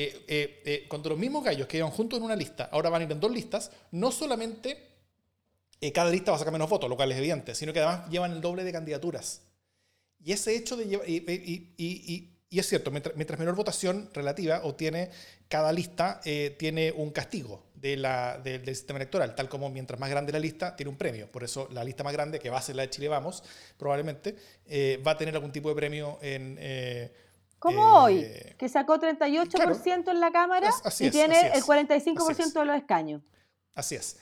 eh, 0.00 0.24
eh, 0.28 0.62
eh, 0.64 0.84
cuando 0.86 1.08
los 1.08 1.18
mismos 1.18 1.42
gallos 1.42 1.66
que 1.66 1.78
iban 1.78 1.90
juntos 1.90 2.20
en 2.20 2.24
una 2.24 2.36
lista, 2.36 2.68
ahora 2.70 2.88
van 2.88 3.02
a 3.02 3.04
ir 3.06 3.10
en 3.10 3.18
dos 3.18 3.32
listas, 3.32 3.72
no 3.90 4.12
solamente 4.12 4.86
cada 5.92 6.08
lista 6.08 6.30
va 6.30 6.36
a 6.36 6.38
sacar 6.38 6.52
menos 6.52 6.70
votos, 6.70 6.88
lo 6.88 6.94
cual 6.94 7.10
es 7.10 7.18
evidente, 7.18 7.52
sino 7.52 7.72
que 7.72 7.80
además 7.80 8.08
llevan 8.08 8.30
el 8.30 8.40
doble 8.40 8.62
de 8.62 8.70
candidaturas. 8.70 9.42
Y 10.24 10.30
ese 10.30 10.54
hecho 10.54 10.76
de 10.76 10.86
llevar, 10.86 11.08
y, 11.08 12.30
es 12.48 12.68
cierto, 12.68 12.92
mientras, 12.92 13.38
menor 13.40 13.56
votación 13.56 14.08
relativa 14.14 14.60
obtiene 14.62 15.10
cada 15.48 15.72
lista, 15.72 16.20
tiene 16.58 16.92
un 16.92 17.10
castigo 17.10 17.64
del 17.74 18.06
sistema 18.66 18.98
electoral, 18.98 19.34
tal 19.34 19.48
como 19.48 19.68
mientras 19.68 19.98
más 19.98 20.10
grande 20.10 20.30
la 20.30 20.38
lista, 20.38 20.76
tiene 20.76 20.90
un 20.90 20.96
premio. 20.96 21.28
Por 21.30 21.42
eso 21.42 21.68
la 21.72 21.82
lista 21.82 22.04
más 22.04 22.12
grande, 22.12 22.38
que 22.38 22.50
va 22.50 22.58
a 22.58 22.62
ser 22.62 22.76
la 22.76 22.82
de 22.82 22.90
Chile 22.90 23.08
Vamos, 23.08 23.42
probablemente, 23.76 24.36
va 25.04 25.10
a 25.10 25.18
tener 25.18 25.34
algún 25.34 25.50
tipo 25.50 25.68
de 25.68 25.74
premio 25.74 26.20
en 26.22 26.56
como 27.58 28.02
hoy, 28.02 28.20
eh, 28.20 28.54
que 28.56 28.68
sacó 28.68 28.98
38% 28.98 30.10
en 30.10 30.20
la 30.20 30.30
Cámara 30.30 30.70
y 31.00 31.10
tiene 31.10 31.52
el 31.54 31.62
45% 31.62 32.60
de 32.60 32.64
los 32.64 32.76
escaños. 32.76 33.22
Así 33.74 33.96
es. 33.96 34.16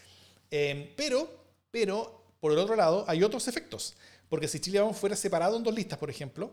Em, 0.51 0.89
pero, 0.97 1.29
pero, 1.71 2.35
por 2.41 2.53
el 2.53 2.59
otro 2.59 2.77
lado, 2.77 3.05
hay 3.09 3.23
otros 3.23 3.49
efectos. 3.49 3.97
Porque 4.29 4.49
si 4.49 4.61
Chile 4.61 4.81
Vamos 4.81 4.97
fuera 4.97 5.17
separado 5.17 5.57
en 5.57 5.63
dos 5.63 5.75
listas, 5.75 5.99
por 5.99 6.11
ejemplo, 6.11 6.53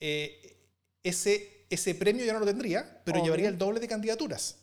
eh, 0.00 0.56
ese, 1.02 1.66
ese 1.70 1.94
premio 1.94 2.24
ya 2.24 2.32
no 2.32 2.40
lo 2.40 2.46
tendría, 2.46 3.02
pero 3.04 3.18
Obvio. 3.18 3.26
llevaría 3.26 3.48
el 3.48 3.58
doble 3.58 3.80
de 3.80 3.88
candidaturas. 3.88 4.58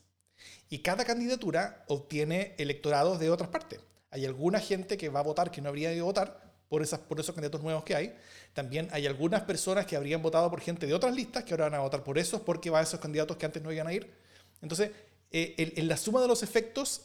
Y 0.70 0.80
cada 0.80 1.06
candidatura 1.06 1.86
obtiene 1.88 2.56
electorados 2.58 3.20
de 3.20 3.30
otras 3.30 3.50
partes. 3.50 3.80
Hay 4.10 4.26
alguna 4.26 4.60
gente 4.60 4.98
que 4.98 5.10
va 5.10 5.20
a 5.20 5.24
votar 5.24 5.52
que 5.52 5.62
no 5.62 5.70
habría 5.70 5.93
ido 5.93 6.04
a 6.04 6.08
votar 6.08 6.55
por, 6.76 6.82
esas, 6.82 6.99
por 6.99 7.17
esos 7.21 7.34
candidatos 7.34 7.63
nuevos 7.63 7.86
que 7.86 7.95
hay. 7.95 8.13
También 8.53 8.89
hay 8.91 9.07
algunas 9.07 9.43
personas 9.43 9.86
que 9.86 9.95
habrían 9.95 10.21
votado 10.21 10.49
por 10.49 10.59
gente 10.59 10.86
de 10.86 10.93
otras 10.93 11.15
listas 11.15 11.45
que 11.45 11.53
ahora 11.53 11.69
van 11.69 11.76
a 11.76 11.80
votar 11.80 12.03
por 12.03 12.17
esos 12.17 12.41
porque 12.41 12.69
van 12.69 12.84
esos 12.84 12.99
candidatos 12.99 13.38
que 13.38 13.45
antes 13.45 13.63
no 13.63 13.71
iban 13.71 13.88
a 13.88 13.93
ir. 13.93 14.11
Entonces, 14.61 14.91
eh, 15.32 15.55
en, 15.57 15.71
en 15.78 15.88
la 15.88 15.95
suma 15.95 16.21
de 16.21 16.28
los 16.28 16.43
efectos, 16.43 17.03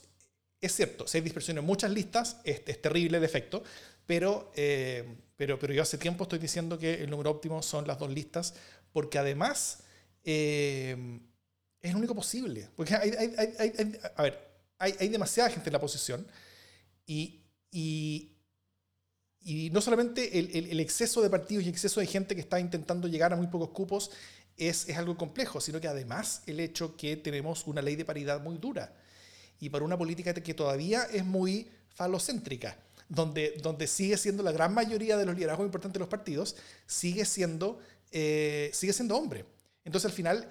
es 0.61 0.75
cierto, 0.75 1.07
si 1.07 1.19
hay 1.19 1.23
dispersión 1.23 1.57
en 1.59 1.65
muchas 1.65 1.93
listas, 1.93 2.39
es, 2.43 2.63
es 2.67 2.83
terrible 2.83 3.19
el 3.19 3.23
efecto, 3.23 3.63
pero, 4.07 4.51
eh, 4.57 5.05
pero, 5.37 5.57
pero 5.57 5.73
yo 5.73 5.83
hace 5.83 5.99
tiempo 5.99 6.25
estoy 6.25 6.41
diciendo 6.41 6.77
que 6.77 6.95
el 7.05 7.09
número 7.09 7.31
óptimo 7.31 7.63
son 7.63 7.87
las 7.87 7.97
dos 8.01 8.11
listas, 8.11 8.55
porque 8.93 9.19
además 9.19 9.85
eh, 10.25 11.21
es 11.81 11.93
lo 11.93 11.99
único 11.99 12.17
posible. 12.17 12.67
Porque 12.75 12.97
hay, 12.97 13.11
hay- 13.11 13.35
hay- 13.39 13.73
hay- 13.79 14.01
a 14.17 14.23
ver, 14.25 14.51
hay 14.79 15.09
demasiada 15.09 15.49
gente 15.49 15.69
en 15.69 15.75
la 15.75 15.81
posición 15.81 16.27
y, 17.07 17.45
y, 17.71 18.30
y 19.43 19.71
no 19.71 19.81
solamente 19.81 20.39
el, 20.39 20.81
exceso 20.81 21.23
de 21.23 21.31
partidos 21.31 21.65
y 21.65 21.69
exceso 21.69 22.01
de 22.01 22.07
gente 22.07 22.35
que 22.35 22.43
está 22.43 22.61
intentando 22.61 23.09
llegar 23.09 23.33
a 23.33 23.37
muy 23.37 23.47
pocos 23.47 23.71
cupos 23.71 24.11
es, 24.57 24.89
es 24.89 24.97
algo 24.99 25.17
complejo, 25.17 25.61
sino 25.61 25.81
que 25.81 25.89
además 25.89 26.43
el 26.47 26.61
hecho 26.61 26.97
que 26.97 27.17
tenemos 27.17 27.67
una 27.67 27.81
ley 27.81 27.97
de 27.97 28.05
paridad 28.05 28.43
muy 28.43 28.59
dura 28.59 28.95
y 29.61 29.69
para 29.69 29.85
una 29.85 29.97
política 29.97 30.35
que 30.35 30.55
todavía 30.55 31.05
es 31.05 31.25
muy 31.25 31.71
falocéntrica, 31.95 32.79
donde, 33.09 33.59
donde 33.63 33.87
sigue 33.87 34.17
siendo 34.17 34.43
la 34.43 34.53
gran 34.53 34.73
mayoría 34.73 35.17
de 35.17 35.27
los 35.27 35.35
liderazgos 35.35 35.67
importantes 35.67 35.95
de 35.95 36.01
los 36.01 36.09
partidos, 36.09 36.57
sigue 36.87 37.25
siendo, 37.25 37.79
eh, 38.11 38.71
sigue 38.73 38.93
siendo 38.93 39.17
hombre. 39.17 39.45
Entonces 39.85 40.11
al 40.11 40.17
final 40.17 40.49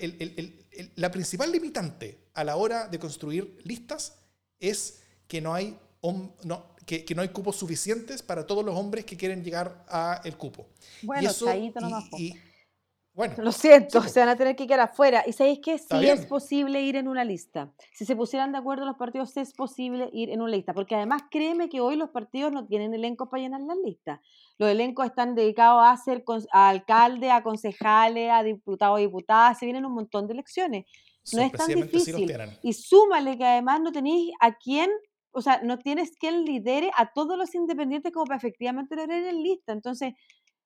la 0.96 1.12
principal 1.12 1.52
limitante 1.52 2.20
a 2.34 2.44
la 2.44 2.56
hora 2.56 2.88
de 2.88 3.00
construir 3.00 3.60
listas 3.64 4.16
es 4.60 5.00
que 5.28 5.42
no 5.42 5.54
hay, 5.54 5.78
no, 6.44 6.69
que, 6.90 7.06
que 7.06 7.14
no 7.14 7.22
hay 7.22 7.28
cupos 7.30 7.56
suficientes 7.56 8.24
para 8.24 8.48
todos 8.48 8.66
los 8.66 8.76
hombres 8.76 9.06
que 9.06 9.16
quieren 9.16 9.44
llegar 9.44 9.86
al 9.90 10.36
cupo. 10.38 10.70
Bueno, 11.04 11.22
y 11.22 11.26
eso, 11.28 11.54
y- 11.54 11.70
nomás, 11.70 12.06
y- 12.18 12.34
bueno, 13.14 13.36
Lo 13.38 13.52
siento, 13.52 14.02
Sí, 14.02 14.10
se 14.14 14.20
van 14.22 14.30
a 14.30 14.36
tener 14.36 14.56
que 14.56 14.66
quedar 14.66 14.80
afuera. 14.80 15.24
¿Y 15.28 15.34
sabéis 15.34 15.60
que 15.60 15.78
sí 15.78 16.08
es 16.08 16.26
posible 16.26 16.82
ir 16.82 16.96
en 16.96 17.08
una 17.08 17.24
lista? 17.24 17.72
Si 17.94 18.06
se 18.06 18.16
pusieran 18.16 18.52
de 18.54 18.58
acuerdo 18.58 18.86
los 18.86 18.96
partidos, 18.98 19.30
sí 19.30 19.40
es 19.40 19.54
posible 19.54 20.10
ir 20.14 20.32
en 20.32 20.42
una 20.42 20.50
lista. 20.52 20.74
Porque 20.74 20.96
además, 20.96 21.22
créeme 21.30 21.70
que 21.70 21.80
hoy 21.80 21.96
los 21.96 22.10
partidos 22.10 22.52
no 22.52 22.66
tienen 22.66 22.92
elencos 22.96 23.30
para 23.30 23.44
llenar 23.44 23.62
las 23.62 23.78
listas. 23.86 24.20
Los 24.58 24.70
elencos 24.72 25.06
están 25.06 25.36
dedicados 25.36 25.84
a 25.86 25.96
ser 26.04 26.24
a 26.52 26.70
alcalde, 26.70 27.30
a 27.30 27.44
concejales, 27.44 28.32
a 28.32 28.42
diputados, 28.42 28.98
diputadas. 29.00 29.60
Se 29.60 29.66
vienen 29.68 29.86
un 29.86 29.94
montón 29.94 30.26
de 30.26 30.34
elecciones. 30.34 30.86
No 31.34 31.44
es 31.44 31.52
tan 31.52 31.68
sí 31.68 31.76
difícil. 31.76 32.16
tienen. 32.16 32.58
Y 32.64 32.74
súmale 32.74 33.38
que 33.38 33.46
además 33.46 33.80
no 33.82 33.92
tenéis 33.92 34.34
a 34.40 34.56
quién, 34.58 34.90
o 35.32 35.42
sea, 35.42 35.62
no 35.64 35.78
tienes 35.78 36.12
quien 36.20 36.44
lidere 36.44 36.92
a 36.96 37.12
todos 37.14 37.38
los 37.38 37.54
independientes 37.56 38.12
como 38.12 38.26
para 38.26 38.38
efectivamente 38.38 38.96
lograr 38.96 39.22
en 39.24 39.44
lista. 39.44 39.74
Entonces, 39.74 40.14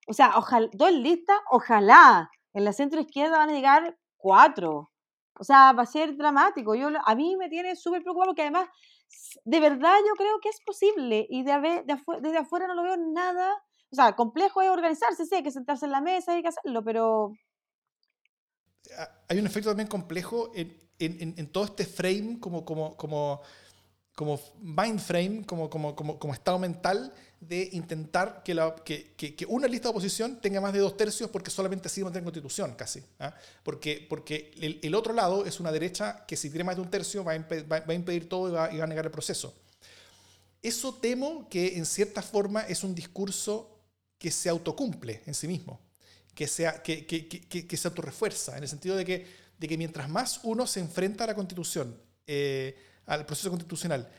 o 0.07 0.13
sea, 0.13 0.33
ojalá, 0.37 0.69
dos 0.73 0.91
listas, 0.91 1.37
ojalá. 1.51 2.29
En 2.53 2.63
la 2.65 2.73
centro 2.73 3.01
izquierda 3.01 3.37
van 3.37 3.49
a 3.49 3.53
llegar 3.53 3.97
cuatro. 4.17 4.91
O 5.39 5.43
sea, 5.43 5.73
va 5.73 5.83
a 5.83 5.87
ser 5.87 6.15
dramático. 6.15 6.75
Yo, 6.75 6.89
a 7.03 7.15
mí 7.15 7.35
me 7.35 7.49
tiene 7.49 7.75
súper 7.75 8.03
preocupado 8.03 8.29
porque 8.29 8.43
además, 8.43 8.67
de 9.43 9.59
verdad 9.59 9.95
yo 10.07 10.13
creo 10.15 10.39
que 10.39 10.49
es 10.49 10.59
posible. 10.65 11.25
Y 11.29 11.43
de, 11.43 11.83
de 11.85 11.97
desde 12.21 12.37
afuera 12.37 12.67
no 12.67 12.75
lo 12.75 12.83
veo 12.83 12.97
nada. 12.97 13.53
O 13.91 13.95
sea, 13.95 14.15
complejo 14.15 14.61
es 14.61 14.69
organizarse, 14.69 15.25
sí, 15.25 15.35
hay 15.35 15.43
que 15.43 15.51
sentarse 15.51 15.85
en 15.85 15.91
la 15.91 16.01
mesa, 16.01 16.33
hay 16.33 16.41
que 16.41 16.47
hacerlo, 16.47 16.83
pero 16.83 17.33
hay 19.29 19.39
un 19.39 19.45
efecto 19.45 19.69
también 19.69 19.87
complejo 19.87 20.51
en- 20.53 20.79
en 20.99 21.51
todo 21.51 21.65
este 21.65 21.85
frame 21.85 22.39
como, 22.39 22.63
como, 22.65 22.95
como, 22.97 23.41
como 24.15 24.39
mind 24.61 24.99
frame, 24.99 25.43
como, 25.45 25.69
como, 25.69 25.95
como, 25.95 26.19
como 26.19 26.33
estado 26.33 26.59
mental 26.59 27.13
de 27.39 27.69
intentar 27.73 28.41
que, 28.43 28.53
la, 28.53 28.73
que, 28.85 29.13
que- 29.17 29.35
que 29.35 29.45
una 29.47 29.67
lista 29.67 29.87
de 29.87 29.91
oposición 29.91 30.39
tenga 30.39 30.61
más 30.61 30.71
de 30.71 30.79
dos 30.79 30.95
tercios 30.95 31.29
porque 31.29 31.49
solamente 31.49 31.87
así 31.87 32.03
mantiene 32.03 32.23
constitución 32.23 32.73
casi. 32.75 33.03
¿ah? 33.19 33.33
Porque, 33.63 34.05
porque 34.09 34.51
el, 34.61 34.79
el 34.81 34.95
otro 34.95 35.13
lado 35.13 35.45
es 35.45 35.59
una 35.59 35.71
derecha 35.71 36.25
que 36.27 36.37
si 36.37 36.49
tiene 36.49 36.63
más 36.63 36.75
de 36.75 36.81
un 36.83 36.89
tercio 36.89 37.23
va 37.23 37.33
a, 37.33 37.35
impe- 37.37 37.63
va- 37.69 37.79
va 37.81 37.91
a 37.91 37.93
impedir 37.93 38.29
todo 38.29 38.47
y 38.49 38.51
va, 38.51 38.71
y 38.73 38.77
va 38.77 38.83
a 38.85 38.87
negar 38.87 39.05
el 39.05 39.11
proceso. 39.11 39.53
Eso 40.61 40.93
temo 40.95 41.49
que 41.49 41.77
en 41.77 41.85
cierta 41.85 42.21
forma 42.21 42.61
es 42.61 42.83
un 42.83 42.95
discurso 42.95 43.79
que 44.17 44.31
se 44.31 44.47
autocumple 44.47 45.21
en 45.25 45.33
sí 45.33 45.47
mismo 45.47 45.81
que, 46.33 46.47
sea, 46.47 46.81
que- 46.81 47.05
que 47.05 47.77
se 47.77 47.87
autorrefuerza, 47.87 48.57
en 48.57 48.63
el 48.63 48.69
sentido 48.69 48.95
de 48.95 49.05
que, 49.05 49.27
de 49.59 49.67
que 49.67 49.77
mientras 49.77 50.09
más 50.09 50.39
uno 50.43 50.65
se 50.65 50.79
enfrenta 50.79 51.25
a 51.25 51.27
la 51.27 51.35
constitución, 51.35 51.95
eh, 52.25 52.75
al 53.05 53.25
proceso 53.25 53.49
constitucional, 53.49 54.09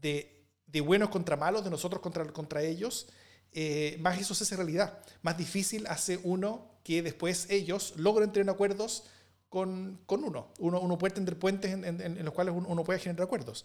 de, 0.00 0.44
de 0.66 0.80
buenos 0.80 1.08
contra 1.08 1.36
malos, 1.36 1.64
de 1.64 1.70
nosotros 1.70 2.00
contra, 2.02 2.24
contra 2.32 2.62
ellos, 2.62 3.06
eh, 3.52 3.96
más 4.00 4.18
eso 4.20 4.34
se 4.34 4.44
hace 4.44 4.56
realidad. 4.56 4.98
Más 5.22 5.36
difícil 5.38 5.86
hace 5.86 6.18
uno 6.24 6.70
que 6.82 7.02
después 7.02 7.46
ellos 7.50 7.94
logren 7.96 8.32
tener 8.32 8.50
acuerdos 8.50 9.04
con, 9.48 10.00
con 10.06 10.24
uno. 10.24 10.52
uno. 10.58 10.80
Uno 10.80 10.98
puede 10.98 11.14
tender 11.14 11.38
puentes 11.38 11.72
en, 11.72 11.84
en- 11.84 12.24
los 12.24 12.34
cuales 12.34 12.54
uno, 12.56 12.68
uno 12.68 12.82
puede 12.84 12.98
generar 12.98 13.22
acuerdos. 13.22 13.64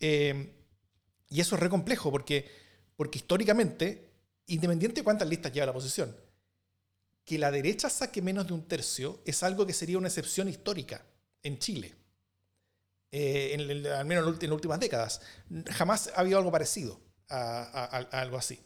Eh, 0.00 0.52
y 1.30 1.40
eso 1.40 1.54
es 1.54 1.60
re 1.62 1.68
complejo 1.70 2.10
porque, 2.10 2.50
porque 2.96 3.18
históricamente, 3.18 4.10
independiente 4.46 5.00
de 5.00 5.04
cuántas 5.04 5.28
listas 5.28 5.52
lleva 5.52 5.66
la 5.66 5.72
oposición, 5.72 6.14
que 7.24 7.38
la 7.38 7.52
derecha 7.52 7.88
saque 7.88 8.20
menos 8.20 8.48
de 8.48 8.52
un 8.52 8.66
tercio 8.66 9.20
es 9.24 9.42
algo 9.44 9.64
que 9.64 9.72
sería 9.72 9.96
una 9.96 10.08
excepción 10.08 10.48
histórica 10.48 11.04
en 11.44 11.58
Chile. 11.60 11.94
Eh, 13.12 13.50
en 13.54 13.86
al 13.92 14.06
menos 14.06 14.26
en 14.42 14.48
las 14.48 14.54
últimas 14.54 14.80
décadas. 14.80 15.20
Jamás 15.70 16.10
ha 16.16 16.20
habido 16.20 16.38
algo 16.38 16.50
parecido 16.50 16.98
a, 17.28 17.62
a- 17.62 17.98
a- 17.98 18.20
algo 18.22 18.38
así. 18.38 18.58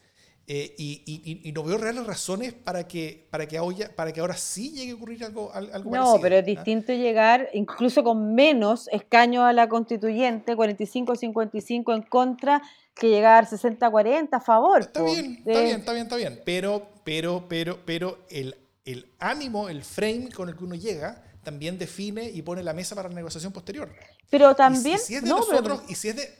Eh, 0.49 0.73
y, 0.79 1.03
y- 1.05 1.49
y 1.49 1.51
no 1.53 1.65
veo 1.65 1.77
reales 1.77 2.07
razones 2.07 2.53
para 2.53 2.87
que, 2.87 3.27
para, 3.33 3.47
que 3.49 3.59
ahora, 3.59 3.91
para 3.97 4.13
que 4.13 4.21
ahora 4.21 4.37
sí 4.37 4.71
llegue 4.71 4.93
a 4.93 4.95
ocurrir 4.95 5.25
algo, 5.25 5.53
al- 5.53 5.73
algo 5.75 5.91
no, 5.91 5.97
parecido. 5.97 6.21
pero 6.21 6.37
es 6.37 6.43
¿ah? 6.43 6.47
distinto 6.47 6.93
llegar 6.93 7.49
incluso 7.55 8.05
con 8.05 8.33
menos 8.37 8.89
escaños 8.93 9.43
a 9.43 9.53
la 9.53 9.69
constituyente, 9.69 10.55
45-55 10.57 11.95
en 11.97 12.03
contra, 12.03 12.63
que 12.95 13.09
llegar 13.09 13.47
60-40 13.49 14.29
a 14.31 14.41
favor. 14.41 14.83
Está 14.83 15.01
po. 15.01 15.07
bien, 15.07 15.43
está 15.45 15.53
Eh, 15.61 15.65
bien, 15.65 15.81
está 15.81 15.93
bien, 15.93 16.05
está 16.05 16.17
bien. 16.17 16.41
Pero, 16.45 16.89
pero, 17.03 17.47
pero, 17.49 17.81
pero 17.85 18.19
el, 18.31 18.55
el 18.85 19.13
ánimo, 19.19 19.69
el 19.69 19.83
frame 19.83 20.29
con 20.31 20.49
el 20.49 20.57
que 20.57 20.63
uno 20.63 20.77
llega, 20.77 21.25
también 21.47 21.79
define 21.79 22.29
y 22.29 22.43
pone 22.43 22.61
la 22.65 22.73
mesa 22.73 22.97
para 22.97 23.09
la 23.09 23.15
negociación 23.15 23.53
posterior. 23.53 23.89
Pero 24.29 24.57
también... 24.57 24.97
y 24.97 24.99
si 24.99 25.15
es 25.15 25.23
de 25.23 25.29
nosotros, 25.29 25.81
y 25.87 25.95
si 25.95 26.09
es 26.09 26.17
de, 26.17 26.35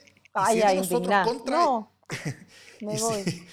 nosotros 0.75 1.25
contra 1.25 1.55
No, 1.55 1.93
me 2.81 2.95
y, 2.95 2.99
voy. 2.99 3.23
si, 3.23 3.47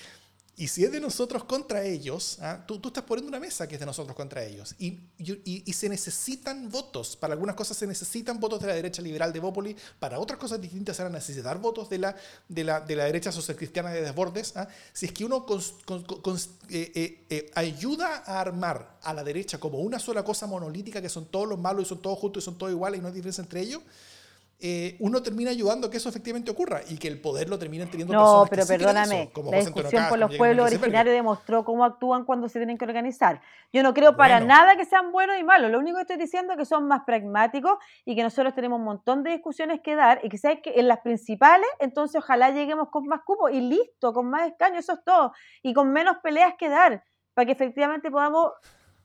y 0.57 0.69
si 0.69 0.85
es 0.85 0.93
de 0.93 1.01
nosotros 1.01 1.45
contra 1.45 1.83
ellos, 1.83 2.39
¿ah? 2.41 2.63
tú, 2.67 2.79
tú 2.79 2.89
estás 2.89 3.03
poniendo 3.03 3.29
una 3.29 3.41
mesa 3.41 3.67
que 3.67 3.75
es 3.75 3.81
de 3.81 3.87
nosotros 3.87 4.15
contra 4.17 4.45
ellos. 4.45 4.77
Y, 4.79 5.01
y, 5.19 5.63
y- 5.67 5.73
se 5.73 5.89
necesitan 5.89 6.71
votos. 6.71 7.17
Para 7.17 7.33
algunas 7.33 7.57
cosas 7.57 7.77
se 7.77 7.87
necesitan 7.89 8.39
votos 8.39 8.61
de 8.61 8.69
la 8.69 8.75
derecha 8.75 9.03
liberal 9.03 9.33
de 9.33 9.41
Bópoli. 9.41 9.77
Para 9.99 10.21
otras 10.21 10.39
cosas 10.39 10.61
distintas 10.61 10.97
se 10.97 11.03
van 11.03 11.13
a 11.13 11.19
necesitar 11.19 11.59
votos 11.59 11.91
de 11.91 11.99
la, 11.99 12.17
de 12.49 12.63
la, 12.63 12.81
de 12.81 12.95
la 12.95 13.05
derecha 13.05 13.33
socialcristiana 13.33 13.91
de 13.91 14.03
Desbordes. 14.03 14.57
¿ah? 14.57 14.69
Si 14.93 15.07
es 15.07 15.13
que 15.13 15.25
uno 15.25 15.45
eh, 15.49 16.93
eh, 16.95 17.25
eh, 17.31 17.51
ayuda 17.57 18.23
a 18.25 18.41
armar 18.41 18.99
a 19.03 19.13
la 19.13 19.25
derecha 19.25 19.59
como 19.59 19.79
una 19.79 19.99
sola 19.99 20.23
cosa 20.23 20.47
monolítica, 20.47 21.03
que 21.03 21.09
son 21.09 21.27
todos 21.27 21.49
los 21.49 21.59
malos 21.59 21.87
y 21.87 21.89
son 21.89 22.01
todos 22.01 22.19
justos 22.19 22.43
y 22.43 22.45
son 22.45 22.57
todos 22.59 22.71
iguales 22.71 22.99
y 22.99 23.03
no 23.03 23.09
hay 23.09 23.15
diferencia 23.15 23.43
entre 23.43 23.61
ellos, 23.61 23.83
eh, 24.61 24.97
uno 25.01 25.23
termina 25.23 25.51
ayudando 25.51 25.89
a 25.89 25.91
que 25.91 25.97
eso 25.97 26.09
efectivamente 26.09 26.51
ocurra 26.51 26.81
y 26.89 26.97
que 26.97 27.09
el 27.09 27.21
poder 27.21 27.49
lo 27.49 27.59
terminen 27.59 27.91
teniendo 27.91 28.15
No, 28.15 28.47
personas 28.49 28.51
pero 28.51 28.63
que 28.63 28.69
perdóname, 28.69 29.23
eso, 29.23 29.33
como 29.33 29.51
la 29.51 29.59
José 29.59 29.71
discusión 29.71 30.09
por 30.09 30.19
los 30.19 30.37
pueblos 30.37 30.67
originarios 30.67 31.15
demostró 31.15 31.65
cómo 31.65 31.85
actúan 31.85 32.25
cuando 32.25 32.49
se 32.49 32.59
tienen 32.59 32.79
que 32.79 32.85
organizar. 32.85 33.43
Yo 33.73 33.83
no 33.83 33.93
creo 33.93 34.17
para 34.17 34.41
nada 34.41 34.77
que 34.77 34.85
sean 34.85 35.13
buenos 35.13 35.37
y 35.39 35.45
malos, 35.45 35.71
lo 35.71 35.79
único 35.79 35.97
que 35.97 36.03
estoy 36.03 36.17
diciendo 36.17 36.53
es 36.53 36.59
que 36.59 36.65
son 36.65 36.87
más 36.87 37.03
pragmáticos 37.05 37.79
y 38.05 38.15
que 38.15 38.23
nosotros 38.23 38.55
tenemos 38.55 38.79
un 38.79 38.85
montón 38.85 39.23
de 39.23 39.33
discusiones 39.33 39.81
que 39.83 39.97
dar 39.97 40.21
y 40.23 40.29
que 40.29 40.39
sabes 40.39 40.61
que 40.63 40.75
en 40.77 40.89
las 40.89 41.01
principales, 41.01 41.69
entonces 41.81 42.23
ojalá 42.23 42.51
lleguemos 42.51 42.89
con 42.91 43.07
más 43.07 43.21
cupos 43.25 43.51
y 43.53 43.61
listo, 43.61 44.13
con 44.13 44.31
más 44.31 44.49
escaños, 44.49 44.81
eso 44.81 44.95
es 44.95 45.05
todo, 45.05 45.33
y 45.63 45.75
con 45.75 45.93
menos 45.93 46.19
peleas 46.23 46.55
que 46.59 46.69
dar, 46.69 47.05
para 47.35 47.47
que 47.47 47.53
efectivamente 47.53 48.11
podamos 48.11 48.53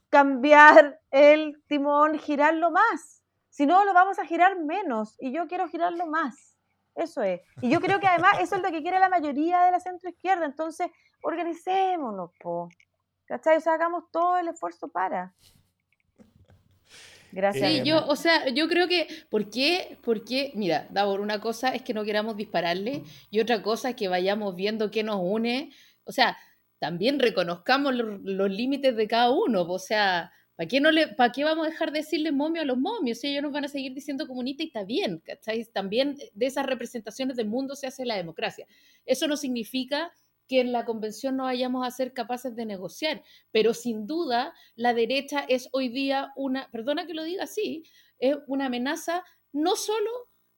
cambiar 0.09 0.99
el 1.11 1.61
timón, 1.67 2.17
girarlo 2.19 2.71
más. 2.71 3.18
Si 3.49 3.65
no, 3.65 3.83
lo 3.85 3.93
vamos 3.93 4.19
a 4.19 4.25
girar 4.25 4.59
menos 4.59 5.15
y 5.19 5.31
yo 5.31 5.47
quiero 5.47 5.67
girarlo 5.67 6.05
más. 6.05 6.57
Eso 6.95 7.21
es. 7.23 7.41
Y 7.61 7.69
yo 7.69 7.79
creo 7.79 7.99
que 7.99 8.07
además 8.07 8.39
eso 8.41 8.55
es 8.55 8.61
lo 8.61 8.71
que 8.71 8.81
quiere 8.81 8.99
la 8.99 9.09
mayoría 9.09 9.61
de 9.61 9.71
la 9.71 9.79
centro 9.79 10.09
izquierda. 10.09 10.45
Entonces, 10.45 10.87
organicémonos, 11.21 12.31
po. 12.39 12.69
¿Cachai? 13.25 13.57
O 13.57 13.61
sea, 13.61 13.73
hagamos 13.73 14.05
todo 14.11 14.37
el 14.37 14.47
esfuerzo 14.47 14.87
para. 14.89 15.33
Gracias. 17.31 17.71
Sí, 17.71 17.83
yo, 17.83 18.05
o 18.07 18.15
sea, 18.15 18.49
yo 18.49 18.67
creo 18.67 18.87
que, 18.87 19.07
¿por 19.29 19.49
qué? 19.49 19.97
Porque, 20.03 20.51
mira, 20.55 20.87
Davor, 20.89 21.21
una 21.21 21.39
cosa 21.39 21.69
es 21.69 21.83
que 21.83 21.93
no 21.93 22.03
queramos 22.03 22.35
dispararle 22.35 23.03
y 23.29 23.39
otra 23.39 23.61
cosa 23.61 23.89
es 23.89 23.95
que 23.95 24.07
vayamos 24.07 24.55
viendo 24.55 24.89
qué 24.89 25.03
nos 25.03 25.19
une. 25.21 25.71
O 26.05 26.11
sea, 26.11 26.37
también 26.79 27.19
reconozcamos 27.19 27.93
los, 27.93 28.19
los 28.21 28.49
límites 28.49 28.95
de 28.95 29.07
cada 29.07 29.29
uno. 29.29 29.61
O 29.61 29.79
sea, 29.79 30.31
¿Para 30.59 30.67
qué, 30.67 30.81
no 30.81 30.91
le, 30.91 31.07
¿Para 31.07 31.31
qué 31.31 31.45
vamos 31.45 31.65
a 31.65 31.69
dejar 31.69 31.93
de 31.93 31.99
decirle 31.99 32.33
momio 32.33 32.61
a 32.61 32.65
los 32.65 32.77
momios? 32.77 33.19
Si 33.19 33.27
ellos 33.27 33.43
nos 33.43 33.53
van 33.53 33.63
a 33.63 33.69
seguir 33.69 33.93
diciendo 33.93 34.27
comunistas 34.27 34.65
y 34.65 34.67
está 34.67 34.83
bien. 34.83 35.23
También 35.71 36.17
de 36.33 36.45
esas 36.45 36.65
representaciones 36.65 37.37
del 37.37 37.47
mundo 37.47 37.77
se 37.77 37.87
hace 37.87 38.03
la 38.05 38.17
democracia. 38.17 38.67
Eso 39.05 39.29
no 39.29 39.37
significa 39.37 40.11
que 40.49 40.59
en 40.59 40.73
la 40.73 40.83
convención 40.83 41.37
no 41.37 41.45
vayamos 41.45 41.87
a 41.87 41.91
ser 41.91 42.11
capaces 42.11 42.57
de 42.57 42.65
negociar, 42.65 43.23
pero 43.51 43.73
sin 43.73 44.05
duda 44.05 44.53
la 44.75 44.93
derecha 44.93 45.45
es 45.47 45.69
hoy 45.71 45.87
día 45.87 46.33
una, 46.35 46.69
perdona 46.73 47.07
que 47.07 47.13
lo 47.13 47.23
diga 47.23 47.45
así, 47.45 47.83
es 48.17 48.35
una 48.47 48.65
amenaza 48.65 49.23
no 49.53 49.77
solo 49.77 50.09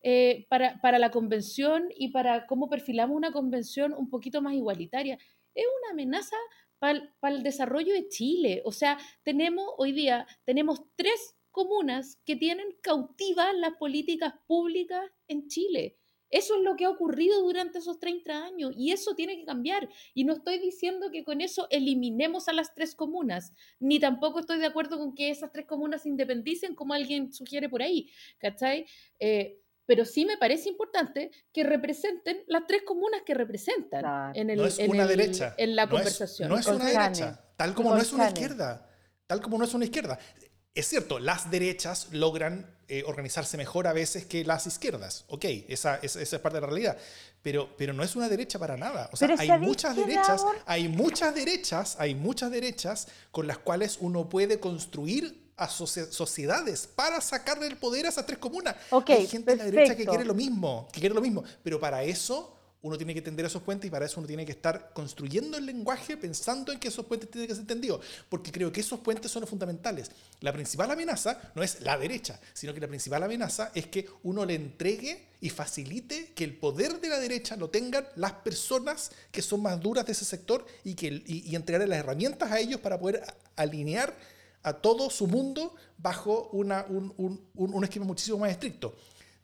eh, 0.01 0.47
para, 0.49 0.81
para, 0.81 0.97
la 0.97 1.11
convención 1.11 1.89
y 1.95 2.07
para 2.07 2.47
cómo 2.47 2.69
perfilamos 2.69 3.15
una 3.15 3.31
convención 3.31 3.93
un 3.93 4.09
poquito 4.09 4.41
más 4.41 4.55
igualitaria, 4.55 5.19
es 5.53 5.65
una 5.81 5.91
amenaza 5.91 6.37
para 6.79 7.35
el 7.35 7.43
desarrollo 7.43 7.93
de 7.93 8.07
Chile. 8.07 8.61
O 8.65 8.71
sea, 8.71 8.97
tenemos 9.23 9.65
hoy 9.77 9.91
día, 9.91 10.25
tenemos 10.45 10.81
tres 10.95 11.35
comunas 11.51 12.17
que 12.25 12.35
tienen 12.35 12.67
cautivas 12.81 13.53
las 13.55 13.73
políticas 13.77 14.33
públicas 14.47 15.03
en 15.27 15.47
Chile. 15.47 15.97
Eso 16.31 16.55
es 16.55 16.63
lo 16.63 16.77
que 16.77 16.85
ha 16.85 16.89
ocurrido 16.89 17.41
durante 17.41 17.79
esos 17.79 17.99
30 17.99 18.45
años 18.45 18.73
y 18.77 18.93
eso 18.93 19.15
tiene 19.15 19.35
que 19.35 19.43
cambiar. 19.43 19.89
Y 20.13 20.23
no 20.23 20.33
estoy 20.33 20.59
diciendo 20.59 21.11
que 21.11 21.25
con 21.25 21.41
eso 21.41 21.67
eliminemos 21.69 22.47
a 22.47 22.53
las 22.53 22.73
tres 22.73 22.95
comunas, 22.95 23.53
ni 23.79 23.99
tampoco 23.99 24.39
estoy 24.39 24.57
de 24.59 24.65
acuerdo 24.65 24.97
con 24.97 25.13
que 25.13 25.29
esas 25.29 25.51
tres 25.51 25.65
comunas 25.67 26.03
se 26.03 26.09
independicen 26.09 26.73
como 26.73 26.93
alguien 26.93 27.33
sugiere 27.33 27.67
por 27.67 27.81
ahí, 27.81 28.09
¿cachai? 28.39 28.85
Eh, 29.19 29.60
pero 29.85 30.05
sí 30.05 30.25
me 30.25 30.37
parece 30.37 30.69
importante 30.69 31.31
que 31.51 31.63
representen 31.63 32.43
las 32.47 32.65
tres 32.67 32.83
comunas 32.83 33.21
que 33.25 33.33
representan 33.33 34.35
en, 34.35 34.49
el, 34.49 34.57
no 34.57 34.65
es 34.65 34.79
una 34.79 35.07
derecha. 35.07 35.55
en 35.57 35.75
la 35.75 35.85
no 35.85 35.91
conversación. 35.91 36.49
no 36.49 36.57
es 36.57 36.67
una 36.67 36.85
derecha, 36.85 37.43
tal 37.55 37.73
como 37.73 37.95
no 37.95 38.01
es 38.01 38.13
una 38.13 38.27
izquierda, 38.27 38.89
tal 39.27 39.41
como 39.41 39.57
no 39.57 39.65
es 39.65 39.73
una 39.73 39.85
izquierda. 39.85 40.19
Es 40.73 40.87
cierto, 40.87 41.19
las 41.19 41.51
derechas 41.51 42.07
logran 42.13 42.77
eh, 42.87 43.03
organizarse 43.05 43.57
mejor 43.57 43.87
a 43.87 43.93
veces 43.93 44.25
que 44.25 44.43
las 44.45 44.67
izquierdas. 44.67 45.25
Ok, 45.27 45.45
esa, 45.67 45.95
esa, 45.97 46.21
es 46.21 46.29
parte 46.39 46.57
de 46.57 46.61
la 46.61 46.67
realidad. 46.67 46.97
Pero, 47.41 47.75
pero 47.77 47.93
no 47.93 48.03
es 48.03 48.15
una 48.15 48.29
derecha 48.29 48.59
para 48.59 48.77
nada. 48.77 49.09
O 49.13 49.15
sea, 49.17 49.35
hay 49.37 49.49
muchas 49.59 49.95
derechas, 49.95 50.45
hay 50.65 50.87
muchas 50.89 51.33
derechas, 51.33 51.95
hay 51.99 52.15
muchas 52.15 52.51
derechas 52.51 53.07
con 53.31 53.47
las 53.47 53.57
cuales 53.57 53.97
uno 54.01 54.29
puede 54.29 54.59
construir 54.59 55.40
a 55.57 55.67
sociedades 55.67 56.87
para 56.87 57.21
sacarle 57.21 57.67
el 57.67 57.77
poder 57.77 58.05
a 58.05 58.09
esas 58.09 58.25
tres 58.25 58.39
comunas. 58.39 58.75
Hay 59.13 59.27
gente 59.27 59.51
de 59.51 59.57
la 59.57 59.65
derecha 59.65 59.95
que 59.95 60.05
quiere 60.05 60.25
lo 60.25 60.33
mismo, 60.33 60.87
que 60.91 60.99
quiere 60.99 61.13
lo 61.13 61.21
mismo, 61.21 61.43
pero 61.63 61.79
para 61.79 62.03
eso 62.03 62.57
uno 62.83 62.97
tiene 62.97 63.13
que 63.13 63.21
tender 63.21 63.45
esos 63.45 63.61
puentes 63.61 63.87
y 63.87 63.91
para 63.91 64.05
eso 64.05 64.19
uno 64.19 64.27
tiene 64.27 64.45
que 64.45 64.53
estar 64.53 64.91
construyendo 64.93 65.57
el 65.57 65.65
lenguaje 65.65 66.17
pensando 66.17 66.71
en 66.71 66.79
que 66.79 66.87
esos 66.87 67.05
puentes 67.05 67.29
tienen 67.29 67.47
que 67.47 67.53
ser 67.53 67.61
entendidos, 67.61 68.03
porque 68.27 68.51
creo 68.51 68.71
que 68.71 68.81
esos 68.81 68.99
puentes 69.01 69.31
son 69.31 69.41
los 69.41 69.49
fundamentales. 69.49 70.09
La 70.39 70.51
principal 70.51 70.89
amenaza 70.89 71.39
no 71.53 71.61
es 71.61 71.81
la 71.81 71.97
derecha, 71.97 72.39
sino 72.53 72.73
que 72.73 72.79
la 72.79 72.87
principal 72.87 73.21
amenaza 73.21 73.71
es 73.75 73.87
que 73.87 74.07
uno 74.23 74.45
le 74.45 74.55
entregue 74.55 75.27
y 75.41 75.49
facilite 75.49 76.33
que 76.33 76.43
el 76.43 76.55
poder 76.55 76.99
de 76.99 77.09
la 77.09 77.19
derecha 77.19 77.55
lo 77.55 77.69
tengan 77.69 78.07
las 78.15 78.33
personas 78.33 79.11
que 79.31 79.41
son 79.41 79.61
más 79.61 79.79
duras 79.79 80.05
de 80.05 80.13
ese 80.13 80.25
sector 80.25 80.65
y, 80.83 80.95
que, 80.95 81.07
y, 81.07 81.51
y 81.51 81.55
entregarle 81.55 81.87
las 81.87 81.99
herramientas 81.99 82.51
a 82.51 82.59
ellos 82.59 82.79
para 82.79 82.99
poder 82.99 83.23
alinear 83.55 84.15
a 84.63 84.73
todo 84.73 85.09
su 85.09 85.27
mundo 85.27 85.75
bajo 85.97 86.49
una, 86.51 86.85
un, 86.87 87.13
un, 87.17 87.49
un, 87.55 87.83
esquema 87.83 88.05
muchísimo 88.05 88.37
más 88.37 88.51
estricto. 88.51 88.93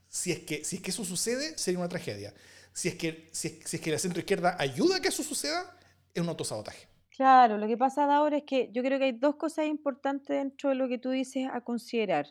Si 0.07 0.31
es, 0.31 0.39
que, 0.39 0.63
si 0.63 0.77
es 0.77 0.81
que 0.81 0.91
eso 0.91 1.03
sucede, 1.03 1.57
sería 1.57 1.79
una 1.79 1.89
tragedia. 1.89 2.33
Si 2.73 2.87
es 2.87 2.95
que, 2.95 3.27
si 3.31 3.59
es, 3.63 3.81
que 3.81 3.91
la 3.91 3.99
centro 3.99 4.19
izquierda 4.19 4.55
ayuda 4.59 4.97
a 4.97 4.99
que 4.99 5.07
eso 5.07 5.23
suceda, 5.23 5.77
es 6.13 6.21
un 6.21 6.29
autosabotaje. 6.29 6.87
Claro, 7.09 7.57
lo 7.57 7.67
que 7.67 7.77
pasa 7.77 8.03
ahora 8.15 8.37
es 8.37 8.43
que 8.43 8.69
yo 8.71 8.83
creo 8.83 8.99
que 8.99 9.05
hay 9.05 9.11
dos 9.13 9.35
cosas 9.35 9.65
importantes 9.65 10.37
dentro 10.37 10.69
de 10.69 10.75
lo 10.75 10.87
que 10.87 10.99
tú 10.99 11.09
dices 11.09 11.49
a 11.51 11.61
considerar. 11.61 12.27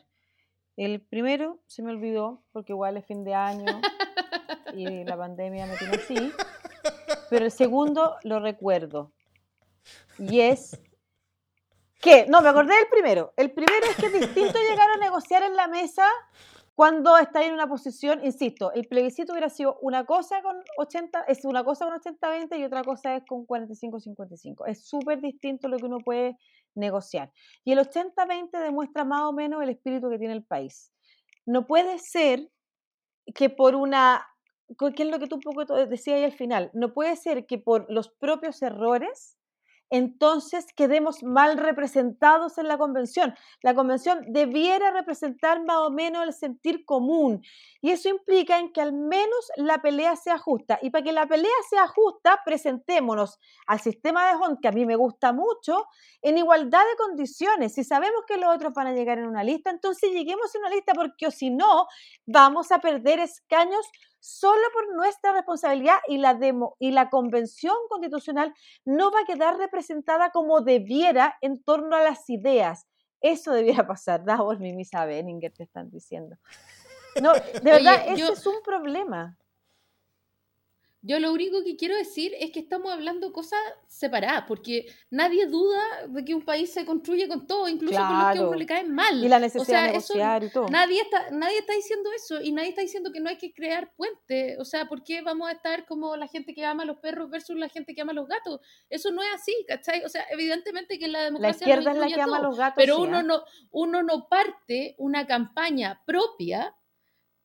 El 0.77 1.01
primero 1.01 1.59
se 1.67 1.81
me 1.81 1.91
olvidó, 1.91 2.43
porque 2.51 2.71
igual 2.71 2.97
es 2.97 3.05
fin 3.05 3.23
de 3.23 3.33
año 3.33 3.81
y 4.75 5.03
la 5.03 5.17
pandemia 5.17 5.65
me 5.65 5.75
tiene 5.75 5.97
así. 5.97 6.31
Pero 7.29 7.45
el 7.45 7.51
segundo 7.51 8.15
lo 8.23 8.39
recuerdo. 8.39 9.11
Y 10.17 10.39
es 10.39 10.79
No, 12.29 12.41
me 12.41 12.49
acordé 12.49 12.75
del 12.75 12.87
primero. 12.89 13.33
El 13.35 13.51
primero 13.51 13.85
es 13.89 13.95
que 13.97 14.05
es 14.05 14.13
distinto 14.13 14.57
llegar 14.69 14.89
a 14.89 14.97
negociar 14.97 15.43
en 15.43 15.55
la 15.55 15.67
mesa 15.67 16.05
cuando 16.73 17.17
está 17.17 17.43
en 17.43 17.53
una 17.53 17.67
posición, 17.67 18.23
insisto, 18.23 18.71
el 18.71 18.87
plebiscito 18.87 19.33
hubiera 19.33 19.49
sido 19.49 19.79
una 19.81 20.05
cosa 20.05 20.43
con 20.43 20.57
80, 20.77 21.23
es 21.23 21.43
una 21.43 21.63
cosa 21.63 21.85
con 21.85 21.99
80-20 21.99 22.59
y 22.59 22.63
otra 22.63 22.83
cosa 22.83 23.15
es 23.15 23.23
con 23.27 23.47
45-55. 23.47 24.67
Es 24.67 24.87
súper 24.87 25.19
distinto 25.19 25.67
lo 25.67 25.77
que 25.77 25.85
uno 25.85 25.97
puede 25.97 26.37
negociar. 26.75 27.31
Y 27.65 27.71
el 27.71 27.79
80-20 27.79 28.51
demuestra 28.61 29.05
más 29.05 29.23
o 29.23 29.33
menos 29.33 29.63
el 29.63 29.69
espíritu 29.69 30.07
que 30.09 30.19
tiene 30.19 30.35
el 30.35 30.45
país. 30.45 30.93
No 31.47 31.65
puede 31.65 31.97
ser 31.97 32.47
que 33.33 33.49
por 33.49 33.73
una, 33.73 34.27
¿qué 34.77 35.01
es 35.01 35.09
lo 35.09 35.17
que 35.17 35.27
tú 35.27 35.37
un 35.37 35.41
poco 35.41 35.65
decías 35.87 36.17
ahí 36.17 36.25
al 36.25 36.31
final? 36.31 36.69
No 36.73 36.93
puede 36.93 37.15
ser 37.15 37.47
que 37.47 37.57
por 37.57 37.91
los 37.91 38.09
propios 38.09 38.61
errores 38.61 39.36
entonces 39.89 40.65
quedemos 40.75 41.23
mal 41.23 41.57
representados 41.57 42.57
en 42.57 42.67
la 42.67 42.77
convención. 42.77 43.35
La 43.61 43.73
convención 43.73 44.25
debiera 44.27 44.91
representar 44.91 45.63
más 45.63 45.77
o 45.77 45.91
menos 45.91 46.25
el 46.25 46.33
sentir 46.33 46.85
común 46.85 47.41
y 47.81 47.91
eso 47.91 48.09
implica 48.09 48.59
en 48.59 48.71
que 48.71 48.81
al 48.81 48.93
menos 48.93 49.51
la 49.55 49.81
pelea 49.81 50.15
sea 50.15 50.37
justa. 50.37 50.79
Y 50.81 50.89
para 50.89 51.03
que 51.03 51.11
la 51.11 51.27
pelea 51.27 51.51
sea 51.69 51.87
justa, 51.87 52.41
presentémonos 52.45 53.39
al 53.65 53.79
sistema 53.79 54.27
de 54.27 54.35
Hunt, 54.35 54.59
que 54.61 54.67
a 54.67 54.71
mí 54.71 54.85
me 54.85 54.95
gusta 54.95 55.31
mucho, 55.31 55.85
en 56.21 56.37
igualdad 56.37 56.81
de 56.81 56.97
condiciones. 56.97 57.73
Si 57.73 57.83
sabemos 57.83 58.23
que 58.27 58.37
los 58.37 58.53
otros 58.53 58.73
van 58.73 58.87
a 58.87 58.93
llegar 58.93 59.19
en 59.19 59.27
una 59.27 59.43
lista, 59.43 59.69
entonces 59.69 60.11
lleguemos 60.11 60.53
en 60.55 60.61
una 60.61 60.69
lista 60.69 60.93
porque 60.93 61.31
si 61.31 61.49
no, 61.49 61.87
vamos 62.25 62.71
a 62.71 62.79
perder 62.79 63.19
escaños 63.19 63.85
solo 64.19 64.61
por 64.73 64.95
nuestra 64.95 65.33
responsabilidad 65.33 65.97
y 66.07 66.17
la, 66.17 66.33
demo, 66.33 66.75
y 66.79 66.91
la 66.91 67.09
convención 67.09 67.75
constitucional 67.89 68.53
no 68.85 69.11
va 69.11 69.21
a 69.21 69.25
quedar 69.25 69.57
representada 69.57 70.31
como 70.31 70.61
debiera 70.61 71.37
en 71.41 71.61
torno 71.63 71.95
a 71.95 72.03
las 72.03 72.29
ideas. 72.29 72.87
Eso 73.21 73.51
debiera 73.51 73.87
pasar. 73.87 74.23
Davos 74.23 74.59
Mimi 74.59 74.85
sabe, 74.85 75.25
que 75.41 75.49
te 75.49 75.63
están 75.63 75.89
diciendo. 75.89 76.37
No, 77.21 77.33
de 77.33 77.71
verdad, 77.71 78.03
ese 78.07 78.31
es 78.31 78.45
un 78.45 78.61
problema. 78.63 79.37
Yo 81.01 81.19
lo 81.19 81.31
único 81.31 81.63
que 81.63 81.75
quiero 81.75 81.95
decir 81.95 82.33
es 82.39 82.51
que 82.51 82.59
estamos 82.59 82.91
hablando 82.91 83.31
cosas 83.31 83.59
separadas, 83.87 84.45
porque 84.47 84.87
nadie 85.11 85.45
duda 85.45 85.81
de 86.07 86.25
que 86.25 86.33
un 86.33 86.43
país 86.43 86.73
se 86.73 86.85
construye 86.85 87.27
con 87.27 87.45
todo, 87.45 87.67
incluso 87.69 87.97
con 87.97 88.19
los 88.19 88.33
que 88.33 88.39
a 88.39 88.47
uno 88.47 88.55
le 88.55 88.65
caen 88.65 88.93
mal. 88.93 89.23
Y 89.23 89.27
la 89.27 89.39
necesidad 89.39 89.83
de 89.83 89.87
negociar 89.89 90.43
y 90.43 90.49
todo. 90.49 90.67
Nadie 90.69 91.01
está, 91.01 91.29
nadie 91.31 91.59
está 91.59 91.73
diciendo 91.73 92.09
eso 92.15 92.41
y 92.41 92.51
nadie 92.51 92.69
está 92.69 92.81
diciendo 92.81 93.11
que 93.11 93.19
no 93.19 93.29
hay 93.29 93.37
que 93.37 93.53
crear 93.53 93.93
puentes. 93.95 94.59
O 94.59 94.65
sea, 94.65 94.87
¿por 94.87 95.03
qué 95.03 95.21
vamos 95.21 95.47
a 95.49 95.53
estar 95.53 95.85
como 95.85 96.15
la 96.15 96.27
gente 96.27 96.53
que 96.53 96.65
ama 96.65 96.83
a 96.83 96.85
los 96.85 96.97
perros 96.97 97.29
versus 97.29 97.55
la 97.55 97.69
gente 97.69 97.93
que 97.93 98.01
ama 98.01 98.11
a 98.11 98.15
los 98.15 98.27
gatos? 98.27 98.59
Eso 98.89 99.11
no 99.11 99.21
es 99.21 99.29
así, 99.35 99.53
¿cachai? 99.67 100.03
O 100.03 100.09
sea, 100.09 100.25
evidentemente 100.31 100.97
que 100.97 101.07
la 101.07 101.23
democracia. 101.23 101.67
La 101.67 101.73
izquierda 101.75 101.91
es 101.91 102.11
la 102.11 102.15
que 102.15 102.21
ama 102.21 102.37
a 102.37 102.41
los 102.41 102.57
gatos. 102.57 102.75
Pero 102.75 103.01
uno, 103.01 103.19
¿eh? 103.19 103.23
no, 103.23 103.43
uno 103.71 104.03
no 104.03 104.27
parte 104.27 104.95
una 104.97 105.27
campaña 105.27 106.01
propia 106.05 106.75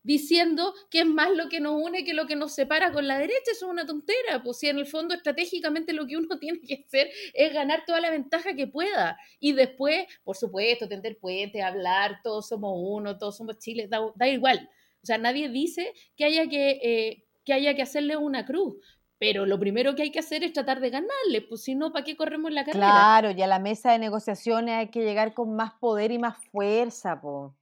diciendo 0.03 0.75
que 0.91 1.01
es 1.01 1.07
más 1.07 1.31
lo 1.31 1.49
que 1.49 1.61
nos 1.61 1.81
une 1.81 2.05
que 2.05 2.15
lo 2.15 2.27
que 2.27 2.37
nos 2.37 2.53
separa 2.53 2.93
con 2.93 3.07
la 3.07 3.19
derecha, 3.19 3.53
eso 3.53 3.67
es 3.67 3.71
una 3.71 3.87
tontera, 3.87 4.43
pues 4.43 4.59
si 4.59 4.69
en 4.69 4.79
el 4.79 4.87
fondo 4.87 5.15
estratégicamente 5.15 5.93
lo 5.93 6.07
que 6.07 6.17
uno 6.17 6.39
tiene 6.41 6.61
que 6.61 6.85
hacer 6.87 7.11
es 7.35 7.53
ganar 7.53 7.85
toda 7.87 8.01
la 8.01 8.11
ventaja 8.11 8.55
que 8.55 8.67
pueda 8.67 9.19
y 9.39 9.53
después, 9.53 10.07
por 10.25 10.37
supuesto, 10.37 10.89
tender 10.89 11.19
puente, 11.19 11.63
hablar, 11.63 12.21
todos 12.23 12.49
somos 12.49 12.73
uno, 12.77 13.19
todos 13.19 13.37
somos 13.37 13.59
Chile, 13.59 13.89
da, 13.89 14.29
igual, 14.29 14.69
o 15.03 15.07
sea, 15.07 15.19
nadie 15.19 15.49
dice 15.49 15.93
que 16.17 16.25
haya 16.25 16.49
que, 16.49 16.71
eh, 16.83 17.25
que 17.45 17.53
haya 17.53 17.75
que 17.75 17.83
hacerle 17.83 18.17
una 18.17 18.45
cruz, 18.45 18.77
pero 19.19 19.47
lo 19.47 19.59
primero 19.59 19.95
que 19.95 20.03
hay 20.03 20.11
que 20.11 20.19
hacer 20.19 20.43
es 20.43 20.53
tratar 20.53 20.81
de 20.81 20.91
ganarle, 20.91 21.43
pues 21.49 21.63
si 21.63 21.77
no, 21.77 21.93
¿para 21.93 22.05
qué 22.05 22.17
corremos 22.17 22.51
la 22.51 22.65
carrera? 22.65 22.87
Claro, 22.87 23.31
y 23.31 23.41
a 23.41 23.47
la 23.47 23.61
mesa 23.61 23.93
de 23.93 24.01
negociaciones 24.01 24.75
hay 24.75 24.89
que 24.89 25.05
llegar 25.05 25.33
con 25.33 25.55
más 25.55 25.75
poder 25.75 26.11
y 26.11 26.19
más 26.19 26.37
fuerza, 26.51 27.21
pues. 27.21 27.53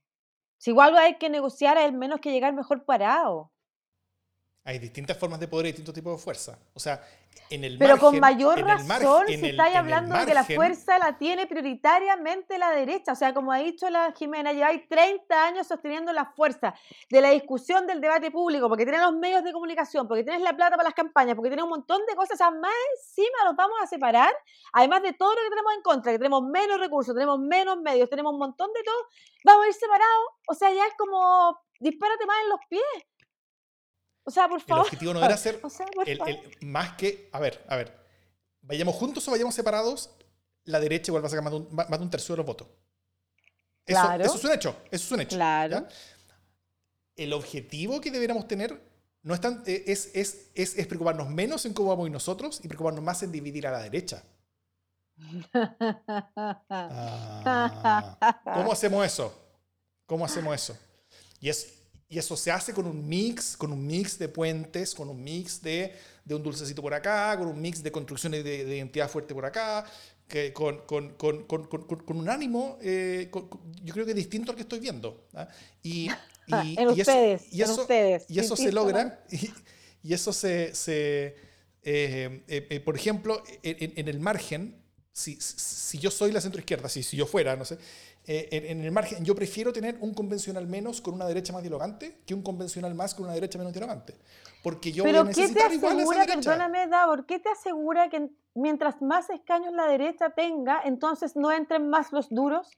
Si 0.63 0.69
igual 0.69 0.95
hay 0.95 1.17
que 1.17 1.27
negociar, 1.31 1.77
es 1.79 1.91
menos 1.91 2.19
que 2.19 2.31
llegar 2.31 2.53
mejor 2.53 2.85
parado. 2.85 3.51
Hay 4.63 4.77
distintas 4.77 5.17
formas 5.17 5.39
de 5.39 5.47
poder 5.47 5.65
y 5.65 5.69
distintos 5.69 5.95
tipos 5.95 6.17
de 6.17 6.23
fuerza. 6.23 6.59
O 6.75 6.79
sea, 6.79 7.03
en 7.49 7.63
el 7.63 7.77
Pero 7.79 7.97
con 7.97 8.19
mayor 8.19 8.59
razón, 8.61 9.25
si 9.27 9.33
estáis 9.33 9.75
hablando 9.75 10.15
de 10.15 10.25
que 10.25 10.33
la 10.35 10.43
fuerza 10.43 10.99
la 10.99 11.17
tiene 11.17 11.47
prioritariamente 11.47 12.59
la 12.59 12.69
derecha. 12.69 13.13
O 13.13 13.15
sea, 13.15 13.33
como 13.33 13.51
ha 13.51 13.57
dicho 13.57 13.89
la 13.89 14.13
Jimena, 14.13 14.53
lleváis 14.53 14.87
30 14.87 15.47
años 15.47 15.67
sosteniendo 15.67 16.13
la 16.13 16.25
fuerza 16.25 16.75
de 17.09 17.21
la 17.21 17.31
discusión 17.31 17.87
del 17.87 18.01
debate 18.01 18.29
público, 18.29 18.69
porque 18.69 18.83
tienes 18.83 19.01
los 19.01 19.13
medios 19.13 19.43
de 19.43 19.51
comunicación, 19.51 20.07
porque 20.07 20.23
tienes 20.23 20.43
la 20.43 20.55
plata 20.55 20.77
para 20.77 20.89
las 20.89 20.93
campañas, 20.93 21.35
porque 21.35 21.49
tienes 21.49 21.63
un 21.63 21.71
montón 21.71 22.01
de 22.07 22.15
cosas. 22.15 22.35
O 22.35 22.37
sea, 22.37 22.51
más 22.51 22.71
encima 22.97 23.45
los 23.45 23.55
vamos 23.55 23.77
a 23.81 23.87
separar, 23.87 24.31
además 24.73 25.01
de 25.01 25.13
todo 25.13 25.33
lo 25.33 25.41
que 25.41 25.49
tenemos 25.49 25.73
en 25.73 25.81
contra, 25.81 26.11
que 26.11 26.19
tenemos 26.19 26.43
menos 26.43 26.79
recursos, 26.79 27.15
tenemos 27.15 27.39
menos 27.39 27.77
medios, 27.81 28.09
tenemos 28.09 28.31
un 28.31 28.39
montón 28.39 28.71
de 28.73 28.83
todo, 28.83 29.07
vamos 29.43 29.65
a 29.65 29.67
ir 29.69 29.73
separados. 29.73 30.25
O 30.47 30.53
sea, 30.53 30.71
ya 30.71 30.85
es 30.85 30.93
como 30.97 31.59
dispárate 31.79 32.25
más 32.25 32.37
en 32.43 32.49
los 32.49 32.59
pies. 32.69 33.10
O 34.23 34.31
sea, 34.31 34.47
por 34.47 34.61
favor. 34.61 34.81
El 34.83 34.87
objetivo 34.87 35.13
no 35.13 35.23
era 35.25 35.35
ser 35.37 35.61
más 36.61 36.95
que, 36.95 37.29
a 37.31 37.39
ver, 37.39 37.63
a 37.67 37.75
ver, 37.75 37.97
vayamos 38.61 38.95
juntos 38.95 39.27
o 39.27 39.31
vayamos 39.31 39.55
separados, 39.55 40.11
la 40.63 40.79
derecha 40.79 41.09
igual 41.11 41.23
va 41.23 41.27
a 41.27 41.29
sacar 41.31 41.43
más 41.43 41.51
de 41.99 42.03
un, 42.03 42.09
tercio 42.09 42.33
de 42.33 42.37
los 42.37 42.45
votos. 42.45 42.67
Eso, 43.85 43.99
Claro. 43.99 44.23
eso 44.23 44.35
es 44.35 44.43
un 44.43 44.51
hecho, 44.51 44.75
eso 44.91 45.05
es 45.05 45.11
un 45.11 45.21
hecho. 45.21 45.35
Claro. 45.35 45.79
¿ya? 45.81 45.87
El 47.15 47.33
objetivo 47.33 47.99
que 47.99 48.11
deberíamos 48.11 48.47
tener 48.47 48.79
no 49.23 49.33
es, 49.33 49.41
tan- 49.41 49.63
eh, 49.65 49.83
es, 49.87 50.11
es, 50.15 50.51
es, 50.55 50.77
es 50.77 50.87
preocuparnos 50.87 51.29
menos 51.29 51.65
en 51.65 51.73
cómo 51.73 51.89
vamos 51.89 52.09
nosotros 52.09 52.59
y 52.63 52.67
preocuparnos 52.67 53.03
más 53.03 53.21
en 53.23 53.31
dividir 53.31 53.67
a 53.67 53.71
la 53.71 53.79
derecha. 53.79 54.23
Ah, 57.43 58.41
¿Cómo 58.55 58.71
hacemos 58.71 59.05
eso? 59.05 59.33
¿Cómo 60.05 60.25
hacemos 60.25 60.55
eso? 60.55 60.77
Y, 61.39 61.49
es, 61.49 61.80
y 62.11 62.19
eso 62.19 62.35
se 62.35 62.51
hace 62.51 62.73
con 62.73 62.85
un 62.85 63.07
mix, 63.07 63.55
con 63.55 63.71
un 63.71 63.87
mix 63.87 64.19
de 64.19 64.27
puentes, 64.27 64.93
con 64.93 65.07
un 65.07 65.23
mix 65.23 65.61
de, 65.61 65.93
de 66.25 66.35
un 66.35 66.43
dulcecito 66.43 66.81
por 66.81 66.93
acá, 66.93 67.37
con 67.37 67.47
un 67.47 67.59
mix 67.61 67.81
de 67.81 67.89
construcciones 67.89 68.43
de, 68.43 68.65
de 68.65 68.75
identidad 68.75 69.09
fuerte 69.09 69.33
por 69.33 69.45
acá, 69.45 69.85
que 70.27 70.51
con, 70.51 70.79
con, 70.85 71.13
con, 71.13 71.45
con, 71.45 72.17
un 72.17 72.29
ánimo, 72.29 72.77
eh, 72.81 73.31
yo 73.81 73.93
creo 73.93 74.05
que 74.05 74.13
distinto 74.13 74.51
al 74.51 74.57
que 74.57 74.63
estoy 74.63 74.81
viendo. 74.81 75.25
¿ah? 75.33 75.47
Y, 75.81 76.09
y- 76.47 76.75
en 76.77 76.89
y 76.89 76.99
eso- 76.99 77.11
ustedes, 77.11 77.43
y 77.53 77.61
en 77.61 77.69
eso, 77.69 77.81
ustedes. 77.81 78.25
y 78.27 78.39
eso 78.39 78.57
se 78.57 78.73
logra, 78.73 79.23
y, 79.31 79.49
y 80.03 80.13
eso 80.13 80.33
se, 80.33 80.75
se, 80.75 81.27
eh, 81.81 82.43
eh, 82.49 82.67
eh, 82.69 82.79
por 82.81 82.97
ejemplo, 82.97 83.41
en, 83.63 83.77
en- 83.79 83.93
en 83.95 84.07
el 84.09 84.19
margen, 84.19 84.83
si, 85.13 85.37
si 85.39 85.97
yo 85.97 86.11
soy 86.11 86.33
la 86.33 86.41
centroizquierda, 86.41 86.89
si, 86.89 87.03
si 87.03 87.15
yo 87.15 87.25
fuera, 87.25 87.55
no 87.55 87.63
sé, 87.63 87.77
eh, 88.27 88.49
en, 88.51 88.65
en 88.79 88.83
el 88.85 88.91
margen, 88.91 89.23
yo 89.25 89.33
prefiero 89.35 89.73
tener 89.73 89.97
un 90.01 90.13
convencional 90.13 90.67
menos 90.67 91.01
con 91.01 91.13
una 91.15 91.25
derecha 91.25 91.53
más 91.53 91.63
dialogante 91.63 92.21
que 92.25 92.33
un 92.33 92.41
convencional 92.43 92.93
más 92.93 93.15
con 93.15 93.25
una 93.25 93.33
derecha 93.33 93.57
menos 93.57 93.73
dialogante. 93.73 94.15
Porque 94.63 94.91
yo 94.91 95.03
voy 95.03 95.11
Pero 95.11 95.23
a 95.23 95.27
¿qué 95.27 95.33
te 95.33 95.41
necesitar 95.41 95.73
igual 95.73 95.99
a 95.99 96.01
esa 96.03 96.11
asegura, 96.21 96.35
perdóname, 96.41 96.87
Davor, 96.87 97.25
qué 97.25 97.39
te 97.39 97.49
asegura 97.49 98.09
que 98.09 98.29
mientras 98.53 99.01
más 99.01 99.29
escaños 99.31 99.73
la 99.73 99.87
derecha 99.87 100.29
tenga, 100.29 100.81
entonces 100.85 101.35
no 101.35 101.51
entren 101.51 101.89
más 101.89 102.11
los 102.11 102.29
duros? 102.29 102.69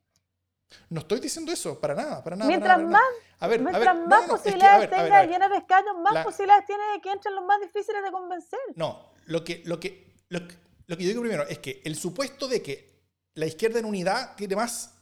No 0.90 1.02
estoy 1.02 1.20
diciendo 1.20 1.52
eso, 1.52 1.80
para 1.80 1.94
nada, 1.94 2.24
para 2.24 2.36
nada. 2.36 2.48
para 2.48 2.48
Mientras 2.48 2.78
nada, 2.78 2.90
para 2.90 2.91
más, 2.91 3.02
nada. 3.02 3.38
A 3.40 3.48
ver, 3.48 3.60
a 3.60 3.64
ver, 3.64 3.72
mientras 3.74 3.95
no, 3.98 4.07
más 4.07 4.22
no, 4.22 4.28
no, 4.28 4.36
es 4.36 4.41
que, 4.41 4.49
a 4.49 4.53
posibilidades 4.53 4.90
tenga 4.90 5.22
de 5.22 5.28
llenar 5.28 5.53
escaños, 5.53 5.95
más 6.02 6.14
La- 6.14 6.24
posibilidades 6.24 6.65
tiene 6.65 6.84
de 6.94 7.02
que 7.02 7.11
entren 7.11 7.36
los 7.36 7.45
más 7.45 7.60
difíciles 7.60 8.02
de 8.02 8.11
convencer. 8.11 8.60
No, 8.76 9.10
lo 9.26 9.44
que, 9.44 9.61
lo, 9.65 9.80
que, 9.80 10.15
lo, 10.30 10.48
que- 10.48 10.56
lo 10.88 10.98
que 10.98 11.03
yo 11.03 11.10
digo 11.10 11.22
primero 11.22 11.44
es 11.48 11.60
que 11.60 11.82
el 11.84 11.95
supuesto 11.95 12.48
de 12.48 12.61
que 12.64 12.94
la 13.36 13.45
izquierda 13.45 13.80
en 13.80 13.86
unidad 13.86 14.36
tiene 14.36 14.56
más 14.56 14.93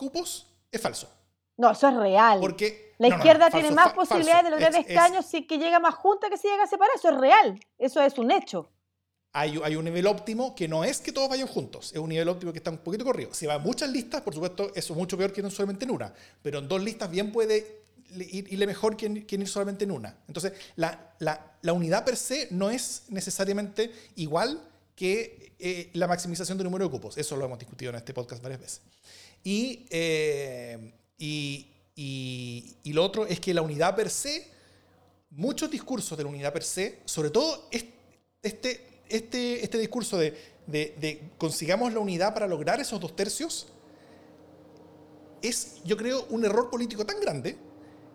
cupos 0.00 0.46
es 0.72 0.80
falso. 0.80 1.08
No, 1.56 1.70
eso 1.70 1.88
es 1.88 1.94
real. 1.94 2.40
Porque 2.40 2.94
La 2.98 3.08
no, 3.08 3.10
no, 3.10 3.16
no, 3.16 3.22
izquierda 3.22 3.50
falso, 3.50 3.58
tiene 3.58 3.74
más 3.76 3.92
posibilidades 3.92 4.44
de 4.44 4.50
lograr 4.50 4.70
Es- 4.72 4.78
es- 4.78 4.86
escaños 4.90 5.26
si 5.26 5.46
que 5.46 5.58
llega 5.58 5.78
más 5.78 5.94
junta 5.94 6.28
que 6.30 6.36
si 6.38 6.48
llega 6.48 6.64
a 6.64 6.66
separar. 6.66 6.90
Eso 6.96 7.10
es 7.10 7.16
real. 7.18 7.60
Eso 7.78 8.02
es 8.02 8.16
un 8.18 8.30
hecho. 8.30 8.68
hay, 9.32 9.60
hay 9.62 9.76
un 9.76 9.84
nivel 9.84 10.06
óptimo 10.08 10.54
que 10.56 10.66
no 10.66 10.82
es 10.82 11.00
que 11.00 11.12
todos 11.12 11.28
vayan 11.28 11.46
juntos, 11.46 11.92
es 11.92 11.98
un 12.00 12.08
nivel 12.08 12.28
óptimo 12.28 12.50
que 12.52 12.58
está 12.58 12.70
un 12.70 12.78
poquito 12.78 13.04
corrido. 13.04 13.32
Si 13.32 13.46
va 13.46 13.54
a 13.54 13.58
muchas 13.60 13.88
listas, 13.90 14.22
por 14.22 14.34
supuesto, 14.34 14.72
eso 14.74 14.92
es 14.92 14.96
mucho 14.98 15.16
peor 15.16 15.32
que 15.32 15.40
no 15.40 15.50
solamente 15.50 15.84
en 15.84 15.92
una, 15.92 16.12
pero 16.42 16.58
en 16.58 16.66
dos 16.66 16.82
listas 16.82 17.08
bien 17.08 17.30
puede 17.30 17.82
le- 18.10 18.24
ir- 18.26 18.48
irle 18.50 18.66
mejor 18.66 18.96
que 18.96 19.06
en, 19.06 19.24
que 19.26 19.36
en 19.36 19.42
ir 19.42 19.48
solamente 19.48 19.84
en 19.84 19.92
una. 19.92 20.16
Entonces, 20.26 20.52
la, 20.74 21.14
la- 21.20 21.58
la 21.62 21.72
unidad 21.72 22.04
per 22.04 22.16
se 22.16 22.48
no 22.50 22.70
es 22.70 23.04
necesariamente 23.10 23.92
igual 24.16 24.60
que 24.96 25.54
eh, 25.60 25.90
la 25.92 26.08
maximización 26.08 26.58
del 26.58 26.64
número 26.64 26.86
de 26.86 26.90
cupos. 26.90 27.16
Eso 27.16 27.36
lo 27.36 27.44
hemos 27.44 27.58
discutido 27.58 27.90
en 27.90 27.96
este 27.98 28.12
podcast 28.12 28.42
varias 28.42 28.60
veces. 28.60 28.80
Y, 29.44 29.86
eh, 29.90 30.92
y, 31.18 31.66
y- 31.94 32.76
y 32.82 32.92
lo 32.92 33.04
otro 33.04 33.26
es 33.26 33.40
que 33.40 33.54
la 33.54 33.62
unidad 33.62 33.96
per 33.96 34.10
se, 34.10 34.48
muchos 35.30 35.70
discursos 35.70 36.16
de 36.18 36.24
la 36.24 36.30
unidad 36.30 36.52
per 36.52 36.62
se, 36.64 36.98
sobre 37.04 37.30
todo 37.30 37.68
es- 37.70 37.84
este, 38.42 38.86
este, 39.08 39.64
este 39.64 39.78
discurso 39.78 40.18
de 40.18 40.36
consigamos 41.38 41.92
la 41.92 41.98
unidad 42.00 42.32
para 42.32 42.46
lograr 42.46 42.78
esos 42.80 43.00
dos 43.00 43.16
tercios, 43.16 43.68
es, 45.42 45.82
yo 45.84 45.96
creo, 45.96 46.26
un 46.30 46.44
error 46.44 46.70
político 46.70 47.04
tan 47.06 47.18
grande, 47.20 47.56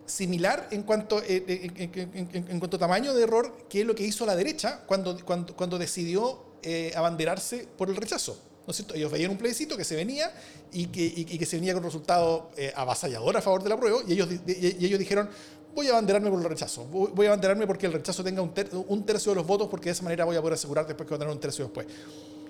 similar 0.06 0.68
en 0.70 0.84
cuanto, 0.84 1.20
eh, 1.22 1.44
eh, 1.48 1.70
en, 1.76 1.90
en- 2.14 2.30
en- 2.32 2.50
en 2.50 2.58
cuanto 2.60 2.76
a 2.76 2.80
tamaño 2.80 3.12
de 3.14 3.24
error, 3.24 3.66
que 3.68 3.80
es 3.80 3.86
lo 3.86 3.94
que 3.94 4.04
hizo 4.04 4.24
la 4.24 4.36
derecha 4.36 4.84
cuando, 4.86 5.22
cuando, 5.24 5.54
cuando 5.56 5.78
decidió 5.78 6.44
eh, 6.62 6.92
abanderarse 6.96 7.66
por 7.76 7.88
el 7.90 7.96
rechazo. 7.96 8.40
¿No? 8.66 8.74
Ellos 8.94 9.12
veían 9.12 9.30
un 9.30 9.36
plebiscito 9.38 9.76
que 9.76 9.84
se 9.84 9.94
venía 9.96 10.32
y 10.72 10.86
que, 10.86 11.46
se 11.46 11.56
venía 11.56 11.72
con 11.72 11.82
un 11.84 11.86
resultado 11.88 12.50
eh, 12.56 12.72
avasallador 12.74 13.36
a 13.36 13.40
favor 13.42 13.62
del 13.62 13.72
apruebo, 13.72 14.00
y 14.06 14.14
ellos, 14.14 14.28
y- 14.46 14.84
ellos 14.84 14.98
dijeron, 14.98 15.28
voy 15.74 15.86
a 15.86 15.90
abanderarme 15.90 16.30
por 16.30 16.40
el 16.40 16.48
rechazo, 16.48 16.84
voy 16.86 17.26
a 17.26 17.28
abanderarme 17.30 17.66
porque 17.66 17.86
el 17.86 17.92
rechazo 17.92 18.24
tenga 18.24 18.42
un, 18.42 18.52
ter- 18.54 18.70
un 18.74 19.04
tercio 19.06 19.30
de 19.32 19.36
los 19.36 19.46
votos, 19.46 19.68
porque 19.68 19.86
de 19.90 19.92
esa 19.92 20.02
manera 20.02 20.24
voy 20.24 20.34
a 20.36 20.40
poder 20.40 20.54
asegurar 20.54 20.86
después 20.86 21.06
que 21.06 21.10
va 21.12 21.16
a 21.16 21.18
tener 21.20 21.32
un 21.34 21.40
tercio 21.40 21.64
después. 21.66 21.86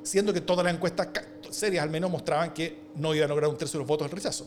Siendo 0.03 0.33
que 0.33 0.41
todas 0.41 0.65
las 0.65 0.73
encuestas 0.75 1.09
serias 1.51 1.83
al 1.83 1.91
menos 1.91 2.11
mostraban 2.11 2.55
que 2.55 2.79
no 2.95 3.13
iban 3.15 3.27
a 3.27 3.29
lograr 3.29 3.51
un 3.51 3.59
tercio 3.59 3.79
de 3.79 3.83
los 3.83 3.89
votos 3.89 4.07
el 4.07 4.13
rechazo. 4.13 4.47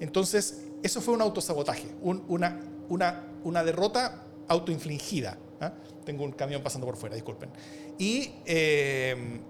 Entonces, 0.00 0.58
eso 0.82 1.00
fue 1.00 1.14
un 1.14 1.22
autosabotaje, 1.22 1.86
un- 2.02 2.24
una, 2.28 2.60
una, 2.88 3.24
una 3.44 3.62
derrota 3.64 4.24
autoinfligida. 4.48 5.38
¿ah? 5.60 5.72
Tengo 6.04 6.24
un 6.24 6.32
camión 6.32 6.62
pasando 6.62 6.86
por 6.86 6.96
fuera, 6.96 7.14
disculpen. 7.14 7.50
Y, 7.98 8.32
eh, 8.44 9.40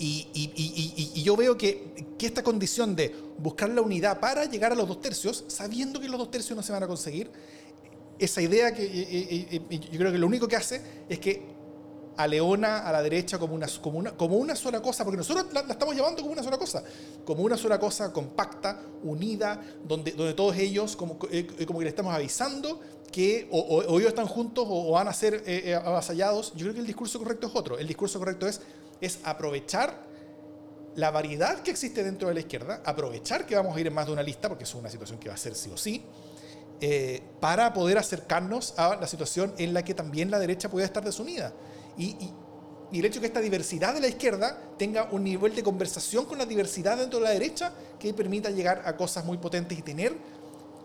y, 0.00 1.22
yo 1.22 1.36
veo 1.36 1.56
que, 1.56 2.16
esta 2.20 2.42
condición 2.42 2.94
de 2.96 3.14
buscar 3.38 3.70
la 3.70 3.80
unidad 3.80 4.20
para 4.20 4.44
llegar 4.44 4.72
a 4.72 4.74
los 4.74 4.86
dos 4.86 5.00
tercios, 5.00 5.44
sabiendo 5.48 6.00
que 6.00 6.08
los 6.08 6.18
dos 6.18 6.30
tercios 6.30 6.56
no 6.56 6.62
se 6.62 6.72
van 6.72 6.82
a 6.82 6.86
conseguir, 6.86 7.30
esa 8.18 8.42
idea 8.42 8.74
que 8.74 8.84
eh, 8.84 9.08
eh, 9.10 9.62
eh, 9.70 9.80
yo 9.90 9.98
creo 9.98 10.12
que 10.12 10.18
lo 10.18 10.26
único 10.26 10.46
que 10.46 10.56
hace 10.56 10.82
es 11.08 11.18
que 11.18 11.42
aleona 12.18 12.80
a 12.80 12.92
la 12.92 13.02
derecha 13.02 13.38
como 13.38 13.54
una, 13.54 13.66
como 13.80 13.98
una, 13.98 14.12
como 14.12 14.36
una 14.36 14.54
sola 14.54 14.82
cosa, 14.82 15.04
porque 15.04 15.16
nosotros 15.16 15.46
la, 15.52 15.60
estamos 15.60 15.94
llevando 15.94 16.20
como 16.20 16.34
una 16.34 16.42
sola 16.42 16.58
cosa, 16.58 16.84
como 17.24 17.42
una 17.42 17.56
sola 17.56 17.78
cosa 17.78 18.12
compacta, 18.12 18.82
unida, 19.02 19.62
donde, 19.86 20.12
donde 20.12 20.34
todos 20.34 20.56
ellos 20.56 20.96
como, 20.96 21.18
como 21.18 21.78
que 21.78 21.84
le 21.84 21.88
estamos 21.88 22.14
avisando 22.14 22.80
que 23.10 23.48
o, 23.50 23.98
ellos 23.98 24.08
están 24.08 24.26
juntos 24.26 24.66
o, 24.68 24.92
van 24.92 25.08
a 25.08 25.12
ser 25.12 25.42
eh, 25.46 25.74
avasallados. 25.74 26.52
Yo 26.54 26.64
creo 26.64 26.74
que 26.74 26.80
el 26.80 26.86
discurso 26.86 27.18
correcto 27.18 27.48
es 27.48 27.56
otro. 27.56 27.78
El 27.78 27.86
discurso 27.86 28.18
correcto 28.18 28.46
es, 28.46 28.60
es 29.00 29.18
aprovechar 29.24 30.08
la 30.96 31.10
variedad 31.10 31.60
que 31.60 31.70
existe 31.70 32.02
dentro 32.02 32.28
de 32.28 32.34
la 32.34 32.40
izquierda, 32.40 32.82
aprovechar 32.84 33.46
que 33.46 33.54
vamos 33.54 33.76
a 33.76 33.80
ir 33.80 33.86
en 33.86 33.94
más 33.94 34.06
de 34.06 34.12
una 34.12 34.22
lista, 34.22 34.48
porque 34.48 34.64
es 34.64 34.74
una 34.74 34.90
situación 34.90 35.18
que 35.18 35.28
va 35.28 35.34
a 35.34 35.38
ser 35.38 35.54
sí 35.54 35.70
o 35.72 35.76
sí, 35.76 36.02
eh, 36.80 37.22
para 37.40 37.72
poder 37.72 37.98
acercarnos 37.98 38.74
a 38.78 38.96
la 38.96 39.06
situación 39.06 39.54
en 39.58 39.72
la 39.74 39.84
que 39.84 39.94
también 39.94 40.30
la 40.30 40.38
derecha 40.38 40.68
puede 40.68 40.86
estar 40.86 41.04
desunida. 41.04 41.52
Y, 41.96 42.06
y- 42.06 42.34
y 42.92 42.98
el 42.98 43.04
hecho 43.04 43.20
de 43.20 43.20
que 43.20 43.26
esta 43.28 43.40
diversidad 43.40 43.94
de 43.94 44.00
la 44.00 44.08
izquierda 44.08 44.58
tenga 44.76 45.08
un 45.12 45.22
nivel 45.22 45.54
de 45.54 45.62
conversación 45.62 46.24
con 46.24 46.38
la 46.38 46.44
diversidad 46.44 46.98
dentro 46.98 47.20
de 47.20 47.24
la 47.26 47.30
derecha 47.30 47.72
que 48.00 48.12
permita 48.12 48.50
llegar 48.50 48.82
a 48.84 48.96
cosas 48.96 49.24
muy 49.24 49.38
potentes 49.38 49.78
y 49.78 49.82
tener 49.82 50.16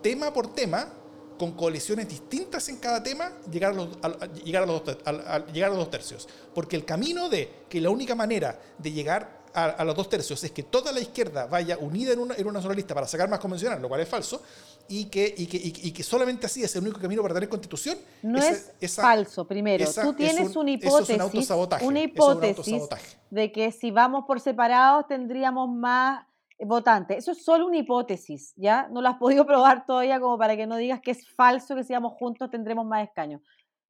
tema 0.02 0.32
por 0.32 0.54
tema, 0.54 0.88
con 1.36 1.52
coaliciones 1.52 2.08
distintas 2.08 2.68
en 2.68 2.76
cada 2.78 3.02
tema, 3.02 3.32
llegar 3.50 3.72
a 3.72 3.74
los, 3.74 3.88
a- 4.02 4.06
a- 4.06 4.26
llegar 4.34 4.62
a 4.62 4.66
los, 4.66 4.84
dos, 4.84 4.98
a- 5.04 5.46
llegar 5.52 5.70
a 5.70 5.74
los 5.74 5.78
dos 5.78 5.90
tercios. 5.90 6.28
Porque 6.54 6.76
el 6.76 6.84
camino 6.84 7.28
de 7.28 7.64
que 7.68 7.80
la 7.80 7.90
única 7.90 8.14
manera 8.14 8.58
de 8.78 8.92
llegar 8.92 9.36
a, 9.54 9.84
los 9.84 9.96
dos 9.96 10.10
tercios 10.10 10.44
es 10.44 10.50
que 10.50 10.62
toda 10.64 10.92
la 10.92 11.00
izquierda 11.00 11.46
vaya 11.46 11.78
unida 11.78 12.12
en 12.12 12.18
una, 12.18 12.34
en 12.34 12.46
una 12.46 12.60
sola 12.60 12.74
lista 12.74 12.94
para 12.94 13.06
sacar 13.08 13.26
más 13.30 13.40
convencional, 13.40 13.80
lo 13.80 13.88
cual 13.88 14.02
es 14.02 14.08
falso, 14.08 14.42
y 14.86 15.06
que, 15.06 15.34
y 15.34 15.46
que, 15.46 15.56
y 15.56 15.92
que- 15.92 16.02
solamente 16.02 16.44
así 16.44 16.62
es 16.62 16.76
el 16.76 16.82
único 16.82 17.00
camino 17.00 17.22
para 17.22 17.32
tener 17.32 17.48
constitución. 17.48 17.96
No 18.22 18.38
es 18.38 18.72
esa- 18.80 19.00
falso, 19.00 19.46
primero. 19.46 19.82
esa 19.82 20.02
Tú 20.02 20.10
es 20.10 20.16
tienes 20.16 20.34
un- 20.36 20.40
una 20.40 20.50
eso 20.50 20.52
es 20.52 20.56
un 20.56 20.68
hipótesis, 20.68 21.20
autosabotaje, 21.20 21.86
una 21.86 22.00
eso 22.00 22.06
es 22.06 22.20
un 22.20 22.44
hipótesis 22.44 22.82
de 23.30 23.50
que 23.52 23.72
si 23.72 23.90
vamos 23.90 24.24
por 24.26 24.40
separados 24.40 25.06
tendríamos 25.08 25.70
más 25.70 26.26
votantes. 26.64 27.18
Eso 27.18 27.32
es 27.32 27.44
solo 27.44 27.66
una 27.66 27.78
hipótesis, 27.78 28.54
¿ya? 28.56 28.88
No 28.88 29.02
lo 29.02 29.08
has 29.08 29.18
podido 29.18 29.44
probar 29.46 29.84
todavía 29.84 30.20
como 30.20 30.38
para 30.38 30.56
que 30.56 30.66
no 30.66 30.76
digas 30.76 31.00
que 31.00 31.10
es 31.10 31.28
falso 31.34 31.74
que 31.74 31.84
si 31.84 31.92
vamos 31.92 32.14
juntos 32.14 32.50
tendremos 32.50 32.86
más 32.86 33.06
escaños. 33.06 33.42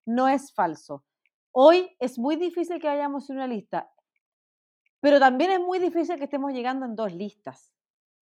No 0.05 0.29
es 0.29 0.53
falso. 0.53 1.05
Hoy 1.53 1.97
es 2.01 2.19
muy 2.19 2.37
difícil 2.37 2.81
que 2.81 2.87
vayamos 2.87 3.31
en 3.31 3.37
una 3.37 3.47
lista, 3.47 3.91
pero 5.01 5.19
también 5.19 5.53
es 5.53 5.61
muy 5.61 5.79
difícil 5.79 6.17
que 6.17 6.25
estemos 6.25 6.53
llegando 6.53 6.85
en 6.85 6.97
dos 6.97 7.13
listas. 7.15 7.73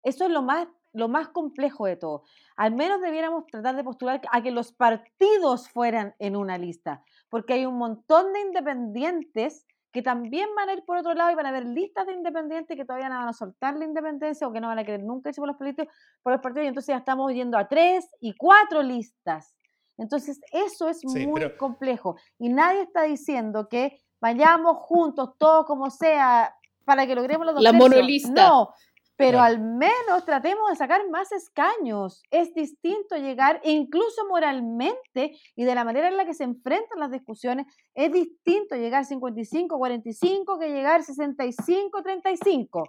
Eso 0.02 0.24
es 0.24 0.30
lo 0.30 0.42
más, 0.42 0.68
lo 0.92 1.08
más 1.08 1.28
complejo 1.28 1.86
de 1.86 1.96
todo. 1.96 2.24
Al 2.56 2.74
menos 2.74 3.00
debiéramos 3.00 3.46
tratar 3.46 3.76
de 3.76 3.84
postular 3.84 4.20
a 4.30 4.42
que 4.42 4.50
los 4.50 4.72
partidos 4.72 5.70
fueran 5.70 6.14
en 6.18 6.36
una 6.36 6.58
lista, 6.58 7.02
porque 7.30 7.54
hay 7.54 7.64
un 7.64 7.78
montón 7.78 8.32
de 8.32 8.40
independientes 8.40 9.66
que 9.94 10.02
también 10.02 10.48
van 10.56 10.68
a 10.68 10.72
ir 10.72 10.84
por 10.84 10.96
otro 10.98 11.14
lado 11.14 11.30
y 11.30 11.36
van 11.36 11.46
a 11.46 11.50
haber 11.50 11.64
listas 11.66 12.04
de 12.06 12.14
independientes 12.14 12.76
que 12.76 12.84
todavía 12.84 13.08
no 13.08 13.14
van 13.14 13.28
a 13.28 13.32
soltar 13.32 13.76
la 13.76 13.84
independencia 13.84 14.44
o 14.46 14.52
que 14.52 14.60
no 14.60 14.66
van 14.66 14.80
a 14.80 14.84
querer 14.84 15.04
nunca 15.04 15.28
irse 15.30 15.40
por 15.40 15.46
los 15.46 15.56
partidos, 15.56 15.86
por 16.20 16.32
los 16.32 16.42
partidos 16.42 16.64
y 16.64 16.68
entonces 16.68 16.88
ya 16.92 16.96
estamos 16.98 17.32
yendo 17.32 17.56
a 17.56 17.68
tres 17.68 18.10
y 18.20 18.34
cuatro 18.36 18.82
listas. 18.82 19.54
Entonces, 19.96 20.40
eso 20.50 20.88
es 20.88 20.98
Sí, 20.98 21.24
muy 21.28 21.40
pero- 21.42 21.56
complejo. 21.56 22.16
Y 22.40 22.48
nadie 22.48 22.80
está 22.82 23.02
diciendo 23.02 23.68
que 23.68 23.96
vayamos 24.20 24.78
juntos, 24.78 25.38
todos 25.38 25.64
como 25.64 25.88
sea, 25.90 26.52
para 26.84 27.06
que 27.06 27.14
logremos 27.14 27.46
los 27.46 27.54
dos 27.54 27.62
La 27.62 27.70
tercios. 27.70 27.90
monolista. 27.90 28.48
No, 28.48 28.74
pero 29.16 29.38
Claro. 29.38 29.44
al 29.44 29.60
menos 29.60 30.24
tratemos 30.24 30.68
de 30.70 30.76
sacar 30.76 31.08
más 31.08 31.30
escaños. 31.32 32.22
Es 32.30 32.52
distinto 32.54 33.16
llegar, 33.16 33.60
incluso 33.64 34.26
moralmente 34.28 35.36
y 35.54 35.64
de 35.64 35.74
la 35.74 35.84
manera 35.84 36.08
en 36.08 36.16
la 36.16 36.24
que 36.24 36.34
se 36.34 36.44
enfrentan 36.44 36.98
las 36.98 37.10
discusiones, 37.12 37.66
es 37.94 38.12
distinto 38.12 38.74
llegar 38.76 39.04
55-45 39.06 40.58
que 40.58 40.68
llegar 40.70 41.02
65-35. 41.02 42.84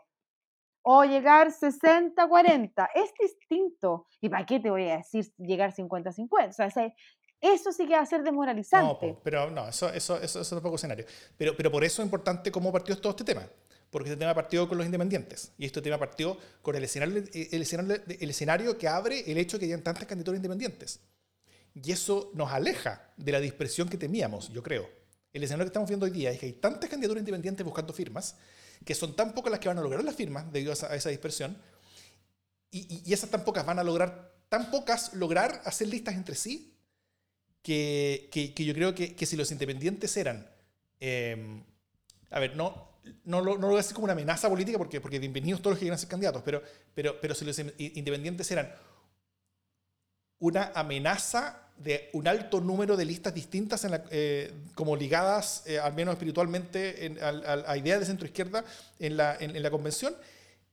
o 0.88 1.03
llegar 1.03 1.52
60-40. 1.52 2.89
Es 2.93 3.11
distinto. 3.19 4.07
¿Y 4.22 4.30
para 4.30 4.45
qué 4.45 4.60
te 4.60 4.69
voy 4.69 4.88
a 4.89 4.97
decir 4.97 5.26
llegar 5.38 5.73
50-50? 5.73 6.49
O 6.49 6.69
sea, 6.72 6.93
eso 7.41 7.72
sí 7.72 7.88
que 7.88 7.95
va 7.95 8.02
a 8.02 8.06
ser 8.06 8.23
desmoralizante. 8.23 9.07
No, 9.14 9.19
pero 9.23 9.49
no, 9.49 9.68
eso, 9.68 9.89
eso, 9.89 10.19
eso, 10.22 10.41
es 10.41 10.53
otro 10.53 10.76
escenario. 10.76 11.06
Pero, 11.38 11.56
pero 11.57 11.72
por 11.72 11.84
eso 11.84 12.02
es 12.02 12.06
importante 12.06 12.52
cómo 12.52 12.72
partió 12.72 12.95
todo 12.99 13.11
este 13.11 13.23
tema. 13.23 13.47
Porque 13.90 14.10
este 14.10 14.20
tema 14.20 14.34
partió 14.34 14.68
con 14.68 14.78
los 14.78 14.86
independientes. 14.86 15.52
Y 15.57 15.66
este 15.66 15.82
tema 15.82 15.98
partió 15.98 16.38
con 16.62 16.76
el 16.76 16.84
escenario, 16.84 17.24
el 17.34 17.62
escenario, 17.62 18.02
el 18.07 18.30
escenario 18.30 18.78
que 18.78 18.88
abre 18.88 19.32
el 19.32 19.38
hecho 19.38 19.57
de 19.57 19.62
que 19.62 19.66
hayan 19.74 19.84
tantas 19.84 20.06
candidaturas 20.06 20.38
independientes. 20.38 20.99
Y 21.74 21.91
eso 21.91 22.32
nos 22.34 22.52
aleja 22.52 23.14
de 23.18 23.32
la 23.32 23.40
dispersión 23.40 23.90
que 23.90 23.98
temíamos, 23.98 24.52
yo 24.52 24.64
creo. 24.64 24.90
El 25.34 25.44
escenario 25.44 25.66
que 25.66 25.70
estamos 25.70 25.90
viendo 25.90 26.06
hoy 26.06 26.12
día 26.12 26.32
es 26.32 26.40
que 26.40 26.45
hay 26.45 26.53
tantas 26.53 26.90
candidaturas 26.90 27.22
independientes 27.22 27.66
buscando 27.66 27.94
firmas 27.94 28.36
que 28.86 28.95
son 28.95 29.16
tan 29.16 29.34
pocas 29.34 29.52
las 29.52 29.60
que 29.60 29.68
van 29.68 29.78
a 29.78 29.82
lograr 29.82 30.03
las 30.03 30.16
firmas 30.16 30.52
debido 30.52 30.72
a 30.72 30.95
esa, 30.95 31.10
dispersión, 31.10 31.57
y, 32.72 33.12
esas 33.14 33.30
tan 33.30 33.44
pocas 33.45 33.66
van 33.66 33.80
a 33.80 33.84
lograr, 33.84 34.34
tan 34.49 34.70
pocas 34.70 35.14
lograr 35.14 35.62
hacer 35.66 35.88
listas 35.88 36.16
entre 36.16 36.36
sí, 36.36 36.78
que, 37.62 38.30
yo 38.56 38.74
creo 38.74 38.94
que, 38.94 39.26
si 39.26 39.36
los 39.36 39.52
independientes 39.52 40.16
eran, 40.18 40.49
em, 40.99 41.64
a 42.30 42.40
ver, 42.40 42.56
no, 42.56 42.90
no, 43.23 43.41
lo, 43.41 43.56
no 43.56 43.61
lo 43.61 43.68
voy 43.68 43.76
a 43.76 43.77
decir 43.77 43.94
como 43.94 44.06
una 44.06 44.14
amenaza 44.14 44.49
política, 44.49 44.77
porque, 44.77 45.02
porque 45.02 45.19
bienvenidos 45.19 45.61
todos 45.61 45.73
los 45.73 45.80
que 45.80 45.86
quieran 45.86 45.99
ser 45.99 46.10
candidatos, 46.10 46.41
pero, 46.44 46.61
pero, 46.94 47.19
pero 47.19 47.36
si 47.36 47.45
los 47.45 47.57
independientes 47.60 48.49
eran 48.52 48.72
una 50.40 50.72
amenaza 50.76 51.61
de 51.77 52.10
un 52.14 52.27
alto 52.27 52.61
número 52.61 52.95
de 52.95 53.06
listas 53.06 53.34
distintas 53.34 53.86
eh, 54.11 54.53
como 54.76 54.95
ligadas, 54.95 55.64
eh, 55.65 55.80
al 55.80 55.94
menos 55.94 56.14
espiritualmente, 56.14 57.18
a, 57.22 57.77
ideas 57.77 57.99
de 57.99 58.06
centro 58.06 58.26
izquierda 58.26 58.64
en 58.99 59.18
la, 59.18 59.36
en, 59.40 59.61
la 59.61 59.69
convención, 59.69 60.15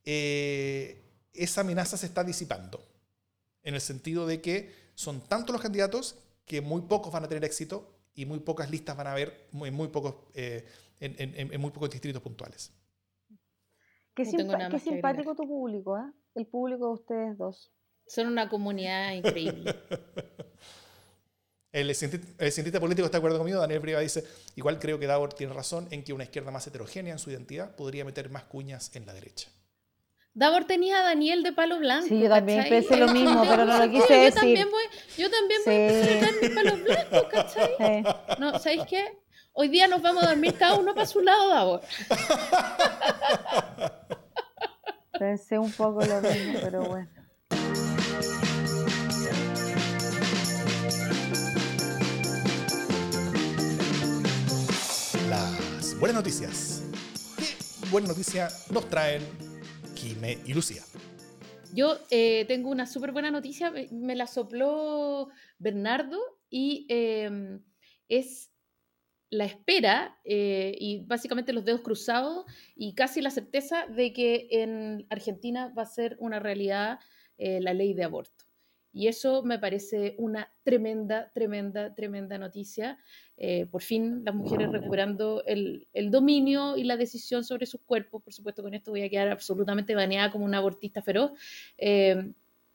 eh, 0.04 1.02
esa 1.34 1.62
amenaza 1.62 1.96
se 1.96 2.06
está 2.06 2.22
disipando. 2.22 2.84
En 3.62 3.74
el 3.74 3.80
sentido 3.80 4.26
de 4.26 4.40
que 4.40 4.72
son 4.94 5.20
tantos 5.20 5.52
los 5.52 5.62
candidatos 5.62 6.16
que 6.44 6.60
muy 6.60 6.82
pocos 6.82 7.12
van 7.12 7.24
a 7.24 7.28
tener 7.28 7.44
éxito 7.44 7.88
y 8.14 8.26
muy 8.26 8.40
pocas 8.40 8.70
listas 8.70 8.96
van 8.96 9.06
a 9.06 9.12
haber 9.12 9.48
en 9.52 9.74
muy 9.74 9.88
pocos, 9.88 10.14
en, 11.02 11.60
muy 11.60 11.70
pocos 11.70 11.90
distritos 11.90 12.22
puntuales. 12.22 12.72
Qué, 14.14 14.24
simpático 14.24 15.34
tu 15.34 15.46
público, 15.46 15.98
el 16.34 16.46
público 16.46 16.86
de 16.86 16.92
ustedes 16.92 17.38
dos. 17.38 17.72
Son 18.06 18.26
una 18.26 18.48
comunidad 18.48 19.12
increíble. 19.14 19.74
El 21.72 21.94
cientista, 21.94 22.80
político 22.80 23.06
está 23.06 23.16
de 23.16 23.20
acuerdo 23.20 23.38
conmigo, 23.38 23.58
Daniel 23.58 23.80
Priva 23.80 24.00
dice, 24.00 24.24
igual 24.56 24.78
creo 24.78 24.98
que 24.98 25.06
Davor 25.06 25.32
tiene 25.32 25.54
razón 25.54 25.88
en 25.90 26.04
que 26.04 26.12
una 26.12 26.24
izquierda 26.24 26.50
más 26.50 26.66
heterogénea 26.66 27.14
en 27.14 27.18
su 27.18 27.30
identidad 27.30 27.74
podría 27.76 28.04
meter 28.04 28.28
más 28.28 28.44
cuñas 28.44 28.94
en 28.94 29.06
la 29.06 29.14
derecha. 29.14 29.48
Davor 30.34 30.66
tenía 30.66 30.98
a 30.98 31.02
Daniel 31.02 31.42
de 31.42 31.52
palo 31.54 31.78
blanco. 31.78 32.08
Sí, 32.08 32.20
yo 32.20 32.28
también 32.28 32.68
pensé 32.68 32.98
lo 32.98 33.08
mismo, 33.08 33.42
pero 33.48 33.64
no 33.64 33.78
lo 33.78 33.90
quise 33.90 34.12
decir. 34.12 34.40
También 34.40 34.70
voy, 34.70 34.82
yo 35.16 35.30
también 35.30 35.60
voy 35.64 35.74
a 35.74 35.88
empezar 35.88 36.28
a 36.28 36.40
mis 36.42 36.50
palos 36.50 36.82
blancos, 36.82 37.24
¿cachai? 37.30 38.04
No, 38.38 38.58
¿sabéis 38.58 38.82
qué? 38.86 39.21
Hoy 39.54 39.68
día 39.68 39.86
nos 39.86 40.00
vamos 40.00 40.24
a 40.24 40.28
dormir 40.28 40.56
cada 40.58 40.74
uno 40.74 40.94
para 40.94 41.06
su 41.06 41.20
lado, 41.20 41.48
Davor. 41.48 41.80
Pensé 45.18 45.58
un 45.58 45.70
poco 45.72 46.04
lo 46.04 46.20
mismo, 46.20 46.58
pero 46.62 46.84
bueno. 46.84 47.08
buenas 56.02 56.16
noticias. 56.16 56.82
¿Qué 57.38 57.88
buena 57.90 58.08
noticia 58.08 58.48
nos 58.72 58.88
traen 58.88 59.22
Kime 59.94 60.38
y 60.44 60.52
Lucía? 60.52 60.82
Yo 61.72 61.96
eh, 62.10 62.44
tengo 62.48 62.70
una 62.70 62.86
súper 62.86 63.12
buena 63.12 63.30
noticia, 63.30 63.72
me 63.92 64.16
la 64.16 64.26
sopló 64.26 65.28
Bernardo 65.58 66.18
y 66.50 66.86
em, 66.88 67.62
es 68.08 68.51
la 69.32 69.46
espera 69.46 70.18
eh, 70.24 70.76
y 70.78 71.06
básicamente 71.06 71.54
los 71.54 71.64
dedos 71.64 71.80
cruzados 71.80 72.44
y 72.76 72.94
casi 72.94 73.22
la 73.22 73.30
certeza 73.30 73.86
de 73.86 74.12
que 74.12 74.46
en 74.50 75.06
Argentina 75.08 75.72
va 75.76 75.84
a 75.84 75.86
ser 75.86 76.18
una 76.20 76.38
realidad 76.38 76.98
eh, 77.38 77.58
la 77.62 77.72
ley 77.72 77.94
de 77.94 78.04
aborto. 78.04 78.44
Y 78.92 79.08
eso 79.08 79.42
me 79.42 79.58
parece 79.58 80.16
una 80.18 80.52
tremenda, 80.64 81.32
tremenda, 81.32 81.94
tremenda 81.94 82.36
noticia. 82.36 82.98
Eh, 83.38 83.64
por 83.64 83.80
fin 83.80 84.22
las 84.22 84.34
mujeres 84.34 84.70
recuperando 84.70 85.42
el, 85.46 85.88
dominio 86.10 86.76
y 86.76 86.84
la 86.84 86.98
decisión 86.98 87.42
sobre 87.42 87.64
sus 87.64 87.80
cuerpos. 87.80 88.22
Por 88.22 88.34
supuesto, 88.34 88.62
con 88.62 88.74
esto 88.74 88.90
voy 88.90 89.02
a 89.02 89.08
quedar 89.08 89.28
absolutamente 89.28 89.94
baneada 89.94 90.30
como 90.30 90.44
una 90.44 90.58
abortista 90.58 91.00
feroz. 91.00 91.32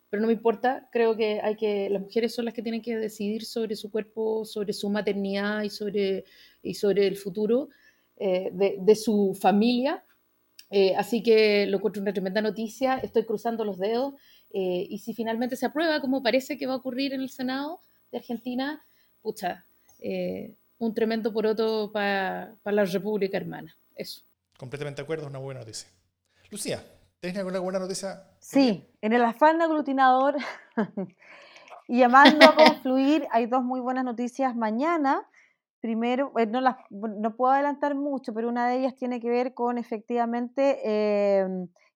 Eh, 0.07 0.09
pero 0.09 0.21
no 0.21 0.27
me 0.27 0.33
importa, 0.33 0.89
creo 0.91 1.15
que 1.15 1.41
hay 1.41 1.55
que, 1.55 1.89
las 1.89 2.01
mujeres 2.01 2.33
son 2.33 2.45
las 2.45 2.53
que 2.53 2.61
tienen 2.61 2.81
que 2.81 2.97
decidir 2.97 3.45
sobre 3.45 3.75
su 3.75 3.91
cuerpo, 3.91 4.45
sobre 4.45 4.73
su 4.73 4.89
maternidad 4.89 5.63
y 5.63 5.69
sobre, 5.69 6.25
y 6.63 6.73
sobre 6.73 7.07
el 7.07 7.17
futuro 7.17 7.69
eh, 8.17 8.49
de, 8.53 8.77
de, 8.79 8.95
su 8.95 9.37
familia. 9.39 10.03
así 10.97 11.21
que 11.21 11.65
lo 11.67 11.77
encuentro 11.77 12.01
una 12.01 12.13
tremenda 12.13 12.41
noticia, 12.41 12.97
estoy 12.97 13.25
cruzando 13.25 13.63
los 13.63 13.77
dedos 13.77 14.13
eh, 14.51 14.87
y 14.89 14.99
si 14.99 15.13
finalmente 15.13 15.55
se 15.55 15.65
aprueba, 15.65 15.99
como 16.01 16.23
parece 16.23 16.57
que 16.57 16.65
va 16.65 16.73
a 16.73 16.77
ocurrir 16.77 17.13
en 17.13 17.21
el 17.21 17.29
Senado 17.29 17.81
de 18.11 18.19
Argentina, 18.19 18.81
pucha, 19.21 19.65
eh, 19.99 20.55
un 20.79 20.93
tremendo 20.93 21.33
poroto 21.33 21.91
para 21.91 22.55
la 22.63 22.85
República 22.85 23.37
Hermana. 23.37 23.75
Eso. 23.95 24.21
Completamente 24.57 25.01
de 25.01 25.03
acuerdo, 25.03 25.27
una 25.27 25.39
buena 25.39 25.59
noticia. 25.61 25.89
Lucía, 26.49 26.83
¿tienes 27.19 27.37
alguna 27.37 27.59
buena 27.59 27.79
noticia? 27.79 28.23
Sí, 28.39 28.87
en 29.01 29.13
el 29.13 29.23
afán 29.23 29.61
aglutinador 29.61 30.35
y 31.87 31.99
llamando 31.99 32.45
a 32.45 32.55
confluir, 32.55 33.27
hay 33.31 33.45
dos 33.45 33.63
muy 33.63 33.79
buenas 33.79 34.05
noticias 34.05 34.55
mañana. 34.55 35.27
Primero, 35.79 36.31
eh, 36.37 36.47
no, 36.47 36.59
las, 36.59 36.77
no 36.89 37.35
puedo 37.35 37.53
adelantar 37.53 37.95
mucho, 37.95 38.33
pero 38.33 38.49
una 38.49 38.67
de 38.67 38.79
ellas 38.79 38.95
tiene 38.95 39.19
que 39.19 39.29
ver 39.29 39.53
con 39.53 39.77
efectivamente 39.77 40.81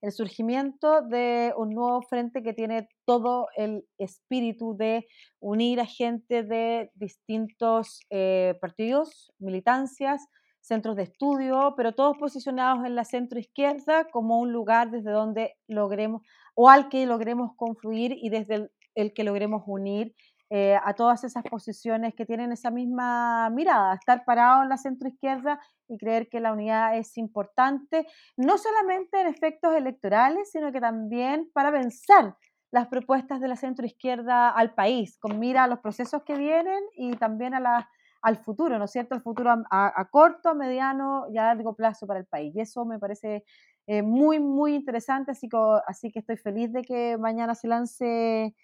el 0.02 0.12
surgimiento 0.12 1.02
de 1.02 1.54
un 1.56 1.70
nuevo 1.70 2.02
frente 2.02 2.42
que 2.42 2.54
tiene 2.54 2.90
todo 3.06 3.48
el 3.56 3.86
espíritu 3.98 4.76
de 4.76 5.08
unir 5.40 5.80
a 5.80 5.86
gente 5.86 6.44
de 6.44 6.92
distintos 6.96 8.02
eh, 8.10 8.58
partidos, 8.60 9.32
militancias, 9.38 10.28
centros 10.62 10.96
de 10.96 11.04
estudio, 11.04 11.74
pero 11.76 11.94
todos 11.94 12.18
posicionados 12.18 12.86
en 12.86 12.96
la 12.96 13.04
centro 13.04 13.40
izquierda 13.40 14.06
como 14.06 14.40
un 14.40 14.54
lugar 14.54 14.92
desde 14.92 15.12
donde 15.12 15.56
logremos 15.68 16.22
o 16.56 16.70
al 16.70 16.90
que 16.90 17.06
logremos 17.06 17.52
confluir 17.56 18.16
y 18.16 18.30
desde 18.30 18.72
el 18.96 19.14
que 19.14 19.24
logremos 19.24 19.64
unir 19.66 20.14
eh, 20.54 20.78
a 20.84 20.94
todas 20.96 21.24
esas 21.24 21.44
posiciones 21.44 22.14
que 22.14 22.26
tienen 22.26 22.52
esa 22.52 22.72
misma 22.72 23.50
mirada, 23.52 23.94
estar 23.94 24.26
parado 24.26 24.64
en 24.64 24.68
la 24.68 24.76
centro 24.76 25.08
izquierda 25.08 25.62
y 25.88 25.98
creer 25.98 26.28
que 26.28 26.42
la 26.42 26.52
unidad 26.52 26.98
es 26.98 27.18
importante, 27.18 28.06
no 28.36 28.58
solamente 28.58 29.22
en 29.22 29.28
efectos 29.28 29.74
electorales, 29.74 30.52
sino 30.52 30.74
que 30.74 30.82
también 30.82 31.50
para 31.54 31.72
pensar 31.72 32.36
las 32.70 32.88
propuestas 32.88 33.40
de 33.40 33.48
la 33.48 33.56
centro 33.56 33.86
izquierda 33.86 34.50
al 34.50 34.74
país, 34.74 35.18
con 35.20 35.40
mira 35.40 35.64
a 35.64 35.68
los 35.68 35.80
procesos 35.80 36.24
que 36.24 36.36
vienen 36.36 36.84
y 36.98 37.12
también 37.16 37.54
a 37.54 37.62
la, 37.62 37.90
al 38.22 38.38
futuro, 38.38 38.78
¿no 38.78 38.86
es 38.86 38.92
cierto? 38.92 39.16
Al 39.16 39.22
futuro 39.22 39.54
a, 39.70 40.08
corto, 40.12 40.50
a 40.50 40.54
mediano 40.54 41.26
y 41.32 41.38
a 41.38 41.44
largo 41.44 41.76
plazo 41.76 42.08
para 42.08 42.20
el 42.20 42.26
país. 42.26 42.56
Y 42.56 42.62
eso 42.62 42.86
me 42.86 43.00
parece 43.00 43.44
eh, 43.88 44.02
muy, 44.02 44.40
muy 44.40 44.76
interesante, 44.76 45.32
así 45.32 45.50
que, 45.50 45.58
así 45.88 46.12
que 46.12 46.20
estoy 46.20 46.38
feliz 46.38 46.72
de 46.72 46.84
que 46.84 47.18
mañana 47.18 47.56
se 47.56 47.68
lance 47.68 48.56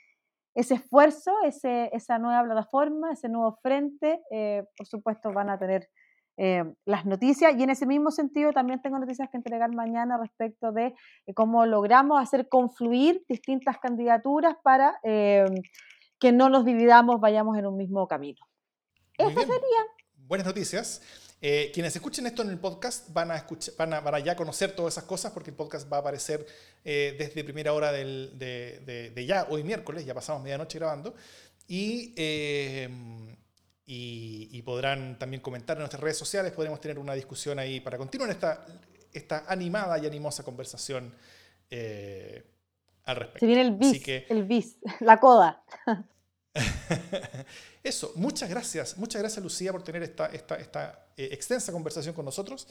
ese 0.57 0.73
esfuerzo, 0.73 1.31
ese, 1.43 1.91
esa 1.93 2.17
nueva 2.17 2.43
plataforma, 2.43 3.11
ese 3.11 3.29
nuevo 3.29 3.59
frente, 3.61 4.23
eh, 4.31 4.63
por 4.75 4.87
supuesto 4.87 5.31
van 5.31 5.51
a 5.51 5.59
tener 5.59 5.87
eh, 6.37 6.63
las 6.83 7.05
noticias 7.05 7.53
y 7.55 7.61
en 7.61 7.69
ese 7.69 7.85
mismo 7.85 8.09
sentido 8.09 8.51
también 8.53 8.81
tengo 8.81 8.97
noticias 8.97 9.29
que 9.29 9.37
entregar 9.37 9.71
mañana 9.75 10.17
respecto 10.17 10.71
de 10.71 10.95
eh, 11.27 11.33
cómo 11.35 11.67
logramos 11.67 12.19
hacer 12.19 12.49
confluir 12.49 13.23
distintas 13.29 13.77
candidaturas 13.77 14.55
para 14.63 14.99
que 15.03 16.31
no 16.31 16.49
nos 16.49 16.65
dividamos, 16.65 17.21
vayamos 17.21 17.55
en 17.59 17.67
un 17.67 17.77
mismo 17.77 18.07
camino. 18.07 18.39
Buenas 20.15 20.45
noticias. 20.45 21.01
Eh, 21.39 21.69
quienes 21.73 21.95
escuchen 21.95 22.25
esto 22.25 22.41
en 22.41 22.49
el 22.49 22.57
podcast 22.57 23.13
van 23.13 23.29
a, 23.29 23.37
escuchar, 23.37 23.75
van, 23.77 23.93
a, 23.93 24.19
ya 24.19 24.35
conocer 24.35 24.75
todas 24.75 24.95
esas 24.95 25.03
cosas 25.03 25.31
porque 25.31 25.51
el 25.51 25.55
podcast 25.55 25.91
va 25.91 25.97
a 25.97 25.99
aparecer 25.99 26.45
eh, 26.83 27.15
desde 27.17 27.43
primera 27.43 27.73
hora 27.73 27.91
del, 27.91 28.37
de, 28.39 29.25
ya, 29.27 29.45
hoy 29.49 29.63
miércoles, 29.63 30.03
ya 30.03 30.15
pasamos 30.15 30.41
medianoche 30.41 30.79
grabando, 30.79 31.13
y, 31.67 32.13
eh, 32.17 32.89
y, 33.85 34.61
podrán 34.63 35.19
también 35.19 35.41
comentar 35.41 35.77
en 35.77 35.81
nuestras 35.81 36.01
redes 36.01 36.17
sociales, 36.17 36.51
podremos 36.53 36.81
tener 36.81 36.97
una 36.97 37.13
discusión 37.13 37.59
ahí 37.59 37.79
para 37.81 37.97
continuar 37.97 38.31
esta, 38.31 38.65
esta 39.13 39.45
animada 39.47 39.99
y 39.99 40.07
animosa 40.07 40.43
conversación 40.43 41.13
al 41.69 43.15
respecto. 43.15 43.39
Se 43.39 43.45
viene 43.45 43.61
el 43.61 43.71
bis, 43.73 44.01
el 44.07 44.43
bis, 44.43 44.77
la 45.01 45.19
coda. 45.19 45.63
Eso, 47.83 48.11
muchas 48.15 48.49
gracias, 48.49 48.97
muchas 48.97 49.21
gracias 49.21 49.43
Lucía 49.43 49.71
por 49.71 49.83
tener 49.83 50.03
esta, 50.03 50.27
esta, 50.27 50.55
esta 50.55 51.07
eh, 51.15 51.29
extensa 51.31 51.71
conversación 51.71 52.13
con 52.15 52.25
nosotros. 52.25 52.67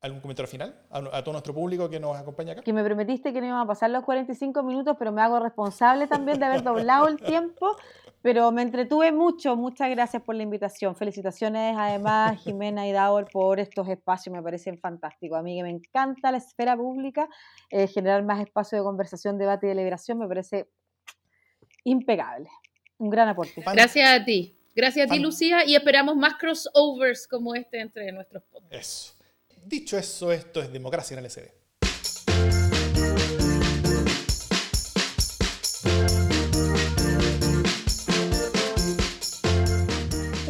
¿Algún 0.00 0.20
comentario 0.20 0.50
final 0.50 0.74
a, 0.90 0.98
a 0.98 1.22
todo 1.22 1.32
nuestro 1.32 1.54
público 1.54 1.88
que 1.88 2.00
nos 2.00 2.16
acompaña 2.16 2.54
acá? 2.54 2.62
Que 2.62 2.72
me 2.72 2.82
prometiste 2.82 3.32
que 3.32 3.40
no 3.40 3.46
íbamos 3.46 3.64
a 3.64 3.68
pasar 3.68 3.90
los 3.90 4.02
45 4.02 4.60
minutos, 4.64 4.96
pero 4.98 5.12
me 5.12 5.22
hago 5.22 5.38
responsable 5.38 6.08
también 6.08 6.40
de 6.40 6.46
haber 6.46 6.62
doblado 6.64 7.06
el 7.06 7.18
tiempo. 7.18 7.76
Pero 8.22 8.52
me 8.52 8.62
entretuve 8.62 9.10
mucho. 9.10 9.56
Muchas 9.56 9.90
gracias 9.90 10.22
por 10.22 10.36
la 10.36 10.44
invitación. 10.44 10.94
Felicitaciones 10.94 11.76
además, 11.76 12.40
Jimena 12.42 12.86
y 12.86 12.92
Daur, 12.92 13.28
por 13.30 13.58
estos 13.58 13.88
espacios. 13.88 14.34
Me 14.34 14.40
parecen 14.42 14.78
fantásticos. 14.78 15.38
A 15.38 15.42
mí 15.42 15.56
que 15.56 15.62
me 15.64 15.70
encanta 15.70 16.30
la 16.30 16.38
esfera 16.38 16.76
pública, 16.76 17.28
eh, 17.70 17.88
generar 17.88 18.24
más 18.24 18.40
espacio 18.40 18.78
de 18.78 18.84
conversación, 18.84 19.38
debate 19.38 19.66
y 19.66 19.70
deliberación, 19.70 20.18
me 20.18 20.28
parece 20.28 20.68
impecable. 21.84 22.48
Un 23.02 23.10
gran 23.10 23.28
aporte. 23.28 23.60
Gracias 23.74 24.08
a 24.08 24.24
ti. 24.24 24.56
Gracias 24.76 25.10
a 25.10 25.12
ti, 25.12 25.18
Lucía, 25.18 25.64
y 25.66 25.74
esperamos 25.74 26.14
más 26.14 26.34
crossovers 26.36 27.26
como 27.26 27.52
este 27.56 27.80
entre 27.80 28.12
nuestros 28.12 28.44
podcasts. 28.44 28.76
Eso. 29.10 29.14
Dicho 29.66 29.98
eso, 29.98 30.30
esto 30.30 30.62
es 30.62 30.72
Democracia 30.72 31.18
en 31.18 31.24
LCD. 31.24 31.50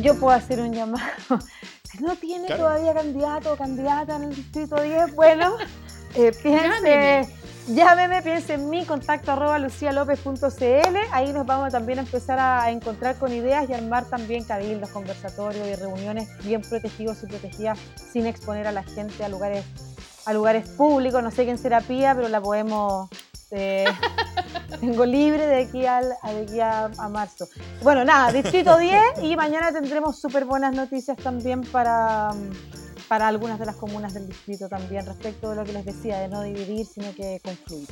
Yo 0.00 0.18
puedo 0.18 0.30
hacer 0.36 0.60
un 0.60 0.72
llamado. 0.74 1.38
Si 1.84 1.98
no 2.02 2.16
tiene 2.16 2.46
Claro. 2.46 2.62
todavía 2.64 2.94
candidato 2.94 3.52
o 3.52 3.56
candidata 3.56 4.16
en 4.16 4.24
el 4.24 4.34
distrito 4.34 4.80
10, 4.82 5.14
bueno, 5.14 5.56
eh, 6.14 6.32
piense, 6.42 6.68
Llámeme. 6.68 7.28
Llámeme, 7.68 8.22
piense 8.22 8.54
en 8.54 8.70
mí, 8.70 8.84
contacto 8.84 9.32
arroba 9.32 9.58
lucialopez.cl. 9.58 10.96
Ahí 11.12 11.32
nos 11.32 11.46
vamos 11.46 11.72
también 11.72 11.98
a 11.98 12.02
empezar 12.02 12.38
a 12.38 12.70
encontrar 12.70 13.16
con 13.16 13.32
ideas 13.32 13.68
y 13.68 13.74
armar 13.74 14.04
también 14.06 14.44
cabildos, 14.44 14.90
conversatorios 14.90 15.66
y 15.66 15.74
reuniones 15.74 16.28
bien 16.44 16.62
protegidos 16.62 17.22
y 17.22 17.26
protegidas 17.26 17.78
sin 18.12 18.26
exponer 18.26 18.66
a 18.66 18.72
la 18.72 18.82
gente 18.82 19.24
a 19.24 19.28
lugares, 19.28 19.64
a 20.26 20.32
lugares 20.32 20.68
públicos. 20.68 21.22
No 21.22 21.30
sé 21.30 21.44
quién 21.44 21.58
será 21.58 21.80
Pía, 21.80 22.14
pero 22.14 22.28
la 22.28 22.40
podemos... 22.40 23.08
eh, 23.50 23.84
tengo 24.80 25.04
libre 25.04 25.46
de 25.46 25.62
aquí, 25.62 25.86
al, 25.86 26.08
de 26.08 26.42
aquí 26.42 26.60
a, 26.60 26.86
a 26.98 27.08
marzo. 27.08 27.46
Bueno, 27.82 28.04
nada, 28.04 28.32
Distrito 28.32 28.76
10 28.78 29.22
y 29.22 29.36
mañana 29.36 29.70
tendremos 29.72 30.20
súper 30.20 30.44
buenas 30.44 30.74
noticias 30.74 31.16
también 31.18 31.62
para, 31.62 32.30
para 33.12 33.28
algunas 33.28 33.58
de 33.58 33.66
las 33.66 33.76
comunas 33.76 34.14
del 34.14 34.26
distrito 34.26 34.70
también 34.70 35.04
respecto 35.04 35.50
de 35.50 35.56
lo 35.56 35.64
que 35.64 35.74
les 35.74 35.84
decía, 35.84 36.18
de 36.18 36.28
no 36.28 36.42
dividir, 36.44 36.86
sino 36.86 37.14
que 37.14 37.42
confluir. 37.44 37.86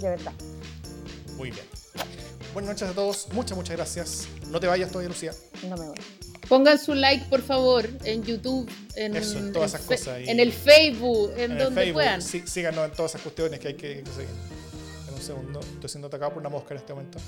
De 0.00 0.08
verdad. 0.08 0.32
Muy 1.36 1.52
bien. 1.52 1.64
Buenas 2.52 2.70
noches 2.70 2.88
a 2.88 2.92
todos. 2.92 3.28
Muchas, 3.30 3.56
muchas 3.56 3.76
gracias. 3.76 4.26
No 4.48 4.58
te 4.58 4.66
vayas 4.66 4.88
todavía, 4.90 5.08
Lucía. 5.08 5.30
No 5.68 5.76
me 5.76 5.86
voy. 5.86 5.96
Pongan 6.48 6.80
su 6.80 6.94
like, 6.94 7.26
por 7.26 7.42
favor, 7.42 7.88
en 8.02 8.24
YouTube, 8.24 8.68
en, 8.96 9.14
Eso, 9.14 9.38
en 9.38 9.52
todas 9.52 9.72
en 9.72 9.76
esas 9.82 9.86
cosas 9.86 10.08
ahí. 10.16 10.28
en 10.28 10.40
el 10.40 10.52
Facebook, 10.52 11.30
en, 11.36 11.52
En 11.52 11.58
donde 11.58 11.80
Facebook. 11.82 11.94
puedan. 11.94 12.20
Sí, 12.20 12.42
síganos 12.44 12.86
en 12.86 12.90
todas 12.90 13.12
esas 13.12 13.22
cuestiones 13.22 13.60
que 13.60 13.68
hay 13.68 13.74
que, 13.74 14.02
que 14.02 14.10
seguir. 14.10 14.34
En 15.06 15.14
un 15.14 15.22
segundo. 15.22 15.60
Estoy 15.60 15.90
siendo 15.90 16.08
atacado 16.08 16.32
por 16.32 16.40
una 16.40 16.48
mosca 16.48 16.74
en 16.74 16.80
este 16.80 16.92
momento. 16.92 17.18